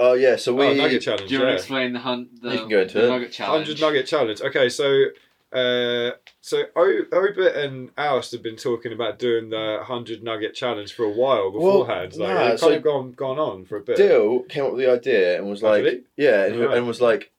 oh 0.00 0.14
yeah, 0.14 0.36
so 0.36 0.54
we 0.54 0.64
oh, 0.68 0.72
nugget 0.74 1.02
challenge. 1.02 1.28
Do 1.28 1.34
you 1.34 1.40
want 1.40 1.50
to 1.50 1.54
explain 1.56 1.92
the 1.92 1.98
hunt? 1.98 2.40
The, 2.40 2.52
You 2.52 2.58
can 2.60 2.68
go 2.70 2.80
into 2.80 2.94
the 2.98 3.04
it. 3.04 3.08
nugget 3.10 3.32
challenge. 3.32 3.66
Hundred 3.66 3.80
nugget 3.82 4.06
challenge. 4.06 4.40
Okay, 4.40 4.70
so 4.70 4.86
uh, 5.52 6.12
so 6.40 6.62
o- 6.76 7.04
Obit 7.12 7.56
and 7.56 7.90
Oust 7.98 8.32
have 8.32 8.42
been 8.42 8.56
talking 8.56 8.94
about 8.94 9.18
doing 9.18 9.50
the 9.50 9.80
hundred 9.82 10.22
nugget 10.22 10.54
challenge 10.54 10.94
for 10.94 11.04
a 11.04 11.10
while 11.10 11.52
Well, 11.52 11.80
beforehand. 11.84 12.16
like 12.16 12.28
nah, 12.34 12.46
it's 12.52 12.62
so- 12.62 12.68
kind 12.68 12.78
of 12.78 12.84
gone 12.84 13.12
gone 13.12 13.38
on 13.38 13.66
for 13.66 13.76
a 13.76 13.80
bit. 13.82 13.98
Dill 13.98 14.40
came 14.44 14.64
up 14.64 14.72
with 14.72 14.80
the 14.86 14.90
idea 14.90 15.36
and 15.36 15.46
was 15.50 15.62
like, 15.62 15.84
did 15.84 16.04
yeah, 16.16 16.46
and, 16.46 16.54
he- 16.54 16.62
Right. 16.64 16.78
and 16.78 16.86
was 16.86 17.02
like, 17.02 17.32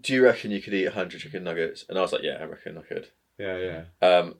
do 0.00 0.14
you 0.14 0.24
reckon 0.24 0.50
you 0.50 0.62
could 0.62 0.74
eat 0.74 0.92
hundred 0.92 1.20
chicken 1.20 1.44
nuggets? 1.44 1.84
And 1.88 1.98
I 1.98 2.02
was 2.02 2.12
like, 2.12 2.22
yeah, 2.22 2.38
I 2.40 2.44
reckon 2.44 2.78
I 2.78 2.82
could. 2.82 3.08
Yeah, 3.38 3.58
yeah. 4.02 4.06
Um, 4.06 4.34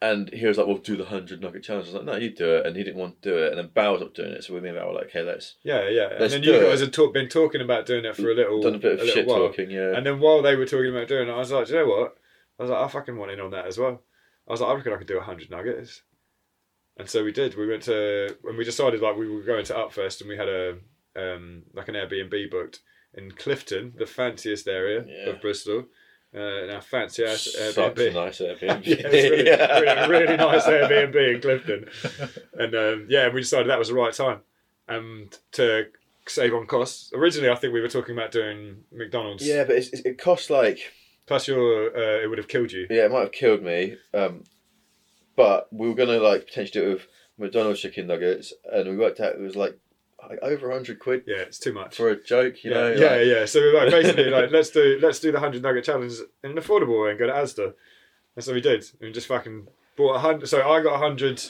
and 0.00 0.32
he 0.32 0.46
was 0.46 0.56
like, 0.58 0.66
well, 0.66 0.78
do 0.78 0.96
the 0.96 1.04
hundred 1.04 1.40
nugget 1.40 1.64
challenge. 1.64 1.88
I 1.88 1.90
was 1.90 1.94
like, 1.94 2.04
no, 2.04 2.16
you 2.16 2.30
do 2.30 2.56
it. 2.56 2.66
And 2.66 2.76
he 2.76 2.84
didn't 2.84 3.00
want 3.00 3.20
to 3.20 3.30
do 3.30 3.38
it. 3.38 3.50
And 3.52 3.58
then 3.58 3.68
Bao 3.68 3.92
was 3.92 4.02
up 4.02 4.14
doing 4.14 4.30
it. 4.30 4.44
So 4.44 4.54
we 4.54 4.60
and 4.60 4.78
Bao 4.78 4.86
were 4.86 4.94
like, 4.94 5.06
okay, 5.06 5.22
let's 5.22 5.56
Yeah, 5.64 5.88
yeah. 5.88 6.10
And 6.10 6.20
Let's 6.20 6.34
and 6.34 6.44
then 6.44 6.54
you 6.54 6.60
guys 6.60 6.80
had 6.80 6.92
talk, 6.92 7.12
been 7.12 7.28
talking 7.28 7.60
about 7.60 7.86
doing 7.86 8.04
it 8.04 8.14
for 8.14 8.30
a 8.30 8.34
little, 8.34 8.62
done 8.62 8.76
a 8.76 8.78
bit 8.78 8.92
of 8.92 8.98
little 9.00 9.14
shit 9.14 9.26
while. 9.26 9.48
talking. 9.48 9.70
Yeah. 9.70 9.96
And 9.96 10.06
then 10.06 10.20
while 10.20 10.40
they 10.42 10.54
were 10.54 10.66
talking 10.66 10.90
about 10.90 11.08
doing 11.08 11.28
it, 11.28 11.32
I 11.32 11.38
was 11.38 11.50
like, 11.50 11.66
do 11.66 11.72
you 11.72 11.80
know 11.80 11.86
what? 11.86 12.16
I 12.58 12.62
was 12.62 12.70
like, 12.70 12.80
I 12.80 12.88
fucking 12.88 13.16
want 13.16 13.32
in 13.32 13.40
on 13.40 13.50
that 13.50 13.66
as 13.66 13.76
well. 13.76 14.02
I 14.46 14.52
was 14.52 14.60
like, 14.60 14.70
I 14.70 14.74
reckon 14.74 14.92
I 14.92 14.96
could 14.96 15.08
do 15.08 15.20
hundred 15.20 15.50
nuggets. 15.50 16.02
And 16.96 17.08
so 17.08 17.24
we 17.24 17.32
did. 17.32 17.56
We 17.56 17.66
went 17.66 17.82
to 17.84 18.36
and 18.44 18.56
we 18.56 18.64
decided 18.64 19.00
like 19.00 19.16
we 19.16 19.28
were 19.28 19.42
going 19.42 19.64
to 19.64 19.74
Upfest 19.74 20.20
and 20.20 20.28
we 20.28 20.36
had 20.36 20.48
a 20.48 20.78
um, 21.16 21.64
like 21.74 21.88
an 21.88 21.94
Airbnb 21.94 22.50
booked 22.50 22.80
in 23.18 23.32
Clifton, 23.32 23.92
the 23.96 24.06
fanciest 24.06 24.66
area 24.68 25.04
Yeah. 25.06 25.30
of 25.30 25.40
Bristol. 25.40 25.84
Uh, 26.34 26.66
now 26.66 26.80
fancy 26.80 27.24
ass 27.24 27.48
Such 27.52 27.74
Airbnb. 27.74 28.14
nice 28.14 28.38
Airbnb. 28.40 28.86
yeah, 29.46 29.78
really, 29.78 30.08
really, 30.08 30.08
really 30.24 30.36
nice 30.36 30.64
Airbnb 30.64 31.34
in 31.34 31.40
Clifton. 31.40 31.88
And 32.58 32.74
um, 32.74 33.06
yeah, 33.08 33.28
we 33.32 33.40
decided 33.40 33.68
that 33.70 33.78
was 33.78 33.88
the 33.88 33.94
right 33.94 34.12
time. 34.12 34.40
And 34.88 35.36
to 35.52 35.86
save 36.26 36.52
on 36.54 36.66
costs. 36.66 37.10
Originally, 37.14 37.48
I 37.50 37.54
think 37.54 37.72
we 37.72 37.80
were 37.80 37.88
talking 37.88 38.14
about 38.16 38.30
doing 38.32 38.84
McDonald's. 38.92 39.46
Yeah, 39.46 39.64
but 39.64 39.76
it's, 39.76 39.88
it's, 39.88 40.02
it 40.04 40.18
costs 40.18 40.50
like 40.50 40.78
Plus, 41.26 41.46
your 41.48 41.94
uh, 41.96 42.22
it 42.22 42.28
would 42.28 42.38
have 42.38 42.48
killed 42.48 42.72
you. 42.72 42.86
yeah, 42.90 43.04
it 43.06 43.10
might 43.10 43.20
have 43.20 43.32
killed 43.32 43.62
me. 43.62 43.96
Um, 44.14 44.44
but 45.36 45.68
we 45.72 45.88
were 45.88 45.94
gonna 45.94 46.18
like 46.18 46.46
potentially 46.46 46.80
do 46.84 46.90
it 46.90 46.94
with 46.94 47.06
McDonald's 47.38 47.80
chicken 47.80 48.06
nuggets, 48.06 48.52
and 48.72 48.88
we 48.88 48.96
worked 48.96 49.20
out 49.20 49.34
it 49.34 49.40
was 49.40 49.56
like, 49.56 49.78
like 50.28 50.38
over 50.42 50.70
hundred 50.70 50.98
quid 50.98 51.22
Yeah, 51.26 51.38
it's 51.38 51.58
too 51.58 51.72
much. 51.72 51.96
for 51.96 52.10
a 52.10 52.22
joke. 52.22 52.62
You 52.64 52.70
yeah, 52.72 52.76
know, 52.76 52.88
yeah, 52.92 53.10
like- 53.16 53.26
yeah. 53.26 53.44
So 53.46 53.60
we 53.60 53.72
like 53.76 53.90
basically 54.02 54.30
like 54.30 54.50
let's 54.50 54.70
do 54.70 54.98
let's 55.02 55.20
do 55.20 55.32
the 55.32 55.40
hundred 55.40 55.62
nugget 55.62 55.84
challenge 55.84 56.14
in 56.44 56.50
an 56.52 56.56
affordable 56.56 57.02
way 57.04 57.10
and 57.10 57.18
go 57.18 57.26
to 57.26 57.32
Asda. 57.32 57.74
And 58.36 58.44
so 58.44 58.52
we 58.54 58.60
did. 58.60 58.82
And 59.00 59.08
we 59.08 59.12
just 59.12 59.26
fucking 59.26 59.66
bought 59.96 60.14
a 60.14 60.18
hundred. 60.18 60.48
So 60.48 60.68
I 60.68 60.82
got 60.82 60.94
a 60.94 60.98
hundred 60.98 61.42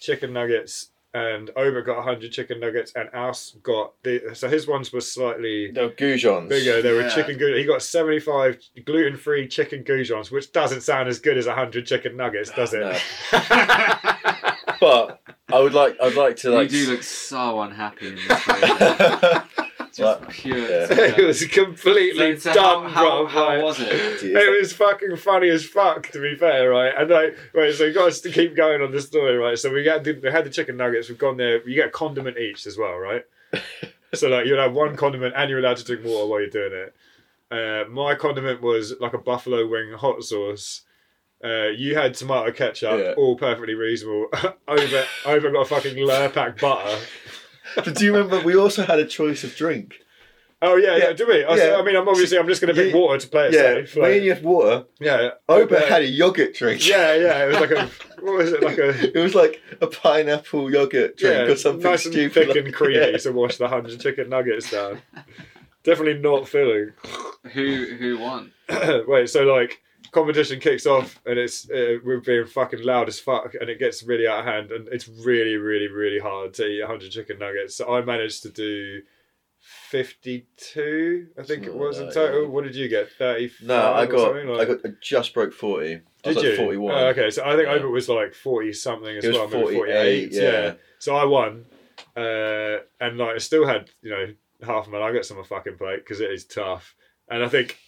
chicken 0.00 0.32
nuggets, 0.34 0.88
and 1.14 1.50
Ober 1.56 1.80
got 1.82 1.98
a 1.98 2.02
hundred 2.02 2.32
chicken 2.32 2.60
nuggets, 2.60 2.92
and 2.94 3.08
Oust 3.14 3.62
got 3.62 3.94
the. 4.02 4.32
So 4.34 4.48
his 4.48 4.66
ones 4.66 4.92
were 4.92 5.00
slightly 5.00 5.70
No 5.72 5.88
goujons. 5.88 6.48
bigger. 6.50 6.82
They 6.82 6.92
were 6.92 7.08
chicken. 7.08 7.38
Gou- 7.38 7.54
He 7.56 7.64
got 7.64 7.82
seventy 7.82 8.18
five 8.20 8.58
gluten 8.84 9.16
free 9.16 9.48
chicken 9.48 9.84
goujons, 9.84 10.30
which 10.30 10.52
doesn't 10.52 10.82
sound 10.82 11.08
as 11.08 11.18
good 11.18 11.38
as 11.38 11.46
hundred 11.46 11.86
chicken 11.86 12.16
nuggets, 12.16 12.50
does 12.50 12.74
it? 12.74 12.80
No. 12.80 12.98
But 14.84 15.20
I 15.52 15.60
would 15.60 15.72
like, 15.72 15.96
I'd 16.02 16.14
like 16.14 16.36
to 16.38 16.50
like. 16.50 16.70
you 16.70 16.84
do 16.86 16.92
look 16.92 17.02
so 17.02 17.60
unhappy 17.62 18.08
in 18.08 18.14
this 18.16 18.24
photo. 18.42 19.42
Just 19.78 19.98
Like, 20.00 20.28
pure. 20.28 20.58
yeah. 20.58 20.86
it 20.90 21.24
was 21.24 21.44
completely 21.46 22.36
So, 22.38 22.52
so 22.52 22.60
how, 22.60 22.80
done. 22.82 22.90
how, 22.90 23.02
bro, 23.02 23.26
how 23.26 23.44
like- 23.46 23.62
was 23.62 23.80
it? 23.80 24.22
It 24.22 24.60
was 24.60 24.72
fucking 24.72 25.16
funny 25.16 25.48
as 25.48 25.64
fuck, 25.64 26.08
to 26.10 26.20
be 26.20 26.34
fair, 26.36 26.68
right? 26.70 26.92
And 26.98 27.08
like, 27.10 27.36
wait, 27.54 27.74
so 27.76 27.84
you 27.84 27.94
got 27.94 28.08
us 28.08 28.20
to 28.22 28.30
keep 28.30 28.56
going 28.56 28.82
on 28.82 28.90
the 28.92 29.00
story, 29.00 29.36
right? 29.36 29.58
So 29.58 29.72
we 29.72 29.84
got 29.84 30.04
we 30.04 30.30
had 30.30 30.44
the 30.44 30.50
chicken 30.50 30.76
nuggets. 30.76 31.08
We've 31.08 31.16
gone 31.18 31.36
there. 31.36 31.66
You 31.68 31.76
get 31.76 31.88
a 31.88 31.90
condiment 31.90 32.36
each 32.38 32.66
as 32.66 32.76
well, 32.76 32.96
right? 32.96 33.22
so 34.14 34.28
like, 34.28 34.46
you'll 34.46 34.60
have 34.60 34.74
one 34.74 34.96
condiment, 34.96 35.34
and 35.36 35.48
you're 35.48 35.60
allowed 35.60 35.76
to 35.78 35.84
drink 35.84 36.04
water 36.04 36.26
while 36.26 36.40
you're 36.40 36.50
doing 36.50 36.72
it. 36.72 36.94
Uh, 37.50 37.88
my 37.88 38.14
condiment 38.16 38.60
was 38.60 38.94
like 39.00 39.14
a 39.14 39.18
buffalo 39.18 39.66
wing 39.66 39.92
hot 39.92 40.22
sauce. 40.24 40.82
Uh, 41.44 41.68
you 41.68 41.94
had 41.94 42.14
tomato 42.14 42.50
ketchup, 42.52 42.98
Yeah. 42.98 43.12
all 43.16 43.36
perfectly 43.36 43.74
reasonable. 43.74 44.28
over, 44.68 45.04
over 45.26 45.50
got 45.50 45.60
a 45.60 45.64
fucking 45.66 45.96
Lurpak 45.96 46.58
butter. 46.60 46.98
But 47.76 47.94
do 47.96 48.04
you 48.04 48.14
remember 48.14 48.40
we 48.42 48.56
also 48.56 48.82
had 48.84 48.98
a 48.98 49.04
choice 49.06 49.44
of 49.44 49.54
drink? 49.54 49.96
Oh 50.62 50.76
yeah, 50.76 50.96
yeah. 50.96 51.04
Yeah. 51.08 51.12
Do 51.12 51.26
we? 51.26 51.44
I, 51.44 51.54
Yeah. 51.56 51.76
I 51.76 51.82
mean, 51.82 51.96
I'm 51.96 52.08
obviously 52.08 52.38
I'm 52.38 52.46
just 52.46 52.62
going 52.62 52.74
to 52.74 52.80
pick 52.82 52.94
Yeah. 52.94 52.98
water 53.00 53.18
to 53.18 53.28
play 53.28 53.48
it 53.48 53.52
Yeah, 53.54 53.60
safe. 53.60 53.96
me 53.96 54.02
like- 54.02 54.12
and 54.14 54.24
you 54.24 54.32
had 54.34 54.42
water. 54.42 54.84
yeah. 55.00 55.30
Oba 55.48 55.80
had 55.86 56.00
a 56.02 56.06
yogurt 56.08 56.54
drink. 56.54 56.88
Yeah, 56.88 57.14
yeah. 57.14 57.44
It 57.44 57.48
was 57.48 57.60
like 57.60 57.70
a 57.72 57.90
what 58.22 58.38
was 58.38 58.52
it 58.52 58.62
like 58.62 58.78
a 58.78 58.88
It 59.18 59.20
was 59.22 59.34
like 59.34 59.60
a 59.82 59.86
pineapple 59.86 60.72
yogurt 60.72 61.18
drink 61.18 61.34
yeah, 61.46 61.52
or 61.52 61.56
something 61.56 61.82
nice 61.82 62.06
and 62.06 62.14
stupid. 62.14 62.32
thick 62.32 62.48
like- 62.48 62.56
and 62.64 62.72
creamy 62.74 63.10
Yeah. 63.10 63.18
to 63.18 63.32
wash 63.32 63.56
the 63.58 63.68
hundred 63.68 64.00
chicken 64.00 64.30
nuggets 64.30 64.70
down. 64.70 65.02
Definitely 65.82 66.22
not 66.22 66.48
filling. 66.48 66.92
Who 67.52 67.84
who 67.98 68.18
won? 68.18 68.52
Wait, 69.06 69.28
so 69.28 69.42
like 69.42 69.82
competition 70.14 70.60
kicks 70.60 70.86
off 70.86 71.20
and 71.26 71.38
it's 71.38 71.68
uh, 71.70 71.96
we're 72.04 72.20
being 72.20 72.46
fucking 72.46 72.82
loud 72.82 73.08
as 73.08 73.18
fuck 73.20 73.54
and 73.60 73.68
it 73.68 73.78
gets 73.78 74.02
really 74.04 74.26
out 74.26 74.38
of 74.40 74.44
hand 74.46 74.70
and 74.70 74.88
it's 74.88 75.08
really 75.08 75.56
really 75.56 75.88
really 75.88 76.18
hard 76.20 76.54
to 76.54 76.64
eat 76.66 76.80
100 76.80 77.10
chicken 77.10 77.38
nuggets 77.38 77.76
so 77.76 77.94
i 77.94 78.00
managed 78.00 78.42
to 78.44 78.48
do 78.48 79.02
52 79.90 81.28
i 81.38 81.42
think 81.42 81.64
it 81.64 81.74
was 81.74 81.98
like 81.98 82.08
in 82.08 82.14
total 82.14 82.48
what 82.48 82.64
did 82.64 82.74
you 82.74 82.88
get 82.88 83.10
30 83.12 83.50
No, 83.62 83.92
I 83.94 84.06
got. 84.06 84.34
Like, 84.46 84.68
I 84.68 84.72
got, 84.72 84.84
I 84.84 84.88
just 85.00 85.32
broke 85.34 85.52
forty. 85.52 85.94
I 86.24 86.28
did 86.28 86.34
was 86.36 86.44
you 86.44 86.56
forty-one. 86.56 86.94
Oh, 86.94 87.06
okay 87.08 87.30
so 87.30 87.44
i 87.44 87.56
think 87.56 87.68
Yeah. 87.68 87.78
Oprah 87.78 87.90
was 87.90 88.08
like 88.08 88.34
40 88.34 88.72
something 88.72 89.16
as 89.16 89.24
It 89.24 89.28
was 89.28 89.38
well 89.38 89.48
maybe 89.48 89.74
48, 89.74 90.32
48 90.32 90.32
yeah. 90.32 90.74
so 90.98 91.16
i 91.16 91.24
won 91.24 91.64
uh, 92.16 92.78
and 93.00 93.18
like 93.18 93.34
i 93.34 93.38
still 93.38 93.66
had 93.66 93.90
you 94.02 94.10
know 94.10 94.34
half 94.64 94.88
my 94.88 94.98
nuggets 94.98 95.30
on 95.30 95.36
my 95.38 95.44
fucking 95.44 95.76
plate 95.76 95.96
because 95.98 96.20
it 96.20 96.30
is 96.30 96.44
tough 96.44 96.94
and 97.28 97.42
i 97.42 97.48
think 97.48 97.78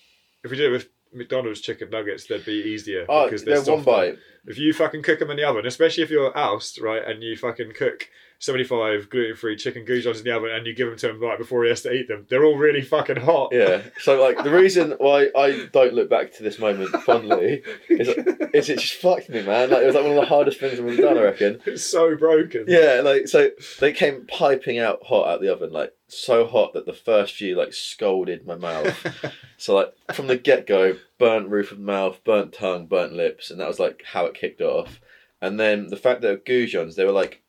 if 0.44 0.50
we 0.50 0.56
did 0.56 0.66
it 0.66 0.72
with 0.72 0.88
McDonald's 1.12 1.60
chicken 1.60 1.90
nuggets, 1.90 2.26
they'd 2.26 2.44
be 2.44 2.52
easier 2.52 3.06
Oh, 3.08 3.24
because 3.24 3.44
they're 3.44 3.62
one 3.62 3.82
bite. 3.82 4.18
If 4.46 4.58
you 4.58 4.72
fucking 4.72 5.02
cook 5.02 5.18
them 5.18 5.30
in 5.30 5.38
the 5.38 5.44
oven, 5.44 5.66
especially 5.66 6.04
if 6.04 6.10
you're 6.10 6.36
Oust, 6.36 6.80
right, 6.80 7.02
and 7.04 7.22
you 7.22 7.36
fucking 7.36 7.72
cook 7.74 8.08
75 8.38 9.08
gluten 9.08 9.34
free 9.34 9.56
chicken 9.56 9.84
goujons 9.86 10.18
in 10.18 10.24
the 10.24 10.30
oven 10.30 10.50
and 10.50 10.66
you 10.66 10.74
give 10.74 10.88
them 10.88 10.98
to 10.98 11.10
him 11.10 11.20
right 11.20 11.38
before 11.38 11.64
he 11.64 11.70
has 11.70 11.80
to 11.82 11.92
eat 11.92 12.06
them, 12.06 12.26
they're 12.28 12.44
all 12.44 12.56
really 12.56 12.82
fucking 12.82 13.16
hot. 13.16 13.48
Yeah. 13.52 13.82
So 14.00 14.22
like 14.22 14.44
the 14.44 14.50
reason 14.50 14.90
why 14.98 15.30
I 15.36 15.68
don't 15.72 15.94
look 15.94 16.10
back 16.10 16.32
to 16.34 16.42
this 16.42 16.58
moment 16.58 16.90
fondly 17.02 17.62
is, 17.88 18.08
is 18.08 18.68
it 18.68 18.78
just 18.78 18.94
fucked 18.94 19.30
me, 19.30 19.42
man. 19.42 19.70
Like 19.70 19.82
it 19.82 19.86
was 19.86 19.94
like 19.94 20.04
one 20.04 20.12
of 20.12 20.20
the 20.20 20.26
hardest 20.26 20.60
things 20.60 20.78
I've 20.78 20.86
ever 20.86 20.96
done, 20.96 21.18
I 21.18 21.22
reckon. 21.22 21.60
It's 21.64 21.84
so 21.84 22.14
broken. 22.14 22.66
Yeah, 22.68 23.00
like 23.02 23.26
so 23.26 23.50
they 23.80 23.92
came 23.92 24.26
piping 24.26 24.78
out 24.78 25.02
hot 25.02 25.28
out 25.28 25.40
the 25.40 25.52
oven, 25.52 25.72
like 25.72 25.92
so 26.08 26.46
hot 26.46 26.72
that 26.74 26.86
the 26.86 26.92
first 26.92 27.34
few 27.34 27.56
like 27.56 27.72
scalded 27.72 28.46
my 28.46 28.54
mouth. 28.54 29.34
so 29.56 29.74
like 29.74 29.94
from 30.12 30.26
the 30.26 30.36
get 30.36 30.66
go, 30.66 30.96
burnt 31.18 31.48
roof 31.48 31.72
of 31.72 31.78
mouth, 31.78 32.22
burnt 32.24 32.52
tongue, 32.52 32.86
burnt 32.86 33.12
lips, 33.12 33.50
and 33.50 33.60
that 33.60 33.68
was 33.68 33.80
like 33.80 34.02
how 34.12 34.26
it 34.26 34.34
kicked 34.34 34.60
off. 34.60 35.00
And 35.40 35.58
then 35.60 35.88
the 35.88 35.96
fact 35.96 36.22
that 36.22 36.46
goujons, 36.46 36.94
they 36.94 37.04
were 37.04 37.12
like, 37.12 37.42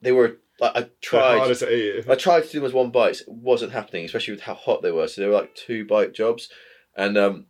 they 0.00 0.12
were 0.12 0.38
like 0.60 0.76
I 0.76 0.88
tried. 1.00 1.50
I 2.08 2.14
tried 2.14 2.44
to 2.44 2.48
do 2.50 2.58
them 2.58 2.66
as 2.66 2.72
one 2.72 2.90
bite. 2.90 3.20
It 3.20 3.28
wasn't 3.28 3.72
happening, 3.72 4.04
especially 4.04 4.34
with 4.34 4.42
how 4.42 4.54
hot 4.54 4.82
they 4.82 4.90
were. 4.90 5.08
So 5.08 5.20
they 5.20 5.28
were 5.28 5.34
like 5.34 5.54
two 5.54 5.86
bite 5.86 6.14
jobs, 6.14 6.48
and 6.96 7.16
um, 7.16 7.46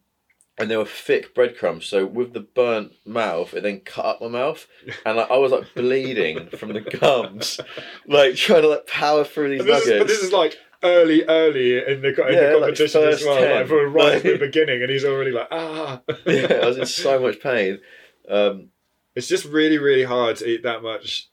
and 0.58 0.70
they 0.70 0.76
were 0.76 0.84
thick 0.84 1.34
breadcrumbs. 1.34 1.86
So 1.86 2.04
with 2.04 2.32
the 2.32 2.40
burnt 2.40 2.92
mouth, 3.06 3.54
it 3.54 3.62
then 3.62 3.80
cut 3.80 4.04
up 4.04 4.20
my 4.20 4.28
mouth, 4.28 4.66
and 5.06 5.16
like, 5.16 5.30
I 5.30 5.36
was 5.36 5.52
like 5.52 5.72
bleeding 5.74 6.48
from 6.50 6.72
the 6.72 6.80
gums, 6.80 7.60
like 8.06 8.34
trying 8.34 8.62
to 8.62 8.68
like 8.68 8.86
power 8.86 9.24
through 9.24 9.50
these 9.50 9.60
And 9.60 9.68
this 9.68 9.86
is, 9.86 9.98
but 9.98 10.08
this 10.08 10.22
is 10.22 10.32
like 10.32 10.56
early, 10.82 11.24
early 11.24 11.78
in 11.78 12.02
the, 12.02 12.08
in 12.08 12.34
Yeah, 12.34 12.40
the 12.40 12.58
like 12.58 12.60
competition 12.76 13.02
as 13.04 13.24
well. 13.24 13.40
10. 13.40 13.56
Like 13.56 13.66
from 13.68 13.92
right 13.92 14.20
from 14.20 14.30
the 14.32 14.38
beginning, 14.46 14.82
and 14.82 14.90
he's 14.90 15.04
already 15.04 15.30
like, 15.32 15.48
ah. 15.50 16.00
yeah, 16.26 16.60
I 16.62 16.66
was 16.66 16.78
in 16.78 16.86
so 16.86 17.18
much 17.20 17.40
pain. 17.40 17.80
Um, 18.28 18.68
It's 19.14 19.28
just 19.28 19.44
really, 19.46 19.78
really 19.78 20.04
hard 20.04 20.36
to 20.36 20.46
eat 20.48 20.62
that 20.64 20.82
much 20.82 21.28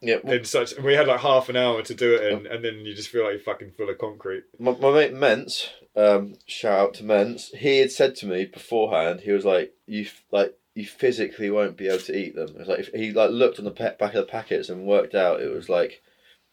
yeah, 0.00 0.16
well, 0.24 0.34
in 0.34 0.44
such. 0.44 0.76
We 0.78 0.94
had 0.94 1.06
like 1.06 1.20
half 1.20 1.48
an 1.48 1.56
hour 1.56 1.80
to 1.82 1.94
do 1.94 2.14
it 2.14 2.32
in, 2.32 2.46
and 2.46 2.64
then 2.64 2.84
you 2.84 2.94
just 2.94 3.08
feel 3.08 3.22
like 3.22 3.34
you're 3.34 3.40
fucking 3.42 3.72
full 3.76 3.88
of 3.88 3.98
concrete. 3.98 4.44
my, 4.58 4.72
my 4.72 4.90
mate 4.92 5.12
Mence, 5.14 5.70
um, 5.96 6.34
shout 6.46 6.78
out 6.78 6.94
to 6.94 7.04
Mens. 7.04 7.50
He 7.56 7.78
had 7.78 7.90
said 7.92 8.14
to 8.16 8.26
me 8.26 8.44
beforehand, 8.46 9.20
he 9.20 9.32
was 9.32 9.44
like, 9.44 9.74
"You 9.86 10.06
like 10.30 10.56
you 10.74 10.86
physically 10.86 11.50
won't 11.50 11.76
be 11.76 11.88
able 11.88 11.98
to 12.04 12.16
eat 12.16 12.34
them." 12.34 12.48
It 12.48 12.58
was 12.58 12.68
like 12.68 12.78
if 12.80 12.88
he 12.88 13.12
like 13.12 13.30
looked 13.30 13.58
on 13.58 13.64
the 13.64 13.70
pa- 13.70 13.96
back 13.98 14.14
of 14.14 14.24
the 14.26 14.30
packets 14.30 14.68
and 14.68 14.86
worked 14.86 15.14
out, 15.14 15.40
it 15.42 15.52
was 15.52 15.68
like 15.68 16.00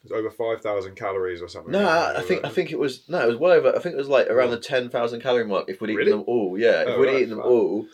It's 0.04 0.12
over 0.12 0.30
five 0.30 0.62
thousand 0.62 0.96
calories 0.96 1.42
or 1.42 1.48
something. 1.48 1.72
no, 1.72 1.88
I 1.88 2.22
think 2.22 2.44
I 2.46 2.50
think 2.50 2.72
it 2.72 2.80
was 2.80 3.08
no, 3.08 3.22
it 3.24 3.28
was 3.28 3.38
well 3.38 3.54
over. 3.54 3.76
I 3.76 3.80
think 3.80 3.94
it 3.94 3.98
was 3.98 4.10
like 4.10 4.28
around 4.28 4.52
the 4.52 4.60
ten 4.60 4.90
thousand 4.90 5.22
calorie 5.22 5.46
mark 5.48 5.66
if 5.70 5.80
we'd 5.80 5.90
eaten 5.92 5.98
Really? 5.98 6.12
them 6.12 6.24
all. 6.28 6.58
Yeah, 6.60 6.82
if 6.82 6.88
Oh, 6.90 7.00
we'd 7.00 7.08
right, 7.08 7.16
eaten 7.22 7.30
them 7.30 7.40
all. 7.42 7.86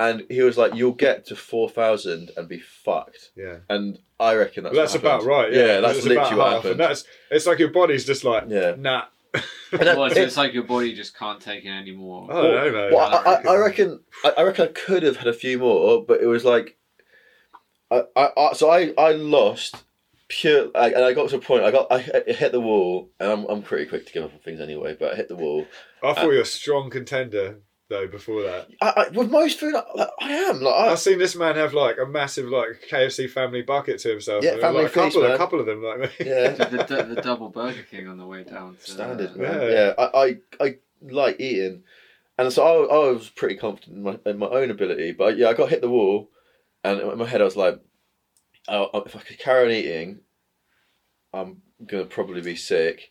And 0.00 0.24
he 0.28 0.42
was 0.42 0.58
like, 0.58 0.74
"You'll 0.74 0.90
get 0.92 1.26
to 1.26 1.36
four 1.36 1.68
thousand 1.68 2.32
and 2.36 2.48
be 2.48 2.58
fucked." 2.58 3.30
Yeah. 3.36 3.58
And 3.70 3.98
I 4.18 4.34
reckon 4.34 4.64
that's 4.64 4.74
Well, 4.74 4.82
that's 4.84 4.94
about 4.96 5.22
right. 5.24 5.52
Yeah, 5.52 5.66
Yeah, 5.66 5.80
that's 5.80 5.98
It's 5.98 6.06
literally 6.06 6.36
what 6.36 6.52
happened. 6.54 6.80
That's 6.80 7.04
it's 7.30 7.46
like 7.46 7.58
your 7.60 7.70
body's 7.70 8.04
just 8.04 8.24
like 8.24 8.44
Yeah. 8.48 8.74
nah. 8.76 9.04
And 9.72 9.80
that- 9.82 9.98
Well, 9.98 10.08
so 10.10 10.16
it- 10.20 10.24
it's 10.24 10.36
like 10.36 10.52
your 10.54 10.62
body 10.64 10.94
just 10.94 11.16
can't 11.18 11.40
take 11.40 11.64
it 11.64 11.68
anymore. 11.68 12.28
I 12.30 12.34
don't 12.42 12.54
know, 12.54 12.72
man. 12.72 12.92
Well, 12.94 13.14
I, 13.26 13.32
I, 13.50 13.54
I 13.54 13.56
reckon 13.66 14.00
I, 14.24 14.32
I 14.38 14.42
reckon 14.42 14.68
I 14.68 14.72
could 14.72 15.02
have 15.02 15.16
had 15.16 15.26
a 15.26 15.32
few 15.32 15.58
more, 15.58 16.04
but 16.04 16.20
it 16.20 16.26
was 16.26 16.44
like, 16.44 16.76
I, 17.90 18.04
I, 18.16 18.28
I 18.36 18.52
so 18.54 18.70
I, 18.70 18.92
I 18.96 19.12
lost 19.12 19.76
pure, 20.28 20.70
I, 20.74 20.88
and 20.90 21.04
I 21.04 21.12
got 21.12 21.28
to 21.30 21.36
a 21.36 21.40
point. 21.40 21.64
I 21.64 21.70
got 21.70 21.90
I 21.90 21.98
hit 21.98 22.24
I 22.28 22.32
hit 22.32 22.52
the 22.52 22.60
wall, 22.60 23.10
and 23.20 23.30
I'm, 23.30 23.44
I'm 23.46 23.62
pretty 23.62 23.86
quick 23.86 24.06
to 24.06 24.12
give 24.12 24.24
up 24.24 24.32
on 24.32 24.38
things 24.40 24.60
anyway. 24.60 24.96
But 24.98 25.12
I 25.12 25.16
hit 25.16 25.28
the 25.28 25.36
wall. 25.36 25.66
I 26.02 26.14
thought 26.14 26.24
uh, 26.24 26.28
you 26.30 26.36
were 26.36 26.40
a 26.42 26.44
strong 26.46 26.88
contender 26.90 27.60
though. 27.88 28.06
Before 28.06 28.42
that, 28.42 28.68
I, 28.80 28.88
I 28.96 29.08
with 29.10 29.30
most 29.30 29.60
food, 29.60 29.74
I, 29.74 29.82
like, 29.94 30.10
I 30.20 30.32
am 30.32 30.60
like 30.60 30.74
I, 30.74 30.92
I've 30.92 30.98
seen 30.98 31.18
this 31.18 31.36
man 31.36 31.56
have 31.56 31.74
like 31.74 31.96
a 31.98 32.06
massive 32.06 32.48
like 32.48 32.84
KFC 32.90 33.30
family 33.30 33.62
bucket 33.62 34.00
to 34.00 34.10
himself. 34.10 34.44
Yeah, 34.44 34.58
family 34.58 34.82
like, 34.82 34.92
a 34.92 34.94
couple, 34.94 35.22
feast, 35.22 35.34
a 35.34 35.36
couple 35.36 35.60
of 35.60 35.66
them 35.66 35.82
like 35.82 35.98
me. 36.00 36.08
yeah. 36.26 36.50
the, 36.50 36.64
the, 36.88 37.14
the 37.14 37.22
double 37.22 37.48
Burger 37.48 37.84
King 37.90 38.08
on 38.08 38.16
the 38.16 38.26
way 38.26 38.44
down. 38.44 38.76
To, 38.76 38.90
standard 38.90 39.32
uh, 39.34 39.38
man. 39.38 39.60
Yeah. 39.60 39.68
Yeah, 39.68 39.94
I, 39.98 40.04
I, 40.04 40.64
I 40.64 40.76
like 41.02 41.40
eating, 41.40 41.82
and 42.38 42.52
so 42.52 42.64
I, 42.64 42.94
I 42.94 43.12
was 43.12 43.28
pretty 43.30 43.56
confident 43.56 43.96
in 43.96 44.02
my, 44.02 44.18
in 44.26 44.38
my 44.38 44.46
own 44.46 44.70
ability. 44.70 45.12
But 45.12 45.36
yeah, 45.36 45.48
I 45.48 45.54
got 45.54 45.70
hit 45.70 45.80
the 45.80 45.90
wall, 45.90 46.30
and 46.82 47.00
in 47.00 47.18
my 47.18 47.26
head 47.26 47.40
I 47.40 47.44
was 47.44 47.56
like, 47.56 47.80
oh, 48.68 49.02
if 49.06 49.16
I 49.16 49.20
could 49.20 49.38
carry 49.38 49.64
on 49.66 49.72
eating, 49.72 50.20
I'm 51.32 51.62
gonna 51.84 52.04
probably 52.04 52.40
be 52.40 52.56
sick, 52.56 53.10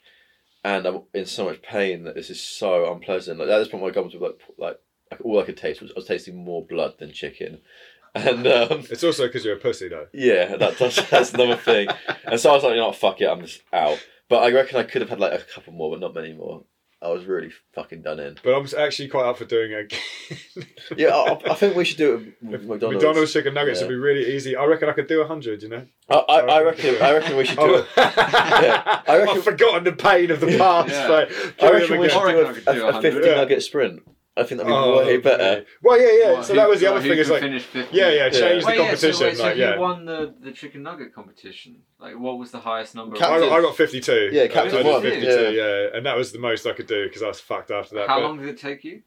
and 0.64 0.86
I'm 0.86 1.02
in 1.14 1.26
so 1.26 1.46
much 1.46 1.62
pain 1.62 2.04
that 2.04 2.16
this 2.16 2.30
is 2.30 2.42
so 2.42 2.92
unpleasant. 2.92 3.40
Like 3.40 3.50
at 3.50 3.60
this 3.60 3.68
point, 3.68 3.84
my 3.84 3.92
gums 3.92 4.14
were 4.16 4.28
like 4.28 4.40
like 4.58 4.80
all 5.24 5.40
I 5.40 5.44
could 5.46 5.58
taste 5.58 5.82
was 5.82 5.92
I 5.92 5.96
was 5.96 6.06
tasting 6.06 6.36
more 6.44 6.66
blood 6.66 6.96
than 7.00 7.12
chicken, 7.12 7.60
and 8.16 8.46
um, 8.48 8.86
It's 8.90 9.04
also 9.04 9.28
because 9.28 9.44
you're 9.46 9.58
a 9.58 9.60
pussy 9.60 9.90
though. 9.90 10.08
yeah, 10.14 10.56
that, 10.58 10.78
that's 10.78 11.02
that's 11.10 11.34
another 11.34 11.56
thing. 11.58 11.88
And 12.26 12.40
so 12.40 12.52
I 12.52 12.54
was 12.54 12.64
like, 12.64 12.72
you 12.72 12.78
know, 12.78 12.88
what, 12.88 12.96
fuck 12.96 13.22
it, 13.22 13.26
I'm 13.30 13.42
just 13.42 13.62
out. 13.72 14.00
But 14.30 14.44
I 14.44 14.52
reckon 14.52 14.78
I 14.80 14.84
could 14.84 15.02
have 15.02 15.10
had 15.10 15.20
like 15.20 15.34
a 15.40 15.44
couple 15.44 15.74
more, 15.74 15.92
but 15.92 16.00
not 16.00 16.16
many 16.16 16.34
more. 16.34 16.64
I 17.04 17.10
was 17.10 17.26
really 17.26 17.52
fucking 17.76 18.02
done 18.02 18.20
in. 18.20 18.38
But 18.44 18.56
I'm 18.56 18.66
actually 18.78 19.10
quite 19.10 19.26
up 19.26 19.38
for 19.38 19.46
doing 19.46 19.72
it 19.72 19.80
again. 19.92 20.68
Yeah, 20.98 21.10
I, 21.16 21.52
I 21.52 21.54
think 21.56 21.76
we 21.76 21.86
should 21.86 21.98
do 21.98 22.16
it 22.16 22.22
with 22.46 22.62
McDonald's. 22.66 23.04
McDonald's 23.04 23.34
chicken 23.34 23.54
nuggets 23.54 23.80
Yeah. 23.80 23.88
would 23.88 23.94
be 23.94 23.98
really 23.98 24.36
easy. 24.36 24.56
I 24.56 24.66
reckon 24.66 24.90
I 24.90 24.92
could 24.94 25.08
do 25.08 25.24
hundred. 25.24 25.64
You 25.64 25.70
know. 25.70 25.86
I, 26.10 26.16
I, 26.16 26.40
I 26.40 26.62
reckon. 26.64 26.96
I 27.02 27.14
reckon 27.14 27.38
we 27.38 27.46
should 27.46 27.58
do 27.58 27.64
Oh, 27.64 27.76
it. 27.76 27.88
I 27.98 29.04
reckon- 29.18 29.38
I've 29.38 29.44
forgotten 29.44 29.84
the 29.86 29.94
pain 29.94 30.30
of 30.32 30.40
the 30.42 30.58
past. 30.58 30.90
Yeah. 30.90 31.08
Like, 31.08 31.32
I 31.64 31.72
reckon 31.72 32.00
we 32.00 32.10
should 32.10 32.22
do 32.22 32.54
could 32.54 32.68
a, 32.68 32.74
do 32.74 32.86
a, 32.86 32.98
a 32.98 33.02
fifty 33.02 33.28
nugget 33.30 33.64
sprint. 33.64 34.04
I 34.36 34.42
think 34.44 34.58
that'd 34.62 34.66
be 34.66 34.74
Oh, 34.74 34.98
way 34.98 35.18
better. 35.18 35.44
okay. 35.44 35.66
Well, 35.84 36.02
yeah, 36.02 36.08
yeah. 36.26 36.34
Well, 36.34 36.44
so 36.44 36.54
who- 36.54 36.60
that 36.60 36.68
was 36.70 36.80
the 36.80 36.88
other 36.88 37.02
who 37.02 37.10
thing. 37.10 37.18
Is 37.20 37.30
like, 37.30 37.42
finish 37.42 37.64
50? 37.64 37.96
yeah, 37.96 38.10
yeah, 38.10 38.30
change 38.30 38.42
Yeah. 38.42 38.48
the 38.62 38.66
Wait, 38.66 38.78
competition. 38.78 39.10
Yeah, 39.10 39.14
so, 39.14 39.26
wait, 39.26 39.38
so 39.38 39.44
like, 39.44 39.54
who 39.54 39.60
yeah. 39.62 39.78
won 39.78 40.06
the, 40.06 40.34
the 40.42 40.52
chicken 40.52 40.82
nugget 40.84 41.14
competition? 41.14 41.82
Like, 42.00 42.18
what 42.20 42.40
was 42.40 42.50
the 42.50 42.60
highest 42.60 42.96
number? 42.96 43.16
I 43.16 43.20
Captain- 43.20 43.50
got, 43.50 43.60
I 43.60 43.62
got 43.62 43.76
52. 43.78 44.30
Yeah, 44.32 44.42
oh, 44.42 44.48
Captain 44.48 44.80
I 44.80 44.84
did 44.84 44.92
won, 44.92 45.02
52, 45.04 45.28
yeah. 45.28 45.50
yeah. 45.50 45.88
And 45.94 46.06
that 46.08 46.18
was 46.18 46.32
the 46.32 46.40
most 46.40 46.66
I 46.66 46.74
could 46.74 46.88
do 46.88 47.04
because 47.08 47.22
I 47.22 47.28
was 47.28 47.40
fucked 47.40 47.70
after 47.70 47.94
that. 47.96 48.08
How 48.08 48.20
but 48.20 48.24
long 48.24 48.40
did 48.40 48.50
it 48.50 48.58
take 48.58 48.84
you? 48.84 49.04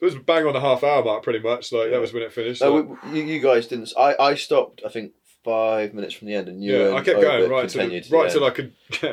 It 0.00 0.04
was 0.04 0.16
bang 0.16 0.44
on 0.46 0.52
the 0.54 0.60
half 0.60 0.82
hour 0.82 1.04
mark, 1.04 1.22
pretty 1.22 1.38
much. 1.38 1.70
Like, 1.72 1.90
that 1.90 2.00
was 2.00 2.12
when 2.12 2.22
it 2.24 2.32
finished. 2.32 2.60
No, 2.60 2.74
like- 2.74 3.04
we, 3.12 3.20
you, 3.20 3.26
you 3.26 3.40
guys 3.40 3.68
didn't. 3.68 3.92
I, 3.96 4.16
I 4.18 4.34
stopped. 4.34 4.82
I 4.84 4.88
think 4.88 5.12
five 5.44 5.94
minutes 5.94 6.12
from 6.14 6.26
the 6.26 6.34
end, 6.34 6.48
and 6.48 6.62
you 6.62 6.76
yeah, 6.76 6.88
and 6.88 6.96
I 6.98 7.02
kept 7.02 7.20
going 7.20 7.48
right 7.50 7.68
till, 7.68 7.88
to 7.88 7.88
right 8.16 8.30
till 8.30 8.44
end. 8.44 8.44
I 8.44 8.50
could 8.50 8.72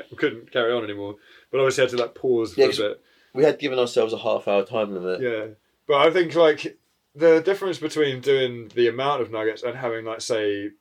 couldn't 0.18 0.52
carry 0.52 0.74
on 0.74 0.84
anymore. 0.84 1.16
But 1.52 1.60
obviously, 1.60 1.84
I 1.84 1.86
had 1.86 1.96
to 1.98 2.04
like 2.04 2.16
pause 2.16 2.54
for 2.56 2.60
Yeah, 2.62 2.66
a 2.66 2.70
'cause- 2.70 2.78
bit. 2.80 3.02
We 3.38 3.44
had 3.44 3.60
given 3.60 3.78
ourselves 3.78 4.14
a 4.14 4.18
half 4.18 4.48
hour 4.48 4.66
time 4.66 4.96
limit. 4.96 5.22
Yeah, 5.22 5.54
but 5.88 5.98
I 5.98 6.10
think 6.10 6.34
like 6.34 6.80
the 7.14 7.40
difference 7.40 7.78
between 7.78 8.20
doing 8.20 8.72
the 8.74 8.88
amount 8.88 9.22
of 9.22 9.30
nuggets 9.30 9.62
and 9.62 9.78
having 9.78 10.06
like 10.06 10.22
say, 10.22 10.72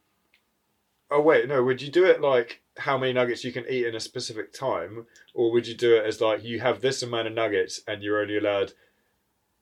oh 1.11 1.20
wait, 1.20 1.47
no, 1.49 1.62
would 1.62 1.83
you 1.83 1.91
do 1.91 2.07
it 2.07 2.23
like 2.23 2.62
how 2.78 2.97
many 2.97 3.12
nuggets 3.12 3.45
you 3.45 3.53
can 3.53 3.66
eat 3.69 3.85
in 3.85 3.95
a 3.95 4.01
specific 4.01 4.55
time, 4.55 5.05
or 5.35 5.53
would 5.53 5.66
you 5.66 5.74
do 5.74 5.97
it 5.97 6.07
as 6.07 6.23
like 6.23 6.45
you 6.45 6.61
have 6.61 6.81
this 6.81 7.03
amount 7.03 7.27
of 7.27 7.35
nuggets 7.35 7.83
and 7.87 8.03
you're 8.03 8.23
only 8.23 8.39
allowed 8.39 8.73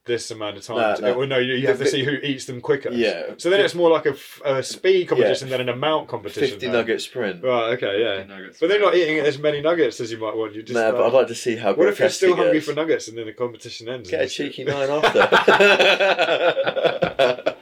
this 0.06 0.30
amount 0.30 0.56
of 0.56 0.64
time? 0.64 0.76
No, 0.76 0.96
to, 0.96 1.02
no. 1.02 1.12
Uh, 1.12 1.14
or 1.14 1.26
no, 1.26 1.38
you, 1.38 1.54
you 1.54 1.66
have 1.68 1.78
to 1.78 1.86
see 1.86 2.04
who 2.04 2.12
eats 2.12 2.44
them 2.44 2.60
quicker. 2.60 2.90
Yeah. 2.90 3.34
So 3.38 3.50
then 3.50 3.60
it's 3.60 3.74
more 3.74 3.90
like 3.90 4.06
a 4.06 4.62
speed 4.62 5.08
competition 5.08 5.48
Yeah. 5.48 5.56
than 5.58 5.68
an 5.68 5.74
amount 5.74 6.08
competition. 6.08 6.50
Fifty 6.50 6.66
then. 6.66 6.74
nugget 6.74 7.00
sprint. 7.00 7.42
Right. 7.42 7.72
Okay. 7.74 8.02
Yeah. 8.02 8.24
Nuggets. 8.24 8.58
But 8.60 8.68
they're 8.68 8.80
not 8.80 8.94
eating 8.94 9.18
as 9.20 9.38
many 9.38 9.60
nuggets 9.60 10.00
as 10.00 10.12
you 10.12 10.18
might 10.18 10.36
want. 10.36 10.54
You 10.54 10.62
just. 10.62 10.74
No, 10.74 10.84
like- 10.84 10.92
but 10.94 11.06
I'd 11.06 11.12
like 11.12 11.26
to 11.28 11.34
see 11.34 11.56
how. 11.56 11.74
what 11.74 11.88
if 11.88 11.98
you're 11.98 12.08
still 12.10 12.36
hungry 12.36 12.60
for 12.60 12.74
nuggets 12.74 13.08
and 13.08 13.16
then 13.18 13.26
the 13.26 13.32
competition 13.32 13.88
ends? 13.88 14.10
Get 14.10 14.20
a 14.20 14.22
you 14.24 14.28
still- 14.28 14.46
cheeky 14.48 14.64
nine 14.64 14.90
after. 14.90 15.20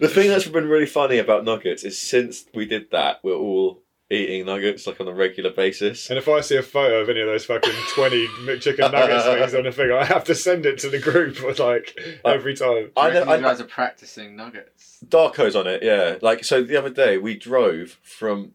the 0.00 0.08
thing 0.08 0.28
that's 0.30 0.46
been 0.48 0.68
really 0.68 0.86
funny 0.86 1.18
about 1.18 1.44
nuggets 1.44 1.84
is 1.84 1.98
since 1.98 2.46
we 2.54 2.66
did 2.66 2.90
that, 2.90 3.20
we're 3.22 3.34
all 3.34 3.82
eating 4.08 4.46
nuggets 4.46 4.86
like 4.86 5.00
on 5.00 5.08
a 5.08 5.12
regular 5.12 5.50
basis. 5.50 6.08
And 6.10 6.18
if 6.18 6.28
I 6.28 6.40
see 6.40 6.56
a 6.56 6.62
photo 6.62 7.00
of 7.00 7.08
any 7.08 7.20
of 7.20 7.26
those 7.26 7.44
fucking 7.44 7.72
20 7.94 8.26
McChicken 8.44 8.92
nuggets 8.92 9.24
things 9.24 9.54
on 9.54 9.64
the 9.64 9.72
thing, 9.72 9.90
I 9.90 10.04
have 10.04 10.24
to 10.24 10.34
send 10.34 10.64
it 10.64 10.78
to 10.78 10.88
the 10.88 10.98
group 11.00 11.40
like 11.58 11.98
every 12.24 12.54
time. 12.54 12.92
I 12.96 13.08
I 13.08 13.12
know- 13.12 13.34
you 13.34 13.42
guys 13.42 13.60
are 13.60 13.64
practicing 13.64 14.36
nuggets. 14.36 15.02
Darko's 15.08 15.56
on 15.56 15.66
it, 15.66 15.82
yeah. 15.82 16.16
Like 16.22 16.44
so, 16.44 16.62
the 16.62 16.76
other 16.76 16.90
day 16.90 17.18
we 17.18 17.36
drove 17.36 17.98
from 18.02 18.52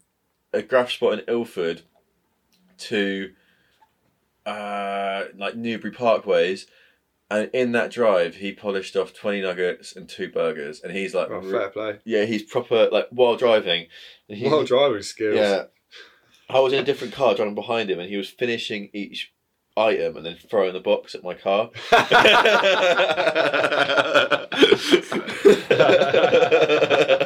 a 0.53 0.61
graph 0.61 0.91
spot 0.91 1.13
in 1.13 1.25
Ilford 1.27 1.81
to 2.77 3.31
uh, 4.45 5.23
like 5.37 5.55
Newbury 5.55 5.93
Parkways, 5.93 6.65
and 7.31 7.49
in 7.53 7.71
that 7.71 7.89
drive 7.91 8.35
he 8.35 8.51
polished 8.51 8.95
off 8.95 9.13
twenty 9.13 9.41
nuggets 9.41 9.95
and 9.95 10.07
two 10.07 10.29
burgers, 10.29 10.81
and 10.83 10.95
he's 10.95 11.15
like, 11.15 11.29
Oh, 11.31 11.41
fair 11.41 11.69
play. 11.69 11.97
yeah, 12.05 12.25
he's 12.25 12.43
proper 12.43 12.89
like 12.91 13.07
while 13.09 13.37
driving. 13.37 13.87
He, 14.27 14.47
While 14.47 14.63
driving 14.65 15.01
skills. 15.01 15.35
yeah, 15.35 15.63
I 16.49 16.59
was 16.59 16.73
in 16.73 16.79
a 16.79 16.83
different 16.83 17.13
car 17.13 17.33
driving 17.35 17.55
behind 17.55 17.89
him, 17.89 17.99
and 17.99 18.09
he 18.09 18.17
was 18.17 18.29
finishing 18.29 18.89
each 18.93 19.33
item 19.77 20.17
and 20.17 20.25
then 20.25 20.35
throwing 20.35 20.73
the 20.73 20.81
box 20.81 21.15
at 21.15 21.23
my 21.23 21.33
car. 21.33 21.69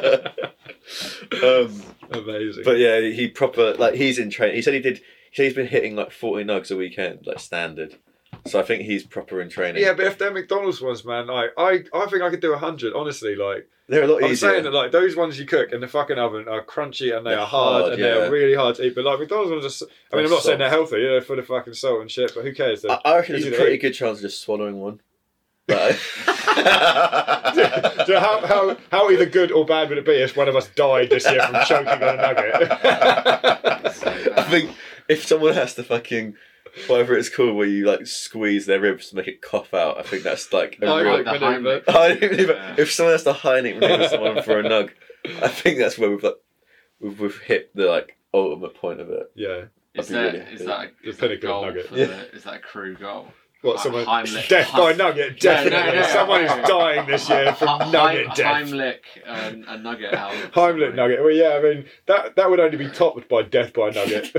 um, 1.42 1.82
Amazing. 2.10 2.62
but 2.64 2.78
yeah, 2.78 3.00
he 3.00 3.28
proper 3.28 3.74
like 3.74 3.94
he's 3.94 4.18
in 4.18 4.30
train. 4.30 4.54
He 4.54 4.62
said 4.62 4.74
he 4.74 4.80
did. 4.80 4.98
He 4.98 5.34
said 5.36 5.42
he's 5.44 5.54
been 5.54 5.66
hitting 5.66 5.96
like 5.96 6.12
forty 6.12 6.44
nugs 6.44 6.70
a 6.70 6.76
weekend, 6.76 7.26
like 7.26 7.40
standard. 7.40 7.96
So 8.46 8.60
I 8.60 8.62
think 8.62 8.82
he's 8.82 9.04
proper 9.04 9.40
in 9.40 9.48
training. 9.48 9.82
yeah, 9.82 9.92
but 9.94 10.06
if 10.06 10.18
they're 10.18 10.32
McDonald's 10.32 10.80
ones, 10.80 11.04
man, 11.04 11.26
like 11.26 11.50
I, 11.58 11.84
I 11.94 12.06
think 12.06 12.22
I 12.22 12.30
could 12.30 12.40
do 12.40 12.52
a 12.52 12.58
hundred. 12.58 12.92
Honestly, 12.94 13.34
like 13.36 13.68
they're 13.88 14.02
a 14.04 14.06
lot 14.06 14.24
I'm 14.24 14.30
easier. 14.32 14.50
saying 14.50 14.64
that, 14.64 14.72
like 14.72 14.90
those 14.92 15.14
ones 15.16 15.38
you 15.38 15.46
cook 15.46 15.72
in 15.72 15.80
the 15.80 15.88
fucking 15.88 16.18
oven 16.18 16.48
are 16.48 16.62
crunchy 16.64 17.16
and 17.16 17.24
they 17.26 17.30
They're 17.30 17.40
are 17.40 17.46
hard, 17.46 17.80
hard, 17.82 17.92
and 17.94 18.02
yeah. 18.02 18.14
they're 18.14 18.30
really 18.30 18.54
hard 18.54 18.76
to 18.76 18.84
eat. 18.86 18.94
But 18.94 19.04
like 19.04 19.18
McDonald's 19.20 19.50
ones, 19.52 19.82
are, 19.82 19.86
I 20.12 20.16
mean, 20.16 20.24
I'm 20.26 20.30
not 20.32 20.42
saying 20.42 20.58
they're 20.58 20.68
soft. 20.70 20.90
healthy, 20.90 21.02
you 21.02 21.08
know, 21.10 21.20
for 21.20 21.36
the 21.36 21.42
fucking 21.42 21.74
salt 21.74 22.00
and 22.00 22.10
shit. 22.10 22.32
But 22.34 22.44
who 22.44 22.52
cares? 22.54 22.84
I, 22.84 23.00
I 23.04 23.16
reckon 23.16 23.34
there's 23.34 23.46
a 23.46 23.56
pretty 23.56 23.74
eat. 23.76 23.82
good 23.82 23.92
chance 23.94 24.18
of 24.18 24.22
just 24.22 24.42
swallowing 24.42 24.80
one. 24.80 25.00
But 25.68 25.98
Do 28.06 28.14
how, 28.18 28.46
how, 28.46 28.76
how 28.92 29.10
either 29.10 29.26
good 29.26 29.50
or 29.50 29.64
bad 29.64 29.88
would 29.88 29.98
it 29.98 30.04
be 30.06 30.12
if 30.12 30.36
one 30.36 30.48
of 30.48 30.54
us 30.56 30.68
died 30.68 31.10
this 31.10 31.28
year 31.30 31.42
from 31.42 31.64
choking 31.66 31.88
on 31.88 32.02
a 32.02 32.16
nugget? 32.16 32.70
I 34.38 34.42
think 34.48 34.70
if 35.08 35.24
someone 35.24 35.54
has 35.54 35.74
to 35.74 35.82
fucking 35.82 36.34
whatever 36.86 37.16
it's 37.16 37.28
called, 37.28 37.56
where 37.56 37.66
you 37.66 37.86
like 37.86 38.06
squeeze 38.06 38.66
their 38.66 38.80
ribs 38.80 39.10
to 39.10 39.16
make 39.16 39.28
it 39.28 39.40
cough 39.42 39.72
out, 39.74 39.98
I 39.98 40.02
think 40.02 40.22
that's 40.22 40.52
like 40.52 40.78
a 40.82 40.86
I 40.86 41.00
real. 41.02 41.12
like 41.14 41.24
the 41.24 41.40
maneuver. 41.46 41.80
Heimlich. 41.80 41.88
I 41.94 42.14
don't 42.14 42.22
even, 42.40 42.48
Yeah. 42.56 42.74
If 42.78 42.92
someone 42.92 43.14
has 43.14 43.24
to 43.24 43.32
Heimlich 43.32 43.78
maneuver 43.80 44.08
someone 44.08 44.42
for 44.42 44.60
a 44.60 44.62
nug, 44.68 44.90
I 45.42 45.48
think 45.48 45.78
that's 45.78 45.98
where 45.98 46.10
we've 46.10 46.22
like 46.22 46.34
we've, 47.00 47.18
we've 47.20 47.38
hit 47.40 47.74
the 47.74 47.86
like 47.86 48.16
ultimate 48.34 48.74
point 48.74 49.00
of 49.00 49.10
it. 49.10 49.30
yeah. 49.34 49.64
Is 49.94 50.12
I'd 50.12 50.32
be 50.32 50.38
that, 50.38 50.44
really 50.44 50.54
is 50.54 50.64
that, 50.66 50.80
a, 51.04 51.08
is 51.08 51.16
that 51.16 51.24
a 51.24 51.28
pinnacle 51.28 51.48
goal 51.48 51.64
nugget. 51.66 51.86
for 51.88 51.96
Yeah. 51.96 52.04
the, 52.06 52.34
is 52.36 52.44
that 52.44 52.54
a 52.54 52.58
crew 52.58 52.96
goal? 52.96 53.28
What, 53.62 53.76
Like 53.76 53.82
someone. 53.82 54.04
Heimlich- 54.04 54.48
death 54.48 54.70
by 54.72 54.92
nugget, 54.92 55.42
No, 55.42 55.54
no, 55.54 55.70
definitely. 55.70 56.00
no, 56.00 56.06
someone 56.08 56.44
no. 56.44 56.56
is 56.62 56.68
dying 56.68 57.06
this 57.08 57.28
year 57.30 57.52
from 57.58 57.80
Heim- 57.80 57.90
nugget 57.92 58.34
death. 58.34 58.62
Heimlich 58.68 58.98
and 59.24 59.64
a 59.66 59.78
nugget 59.78 60.12
out. 60.12 60.32
Heimlich 60.52 60.94
nugget. 60.94 61.20
Well, 61.22 61.30
yeah, 61.32 61.54
I 61.58 61.62
mean, 61.62 61.86
that, 62.06 62.36
that 62.36 62.50
would 62.50 62.60
only 62.60 62.76
be 62.76 62.90
topped 62.90 63.26
by 63.30 63.42
death 63.42 63.72
by 63.72 63.88
nugget. 63.88 64.36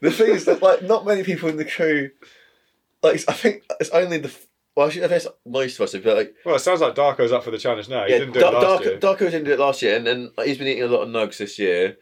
The 0.00 0.10
thing 0.10 0.30
is 0.30 0.44
that 0.46 0.62
like 0.62 0.82
not 0.82 1.06
many 1.06 1.22
people 1.22 1.48
in 1.48 1.56
the 1.56 1.64
crew, 1.64 2.10
like 3.02 3.22
I 3.28 3.32
think 3.32 3.62
it's 3.80 3.90
only 3.90 4.18
the 4.18 4.32
well, 4.76 4.86
actually, 4.88 5.04
I 5.04 5.08
guess 5.08 5.26
most 5.46 5.76
of 5.80 5.84
us, 5.84 5.92
but 5.94 6.16
like 6.16 6.34
well, 6.44 6.54
it 6.56 6.58
sounds 6.60 6.80
like 6.82 6.94
Darko's 6.94 7.32
up 7.32 7.44
for 7.44 7.50
the 7.50 7.58
challenge 7.58 7.88
now. 7.88 8.04
He 8.04 8.12
yeah, 8.12 8.18
didn't 8.18 8.34
do 8.34 8.40
Dar- 8.40 8.52
it 8.52 8.54
last 8.56 8.82
Darko, 8.82 8.84
year. 8.84 8.98
Darko 8.98 9.18
didn't 9.18 9.44
do 9.44 9.52
it 9.52 9.58
last 9.58 9.80
year, 9.82 9.96
and 9.96 10.06
then 10.06 10.30
like, 10.36 10.46
he's 10.48 10.58
been 10.58 10.66
eating 10.66 10.82
a 10.82 10.88
lot 10.88 11.02
of 11.02 11.08
nugs 11.08 11.38
this 11.38 11.58
year. 11.58 11.96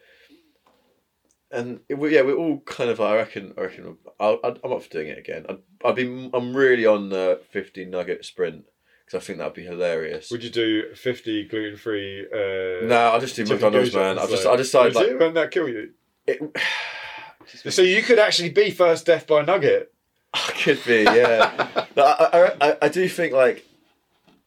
And 1.53 1.81
it, 1.89 1.95
we- 1.95 2.15
yeah, 2.15 2.23
we're 2.23 2.35
all 2.37 2.61
kind 2.67 2.91
of. 2.91 3.01
I 3.01 3.15
reckon. 3.15 3.55
I 3.57 3.61
reckon. 3.61 3.97
I'll, 4.19 4.41
I'd- 4.43 4.61
I'm 4.65 4.73
up 4.73 4.83
for 4.83 4.89
doing 4.91 5.07
it 5.09 5.19
again. 5.19 5.47
I'd, 5.49 5.59
I'd 5.85 5.95
be. 5.95 6.31
I'm 6.35 6.57
really 6.57 6.85
on 6.85 7.11
the 7.11 7.41
50 7.51 7.85
nugget 7.85 8.25
sprint 8.25 8.65
because 9.07 9.23
I 9.23 9.25
think 9.25 9.39
that'd 9.39 9.55
be 9.55 9.63
hilarious. 9.65 10.33
Would 10.33 10.43
you 10.43 10.51
do 10.51 10.95
50 10.95 11.47
gluten 11.47 11.77
free? 11.77 12.27
Uh, 12.27 12.87
no, 12.87 13.11
I'll 13.13 13.21
just 13.21 13.37
do 13.37 13.45
McDonald's, 13.45 13.95
man. 13.95 14.19
I 14.19 14.27
just. 14.27 14.47
I 14.47 14.57
decided 14.57 14.97
like. 14.97 15.21
Won't 15.21 15.35
that 15.35 15.53
kill 15.53 15.69
you? 15.69 15.91
It, 16.27 16.41
So 17.71 17.83
you 17.83 18.03
could 18.03 18.19
actually 18.19 18.49
be 18.51 18.71
first 18.71 19.07
death 19.07 19.27
by 19.27 19.43
nugget. 19.45 19.93
I 20.33 20.51
could 20.63 20.83
be, 20.85 21.03
yeah. 21.05 21.85
No, 21.97 22.03
I, 22.05 22.29
I, 22.33 22.69
I, 22.71 22.77
I 22.83 22.89
do 22.89 23.09
think 23.09 23.33
like 23.33 23.65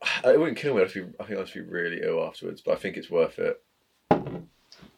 it 0.25 0.37
wouldn't 0.39 0.57
kill 0.57 0.75
me. 0.75 0.81
I'd 0.81 0.93
be, 0.93 1.05
I 1.19 1.23
think 1.23 1.39
I'd 1.39 1.53
be 1.53 1.61
really 1.61 2.01
ill 2.03 2.23
afterwards, 2.25 2.61
but 2.61 2.73
I 2.73 2.75
think 2.75 2.97
it's 2.97 3.09
worth 3.09 3.39
it. 3.39 3.61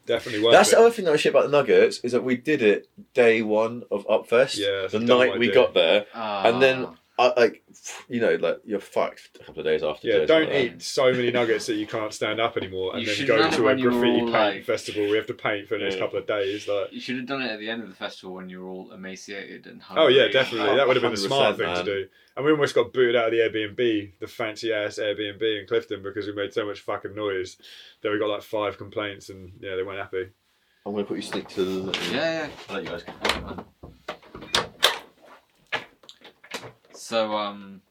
Definitely 0.06 0.42
worth 0.44 0.54
it. 0.54 0.58
That's 0.58 0.70
it. 0.72 0.76
the 0.76 0.82
other 0.82 0.92
thing 0.92 1.06
that 1.06 1.14
I 1.14 1.18
shit 1.18 1.32
about 1.34 1.44
the 1.52 1.52
Nuggets 1.52 2.00
is 2.00 2.14
that 2.14 2.24
we 2.24 2.36
did 2.36 2.62
it 2.64 2.90
day 3.14 3.42
one 3.44 3.84
of 3.92 4.08
Upfest. 4.08 4.58
Yeah, 4.58 4.88
the 4.88 4.98
a 4.98 5.06
dumb 5.06 5.20
night 5.20 5.38
we 5.38 5.50
idea. 5.50 5.54
got 5.54 5.74
there, 5.76 6.06
Ah. 6.16 6.48
and 6.48 6.62
then 6.62 6.88
I 7.20 7.34
like, 7.38 7.64
you 8.08 8.22
know, 8.22 8.36
like 8.36 8.62
you're 8.64 8.80
fucked 8.80 9.38
a 9.42 9.44
couple 9.44 9.60
of 9.60 9.66
days 9.66 9.84
after. 9.84 10.08
Yeah, 10.08 10.20
don't 10.26 10.44
something 10.46 10.50
like 10.50 10.74
eat 10.76 10.82
so 10.82 11.12
many 11.12 11.32
nuggets 11.32 11.66
that 11.66 11.74
you 11.76 11.86
can't 11.86 12.14
stand 12.14 12.40
up 12.40 12.56
anymore, 12.56 12.96
and 12.96 13.02
You 13.06 13.14
then 13.14 13.28
go 13.28 13.34
have 13.34 13.42
done 13.44 13.54
it 13.54 13.56
to 13.58 13.62
a 13.62 13.66
when 13.66 13.78
you 13.80 13.86
were 13.86 13.92
graffiti 13.92 14.12
all, 14.22 14.32
paint 14.32 14.56
like- 14.56 14.64
festival. 14.64 15.04
We 15.10 15.18
have 15.18 15.28
to 15.28 15.34
paint 15.34 15.68
for 15.68 15.78
the 15.78 15.84
next 15.84 15.96
Yeah. 15.96 16.02
couple 16.02 16.20
of 16.20 16.26
days. 16.28 16.68
Like, 16.68 16.94
You 16.94 17.02
should 17.02 17.18
have 17.18 17.26
done 17.26 17.42
it 17.42 17.52
at 17.52 17.60
the 17.60 17.70
end 17.70 17.84
of 17.84 17.90
the 17.90 17.96
festival 17.96 18.36
when 18.36 18.48
you 18.50 18.62
were 18.62 18.70
all 18.70 18.92
emaciated 18.94 19.68
and 19.68 19.82
hungry. 19.82 20.04
oh 20.06 20.08
yeah, 20.08 20.30
definitely. 20.30 20.70
Oh, 20.70 20.76
that 20.78 20.88
would 20.88 20.96
have 20.96 21.04
been 21.04 21.12
the 21.12 21.18
smart 21.18 21.58
100%, 21.58 21.58
thing 21.58 21.76
to 21.76 21.84
do. 22.04 22.08
And 22.38 22.46
we 22.46 22.52
almost 22.52 22.74
got 22.74 22.94
booted 22.94 23.18
out 23.18 23.26
of 23.26 23.32
the 23.34 23.40
Airbnb, 23.40 24.14
the 24.20 24.28
fancy 24.28 24.72
ass 24.72 24.98
Airbnb 24.98 25.42
in 25.62 25.68
Clifton, 25.68 26.02
because 26.02 26.26
we 26.26 26.32
made 26.34 26.54
so 26.54 26.66
much 26.66 26.80
fucking 26.80 27.14
noise 27.16 27.58
that 28.02 28.12
we 28.14 28.18
got 28.18 28.30
like 28.30 28.44
five 28.44 28.78
complaints, 28.78 29.28
and 29.30 29.52
yeah, 29.60 29.76
they 29.76 29.84
weren't 29.84 30.00
happy. 30.00 30.30
I'm 30.86 30.94
gonna 30.94 31.04
put 31.04 31.18
you 31.18 31.22
sneak 31.22 31.50
to 31.50 31.64
the. 31.66 32.00
Yeah, 32.14 32.48
yeah. 32.48 32.50
I'll 32.70 32.76
let 32.76 32.84
you 32.86 32.90
guys 32.92 33.04
go. 33.04 33.14
Okay, 33.26 33.42
man. 33.42 33.66
So, 37.00 37.34
um, 37.34 37.82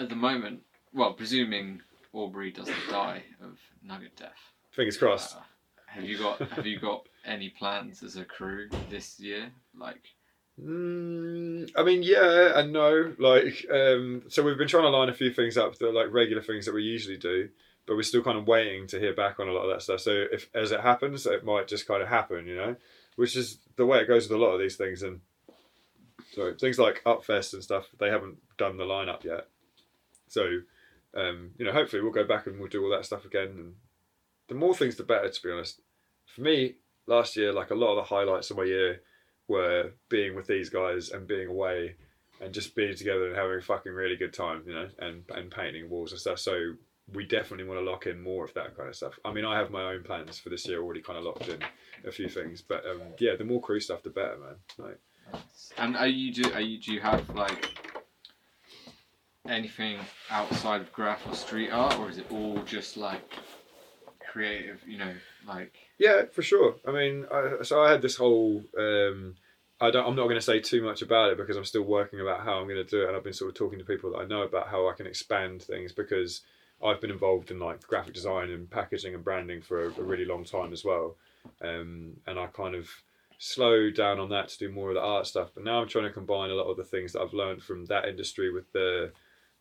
at 0.00 0.08
the 0.08 0.16
moment, 0.16 0.62
well, 0.92 1.12
presuming 1.12 1.80
Aubrey 2.12 2.50
doesn't 2.50 2.74
die 2.90 3.22
of 3.40 3.56
nugget 3.84 4.16
death, 4.16 4.36
Fingers 4.72 4.96
crossed. 4.98 5.36
uh, 5.36 5.40
have 5.86 6.02
you 6.04 6.18
got 6.18 6.40
have 6.50 6.66
you 6.66 6.80
got 6.80 7.06
any 7.24 7.50
plans 7.50 8.02
as 8.02 8.16
a 8.16 8.24
crew 8.24 8.68
this 8.90 9.20
year? 9.20 9.52
Like, 9.78 10.02
Mm, 10.60 11.70
I 11.76 11.82
mean, 11.82 12.02
yeah 12.02 12.58
and 12.58 12.72
no. 12.72 13.14
Like, 13.18 13.64
um, 13.72 14.24
so 14.28 14.42
we've 14.42 14.58
been 14.58 14.68
trying 14.68 14.82
to 14.82 14.90
line 14.90 15.08
a 15.08 15.14
few 15.14 15.32
things 15.32 15.56
up 15.56 15.78
that 15.78 15.86
are 15.88 15.92
like 15.92 16.12
regular 16.12 16.42
things 16.42 16.66
that 16.66 16.74
we 16.74 16.82
usually 16.82 17.16
do, 17.16 17.48
but 17.86 17.94
we're 17.96 18.02
still 18.02 18.22
kind 18.22 18.36
of 18.36 18.46
waiting 18.46 18.86
to 18.88 18.98
hear 18.98 19.14
back 19.14 19.40
on 19.40 19.48
a 19.48 19.52
lot 19.52 19.62
of 19.64 19.70
that 19.70 19.82
stuff. 19.82 20.00
So 20.00 20.24
if 20.30 20.50
as 20.54 20.72
it 20.72 20.80
happens, 20.80 21.26
it 21.26 21.44
might 21.44 21.68
just 21.68 21.86
kind 21.86 22.02
of 22.02 22.08
happen, 22.08 22.46
you 22.46 22.56
know, 22.56 22.76
which 23.16 23.34
is 23.36 23.58
the 23.76 23.86
way 23.86 24.00
it 24.00 24.08
goes 24.08 24.28
with 24.28 24.38
a 24.38 24.42
lot 24.44 24.52
of 24.52 24.60
these 24.60 24.76
things. 24.76 25.02
And 25.02 25.20
so 26.32 26.54
things 26.54 26.78
like 26.78 27.02
Upfest 27.04 27.54
and 27.54 27.62
stuff, 27.62 27.88
they 27.98 28.08
haven't 28.08 28.38
done 28.56 28.76
the 28.76 28.84
lineup 28.84 29.24
yet. 29.24 29.48
So, 30.28 30.60
um, 31.14 31.50
you 31.58 31.66
know, 31.66 31.72
hopefully 31.72 32.02
we'll 32.02 32.12
go 32.12 32.24
back 32.24 32.46
and 32.46 32.58
we'll 32.58 32.68
do 32.68 32.82
all 32.82 32.90
that 32.90 33.04
stuff 33.04 33.24
again. 33.24 33.48
And 33.48 33.74
the 34.48 34.54
more 34.54 34.74
things, 34.74 34.96
the 34.96 35.02
better. 35.02 35.28
To 35.28 35.42
be 35.42 35.52
honest, 35.52 35.80
for 36.26 36.40
me, 36.40 36.76
last 37.06 37.36
year, 37.36 37.52
like 37.52 37.70
a 37.70 37.74
lot 37.74 37.90
of 37.90 37.96
the 37.96 38.14
highlights 38.14 38.50
of 38.50 38.56
my 38.56 38.64
year 38.64 39.02
were 39.48 39.92
being 40.08 40.34
with 40.34 40.46
these 40.46 40.70
guys 40.70 41.10
and 41.10 41.26
being 41.26 41.48
away 41.48 41.96
and 42.40 42.54
just 42.54 42.74
being 42.74 42.96
together 42.96 43.26
and 43.26 43.36
having 43.36 43.58
a 43.58 43.62
fucking 43.62 43.92
really 43.92 44.16
good 44.16 44.32
time, 44.32 44.62
you 44.66 44.72
know, 44.72 44.88
and 44.98 45.24
and 45.34 45.50
painting 45.50 45.90
walls 45.90 46.12
and 46.12 46.20
stuff. 46.20 46.38
So 46.38 46.74
we 47.12 47.26
definitely 47.26 47.66
want 47.66 47.80
to 47.80 47.90
lock 47.90 48.06
in 48.06 48.22
more 48.22 48.44
of 48.44 48.54
that 48.54 48.76
kind 48.76 48.88
of 48.88 48.96
stuff. 48.96 49.18
I 49.24 49.32
mean, 49.32 49.44
I 49.44 49.58
have 49.58 49.70
my 49.70 49.92
own 49.92 50.02
plans 50.02 50.38
for 50.38 50.48
this 50.48 50.66
year 50.66 50.82
already, 50.82 51.02
kind 51.02 51.18
of 51.18 51.24
locked 51.24 51.48
in 51.48 51.62
a 52.06 52.12
few 52.12 52.28
things, 52.28 52.62
but 52.62 52.84
um, 52.86 53.00
yeah, 53.18 53.36
the 53.36 53.44
more 53.44 53.60
crew 53.60 53.80
stuff, 53.80 54.02
the 54.02 54.10
better, 54.10 54.38
man. 54.38 54.56
Like, 54.78 54.98
and 55.78 55.96
are 55.96 56.06
you 56.06 56.32
do 56.32 56.52
are 56.52 56.60
you 56.60 56.78
do 56.78 56.92
you 56.92 57.00
have 57.00 57.28
like 57.30 57.78
anything 59.48 59.98
outside 60.30 60.80
of 60.80 60.92
graph 60.92 61.26
or 61.26 61.34
street 61.34 61.70
art, 61.70 61.98
or 61.98 62.08
is 62.08 62.18
it 62.18 62.26
all 62.30 62.62
just 62.62 62.96
like 62.96 63.34
creative? 64.20 64.80
You 64.86 64.98
know, 64.98 65.14
like 65.46 65.74
Yeah, 65.98 66.26
for 66.32 66.42
sure. 66.42 66.76
I 66.86 66.92
mean, 66.92 67.26
I, 67.32 67.62
so 67.62 67.82
I 67.82 67.90
had 67.90 68.02
this 68.02 68.16
whole. 68.16 68.62
Um, 68.78 69.34
I 69.80 69.90
don't. 69.90 70.06
I'm 70.06 70.16
not 70.16 70.24
going 70.24 70.36
to 70.36 70.42
say 70.42 70.60
too 70.60 70.82
much 70.82 71.02
about 71.02 71.32
it 71.32 71.38
because 71.38 71.56
I'm 71.56 71.64
still 71.64 71.82
working 71.82 72.20
about 72.20 72.44
how 72.44 72.58
I'm 72.58 72.68
going 72.68 72.76
to 72.76 72.84
do 72.84 73.02
it, 73.02 73.08
and 73.08 73.16
I've 73.16 73.24
been 73.24 73.32
sort 73.32 73.50
of 73.50 73.56
talking 73.56 73.78
to 73.78 73.84
people 73.84 74.12
that 74.12 74.18
I 74.18 74.26
know 74.26 74.42
about 74.42 74.68
how 74.68 74.88
I 74.88 74.92
can 74.92 75.06
expand 75.06 75.62
things 75.62 75.92
because 75.92 76.42
I've 76.84 77.00
been 77.00 77.10
involved 77.10 77.50
in 77.50 77.58
like 77.58 77.86
graphic 77.86 78.14
design 78.14 78.50
and 78.50 78.70
packaging 78.70 79.14
and 79.14 79.24
branding 79.24 79.60
for 79.60 79.86
a, 79.86 79.88
a 79.88 80.02
really 80.02 80.24
long 80.24 80.44
time 80.44 80.72
as 80.72 80.84
well, 80.84 81.16
um, 81.62 82.12
and 82.26 82.38
I 82.38 82.46
kind 82.46 82.74
of 82.74 82.88
slowed 83.42 83.96
down 83.96 84.20
on 84.20 84.28
that 84.28 84.48
to 84.48 84.58
do 84.58 84.70
more 84.70 84.90
of 84.90 84.94
the 84.94 85.00
art 85.00 85.26
stuff. 85.26 85.50
But 85.52 85.64
now 85.64 85.80
I'm 85.80 85.88
trying 85.88 86.04
to 86.04 86.12
combine 86.12 86.50
a 86.50 86.54
lot 86.54 86.70
of 86.70 86.76
the 86.76 86.84
things 86.84 87.12
that 87.12 87.22
I've 87.22 87.32
learned 87.32 87.60
from 87.60 87.86
that 87.86 88.04
industry 88.04 88.52
with 88.52 88.70
the 88.72 89.10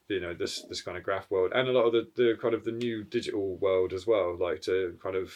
you 0.07 0.19
know 0.19 0.33
this 0.33 0.61
this 0.63 0.81
kind 0.81 0.97
of 0.97 1.03
graph 1.03 1.31
world 1.31 1.51
and 1.55 1.67
a 1.67 1.71
lot 1.71 1.85
of 1.85 1.93
the, 1.93 2.07
the 2.15 2.37
kind 2.39 2.53
of 2.53 2.63
the 2.65 2.71
new 2.71 3.03
digital 3.03 3.55
world 3.55 3.93
as 3.93 4.05
well 4.05 4.37
like 4.37 4.61
to 4.61 4.97
kind 5.01 5.15
of 5.15 5.33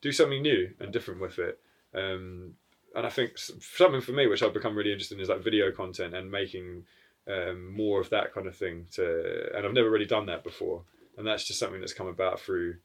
do 0.00 0.12
something 0.12 0.40
new 0.40 0.70
and 0.78 0.92
different 0.92 1.20
with 1.20 1.40
it 1.40 1.58
um, 1.94 2.54
and 2.94 3.04
i 3.04 3.10
think 3.10 3.36
something 3.36 4.00
for 4.00 4.12
me 4.12 4.28
which 4.28 4.40
i've 4.40 4.54
become 4.54 4.76
really 4.76 4.92
interested 4.92 5.16
in 5.16 5.22
is 5.22 5.28
like 5.28 5.42
video 5.42 5.72
content 5.72 6.14
and 6.14 6.30
making 6.30 6.84
um, 7.26 7.74
more 7.74 8.00
of 8.00 8.10
that 8.10 8.32
kind 8.32 8.46
of 8.46 8.54
thing 8.54 8.86
to 8.92 9.50
and 9.56 9.66
i've 9.66 9.72
never 9.72 9.90
really 9.90 10.06
done 10.06 10.26
that 10.26 10.44
before 10.44 10.82
and 11.18 11.26
that's 11.26 11.44
just 11.44 11.58
something 11.58 11.80
that's 11.80 11.92
come 11.92 12.06
about 12.06 12.38
through 12.38 12.76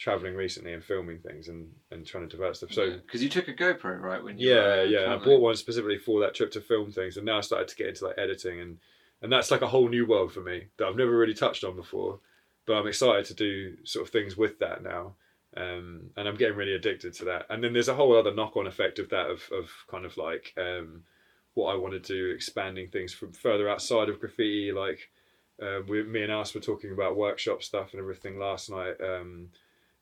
traveling 0.00 0.34
recently 0.34 0.72
and 0.72 0.82
filming 0.82 1.18
things 1.18 1.48
and, 1.48 1.70
and 1.90 2.06
trying 2.06 2.26
to 2.26 2.36
develop 2.36 2.56
stuff. 2.56 2.72
So 2.72 2.90
because 2.90 3.22
you 3.22 3.28
took 3.28 3.48
a 3.48 3.52
GoPro 3.52 4.00
right 4.00 4.24
when 4.24 4.38
you 4.38 4.50
yeah, 4.50 4.82
yeah. 4.82 5.14
I 5.14 5.22
bought 5.22 5.42
one 5.42 5.54
specifically 5.56 5.98
for 5.98 6.20
that 6.20 6.34
trip 6.34 6.50
to 6.52 6.60
film 6.60 6.90
things, 6.90 7.18
and 7.18 7.26
now 7.26 7.36
I 7.36 7.42
started 7.42 7.68
to 7.68 7.76
get 7.76 7.88
into 7.88 8.06
like 8.06 8.18
editing, 8.18 8.60
and 8.60 8.78
and 9.20 9.30
that's 9.30 9.50
like 9.50 9.60
a 9.60 9.68
whole 9.68 9.88
new 9.88 10.06
world 10.06 10.32
for 10.32 10.40
me 10.40 10.68
that 10.78 10.86
I've 10.86 10.96
never 10.96 11.16
really 11.16 11.34
touched 11.34 11.64
on 11.64 11.76
before. 11.76 12.18
But 12.66 12.78
I'm 12.78 12.86
excited 12.86 13.26
to 13.26 13.34
do 13.34 13.76
sort 13.84 14.06
of 14.06 14.12
things 14.12 14.38
with 14.38 14.58
that 14.60 14.82
now, 14.82 15.12
um, 15.56 16.10
and 16.16 16.26
I'm 16.26 16.36
getting 16.36 16.56
really 16.56 16.74
addicted 16.74 17.12
to 17.14 17.26
that. 17.26 17.46
And 17.50 17.62
then 17.62 17.74
there's 17.74 17.88
a 17.88 17.94
whole 17.94 18.16
other 18.16 18.34
knock-on 18.34 18.66
effect 18.66 18.98
of 18.98 19.10
that 19.10 19.26
of 19.26 19.42
of 19.52 19.70
kind 19.90 20.06
of 20.06 20.16
like 20.16 20.54
um, 20.56 21.02
what 21.52 21.74
I 21.74 21.76
want 21.76 21.92
to 21.92 22.00
do, 22.00 22.30
expanding 22.30 22.88
things 22.88 23.12
from 23.12 23.32
further 23.32 23.68
outside 23.68 24.08
of 24.08 24.18
graffiti. 24.18 24.72
Like 24.72 25.10
uh, 25.62 25.80
we, 25.86 26.02
me 26.04 26.22
and 26.22 26.32
us 26.32 26.54
were 26.54 26.60
talking 26.60 26.92
about 26.92 27.18
workshop 27.18 27.62
stuff 27.62 27.92
and 27.92 28.00
everything 28.00 28.38
last 28.38 28.70
night. 28.70 28.96
Um, 28.98 29.50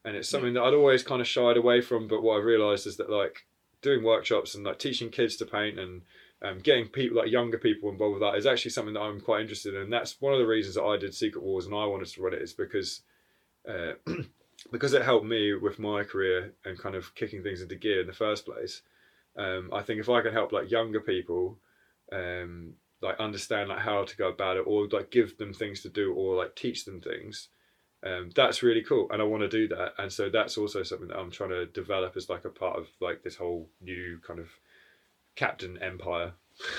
and 0.05 0.16
it's 0.16 0.29
something 0.29 0.55
that 0.55 0.62
I'd 0.62 0.75
always 0.75 1.03
kind 1.03 1.20
of 1.20 1.27
shied 1.27 1.57
away 1.57 1.81
from. 1.81 2.09
But 2.09 2.23
what 2.23 2.35
I 2.35 2.43
realised 2.43 2.87
is 2.87 2.97
that 2.97 3.11
like 3.11 3.47
doing 3.83 4.05
workshops 4.05 4.55
and 4.55 4.65
like 4.65 4.79
teaching 4.79 5.11
kids 5.11 5.37
to 5.37 5.47
paint 5.47 5.79
and 5.79 6.03
um, 6.43 6.59
getting 6.59 6.87
people 6.87 7.19
like 7.19 7.31
younger 7.31 7.59
people 7.59 7.91
involved 7.91 8.15
with 8.15 8.23
that 8.23 8.39
is 8.39 8.47
actually 8.47 8.70
something 8.70 8.95
that 8.95 9.01
I'm 9.01 9.20
quite 9.20 9.41
interested 9.41 9.75
in. 9.75 9.83
And 9.83 9.93
that's 9.93 10.20
one 10.20 10.33
of 10.33 10.39
the 10.39 10.47
reasons 10.47 10.77
that 10.77 10.85
I 10.85 10.97
did 10.97 11.15
Secret 11.15 11.43
Wars 11.43 11.66
and 11.66 11.75
I 11.75 11.87
wanted 11.87 12.09
to 12.09 12.23
run 12.23 12.35
it 12.35 12.43
is 12.43 12.53
because 12.53 13.03
uh, 13.69 13.93
because 14.73 14.95
it 14.95 15.03
helped 15.03 15.27
me 15.27 15.55
with 15.55 15.79
my 15.79 16.05
career 16.05 16.53
and 16.65 16.79
kind 16.79 16.95
of 16.95 17.15
kicking 17.15 17.43
things 17.43 17.62
into 17.62 17.77
gear 17.77 18.01
in 18.01 18.07
the 18.07 18.12
first 18.12 18.45
place. 18.45 18.83
Um, 19.37 19.70
I 19.73 19.83
think 19.83 20.01
if 20.01 20.09
I 20.09 20.20
can 20.20 20.33
help 20.33 20.53
like 20.53 20.70
younger 20.70 21.01
people, 21.01 21.59
um, 22.12 22.75
like 23.01 23.19
understand 23.20 23.69
like 23.69 23.79
how 23.79 24.05
to 24.05 24.16
go 24.16 24.29
about 24.29 24.57
it, 24.57 24.65
or 24.66 24.89
like 24.89 25.11
give 25.11 25.39
them 25.39 25.53
things 25.53 25.83
to 25.83 25.89
do, 25.89 26.12
or 26.12 26.37
like 26.37 26.57
teach 26.57 26.85
them 26.85 27.01
things, 27.01 27.49
um, 28.05 28.31
that's 28.35 28.62
really 28.62 28.83
cool, 28.83 29.09
and 29.11 29.20
I 29.20 29.25
want 29.25 29.43
to 29.43 29.49
do 29.49 29.69
that. 29.69 29.95
And 29.99 30.12
so 30.12 30.31
that's 30.31 30.57
also 30.57 30.83
something 30.83 31.09
that 31.09 31.19
I'm 31.19 31.31
trying 31.31 31.51
to 31.51 31.66
develop 31.66 32.16
as 32.16 32.29
like 32.29 32.45
a 32.45 32.51
part 32.51 32.79
of 32.79 32.87
like 33.01 33.23
this 33.23 33.37
whole 33.37 33.69
new 33.81 34.20
kind 34.27 34.39
of 34.39 34.49
captain 35.37 35.79
empire. 35.83 36.33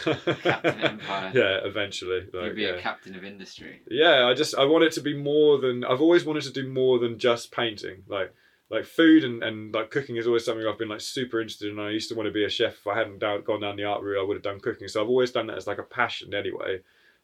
Captain 0.03 0.79
Empire. 0.81 1.31
yeah, 1.33 1.59
eventually. 1.63 2.27
Like, 2.33 2.45
You'd 2.47 2.55
be 2.55 2.61
yeah. 2.63 2.69
a 2.69 2.81
captain 2.81 3.15
of 3.15 3.23
industry. 3.23 3.81
Yeah, 3.89 4.25
I 4.25 4.33
just 4.33 4.55
I 4.55 4.65
want 4.65 4.83
it 4.83 4.93
to 4.93 5.01
be 5.01 5.15
more 5.15 5.57
than 5.57 5.83
I've 5.85 6.01
always 6.01 6.25
wanted 6.25 6.43
to 6.43 6.51
do 6.51 6.67
more 6.67 6.99
than 6.99 7.17
just 7.17 7.51
painting. 7.51 8.03
Like 8.07 8.33
like 8.69 8.85
food 8.85 9.23
and, 9.23 9.41
and 9.43 9.73
like 9.73 9.89
cooking 9.89 10.17
is 10.17 10.27
always 10.27 10.45
something 10.45 10.65
I've 10.65 10.77
been 10.77 10.89
like 10.89 11.01
super 11.01 11.41
interested 11.41 11.71
in. 11.71 11.79
I 11.79 11.89
used 11.91 12.09
to 12.09 12.15
want 12.15 12.27
to 12.27 12.33
be 12.33 12.45
a 12.45 12.49
chef. 12.49 12.73
If 12.73 12.87
I 12.87 12.97
hadn't 12.97 13.19
down, 13.19 13.43
gone 13.43 13.61
down 13.61 13.77
the 13.77 13.85
art 13.85 14.03
route, 14.03 14.19
I 14.19 14.23
would 14.23 14.35
have 14.35 14.43
done 14.43 14.59
cooking. 14.59 14.87
So 14.87 15.01
I've 15.01 15.09
always 15.09 15.31
done 15.31 15.47
that 15.47 15.57
as 15.57 15.67
like 15.67 15.79
a 15.79 15.83
passion 15.83 16.33
anyway. 16.33 16.79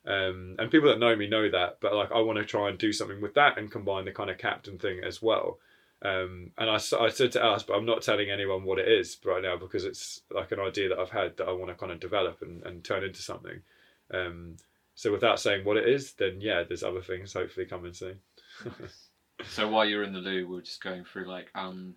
Um, 0.07 0.55
and 0.59 0.69
people 0.69 0.89
that 0.89 0.99
know 0.99 1.15
me 1.15 1.27
know 1.27 1.49
that. 1.49 1.77
But 1.81 1.95
like 1.95 2.11
I 2.11 2.19
want 2.19 2.37
to 2.37 2.45
try 2.45 2.69
and 2.69 2.77
do 2.77 2.93
something 2.93 3.21
with 3.21 3.33
that 3.35 3.57
and 3.57 3.71
combine 3.71 4.05
the 4.05 4.11
kind 4.11 4.29
of 4.29 4.37
captain 4.37 4.77
thing 4.77 5.01
as 5.03 5.21
well. 5.21 5.59
Um, 6.01 6.51
and 6.57 6.69
I 6.69 6.77
said 6.77 7.31
to 7.31 7.43
us, 7.43 7.63
but 7.63 7.75
I'm 7.75 7.85
not 7.85 8.03
telling 8.03 8.29
anyone 8.29 8.63
what 8.63 8.79
it 8.79 8.87
is 8.87 9.17
right 9.25 9.41
now 9.41 9.57
because 9.57 9.85
it's 9.85 10.21
like 10.29 10.51
an 10.51 10.59
idea 10.59 10.89
that 10.89 10.99
I've 10.99 11.09
had 11.09 11.37
that 11.37 11.47
I 11.47 11.51
want 11.51 11.69
to 11.69 11.75
kind 11.75 11.91
of 11.91 11.99
develop 11.99 12.41
and, 12.41 12.63
and 12.63 12.83
turn 12.83 13.03
into 13.03 13.21
something. 13.21 13.61
Um, 14.13 14.57
so 14.93 15.11
without 15.11 15.39
saying 15.39 15.65
what 15.65 15.77
it 15.77 15.87
is, 15.87 16.13
then 16.13 16.41
yeah, 16.41 16.63
there's 16.63 16.83
other 16.83 17.01
things 17.01 17.33
hopefully 17.33 17.65
coming 17.65 17.93
soon. 17.93 18.19
so 19.45 19.67
while 19.67 19.85
you're 19.85 20.03
in 20.03 20.13
the 20.13 20.19
loo, 20.19 20.47
we're 20.47 20.61
just 20.61 20.83
going 20.83 21.05
through 21.05 21.27
like 21.27 21.49
um, 21.55 21.95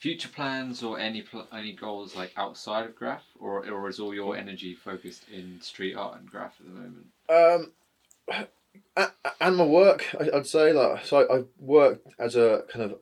future 0.00 0.28
plans 0.28 0.82
or 0.82 0.98
any 0.98 1.22
pl- 1.22 1.46
any 1.52 1.72
goals 1.72 2.16
like 2.16 2.32
outside 2.36 2.86
of 2.86 2.96
graph, 2.96 3.24
or 3.38 3.68
or 3.70 3.88
is 3.88 4.00
all 4.00 4.14
your 4.14 4.36
energy 4.36 4.74
focused 4.74 5.24
in 5.32 5.60
street 5.60 5.94
art 5.94 6.18
and 6.18 6.28
graph 6.28 6.54
at 6.58 6.66
the 6.66 6.72
moment? 6.72 7.06
Um, 7.28 7.72
and 9.40 9.56
my 9.56 9.64
work, 9.64 10.06
I'd 10.18 10.46
say 10.46 10.72
like 10.72 11.04
so. 11.04 11.20
I, 11.20 11.38
I 11.38 11.44
worked 11.58 12.08
as 12.18 12.34
a 12.34 12.64
kind 12.72 12.86
of 12.86 12.98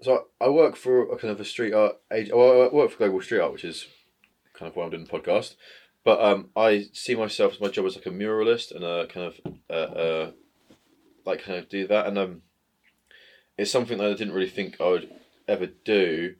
so 0.00 0.26
I 0.40 0.48
work 0.48 0.76
for 0.76 1.02
a 1.12 1.18
kind 1.18 1.32
of 1.32 1.40
a 1.40 1.44
street 1.44 1.74
art 1.74 1.96
age. 2.12 2.30
Well, 2.32 2.62
I 2.62 2.74
work 2.74 2.92
for 2.92 2.98
Global 2.98 3.20
Street 3.20 3.40
Art, 3.40 3.52
which 3.52 3.64
is 3.64 3.86
kind 4.54 4.70
of 4.70 4.76
why 4.76 4.84
I'm 4.84 4.90
doing 4.90 5.04
the 5.04 5.10
podcast. 5.10 5.56
But 6.04 6.20
um, 6.22 6.48
I 6.56 6.86
see 6.94 7.14
myself 7.14 7.54
as 7.54 7.60
my 7.60 7.68
job 7.68 7.84
as 7.84 7.96
like 7.96 8.06
a 8.06 8.10
muralist 8.10 8.74
and 8.74 8.82
a 8.84 9.06
kind 9.06 9.26
of 9.26 9.60
uh, 9.68 10.30
like 11.26 11.42
kind 11.42 11.58
of 11.58 11.68
do 11.68 11.86
that, 11.88 12.06
and 12.06 12.16
um, 12.16 12.42
it's 13.58 13.70
something 13.70 13.98
that 13.98 14.06
I 14.06 14.14
didn't 14.14 14.32
really 14.32 14.48
think 14.48 14.80
I 14.80 14.88
would 14.88 15.19
ever 15.50 15.66
do, 15.66 16.34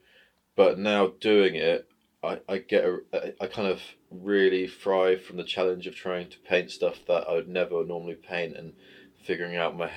but 0.55 0.79
now 0.79 1.07
doing 1.19 1.55
it, 1.55 1.87
I, 2.23 2.39
I 2.47 2.57
get 2.59 2.85
a, 2.85 3.33
I 3.41 3.47
kind 3.47 3.67
of 3.67 3.81
really 4.09 4.67
thrive 4.67 5.23
from 5.23 5.37
the 5.37 5.43
challenge 5.43 5.87
of 5.87 5.95
trying 5.95 6.29
to 6.29 6.39
paint 6.39 6.71
stuff 6.71 6.99
that 7.07 7.27
I 7.27 7.33
would 7.33 7.47
never 7.47 7.83
normally 7.83 8.15
paint 8.15 8.55
and 8.55 8.73
figuring 9.23 9.55
out 9.55 9.77
my 9.77 9.91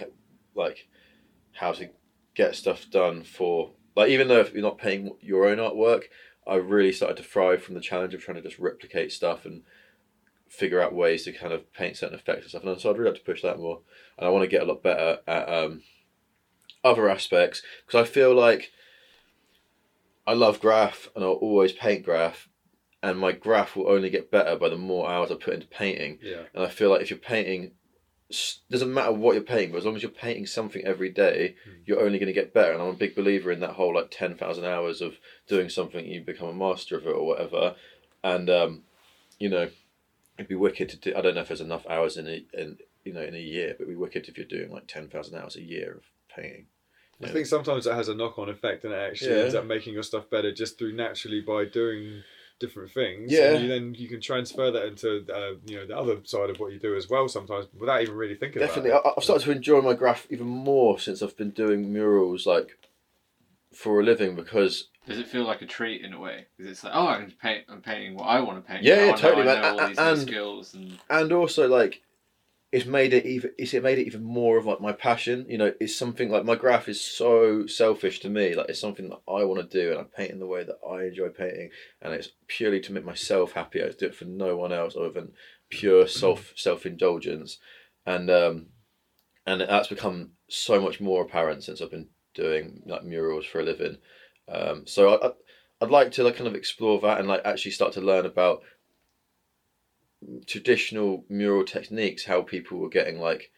like 0.55 0.89
how 1.53 1.73
to 1.73 1.91
get 2.35 2.55
stuff 2.55 2.91
done 2.91 3.23
for 3.23 3.73
like 3.97 4.11
even 4.11 4.29
though 4.29 4.41
if 4.41 4.53
you're 4.53 4.63
not 4.63 4.79
painting 4.79 5.17
your 5.21 5.47
own 5.47 5.59
artwork, 5.59 6.05
I 6.47 6.57
really 6.57 6.93
started 6.93 7.17
to 7.19 7.23
thrive 7.23 7.63
from 7.63 7.75
the 7.75 7.81
challenge 7.81 8.15
of 8.15 8.23
trying 8.23 8.37
to 8.37 8.43
just 8.43 8.59
replicate 8.59 9.13
stuff 9.13 9.45
and 9.45 9.63
figure 10.49 10.81
out 10.81 10.95
ways 10.95 11.25
to 11.25 11.33
kind 11.33 11.53
of 11.53 11.73
paint 11.73 11.97
certain 11.97 12.19
effects 12.19 12.43
and 12.43 12.51
stuff. 12.51 12.65
And 12.65 12.81
so 12.81 12.91
I'd 12.91 12.99
really 12.99 13.11
like 13.11 13.21
to 13.21 13.25
push 13.25 13.43
that 13.43 13.59
more, 13.59 13.81
and 14.19 14.27
I 14.27 14.31
want 14.31 14.45
to 14.45 14.51
get 14.51 14.63
a 14.63 14.67
lot 14.67 14.83
better 14.83 15.19
at 15.27 15.49
um, 15.49 15.83
other 16.83 17.09
aspects 17.09 17.63
because 17.87 18.09
I 18.09 18.11
feel 18.11 18.35
like 18.35 18.71
I 20.27 20.33
love 20.35 20.61
graph 20.61 21.09
and 21.15 21.25
I'll 21.25 21.33
always 21.33 21.73
paint 21.73 22.05
graph, 22.05 22.49
and 23.03 23.19
my 23.19 23.33
graph 23.33 23.77
will 23.77 23.91
only 23.91 24.11
get 24.11 24.31
better 24.31 24.57
by 24.57 24.69
the 24.71 24.77
more 24.77 25.09
hours 25.11 25.31
I 25.31 25.35
put 25.35 25.55
into 25.55 25.67
painting. 25.67 26.19
Yeah. 26.23 26.43
And 26.55 26.65
I 26.65 26.69
feel 26.69 26.91
like 26.91 27.03
if 27.03 27.11
you're 27.11 27.19
painting, 27.19 27.73
doesn't 28.71 28.93
matter 28.93 29.13
what 29.13 29.35
you're 29.35 29.43
painting, 29.43 29.73
but 29.73 29.79
as 29.79 29.85
long 29.85 29.97
as 29.97 30.03
you're 30.03 30.11
painting 30.11 30.47
something 30.47 30.83
every 30.85 31.11
day, 31.11 31.57
Mm. 31.69 31.73
you're 31.85 32.01
only 32.01 32.19
going 32.19 32.27
to 32.29 32.41
get 32.41 32.55
better. 32.55 32.73
And 32.73 32.81
I'm 32.83 32.89
a 32.89 32.95
big 32.95 33.15
believer 33.15 33.53
in 33.53 33.61
that 33.61 33.73
whole 33.75 33.95
like 33.95 34.11
ten 34.11 34.35
thousand 34.35 34.65
hours 34.65 35.01
of 35.03 35.19
doing 35.47 35.69
something, 35.69 36.05
you 36.07 36.23
become 36.23 36.49
a 36.49 36.55
master 36.55 36.97
of 36.97 37.07
it 37.07 37.11
or 37.15 37.27
whatever. 37.27 37.77
And 38.23 38.49
um, 38.49 38.85
you 39.39 39.51
know, 39.51 39.69
it'd 40.39 40.49
be 40.49 40.55
wicked 40.55 40.89
to 40.89 40.97
do. 40.97 41.15
I 41.15 41.21
don't 41.21 41.35
know 41.35 41.43
if 41.43 41.49
there's 41.49 41.61
enough 41.61 41.87
hours 41.87 42.17
in 42.17 42.27
a, 42.27 42.45
in 42.55 42.79
you 43.05 43.13
know 43.13 43.23
in 43.23 43.35
a 43.35 43.39
year, 43.39 43.75
but 43.77 43.83
it'd 43.85 43.89
be 43.95 44.01
wicked 44.01 44.27
if 44.29 44.39
you're 44.39 44.47
doing 44.47 44.71
like 44.73 44.87
ten 44.87 45.09
thousand 45.09 45.37
hours 45.39 45.55
a 45.57 45.63
year 45.63 45.93
of 45.99 46.05
painting. 46.35 46.67
I 47.23 47.29
think 47.29 47.47
sometimes 47.47 47.87
it 47.87 47.95
has 47.95 48.09
a 48.09 48.15
knock 48.15 48.39
on 48.39 48.49
effect 48.49 48.85
and 48.85 48.93
it 48.93 48.97
actually 48.97 49.31
Yeah. 49.37 49.43
ends 49.43 49.55
up 49.55 49.65
making 49.67 49.95
your 49.95 50.03
stuff 50.03 50.29
better 50.31 50.53
just 50.53 50.79
through 50.79 50.93
naturally 50.95 51.41
by 51.41 51.65
doing 51.65 52.23
different 52.61 52.91
things. 52.93 53.33
Yeah. 53.33 53.53
And 53.55 53.63
you, 53.65 53.69
then 53.69 53.95
you 53.95 54.09
can 54.09 54.21
transfer 54.21 54.71
that 54.71 54.87
into 54.87 55.25
uh, 55.33 55.55
you 55.67 55.77
know 55.77 55.87
the 55.87 55.97
other 55.97 56.19
side 56.25 56.51
of 56.51 56.59
what 56.61 56.73
you 56.73 56.79
do 56.79 56.97
as 56.97 57.09
well 57.09 57.29
sometimes 57.29 57.67
without 57.79 58.03
even 58.03 58.15
really 58.15 58.35
thinking 58.37 58.61
Definitely, 58.61 58.91
about 58.91 59.07
I, 59.07 59.13
I've 59.17 59.25
started 59.25 59.45
to 59.45 59.53
enjoy 59.53 59.81
my 59.81 59.95
graph 59.95 60.27
even 60.31 60.47
more 60.47 60.99
since 60.99 61.23
I've 61.23 61.37
been 61.37 61.51
doing 61.51 61.93
murals 61.93 62.47
like 62.47 62.79
for 63.73 64.01
a 64.01 64.05
living 64.05 64.37
because 64.37 64.89
Does 65.07 65.19
it 65.19 65.27
feel 65.27 65.45
like 65.45 65.63
a 65.63 65.67
treat 65.67 66.03
in 66.05 66.13
a 66.13 66.21
way? 66.21 66.47
Because 66.57 66.71
it's 66.73 66.85
like, 66.85 66.93
oh, 66.95 67.09
I 67.09 67.17
can 67.19 67.33
paint. 67.43 67.65
I'm 67.69 67.81
painting 67.83 68.15
what 68.15 68.25
I 68.27 68.41
want 68.41 68.65
to 68.65 68.71
paint. 68.73 68.85
Yeah, 68.85 69.07
yeah, 69.07 69.13
I 69.13 69.17
totally, 69.17 69.45
man. 69.45 69.61
know 69.63 69.83
all 69.83 69.89
these 69.89 69.99
and- 69.99 70.21
skills 70.21 70.75
and 70.75 70.99
and 71.11 71.33
also 71.33 71.69
like 71.69 72.03
it's 72.75 72.87
made 72.87 73.15
it 73.15 73.25
even 73.25 73.53
it's 73.57 73.73
it 73.73 73.85
made 73.85 73.99
it 73.99 74.07
even 74.09 74.25
more 74.25 74.59
of 74.59 74.67
like 74.67 74.81
my 74.81 74.91
passion 74.91 75.47
you 75.49 75.57
know 75.57 75.73
it's 75.79 75.95
something 75.95 76.29
like 76.29 76.45
my 76.45 76.57
graph 76.57 76.89
is 76.89 77.01
so 77.01 77.69
selfish 77.69 78.19
to 78.19 78.29
me 78.29 78.53
like 78.57 78.69
it's 78.69 78.81
something 78.81 79.09
that 79.09 79.21
i 79.29 79.45
want 79.45 79.61
to 79.61 79.81
do 79.81 79.93
and 79.93 80.01
i 80.01 80.03
paint 80.03 80.33
in 80.33 80.41
the 80.41 80.47
way 80.47 80.65
that 80.65 80.81
i 80.91 81.05
enjoy 81.05 81.29
painting 81.29 81.71
and 82.03 82.13
it's 82.13 82.31
purely 82.49 82.81
to 82.81 82.93
make 82.93 83.05
myself 83.05 83.53
happy 83.53 83.81
i 83.81 83.89
do 83.91 84.07
it 84.07 84.15
for 84.15 84.25
no 84.25 84.57
one 84.57 84.73
else 84.73 84.97
other 84.97 85.13
than 85.13 85.31
pure 85.71 86.09
self 86.09 86.53
self-indulgence 86.57 87.59
and 88.07 88.29
um 88.29 88.67
and 89.47 89.61
that's 89.61 89.87
become 89.87 90.33
so 90.49 90.81
much 90.81 91.01
more 91.01 91.23
apparent 91.23 91.63
since 91.63 91.81
i've 91.81 91.93
been 91.93 92.09
doing 92.35 92.83
like 92.87 93.05
murals 93.05 93.47
for 93.47 93.61
a 93.61 93.65
living. 93.65 93.99
Um 94.49 94.85
so 94.85 95.15
i, 95.15 95.29
I 95.29 95.31
i'd 95.81 95.91
like 95.93 96.11
to 96.11 96.25
like 96.25 96.35
kind 96.35 96.49
of 96.49 96.57
explore 96.57 97.01
that 97.03 97.21
and 97.21 97.29
like 97.29 97.43
actually 97.45 97.71
start 97.71 97.93
to 97.93 98.01
learn 98.01 98.27
about 98.27 98.63
traditional 100.47 101.25
mural 101.29 101.65
techniques 101.65 102.25
how 102.25 102.43
people 102.43 102.79
were 102.79 102.89
getting 102.89 103.21
like 103.21 103.51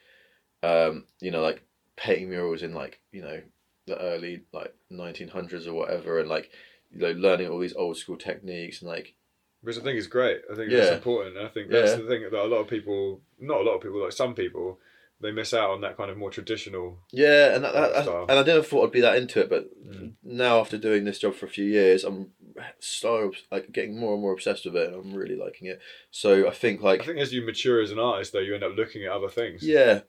um 0.63 1.05
you 1.21 1.31
know 1.31 1.43
like 1.43 1.63
painting 1.97 2.29
murals 2.29 2.63
in 2.63 2.75
like 2.75 3.01
you 3.13 3.23
know 3.23 3.41
the 3.87 3.99
early 4.01 4.43
like 4.53 4.75
1900s 4.91 5.67
or 5.67 5.75
whatever 5.75 6.19
and 6.19 6.29
like 6.29 6.51
you 6.91 6.99
know 6.99 7.13
learning 7.13 7.49
all 7.49 7.59
these 7.59 7.75
old 7.77 7.97
school 7.97 8.17
techniques 8.17 8.81
and 8.83 8.91
like 8.91 9.15
which 9.63 9.79
I 9.79 9.81
think 9.81 9.99
is 9.99 10.07
great. 10.07 10.43
I 10.51 10.55
think 10.55 10.71
Yeah. 10.71 10.79
that's 10.79 10.93
important. 10.93 11.39
I 11.39 11.49
think 11.49 11.71
that's 11.71 11.91
Yeah. 11.93 12.03
the 12.03 12.07
thing 12.09 12.23
that 12.23 12.33
a 12.33 12.45
lot 12.45 12.61
of 12.61 12.69
people, 12.69 13.21
not 13.41 13.61
a 13.61 13.65
lot 13.65 13.75
of 13.75 13.81
people, 13.83 14.01
like 14.03 14.13
some 14.13 14.35
people, 14.35 14.79
they 15.21 15.31
miss 15.31 15.55
out 15.55 15.71
on 15.71 15.81
that 15.81 15.97
kind 15.97 16.11
of 16.11 16.17
more 16.19 16.31
traditional. 16.31 16.99
yeah 17.13 17.55
and 17.55 17.65
that, 17.65 17.73
that, 17.73 18.03
Style. 18.05 18.27
and 18.29 18.39
I 18.39 18.43
never 18.43 18.63
thought 18.63 18.85
I'd 18.87 18.93
be 18.93 19.01
that 19.01 19.17
into 19.17 19.41
it 19.41 19.49
but 19.51 19.69
Mm. 19.87 20.15
now 20.25 20.59
after 20.61 20.77
doing 20.79 21.05
this 21.05 21.19
job 21.21 21.35
for 21.35 21.47
a 21.47 21.49
few 21.49 21.65
years 21.65 22.03
I'm 22.05 22.33
so 22.81 23.33
like 23.53 23.71
getting 23.73 23.97
more 23.99 24.15
and 24.15 24.21
more 24.23 24.33
obsessed 24.33 24.65
with 24.65 24.75
it 24.77 24.89
and 24.89 24.97
I'm 24.97 25.15
really 25.15 25.37
liking 25.37 25.69
it 25.69 25.81
so 26.11 26.47
I 26.49 26.51
think 26.51 26.83
like 26.83 27.03
I 27.03 27.05
think 27.07 27.19
as 27.19 27.33
you 27.33 27.43
mature 27.47 27.81
as 27.81 27.93
an 27.93 27.99
artist, 28.01 28.33
though, 28.33 28.41
you 28.41 28.55
end 28.55 28.65
up 28.65 28.77
looking 28.77 29.05
at 29.05 29.13
other 29.13 29.29
things. 29.29 29.63
Yeah, 29.63 30.01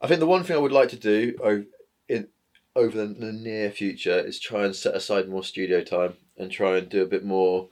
I 0.00 0.06
think 0.08 0.20
the 0.20 0.26
one 0.26 0.42
thing 0.44 0.56
I 0.56 0.60
would 0.60 0.72
like 0.72 0.88
to 0.90 0.96
do 0.98 1.36
over 1.42 1.64
in 2.08 2.28
over 2.76 2.96
the, 2.96 3.06
the 3.14 3.32
near 3.32 3.70
future 3.70 4.18
is 4.20 4.38
try 4.40 4.64
and 4.64 4.74
set 4.76 4.94
aside 4.94 5.28
more 5.28 5.42
studio 5.44 5.82
time 5.82 6.14
and 6.36 6.50
try 6.50 6.76
and 6.78 6.88
do 6.88 7.02
a 7.02 7.06
bit 7.06 7.24
more. 7.24 7.68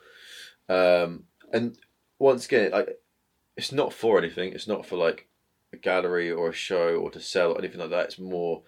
Um, 0.69 1.25
and 1.53 1.77
once 2.19 2.47
again, 2.47 2.71
like 2.73 2.99
it's 3.57 3.73
not 3.73 3.93
for 3.93 4.19
anything. 4.19 4.53
It's 4.53 4.69
not 4.69 4.87
for 4.87 4.97
like 4.97 5.28
a 5.73 5.77
gallery 5.77 6.31
or 6.31 6.49
a 6.51 6.53
show 6.55 6.97
or 6.97 7.11
to 7.11 7.21
sell 7.21 7.53
or 7.53 7.59
anything 7.59 7.81
like 7.81 7.91
that. 7.91 8.07
It's 8.07 8.19
more 8.19 8.63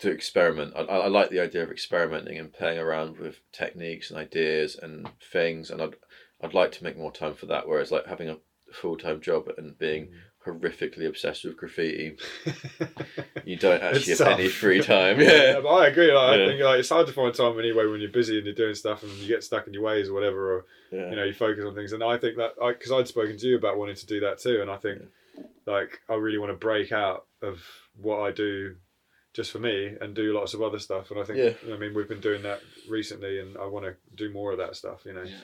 to 0.00 0.10
experiment. 0.10 0.72
I, 0.76 0.80
I 0.82 1.08
like 1.08 1.30
the 1.30 1.40
idea 1.40 1.62
of 1.62 1.70
experimenting 1.70 2.38
and 2.38 2.52
playing 2.52 2.78
around 2.78 3.18
with 3.18 3.40
techniques 3.52 4.10
and 4.10 4.18
ideas 4.18 4.76
and 4.80 5.08
things, 5.32 5.70
and 5.70 5.80
I'd 5.82 5.96
I'd 6.42 6.54
like 6.54 6.72
to 6.72 6.84
make 6.84 6.96
more 6.96 7.12
time 7.12 7.34
for 7.34 7.46
that. 7.46 7.68
Whereas 7.68 7.90
like 7.92 8.06
having 8.06 8.28
a 8.30 8.38
full 8.72 8.96
time 8.96 9.20
job 9.20 9.48
and 9.58 9.78
being 9.78 10.08
Mm. 10.46 10.60
horrifically 10.62 11.06
obsessed 11.06 11.44
with 11.44 11.54
graffiti, 11.58 12.16
you 13.44 13.56
don't 13.56 13.82
actually 13.82 14.16
have 14.16 14.38
any 14.40 14.48
free 14.48 14.80
time. 14.94 15.20
Yeah, 15.20 15.26
Yeah, 15.52 15.60
but 15.60 15.68
I 15.68 15.88
agree. 15.88 16.10
Like, 16.12 16.38
Yeah. 16.38 16.44
I 16.44 16.48
think 16.48 16.62
like 16.62 16.78
it's 16.80 16.88
hard 16.88 17.06
to 17.08 17.12
find 17.12 17.34
time 17.34 17.58
anyway 17.58 17.86
when 17.86 18.00
you're 18.00 18.10
busy 18.10 18.36
and 18.38 18.46
you're 18.46 18.54
doing 18.54 18.74
stuff 18.74 19.02
and 19.02 19.12
you 19.18 19.28
get 19.28 19.44
stuck 19.44 19.66
in 19.66 19.74
your 19.74 19.82
ways 19.82 20.08
or 20.08 20.14
whatever, 20.14 20.54
or 20.56 20.64
yeah. 20.90 21.10
you 21.10 21.16
know 21.16 21.24
you 21.24 21.34
focus 21.34 21.64
on 21.66 21.74
things. 21.74 21.92
And 21.92 22.02
I 22.02 22.16
think 22.16 22.36
that 22.38 22.54
because 22.58 22.90
I'd 22.90 23.06
spoken 23.08 23.36
to 23.36 23.46
you 23.46 23.56
about 23.56 23.76
wanting 23.76 23.96
to 23.96 24.06
do 24.06 24.20
that 24.20 24.38
too, 24.38 24.62
and 24.62 24.70
I 24.70 24.76
think 24.76 25.02
like 25.66 26.00
I 26.08 26.14
really 26.14 26.38
want 26.38 26.52
to 26.52 26.56
break 26.56 26.92
out 26.92 27.26
of 27.42 27.60
what 27.96 28.20
I 28.20 28.30
do 28.32 28.76
just 29.32 29.52
for 29.52 29.58
me 29.60 29.94
and 30.00 30.14
do 30.14 30.32
lots 30.36 30.54
of 30.54 30.62
other 30.62 30.78
stuff. 30.78 31.10
And 31.10 31.20
I 31.20 31.24
think 31.24 31.38
Yeah. 31.38 31.74
I 31.74 31.78
mean 31.78 31.94
we've 31.94 32.08
been 32.08 32.20
doing 32.20 32.42
that 32.42 32.60
recently, 32.88 33.38
and 33.40 33.56
I 33.56 33.66
want 33.66 33.84
to 33.86 33.94
do 34.14 34.32
more 34.32 34.52
of 34.52 34.58
that 34.58 34.76
stuff. 34.76 35.02
You 35.04 35.12
know. 35.14 35.22
Yeah. 35.22 35.36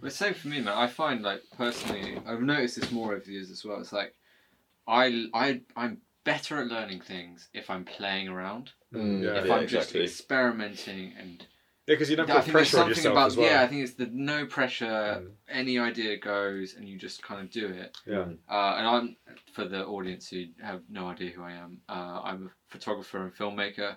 But 0.00 0.12
same 0.12 0.34
for 0.34 0.48
me, 0.48 0.60
man. 0.60 0.76
I 0.76 0.86
find 0.88 1.22
like 1.22 1.42
personally, 1.56 2.18
I've 2.26 2.40
noticed 2.42 2.80
this 2.80 2.90
more 2.90 3.12
over 3.14 3.24
the 3.24 3.32
years 3.32 3.50
as 3.50 3.64
well. 3.64 3.80
It's 3.80 3.92
like 3.92 4.14
I 4.88 5.26
I 5.34 5.60
I'm 5.76 5.98
better 6.24 6.60
at 6.60 6.68
learning 6.68 7.00
things 7.02 7.48
if 7.52 7.68
I'm 7.70 7.84
playing 7.84 8.28
around. 8.28 8.70
Mm, 8.92 9.22
Yeah. 9.22 9.40
if 9.40 9.46
yeah, 9.46 9.54
I'm 9.54 9.66
just 9.68 9.94
experimenting 9.94 11.12
and 11.18 11.46
Yeah, 11.86 11.94
because 11.94 12.08
you 12.08 12.16
don't 12.16 12.30
I 12.30 12.36
put 12.36 12.44
think 12.44 12.54
there's 12.54 12.70
pressure 12.70 12.82
on 12.82 12.94
something 12.94 12.96
yourself 12.96 13.12
about 13.12 13.26
as 13.26 13.36
well. 13.36 13.50
yeah. 13.50 13.62
I 13.62 13.66
think 13.66 13.82
it's 13.82 13.94
the 13.94 14.08
no 14.12 14.46
pressure. 14.46 14.86
Mm. 15.22 15.30
Any 15.48 15.78
idea 15.78 16.16
goes, 16.18 16.74
and 16.74 16.88
you 16.88 16.98
just 16.98 17.22
kind 17.22 17.40
of 17.42 17.50
do 17.50 17.66
it. 17.66 17.96
Yeah. 18.06 18.24
Uh, 18.50 18.74
and 18.78 18.86
I'm 18.88 19.16
for 19.52 19.66
the 19.66 19.84
audience 19.84 20.28
who 20.28 20.44
have 20.62 20.80
no 20.88 21.08
idea 21.08 21.30
who 21.30 21.42
I 21.42 21.52
am. 21.52 21.78
Uh, 21.88 22.20
I'm 22.24 22.46
a 22.46 22.50
photographer 22.72 23.22
and 23.22 23.34
filmmaker. 23.34 23.96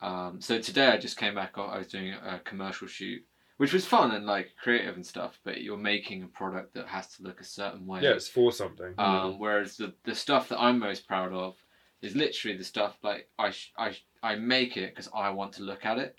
Um, 0.00 0.40
so 0.40 0.60
today 0.60 0.86
I 0.86 0.96
just 0.96 1.16
came 1.16 1.34
back. 1.34 1.58
I 1.58 1.78
was 1.78 1.88
doing 1.88 2.12
a 2.12 2.38
commercial 2.44 2.86
shoot, 2.86 3.20
which 3.56 3.72
was 3.72 3.84
fun 3.84 4.12
and 4.12 4.24
like 4.24 4.54
creative 4.62 4.94
and 4.94 5.04
stuff. 5.04 5.40
But 5.44 5.60
you're 5.62 5.76
making 5.76 6.22
a 6.22 6.28
product 6.28 6.74
that 6.74 6.86
has 6.86 7.08
to 7.16 7.24
look 7.24 7.40
a 7.40 7.44
certain 7.44 7.84
way. 7.84 8.00
Yeah, 8.02 8.10
it's 8.10 8.28
for 8.28 8.52
something. 8.52 8.94
Um, 8.96 9.40
whereas 9.40 9.76
the 9.76 9.92
the 10.04 10.14
stuff 10.14 10.48
that 10.50 10.60
I'm 10.60 10.78
most 10.78 11.08
proud 11.08 11.32
of 11.32 11.56
is 12.00 12.14
literally 12.14 12.56
the 12.56 12.62
stuff 12.62 12.96
like 13.02 13.28
I 13.40 13.50
sh- 13.50 13.72
I 13.76 13.90
sh- 13.90 14.06
I 14.22 14.36
make 14.36 14.76
it 14.76 14.94
because 14.94 15.10
I 15.12 15.30
want 15.30 15.54
to 15.54 15.64
look 15.64 15.84
at 15.84 15.98
it, 15.98 16.14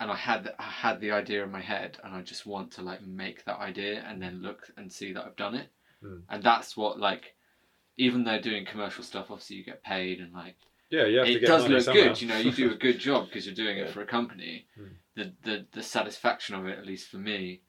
and 0.00 0.10
I 0.10 0.16
had 0.16 0.44
the, 0.44 0.60
I 0.60 0.64
had 0.64 1.00
the 1.00 1.10
idea 1.12 1.42
in 1.44 1.50
my 1.50 1.60
head, 1.60 1.98
and 2.04 2.14
I 2.14 2.22
just 2.22 2.46
want 2.46 2.70
to 2.72 2.82
like 2.82 3.02
make 3.06 3.44
that 3.44 3.58
idea 3.58 4.04
and 4.08 4.20
then 4.22 4.42
look 4.42 4.70
and 4.76 4.92
see 4.92 5.12
that 5.12 5.24
I've 5.24 5.36
done 5.36 5.54
it, 5.54 5.68
Mm. 6.04 6.22
and 6.30 6.42
that's 6.44 6.76
what 6.76 7.00
like, 7.00 7.34
even 7.96 8.22
though 8.22 8.40
doing 8.40 8.64
commercial 8.64 9.02
stuff, 9.02 9.26
obviously 9.30 9.56
you 9.56 9.64
get 9.64 9.82
paid 9.82 10.20
and 10.20 10.32
like 10.32 10.54
yeah, 10.90 11.06
yeah. 11.06 11.18
have 11.18 11.26
to 11.26 11.32
it 11.34 11.40
get 11.40 11.46
does 11.48 11.62
money 11.62 11.74
look 11.74 11.82
somehow. 11.84 12.02
good. 12.04 12.22
You 12.22 12.28
know, 12.28 12.38
you 12.38 12.52
do 12.52 12.70
a 12.70 12.76
good 12.76 12.98
job 13.00 13.26
because 13.26 13.44
you're 13.46 13.54
doing 13.56 13.78
it 13.78 13.90
for 13.90 14.00
a 14.02 14.06
company. 14.06 14.66
Mm. 14.80 14.88
The, 15.16 15.32
the 15.42 15.66
the 15.72 15.82
satisfaction 15.82 16.54
of 16.54 16.66
it, 16.66 16.78
at 16.78 16.86
least 16.86 17.08
for 17.08 17.16
me, 17.16 17.62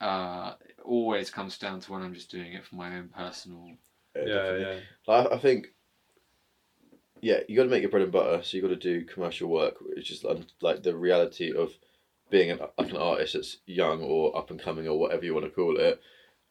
uh, 0.00 0.54
always 0.84 1.30
comes 1.30 1.58
down 1.58 1.80
to 1.80 1.92
when 1.92 2.02
I'm 2.02 2.14
just 2.14 2.30
doing 2.30 2.52
it 2.52 2.64
for 2.64 2.76
my 2.76 2.96
own 2.96 3.08
personal. 3.08 3.66
yeah, 4.14 4.24
definitely. 4.24 4.82
yeah. 5.08 5.12
I, 5.14 5.34
I 5.34 5.38
think, 5.38 5.66
yeah, 7.22 7.38
you 7.48 7.56
got 7.56 7.62
to 7.62 7.68
make 7.68 7.82
your 7.82 7.90
bread 7.90 8.02
and 8.02 8.12
butter. 8.12 8.42
So 8.42 8.56
you 8.56 8.62
got 8.62 8.68
to 8.68 8.76
do 8.76 9.04
commercial 9.04 9.48
work, 9.48 9.76
which 9.80 10.10
is 10.10 10.24
like, 10.24 10.38
like 10.60 10.82
the 10.82 10.94
reality 10.94 11.56
of 11.56 11.72
being 12.30 12.50
an, 12.50 12.58
like 12.76 12.90
an 12.90 12.96
artist 12.96 13.34
that's 13.34 13.58
young 13.64 14.02
or 14.02 14.36
up 14.36 14.50
and 14.50 14.60
coming 14.60 14.88
or 14.88 14.98
whatever 14.98 15.24
you 15.24 15.32
want 15.32 15.46
to 15.46 15.50
call 15.50 15.78
it. 15.78 16.02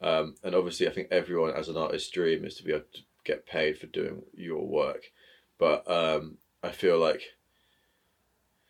Um, 0.02 0.36
and 0.44 0.56
obviously, 0.56 0.88
I 0.88 0.92
think 0.92 1.10
everyone 1.12 1.52
as 1.52 1.68
an 1.68 1.76
artist's 1.76 2.10
dream 2.10 2.46
is 2.46 2.56
to 2.56 2.64
be 2.64 2.72
able 2.72 2.86
to 2.94 3.02
get 3.26 3.46
paid 3.46 3.78
for 3.78 3.88
doing 3.88 4.24
your 4.34 4.66
work. 4.66 5.12
But 5.60 5.90
um, 5.92 6.38
I 6.64 6.70
feel 6.70 6.98
like 6.98 7.22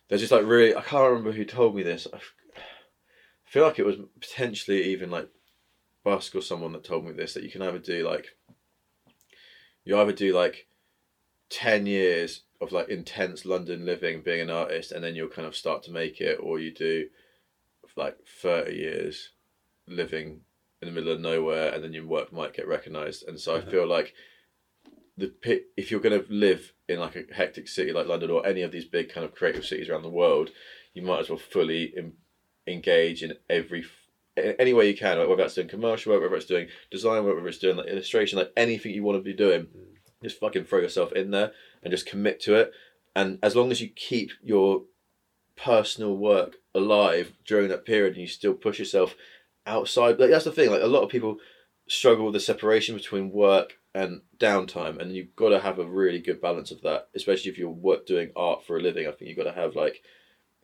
there's 0.10 0.22
just 0.22 0.32
like 0.34 0.45
really, 0.45 0.76
I 0.76 0.82
can't 0.82 1.07
remember 1.07 1.32
who 1.32 1.45
told 1.45 1.76
me 1.76 1.84
this. 1.84 2.07
I 2.11 2.19
feel 3.45 3.64
like 3.64 3.78
it 3.78 3.86
was 3.86 3.98
potentially 4.19 4.86
even 4.86 5.11
like 5.11 5.30
Busk 6.03 6.34
or 6.36 6.41
someone 6.41 6.73
that 6.73 6.84
told 6.84 7.06
me 7.06 7.11
this 7.11 7.36
that 7.36 7.44
you 7.44 7.52
can 7.52 7.61
either 7.61 7.78
do 7.78 8.07
like 8.10 8.26
you 9.86 9.99
either 9.99 10.11
do 10.11 10.34
like 10.36 10.68
10 11.52 11.86
years 11.86 12.44
of 12.60 12.72
like 12.72 12.90
intense 12.90 13.45
London 13.45 13.86
living, 13.86 14.22
being 14.22 14.41
an 14.41 14.49
artist, 14.49 14.91
and 14.91 15.03
then 15.03 15.15
you'll 15.15 15.28
kind 15.28 15.48
of 15.48 15.56
start 15.56 15.84
to 15.84 15.91
make 15.91 16.19
it, 16.22 16.40
or 16.41 16.60
you 16.60 16.72
do 16.73 17.07
like 17.95 18.18
30 18.41 18.73
years 18.73 19.30
living 19.88 20.41
in 20.82 20.88
the 20.88 20.94
middle 20.94 21.11
of 21.11 21.19
nowhere, 21.19 21.72
and 21.73 21.84
then 21.84 21.94
your 21.94 22.06
work 22.06 22.32
might 22.32 22.53
get 22.53 22.68
recognized. 22.68 23.28
And 23.28 23.40
so 23.40 23.56
I 23.56 23.60
Mhm. 23.60 23.69
feel 23.69 23.86
like 23.88 24.14
the 25.18 25.28
pit, 25.28 25.68
if 25.78 25.91
you're 25.91 25.99
going 25.99 26.19
to 26.19 26.34
live 26.34 26.73
in 26.88 26.99
like 26.99 27.15
a 27.15 27.26
hectic 27.34 27.68
city 27.68 27.91
like 27.91 28.07
London 28.07 28.32
or 28.32 28.45
any 28.48 28.61
of 28.61 28.72
these 28.72 28.86
big 28.86 29.10
kind 29.10 29.26
of 29.26 29.36
creative 29.36 29.65
cities 29.65 29.90
around 29.90 30.03
the 30.03 30.10
world, 30.10 30.52
you 30.94 31.02
might 31.02 31.19
as 31.19 31.30
well 31.30 31.38
fully 31.38 31.94
em- 31.98 32.18
engage 32.65 33.22
in 33.23 33.34
every 33.49 33.86
any 34.38 34.73
way 34.73 34.88
you 34.88 34.95
can, 34.95 35.18
like 35.18 35.28
whether 35.28 35.41
that's 35.44 35.56
doing 35.56 35.68
commercial 35.68 36.14
work, 36.14 36.22
whether 36.22 36.36
it's 36.38 36.45
doing 36.45 36.69
design, 36.90 37.26
work, 37.26 37.36
whether 37.36 37.49
it's 37.49 37.57
doing 37.57 37.76
like 37.76 37.88
illustration, 37.88 38.40
like 38.40 38.52
anything 38.56 38.94
you 38.94 39.03
want 39.03 39.18
to 39.18 39.22
be 39.22 39.34
doing, 39.34 39.68
just 40.23 40.39
fucking 40.39 40.65
throw 40.65 40.80
yourself 40.80 41.11
in 41.14 41.31
there 41.31 41.52
and 41.84 41.91
just 41.91 42.06
commit 42.06 42.39
to 42.41 42.56
it. 42.56 42.72
And 43.15 43.39
as 43.43 43.56
long 43.56 43.72
as 43.72 43.81
you 43.81 43.89
keep 43.89 44.31
your 44.41 44.84
personal 45.56 46.15
work 46.15 46.56
alive 46.73 47.34
during 47.45 47.69
that 47.69 47.85
period 47.85 48.14
and 48.14 48.22
you 48.22 48.27
still 48.27 48.53
push 48.53 48.80
yourself 48.80 49.15
outside, 49.65 50.19
like 50.19 50.30
that's 50.30 50.45
the 50.45 50.52
thing. 50.52 50.72
Like 50.72 50.81
a 50.81 50.88
lot 50.88 51.03
of 51.03 51.10
people 51.10 51.38
struggle 51.88 52.26
with 52.26 52.34
the 52.34 52.39
separation 52.39 52.95
between 52.95 53.31
work 53.31 53.77
and 53.93 54.22
downtime, 54.39 54.99
and 54.99 55.14
you've 55.14 55.35
got 55.35 55.49
to 55.49 55.60
have 55.60 55.77
a 55.77 55.85
really 55.85 56.19
good 56.19 56.41
balance 56.41 56.72
of 56.72 56.81
that. 56.84 57.10
Especially 57.15 57.52
if 57.52 57.57
you're 57.57 57.69
work 57.69 58.06
doing 58.06 58.31
art 58.35 58.65
for 58.65 58.77
a 58.77 58.81
living, 58.81 59.07
I 59.07 59.11
think 59.11 59.27
you've 59.27 59.38
got 59.38 59.52
to 59.52 59.60
have 59.60 59.76
like 59.76 60.02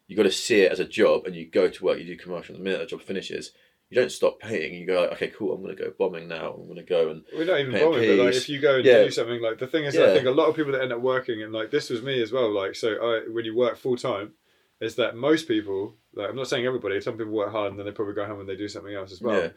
you've 0.07 0.17
got 0.17 0.23
to 0.23 0.31
see 0.31 0.61
it 0.61 0.71
as 0.71 0.79
a 0.79 0.85
job, 0.85 1.25
and 1.25 1.35
you 1.35 1.45
go 1.45 1.67
to 1.67 1.83
work, 1.83 1.99
you 1.99 2.05
do 2.05 2.15
commercial. 2.15 2.55
The 2.55 2.63
minute 2.63 2.79
that 2.79 2.89
job 2.89 3.01
finishes, 3.01 3.51
you 3.89 3.95
don't 3.99 4.11
stop 4.11 4.39
paying. 4.39 4.73
You 4.73 4.85
go 4.85 5.01
like, 5.01 5.13
okay, 5.13 5.27
cool, 5.29 5.53
I'm 5.53 5.61
going 5.63 5.75
to 5.75 5.83
go 5.83 5.93
bombing 5.97 6.27
now. 6.27 6.51
I'm 6.53 6.65
going 6.65 6.75
to 6.75 6.83
go 6.83 7.09
and 7.09 7.23
We're 7.33 7.45
not 7.45 7.59
even 7.59 7.73
bombing, 7.73 8.07
but 8.17 8.25
like 8.25 8.35
if 8.35 8.49
you 8.49 8.59
go 8.59 8.75
and 8.77 8.85
Yeah. 8.85 9.03
do 9.03 9.11
something 9.11 9.41
like 9.41 9.59
the 9.59 9.67
thing 9.67 9.85
is, 9.85 9.95
I 9.97 10.13
think 10.13 10.25
a 10.27 10.31
lot 10.31 10.49
of 10.49 10.55
people 10.55 10.73
that 10.73 10.81
end 10.81 10.91
up 10.93 11.01
working 11.01 11.41
and 11.43 11.53
like 11.53 11.71
this 11.71 11.89
was 11.89 12.01
me 12.01 12.21
as 12.21 12.31
well. 12.31 12.51
Like 12.51 12.75
so, 12.75 12.89
I, 12.93 13.29
when 13.31 13.45
you 13.45 13.55
work 13.55 13.77
full 13.77 13.95
time, 13.97 14.33
is 14.79 14.95
that 14.95 15.15
most 15.15 15.47
people 15.47 15.95
like 16.13 16.29
I'm 16.29 16.35
not 16.35 16.47
saying 16.47 16.65
everybody. 16.65 16.99
Some 17.01 17.17
people 17.17 17.33
work 17.33 17.51
hard 17.51 17.71
and 17.71 17.79
then 17.79 17.85
they 17.85 17.91
probably 17.91 18.13
go 18.13 18.25
home 18.25 18.39
and 18.39 18.49
they 18.49 18.55
do 18.55 18.67
something 18.67 18.93
else 18.93 19.11
as 19.11 19.21
well. 19.21 19.41
Yeah. 19.41 19.49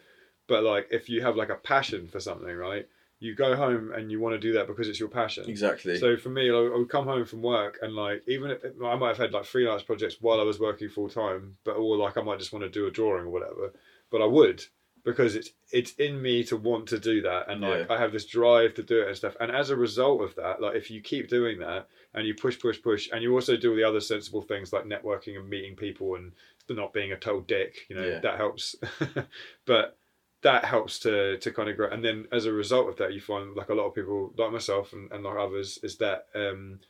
But 0.48 0.62
like 0.64 0.88
if 0.90 1.08
you 1.08 1.22
have 1.22 1.36
like 1.36 1.50
a 1.50 1.56
passion 1.56 2.06
for 2.06 2.20
something, 2.20 2.54
right? 2.54 2.86
You 3.22 3.34
go 3.34 3.54
home 3.54 3.92
and 3.94 4.10
you 4.10 4.18
want 4.18 4.34
to 4.34 4.38
do 4.38 4.54
that 4.54 4.66
because 4.66 4.88
it's 4.88 4.98
your 4.98 5.10
passion. 5.10 5.44
exactly. 5.46 5.98
So 5.98 6.16
for 6.16 6.30
me, 6.30 6.50
like, 6.50 6.72
I 6.72 6.78
would 6.78 6.88
come 6.88 7.04
home 7.04 7.26
from 7.26 7.42
work 7.42 7.78
and 7.82 7.94
like 7.94 8.22
even 8.26 8.50
if, 8.50 8.64
I 8.82 8.96
might 8.96 9.08
have 9.08 9.18
had 9.18 9.32
like 9.32 9.44
freelance 9.44 9.82
projects 9.82 10.16
while 10.20 10.40
I 10.40 10.44
was 10.44 10.58
working 10.58 10.88
full 10.88 11.10
time, 11.10 11.56
but 11.64 11.72
or 11.72 11.96
like 11.98 12.16
I 12.16 12.22
might 12.22 12.38
just 12.38 12.52
want 12.52 12.62
to 12.64 12.70
do 12.70 12.86
a 12.86 12.90
drawing 12.90 13.24
or 13.26 13.30
whatever. 13.30 13.74
But 14.10 14.22
I 14.22 14.26
would 14.26 14.64
because 15.04 15.34
it's 15.34 15.50
it's 15.72 15.92
in 15.94 16.20
me 16.20 16.44
to 16.44 16.56
want 16.56 16.86
to 16.88 16.98
do 16.98 17.22
that 17.22 17.48
and 17.48 17.60
like 17.62 17.86
Yeah. 17.88 17.94
I 17.94 17.98
have 17.98 18.12
this 18.12 18.26
drive 18.26 18.74
to 18.74 18.82
do 18.82 19.00
it 19.02 19.08
and 19.08 19.16
stuff. 19.16 19.36
And 19.40 19.50
as 19.50 19.70
a 19.70 19.76
result 19.76 20.20
of 20.22 20.34
that, 20.36 20.60
like 20.60 20.76
if 20.76 20.90
you 20.90 21.00
keep 21.00 21.28
doing 21.28 21.58
that 21.60 21.88
and 22.12 22.26
you 22.26 22.34
push, 22.34 22.58
push, 22.58 22.82
push, 22.82 23.08
and 23.12 23.22
you 23.22 23.32
also 23.34 23.56
do 23.56 23.70
all 23.70 23.76
the 23.76 23.84
other 23.84 24.00
sensible 24.00 24.42
things 24.42 24.72
like 24.72 24.84
networking 24.84 25.36
and 25.38 25.48
meeting 25.48 25.74
people 25.76 26.16
and 26.16 26.32
not 26.68 26.92
being 26.92 27.12
a 27.12 27.16
total 27.16 27.40
dick, 27.40 27.86
you 27.88 27.96
know, 27.96 28.06
Yeah. 28.06 28.20
that 28.20 28.36
helps. 28.36 28.76
but 29.66 29.96
that 30.42 30.64
helps 30.64 30.98
to 31.00 31.36
to 31.38 31.50
kind 31.52 31.68
of 31.68 31.76
grow 31.76 31.90
and 31.90 32.02
then 32.04 32.26
as 32.32 32.46
a 32.46 32.52
result 32.52 32.88
of 32.88 32.96
that 32.96 33.12
you 33.12 33.20
find 33.20 33.54
like 33.54 33.68
a 33.68 33.74
lot 33.74 33.86
of 33.86 33.94
people 33.94 34.32
like 34.38 34.50
myself 34.50 34.92
and, 34.94 35.10
and 35.12 35.22
like 35.22 35.36
others 35.36 35.78
is 35.82 35.96
that 35.98 36.26
um 36.34 36.80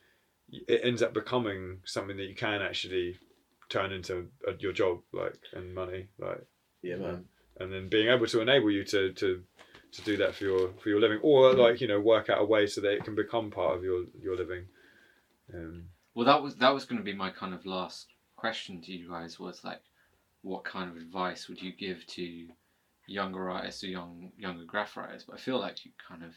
it 0.52 0.80
ends 0.84 1.02
up 1.02 1.12
becoming 1.14 1.78
something 1.84 2.16
that 2.16 2.26
you 2.28 2.34
can 2.34 2.62
actually 2.62 3.16
turn 3.68 3.90
into 3.92 4.28
a, 4.46 4.52
your 4.60 4.72
job 4.72 5.00
like 5.12 5.34
and 5.52 5.74
money 5.74 6.06
like 6.18 6.44
yeah, 6.82 6.96
man. 6.96 7.24
and 7.58 7.72
then 7.72 7.88
being 7.88 8.08
able 8.08 8.26
to 8.26 8.40
enable 8.40 8.70
you 8.70 8.84
to 8.84 9.12
to 9.14 9.42
to 9.92 10.02
do 10.02 10.16
that 10.18 10.34
for 10.34 10.44
your 10.44 10.70
for 10.82 10.88
your 10.88 11.00
living 11.00 11.18
or 11.22 11.52
like 11.54 11.80
you 11.80 11.88
know 11.88 11.98
work 12.00 12.30
out 12.30 12.40
a 12.40 12.44
way 12.44 12.66
so 12.66 12.80
that 12.80 12.92
it 12.92 13.04
can 13.04 13.14
become 13.14 13.50
part 13.50 13.76
of 13.76 13.82
your 13.84 14.04
your 14.22 14.36
living 14.36 14.64
um 15.54 15.84
Well, 16.14 16.26
that 16.26 16.42
was 16.42 16.56
that 16.56 16.72
was 16.74 16.84
going 16.84 16.98
to 16.98 17.04
be 17.04 17.14
my 17.14 17.30
kind 17.30 17.54
of 17.54 17.66
last 17.66 18.06
question 18.36 18.80
to 18.82 18.92
you 18.92 19.08
guys 19.10 19.38
was 19.38 19.62
like, 19.64 19.80
what 20.42 20.64
kind 20.64 20.90
of 20.90 20.96
advice 20.96 21.48
would 21.48 21.60
you 21.60 21.72
give 21.72 22.06
to 22.06 22.48
younger 23.06 23.50
artists 23.50 23.82
or 23.82 23.88
young 23.88 24.30
younger 24.38 24.64
graph 24.64 24.96
writers? 24.96 25.24
But 25.26 25.36
I 25.36 25.38
feel 25.38 25.58
like 25.58 25.84
you 25.84 25.90
kind 26.08 26.22
of 26.22 26.32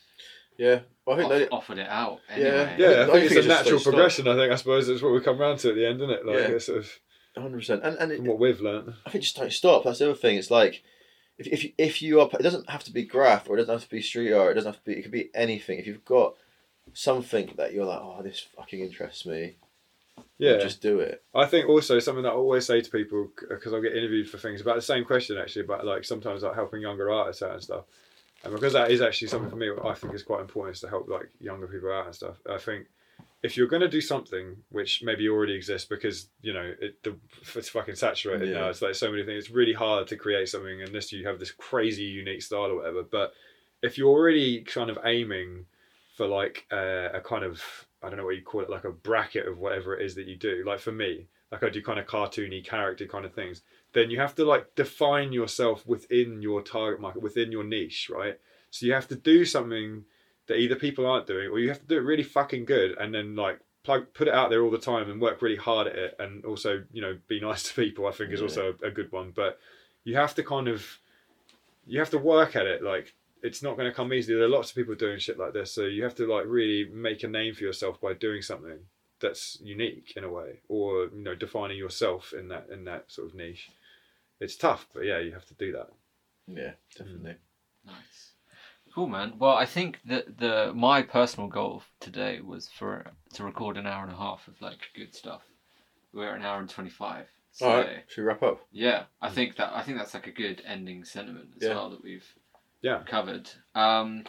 Yeah, 0.58 0.80
well, 1.06 1.16
I 1.16 1.20
think 1.20 1.32
off- 1.32 1.40
that, 1.40 1.52
offered 1.52 1.78
it 1.78 1.88
out 1.90 2.20
Yeah. 2.30 2.36
anyway. 2.36 2.76
yeah 2.80 2.88
i 2.88 2.92
I 2.92 3.06
think 3.06 3.12
think 3.12 3.26
it's 3.26 3.36
it's 3.36 3.46
a 3.46 3.50
natural 3.50 3.66
slow 3.66 3.78
start. 3.80 3.94
progression 3.94 4.28
i 4.28 4.36
think 4.36 4.52
i 4.52 4.56
suppose 4.56 4.88
that's 4.88 5.02
what 5.02 5.14
we 5.14 5.22
come 5.22 5.38
round 5.38 5.60
to 5.60 5.70
at 5.70 5.76
the 5.76 5.86
end 5.88 6.02
isn't 6.02 6.10
it 6.10 6.26
like 6.26 6.38
Yeah. 6.50 6.58
sort 6.58 6.80
of 6.80 7.00
hundred 7.42 7.60
percent. 7.60 7.84
And 7.84 7.98
and 7.98 8.12
it, 8.12 8.22
what 8.22 8.40
we've 8.40 8.62
learned 8.62 8.94
I 9.06 9.10
think 9.10 9.24
just 9.24 9.36
don't 9.36 9.52
stop. 9.52 9.84
That's 9.84 10.00
the 10.00 10.10
other 10.10 10.20
thing. 10.20 10.38
It's 10.38 10.52
like 10.52 10.84
if 11.38 11.48
if 11.48 11.64
you, 11.64 11.72
if 11.78 12.02
you 12.02 12.22
are, 12.22 12.30
it 12.40 12.44
doesn't 12.44 12.70
have 12.70 12.84
to 12.86 12.92
be 12.92 13.04
graph 13.04 13.50
or 13.50 13.56
it 13.56 13.62
doesn't 13.62 13.74
have 13.74 13.84
to 13.84 13.90
be 13.90 14.02
street 14.02 14.34
art. 14.34 14.52
It 14.52 14.56
doesn't 14.56 14.74
have 14.74 14.84
to 14.84 14.86
be. 14.86 14.94
It 14.94 15.02
could 15.04 15.12
be 15.12 15.30
anything. 15.34 15.80
If 15.80 15.88
you've 15.88 16.06
got 16.06 16.36
something 16.94 17.54
that 17.58 17.74
you're 17.74 17.86
like, 17.86 18.00
oh, 18.02 18.22
this 18.22 18.46
fucking 18.56 18.82
interests 18.82 19.26
me, 19.26 19.56
yeah 20.38 20.58
just 20.60 20.82
do 20.82 21.00
it. 21.00 21.24
I 21.34 21.46
think 21.46 21.68
also 21.68 22.00
something 22.00 22.24
that 22.24 22.32
I 22.32 22.36
always 22.36 22.66
say 22.66 22.82
to 22.82 22.92
people 22.92 23.30
because 23.50 23.74
I 23.74 23.80
get 23.80 23.96
interviewed 23.96 24.30
for 24.30 24.38
things 24.38 24.62
about 24.62 24.76
the 24.76 24.82
same 24.82 25.06
question 25.06 25.38
actually 25.38 25.66
about 25.66 25.86
like 25.86 26.04
sometimes 26.04 26.44
like 26.44 26.56
helping 26.56 26.82
younger 26.82 27.12
artists 27.12 27.42
out 27.42 27.54
and 27.54 27.64
stuff, 27.64 27.86
and 28.44 28.54
because 28.54 28.74
that 28.74 28.92
is 28.92 29.02
actually 29.02 29.30
something 29.30 29.50
for 29.50 29.56
me 29.56 29.70
I 29.84 29.94
think 29.94 30.14
is 30.14 30.24
quite 30.24 30.42
important 30.42 30.76
is 30.76 30.82
to 30.82 30.90
help 30.90 31.08
like 31.08 31.30
younger 31.40 31.68
people 31.68 31.92
out 31.92 32.06
and 32.06 32.16
stuff. 32.16 32.36
I 32.50 32.58
think 32.58 32.88
if 33.44 33.58
you're 33.58 33.68
going 33.68 33.82
to 33.82 33.90
do 33.90 34.02
something 34.02 34.56
which 34.70 35.04
maybe 35.04 35.28
already 35.28 35.54
exists 35.54 35.88
because 35.88 36.30
you 36.42 36.54
know 36.54 36.74
it, 36.82 37.04
the, 37.04 37.16
it's 37.56 37.70
fucking 37.70 37.96
saturated 37.96 38.48
Yeah. 38.50 38.62
now 38.62 38.70
it's 38.70 38.82
like 38.82 38.96
so 38.96 39.12
many 39.12 39.24
things 39.26 39.46
it's 39.46 39.54
really 39.54 39.74
hard 39.74 40.08
to 40.08 40.16
create 40.16 40.48
something 40.50 40.82
unless 40.82 41.12
you 41.12 41.28
have 41.28 41.40
this 41.40 41.52
crazy 41.52 42.04
unique 42.04 42.42
style 42.42 42.72
or 42.72 42.76
whatever 42.78 43.04
but 43.04 43.34
if 43.82 43.98
you're 43.98 44.10
already 44.10 44.62
kind 44.62 44.90
of 44.90 44.98
aiming 45.04 45.66
for 46.16 46.26
like 46.28 46.66
a, 46.72 47.12
a 47.16 47.22
kind 47.22 47.44
of 47.44 47.62
i 48.02 48.08
don't 48.10 48.18
know 48.18 48.26
what 48.26 48.36
you 48.36 48.42
call 48.44 48.62
it 48.62 48.70
like 48.70 48.86
a 48.86 48.92
bracket 48.92 49.48
of 49.48 49.58
whatever 49.60 49.96
it 49.98 50.06
is 50.06 50.16
that 50.16 50.26
you 50.28 50.36
do 50.38 50.64
like 50.66 50.80
for 50.80 50.92
me 50.94 51.28
like 51.52 51.64
i 51.64 51.70
do 51.70 51.82
kind 51.84 52.00
of 52.00 52.06
cartoony 52.08 52.64
character 52.64 53.06
kind 53.06 53.26
of 53.26 53.34
things 53.34 53.62
then 53.94 54.10
you 54.10 54.20
have 54.20 54.34
to 54.36 54.46
like 54.46 54.74
define 54.76 55.32
yourself 55.34 55.86
within 55.86 56.42
your 56.42 56.62
target 56.62 57.00
market 57.02 57.22
within 57.22 57.52
your 57.52 57.64
niche 57.64 58.10
right 58.14 58.40
so 58.72 58.86
you 58.86 58.94
have 58.94 59.08
to 59.08 59.16
do 59.16 59.44
something 59.46 60.04
that 60.48 60.58
either 60.58 60.76
people 60.76 61.06
aren't 61.06 61.28
doing 61.28 61.50
or 61.50 61.60
you 61.60 61.70
have 61.70 61.80
to 61.80 61.86
do 61.88 61.98
it 61.98 62.02
really 62.04 62.24
fucking 62.24 62.66
good 62.66 62.98
and 63.00 63.14
then 63.14 63.36
like 63.36 63.60
plug 63.84 64.06
put 64.14 64.28
it 64.28 64.34
out 64.34 64.50
there 64.50 64.64
all 64.64 64.72
the 64.72 64.78
time 64.78 65.10
and 65.10 65.22
work 65.22 65.42
really 65.42 65.58
hard 65.58 65.88
at 65.88 65.96
it 65.96 66.16
and 66.20 66.46
also 66.46 66.84
you 66.92 67.02
know 67.02 67.18
be 67.28 67.40
nice 67.50 67.64
to 67.64 67.74
people 67.74 68.08
i 68.08 68.12
think 68.12 68.32
is 68.32 68.40
Yeah. 68.40 68.46
also 68.46 68.76
a, 68.84 68.88
a 68.88 68.92
good 68.92 69.12
one 69.12 69.32
but 69.36 69.60
you 70.04 70.16
have 70.16 70.36
to 70.36 70.44
kind 70.44 70.68
of 70.68 70.86
you 71.86 72.00
have 72.00 72.10
to 72.12 72.18
work 72.18 72.56
at 72.56 72.66
it 72.66 72.84
like 72.84 73.14
it's 73.42 73.62
not 73.62 73.76
going 73.78 73.90
to 73.90 73.96
come 73.96 74.14
easily 74.14 74.36
there 74.38 74.46
are 74.46 74.50
lots 74.50 74.70
of 74.70 74.76
people 74.76 74.96
doing 74.96 75.20
shit 75.20 75.38
like 75.38 75.54
this 75.54 75.72
so 75.74 75.84
you 75.86 76.04
have 76.04 76.16
to 76.16 76.26
like 76.28 76.46
really 76.48 76.90
make 76.94 77.24
a 77.24 77.28
name 77.28 77.54
for 77.54 77.64
yourself 77.64 78.00
by 78.00 78.14
doing 78.14 78.42
something 78.42 78.80
that's 79.20 79.58
unique 79.62 80.14
in 80.18 80.24
a 80.26 80.30
way 80.30 80.60
or 80.68 81.06
you 81.16 81.24
know 81.24 81.36
defining 81.36 81.78
yourself 81.78 82.34
in 82.38 82.48
that 82.50 82.68
in 82.72 82.84
that 82.86 83.10
sort 83.12 83.28
of 83.28 83.36
niche 83.36 83.70
it's 84.42 84.56
tough 84.58 84.88
but 84.94 85.06
yeah 85.06 85.20
you 85.20 85.32
have 85.32 85.46
to 85.46 85.54
do 85.56 85.72
that 85.72 85.90
Yeah, 86.48 86.72
definitely. 86.98 87.36
Nice. 87.86 88.33
Cool, 88.94 89.08
man. 89.08 89.34
Well, 89.40 89.56
I 89.56 89.66
think 89.66 90.00
that 90.06 90.38
the 90.38 90.72
my 90.76 91.02
personal 91.02 91.50
goal 91.50 91.84
today 92.00 92.42
was 92.42 92.70
for 92.70 93.12
to 93.34 93.44
record 93.44 93.78
an 93.78 93.88
hour 93.88 94.04
and 94.04 94.12
a 94.14 94.16
half 94.18 94.48
of 94.48 94.62
like 94.62 94.80
good 94.96 95.16
stuff. 95.16 95.42
We're 96.14 96.30
at 96.30 96.36
an 96.40 96.44
hour 96.46 96.60
and 96.60 96.70
twenty 96.70 96.92
five. 96.92 97.26
So 97.52 97.68
All 97.70 97.78
right, 97.78 98.04
should 98.08 98.22
we 98.22 98.28
wrap 98.28 98.44
up? 98.44 98.66
yeah, 98.72 99.04
I 99.22 99.30
think 99.30 99.56
that 99.58 99.74
I 99.76 99.82
think 99.82 99.98
that's 99.98 100.14
like 100.14 100.28
a 100.28 100.32
good 100.32 100.62
ending 100.66 101.06
sentiment 101.06 101.50
as 101.58 101.64
Yeah. 101.68 101.76
well 101.76 101.90
that 101.92 102.04
we've 102.04 102.26
Yeah. 102.82 103.02
covered. 103.06 103.50
Um, 103.74 104.26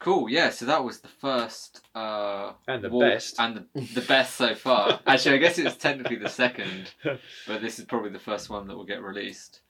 cool. 0.00 0.28
Yeah. 0.28 0.50
So 0.50 0.64
that 0.66 0.82
was 0.84 1.00
the 1.00 1.08
first 1.08 1.82
uh, 1.94 2.52
and 2.66 2.82
the 2.82 2.90
walk- 2.90 3.02
best 3.02 3.38
and 3.40 3.66
the, 3.74 3.80
the 3.94 4.00
best 4.06 4.34
so 4.34 4.54
far. 4.56 5.00
Actually, 5.06 5.36
I 5.36 5.38
guess 5.38 5.58
it's 5.58 5.76
technically 5.76 6.16
the 6.16 6.28
second, 6.28 6.92
but 7.46 7.60
this 7.60 7.78
is 7.78 7.84
probably 7.84 8.10
the 8.10 8.18
first 8.18 8.50
one 8.50 8.66
that 8.66 8.76
will 8.76 8.84
get 8.86 9.02
released. 9.02 9.60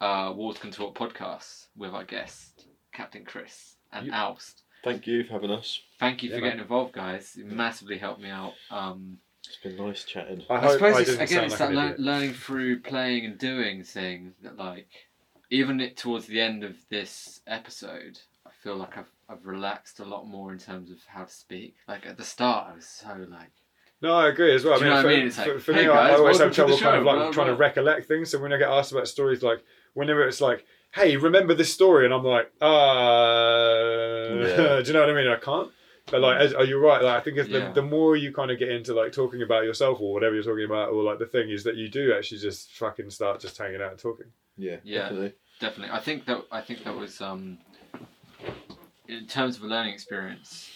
Uh, 0.00 0.32
Walls 0.34 0.56
Can 0.58 0.70
Talk 0.70 0.96
podcast 0.96 1.66
with 1.76 1.92
our 1.92 2.04
guest 2.04 2.66
Captain 2.92 3.24
Chris 3.24 3.76
and 3.92 4.06
You- 4.06 4.12
Oust. 4.12 4.62
Thank 4.82 5.06
you 5.06 5.24
for 5.24 5.34
having 5.34 5.50
us. 5.50 5.80
Thank 5.98 6.22
you 6.22 6.30
Yeah, 6.30 6.36
for 6.36 6.40
man. 6.40 6.50
getting 6.52 6.62
involved, 6.62 6.92
guys. 6.94 7.36
It 7.36 7.46
massively 7.46 7.98
helped 7.98 8.20
me 8.22 8.30
out. 8.30 8.54
Um, 8.70 9.18
It's 9.46 9.58
been 9.58 9.76
nice 9.76 10.04
chatting. 10.04 10.44
I, 10.48 10.54
I, 10.54 10.60
hope 10.60 10.72
suppose 10.72 10.96
I 10.96 11.00
it's, 11.00 11.10
didn't 11.10 11.22
again, 11.22 11.28
sound 11.28 11.44
it's 11.52 11.52
like 11.52 11.58
that 11.60 11.68
an 11.70 11.74
lear- 11.76 11.84
idiot. 11.86 12.00
learning 12.00 12.32
through 12.34 12.80
playing 12.80 13.24
and 13.26 13.38
doing 13.38 13.84
thing 13.84 14.34
that, 14.42 14.56
like, 14.56 14.88
even 15.50 15.80
it, 15.80 15.96
towards 15.96 16.26
the 16.26 16.40
end 16.40 16.64
of 16.64 16.76
this 16.88 17.40
episode, 17.46 18.18
I 18.46 18.50
feel 18.62 18.76
like 18.76 18.96
I've 18.96 19.10
I've 19.28 19.46
relaxed 19.46 20.00
a 20.00 20.04
lot 20.04 20.26
more 20.26 20.52
in 20.52 20.58
terms 20.58 20.90
of 20.90 20.98
how 21.06 21.24
to 21.24 21.30
speak. 21.32 21.76
Like 21.86 22.04
at 22.06 22.16
the 22.16 22.24
start, 22.24 22.72
I 22.72 22.74
was 22.76 22.86
so 22.86 23.08
like, 23.30 23.50
No, 24.02 24.14
I 24.14 24.28
agree 24.28 24.54
as 24.54 24.64
well. 24.64 24.78
Do 24.78 24.84
I 24.86 24.88
mean, 24.88 24.96
what 24.96 24.98
I 24.98 25.02
for, 25.02 25.08
mean? 25.08 25.24
Like, 25.26 25.34
for, 25.46 25.60
for 25.60 25.72
hey 25.74 25.82
me, 25.86 25.88
I- 25.88 26.04
I 26.06 26.08
guys, 26.10 26.18
always 26.20 26.38
have 26.40 26.52
trouble 26.54 26.78
kind 26.78 26.96
of 26.96 27.04
like 27.04 27.16
blah, 27.16 27.30
trying 27.32 27.46
to 27.48 27.54
recollect 27.54 28.08
things. 28.08 28.30
So 28.30 28.40
when 28.40 28.52
I 28.52 28.56
get 28.58 28.68
asked 28.70 28.92
about 28.92 29.06
stories, 29.08 29.42
like 29.42 29.62
whenever 29.94 30.26
it's 30.26 30.40
like, 30.40 30.64
"Hey, 30.92 31.16
remember 31.16 31.54
this 31.54 31.72
story?" 31.72 32.04
and 32.04 32.12
I'm 32.14 32.24
like, 32.24 32.50
"Uh," 32.60 32.66
Yeah. 34.46 34.80
do 34.82 34.86
you 34.86 34.92
know 34.92 35.00
what 35.00 35.10
I 35.10 35.14
mean? 35.14 35.28
I 35.28 35.36
can't. 35.36 35.70
But 36.10 36.22
like, 36.22 36.40
as, 36.40 36.54
are 36.54 36.64
you 36.64 36.78
right? 36.84 37.02
Like, 37.02 37.16
I 37.16 37.20
think 37.20 37.36
it's 37.38 37.48
Yeah. 37.48 37.68
the, 37.68 37.80
the 37.80 37.86
more 37.86 38.16
you 38.16 38.32
kind 38.32 38.50
of 38.50 38.58
get 38.58 38.68
into 38.70 38.94
like 38.94 39.12
talking 39.12 39.42
about 39.42 39.64
yourself 39.64 40.00
or 40.00 40.12
whatever 40.12 40.34
you're 40.34 40.42
talking 40.44 40.64
about, 40.64 40.90
or 40.90 41.02
like 41.04 41.18
the 41.18 41.26
thing 41.26 41.50
is 41.50 41.62
that 41.64 41.76
you 41.76 41.88
do 41.88 42.12
actually 42.16 42.38
just 42.38 42.72
fucking 42.72 43.10
start 43.10 43.40
just 43.40 43.56
hanging 43.56 43.80
out 43.80 43.90
and 43.92 43.98
talking. 44.00 44.26
Yeah, 44.56 44.76
Yeah. 44.82 45.02
definitely. 45.02 45.32
definitely. 45.60 45.94
I 45.96 46.00
think 46.00 46.24
that 46.26 46.44
I 46.50 46.60
think 46.62 46.82
that 46.84 46.96
was 46.96 47.20
um, 47.20 47.58
in 49.08 49.26
terms 49.26 49.56
of 49.56 49.62
a 49.62 49.66
learning 49.66 49.94
experience. 49.94 50.70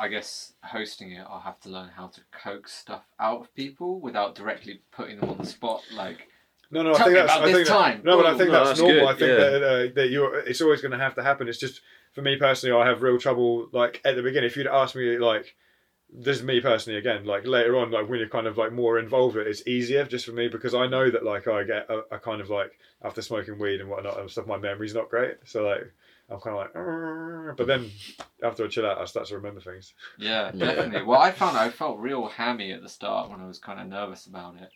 I 0.00 0.06
guess 0.06 0.52
hosting 0.62 1.10
it, 1.10 1.26
I'll 1.28 1.40
have 1.40 1.58
to 1.62 1.68
learn 1.70 1.88
how 1.88 2.06
to 2.06 2.20
coax 2.30 2.72
stuff 2.72 3.02
out 3.18 3.40
of 3.40 3.54
people 3.54 3.98
without 4.00 4.36
directly 4.36 4.80
putting 4.92 5.18
them 5.18 5.28
on 5.28 5.38
the 5.38 5.44
spot. 5.46 5.82
Like, 5.92 6.28
No, 6.70 6.82
no, 6.82 6.90
I 6.94 6.96
Tell 6.98 7.06
think 7.06 7.14
me 7.16 7.20
that's. 7.20 7.32
about 7.32 7.42
I 7.42 7.46
this 7.46 7.56
think 7.56 7.68
that, 7.68 7.74
time. 7.74 8.00
No, 8.04 8.16
but 8.16 8.26
I 8.26 8.36
think 8.36 8.50
No, 8.50 8.52
that's, 8.52 8.68
that's 8.68 8.80
normal. 8.80 9.00
good, 9.00 9.08
I 9.08 9.12
think 9.18 9.30
yeah. 9.30 9.36
that 9.36 9.62
uh, 9.62 9.94
that 9.94 10.10
you're. 10.10 10.38
It's 10.40 10.60
always 10.60 10.80
going 10.82 10.92
to 10.92 10.98
have 10.98 11.14
to 11.14 11.22
happen. 11.22 11.48
It's 11.48 11.58
just 11.58 11.80
for 12.12 12.22
me 12.22 12.36
personally, 12.36 12.78
I 12.78 12.86
have 12.86 13.02
real 13.02 13.18
trouble. 13.18 13.68
Like 13.72 14.00
at 14.04 14.16
the 14.16 14.22
beginning, 14.22 14.48
if 14.48 14.56
you'd 14.56 14.66
asked 14.66 14.94
me, 14.94 15.16
like, 15.18 15.56
this 16.12 16.36
is 16.38 16.42
me 16.42 16.60
personally 16.60 16.98
again. 16.98 17.24
Like 17.24 17.46
later 17.46 17.78
on, 17.78 17.90
like 17.90 18.08
when 18.08 18.18
you're 18.18 18.28
kind 18.28 18.46
of 18.46 18.58
like 18.58 18.72
more 18.72 18.98
involved, 18.98 19.36
with 19.36 19.46
it, 19.46 19.50
it's 19.50 19.66
easier 19.66 20.04
just 20.04 20.26
for 20.26 20.32
me 20.32 20.48
because 20.48 20.74
I 20.74 20.86
know 20.86 21.10
that 21.10 21.24
like 21.24 21.48
I 21.48 21.64
get 21.64 21.88
a, 21.88 22.02
a 22.14 22.18
kind 22.18 22.40
of 22.42 22.50
like 22.50 22.72
after 23.02 23.22
smoking 23.22 23.58
weed 23.58 23.80
and 23.80 23.88
whatnot 23.88 24.20
and 24.20 24.30
stuff, 24.30 24.46
my 24.46 24.58
memory's 24.58 24.94
not 24.94 25.08
great. 25.10 25.36
So 25.44 25.66
like. 25.66 25.92
I'm 26.30 26.38
kind 26.40 26.56
of 26.58 26.60
like, 26.64 26.76
"Arr," 26.76 27.54
but 27.56 27.66
then 27.66 27.90
after 28.44 28.62
I 28.62 28.68
chill 28.68 28.84
out, 28.84 28.98
I 28.98 29.06
start 29.06 29.28
to 29.28 29.36
remember 29.36 29.62
things. 29.62 29.94
yeah, 30.18 30.50
Yeah. 30.54 30.66
definitely. 30.74 31.04
Well, 31.04 31.18
I 31.18 31.30
found 31.32 31.56
I 31.56 31.70
felt 31.70 31.98
real 32.00 32.26
hammy 32.26 32.70
at 32.72 32.82
the 32.82 32.88
start 32.90 33.30
when 33.30 33.40
I 33.40 33.46
was 33.46 33.58
kind 33.58 33.80
of 33.80 33.86
nervous 33.86 34.26
about 34.26 34.56
it, 34.56 34.68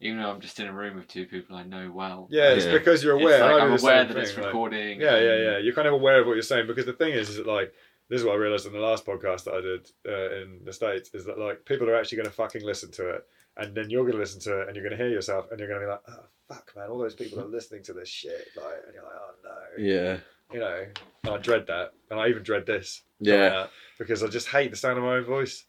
even 0.00 0.18
though 0.18 0.30
I'm 0.30 0.40
just 0.40 0.58
in 0.60 0.66
a 0.66 0.72
room 0.72 0.96
with 0.96 1.08
two 1.08 1.26
people 1.26 1.56
I 1.56 1.62
know 1.62 1.90
well. 1.92 2.26
Yeah, 2.30 2.50
it's 2.52 2.64
Yeah. 2.66 2.72
because 2.72 3.02
you're 3.04 3.16
It's 3.16 3.22
aware. 3.24 3.40
like 3.40 3.50
I 3.50 3.56
do 3.66 3.72
I'm 3.74 3.78
aware 3.80 4.04
that 4.04 4.12
thing, 4.14 4.22
it's 4.22 4.36
like- 4.36 4.46
recording. 4.46 5.00
Yeah, 5.00 5.18
yeah, 5.18 5.36
yeah. 5.36 5.58
You're 5.58 5.74
kind 5.74 5.88
of 5.88 5.94
aware 5.94 6.20
of 6.20 6.26
what 6.26 6.34
you're 6.34 6.42
saying 6.42 6.66
because 6.66 6.86
the 6.86 6.92
thing 6.94 7.12
is, 7.12 7.28
is 7.30 7.36
that 7.36 7.46
like 7.46 7.72
this 8.08 8.20
is 8.20 8.26
what 8.26 8.32
I 8.34 8.38
realized 8.38 8.66
in 8.66 8.72
the 8.72 8.80
last 8.80 9.06
podcast 9.06 9.44
that 9.44 9.54
I 9.54 9.60
did 9.60 9.90
uh, 10.08 10.42
in 10.42 10.60
the 10.64 10.72
states 10.72 11.10
is 11.14 11.24
that 11.26 11.38
like 11.38 11.64
people 11.64 11.88
are 11.88 11.94
actually 11.94 12.16
going 12.16 12.28
to 12.28 12.34
fucking 12.34 12.64
listen 12.64 12.90
to 12.92 13.08
it, 13.10 13.24
and 13.56 13.74
then 13.74 13.88
you're 13.90 14.02
going 14.02 14.14
to 14.14 14.18
listen 14.18 14.40
to 14.42 14.62
it, 14.62 14.66
and 14.66 14.74
you're 14.76 14.84
going 14.84 14.96
to 14.98 15.02
hear 15.04 15.12
yourself, 15.12 15.50
and 15.50 15.60
you're 15.60 15.68
going 15.68 15.80
to 15.80 15.86
be 15.86 15.90
like, 15.90 16.02
oh 16.08 16.24
fuck, 16.48 16.72
man, 16.74 16.88
all 16.90 16.98
those 16.98 17.14
people 17.14 17.38
are 17.40 17.44
listening 17.58 17.82
to 17.84 17.92
this 17.92 18.08
shit, 18.08 18.48
like, 18.56 18.82
and 18.86 18.94
you're 18.94 19.04
like, 19.04 19.12
oh 19.14 19.34
no, 19.44 19.84
Yeah. 19.84 20.16
you 20.52 20.58
know. 20.58 20.86
And 21.22 21.34
I 21.34 21.36
dread 21.38 21.66
that, 21.68 21.92
and 22.10 22.18
I 22.18 22.28
even 22.28 22.42
dread 22.42 22.66
this. 22.66 23.02
Yeah. 23.20 23.66
because 23.98 24.22
I 24.24 24.26
just 24.28 24.48
hate 24.48 24.70
the 24.72 24.76
sound 24.78 24.96
of 24.98 25.04
my 25.04 25.16
own 25.16 25.24
voice. 25.24 25.66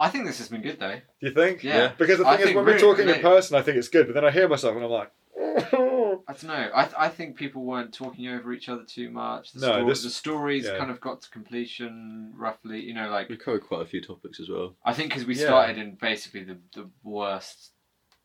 I 0.00 0.08
think 0.08 0.26
this 0.26 0.38
has 0.38 0.48
been 0.48 0.62
good 0.62 0.78
though. 0.80 1.00
Do 1.20 1.26
you 1.28 1.32
think? 1.32 1.62
Yeah. 1.62 1.92
Because 1.96 2.18
the 2.18 2.26
I 2.26 2.32
thing 2.36 2.40
is, 2.40 2.44
think 2.46 2.56
when 2.56 2.64
we're 2.64 2.72
really- 2.72 2.80
talking 2.96 3.08
in 3.08 3.20
person, 3.20 3.56
I 3.56 3.62
think 3.62 3.76
it's 3.78 3.88
good, 3.88 4.06
but 4.06 4.14
then 4.14 4.24
I 4.24 4.30
hear 4.30 4.48
myself, 4.48 4.74
and 4.76 4.84
I'm 4.84 4.90
like. 4.90 5.10
I 6.26 6.32
don't 6.32 6.44
know. 6.44 6.70
I, 6.74 6.84
th- 6.84 6.94
I 6.98 7.08
think 7.08 7.36
people 7.36 7.64
weren't 7.64 7.92
talking 7.92 8.28
over 8.28 8.52
each 8.52 8.68
other 8.68 8.84
too 8.84 9.10
much. 9.10 9.52
The, 9.52 9.66
No, 9.66 9.72
sto- 9.78 9.88
this- 9.88 10.02
the 10.04 10.10
stories 10.10 10.64
yeah. 10.64 10.78
kind 10.78 10.90
of 10.90 11.00
got 11.00 11.22
to 11.22 11.30
completion 11.30 12.32
roughly. 12.36 12.80
You 12.80 12.94
know, 12.94 13.08
like 13.10 13.28
We 13.28 13.36
covered 13.36 13.62
quite 13.66 13.82
a 13.82 13.86
few 13.86 14.00
topics 14.00 14.40
as 14.40 14.48
well. 14.48 14.74
I 14.84 14.94
think 14.94 15.10
because 15.10 15.26
we 15.26 15.34
Yeah. 15.36 15.46
started 15.46 15.78
in 15.78 15.96
basically 15.96 16.44
the 16.44 16.56
the 16.74 16.88
worst 17.02 17.72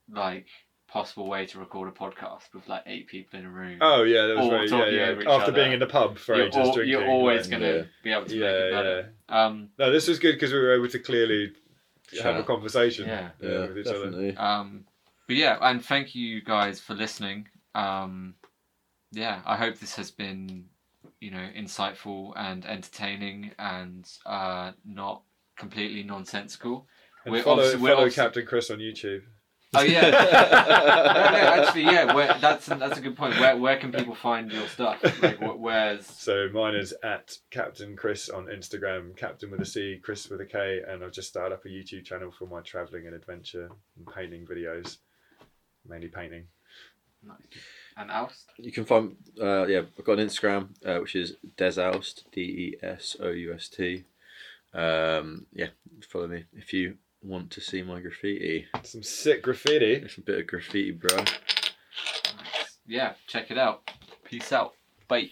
like 0.10 0.48
possible 0.92 1.28
way 1.28 1.46
to 1.46 1.60
record 1.60 1.88
a 1.88 1.92
podcast 1.92 2.54
with 2.54 2.68
like 2.68 2.84
eight 2.88 3.08
people 3.08 3.40
in 3.40 3.46
a 3.46 3.50
room. 3.50 3.78
Oh 3.82 4.04
yeah, 4.04 4.26
that 4.28 4.36
was 4.36 4.46
All 4.46 4.50
very 4.50 4.68
talking 4.68 4.96
yeah, 4.96 5.02
over 5.08 5.22
each 5.22 5.28
yeah. 5.28 5.34
After 5.34 5.44
other. 5.52 5.52
being 5.54 5.72
in 5.74 5.80
the 5.80 5.86
pub 5.88 6.18
for 6.18 6.36
you're, 6.36 6.46
ages 6.48 6.58
al- 6.58 6.74
drinking. 6.74 6.92
you're 6.92 7.08
always 7.08 7.48
going 7.48 7.62
to 7.62 7.76
yeah. 7.78 7.84
be 8.04 8.12
able 8.12 8.26
to 8.26 8.34
make 8.34 8.42
Yeah, 8.42 8.50
it 8.50 8.72
yeah. 8.72 8.78
better. 8.78 9.14
Um, 9.30 9.70
No, 9.78 9.92
this 9.92 10.08
was 10.08 10.20
good 10.20 10.34
because 10.34 10.52
we 10.52 10.60
were 10.60 10.74
able 10.74 10.88
to 10.90 11.00
clearly 11.00 11.54
have 12.24 12.36
a 12.38 12.44
conversation 12.44 13.08
Yeah. 13.08 13.30
Yeah, 13.42 13.68
with 13.68 13.78
each 13.80 13.88
other. 13.88 14.06
definitely. 14.06 14.36
um, 14.38 14.86
but 15.28 15.36
yeah, 15.36 15.58
and 15.62 15.84
thank 15.86 16.16
you 16.16 16.42
guys 16.42 16.80
for 16.80 16.96
listening. 16.96 17.48
Um, 17.76 18.34
yeah, 19.12 19.42
I 19.46 19.58
hope 19.58 19.78
this 19.78 19.96
has 19.96 20.10
been, 20.12 20.66
you 21.20 21.30
know, 21.32 21.48
insightful 21.56 22.34
and 22.36 22.66
entertaining 22.66 23.52
and 23.60 24.10
uh, 24.26 24.72
not 24.86 25.22
completely 25.56 26.02
nonsensical. 26.04 26.88
And 27.26 27.34
We're 27.34 27.44
follow, 27.44 27.58
obviously- 27.58 27.82
we're 27.82 27.90
follow 27.90 28.02
obviously- 28.02 28.24
Captain 28.24 28.46
Chris 28.48 28.72
on 28.72 28.80
YouTube. 28.80 29.22
Oh 29.76 29.82
yeah. 29.82 30.02
no, 30.10 30.10
no, 30.10 31.64
actually, 31.64 31.84
yeah. 31.84 32.14
Where, 32.14 32.36
that's 32.42 32.66
that's 32.66 32.98
a 32.98 33.02
good 33.02 33.16
point. 33.16 33.40
Where 33.40 33.56
where 33.56 33.78
can 33.78 33.92
people 33.92 34.16
find 34.16 34.52
your 34.52 34.68
stuff? 34.68 34.98
Like, 35.22 35.40
where's 35.40 36.06
So 36.18 36.50
mine 36.52 36.74
is 36.74 36.94
at 37.04 37.38
Captain 37.52 37.96
Chris 37.96 38.30
on 38.30 38.48
Instagram, 38.48 39.16
Captain 39.16 39.52
with 39.52 39.62
a 39.62 39.66
C, 39.66 40.00
Chris 40.02 40.28
with 40.28 40.42
a 40.42 40.46
K, 40.46 40.82
and 40.88 41.04
I've 41.04 41.12
just 41.12 41.30
started 41.30 41.54
up 41.54 41.66
a 41.66 41.68
YouTube 41.68 42.04
channel 42.04 42.32
for 42.32 42.48
my 42.48 42.62
travelling 42.62 43.06
and 43.06 43.16
adventure 43.16 43.70
and 43.98 44.08
painting 44.08 44.48
videos, 44.48 44.98
mainly 45.88 46.08
painting. 46.08 46.46
nice. 47.24 47.38
and 47.96 48.10
Oust? 48.10 48.50
You 48.58 48.72
can 48.72 48.86
find, 48.86 49.18
uh, 49.40 49.68
yeah, 49.68 49.82
I've 49.98 50.06
got 50.06 50.18
an 50.18 50.28
Instagram, 50.28 50.70
uh, 50.84 51.00
which 51.00 51.16
is 51.16 51.36
Desoust, 51.58 52.24
D 52.32 52.42
E 52.42 52.76
S 52.82 53.18
O 53.20 53.30
U 53.30 53.54
S 53.54 53.70
T. 53.70 54.06
Um, 54.74 55.46
yeah, 55.54 55.70
follow 56.08 56.28
me 56.28 56.46
if 56.54 56.74
you 56.74 56.96
want 57.22 57.52
to 57.52 57.62
see 57.62 57.82
my 57.82 58.00
graffiti. 58.00 58.68
Some 58.84 59.04
sick 59.04 59.44
graffiti. 59.44 59.94
It's 59.94 60.18
a 60.18 60.22
bit 60.22 60.40
of 60.40 60.48
graffiti, 60.48 60.92
bro. 60.92 61.24
Yeah, 62.88 63.14
check 63.28 63.52
it 63.52 63.58
out. 63.58 63.90
Peace 64.24 64.52
out. 64.52 64.74
Bye. 65.08 65.30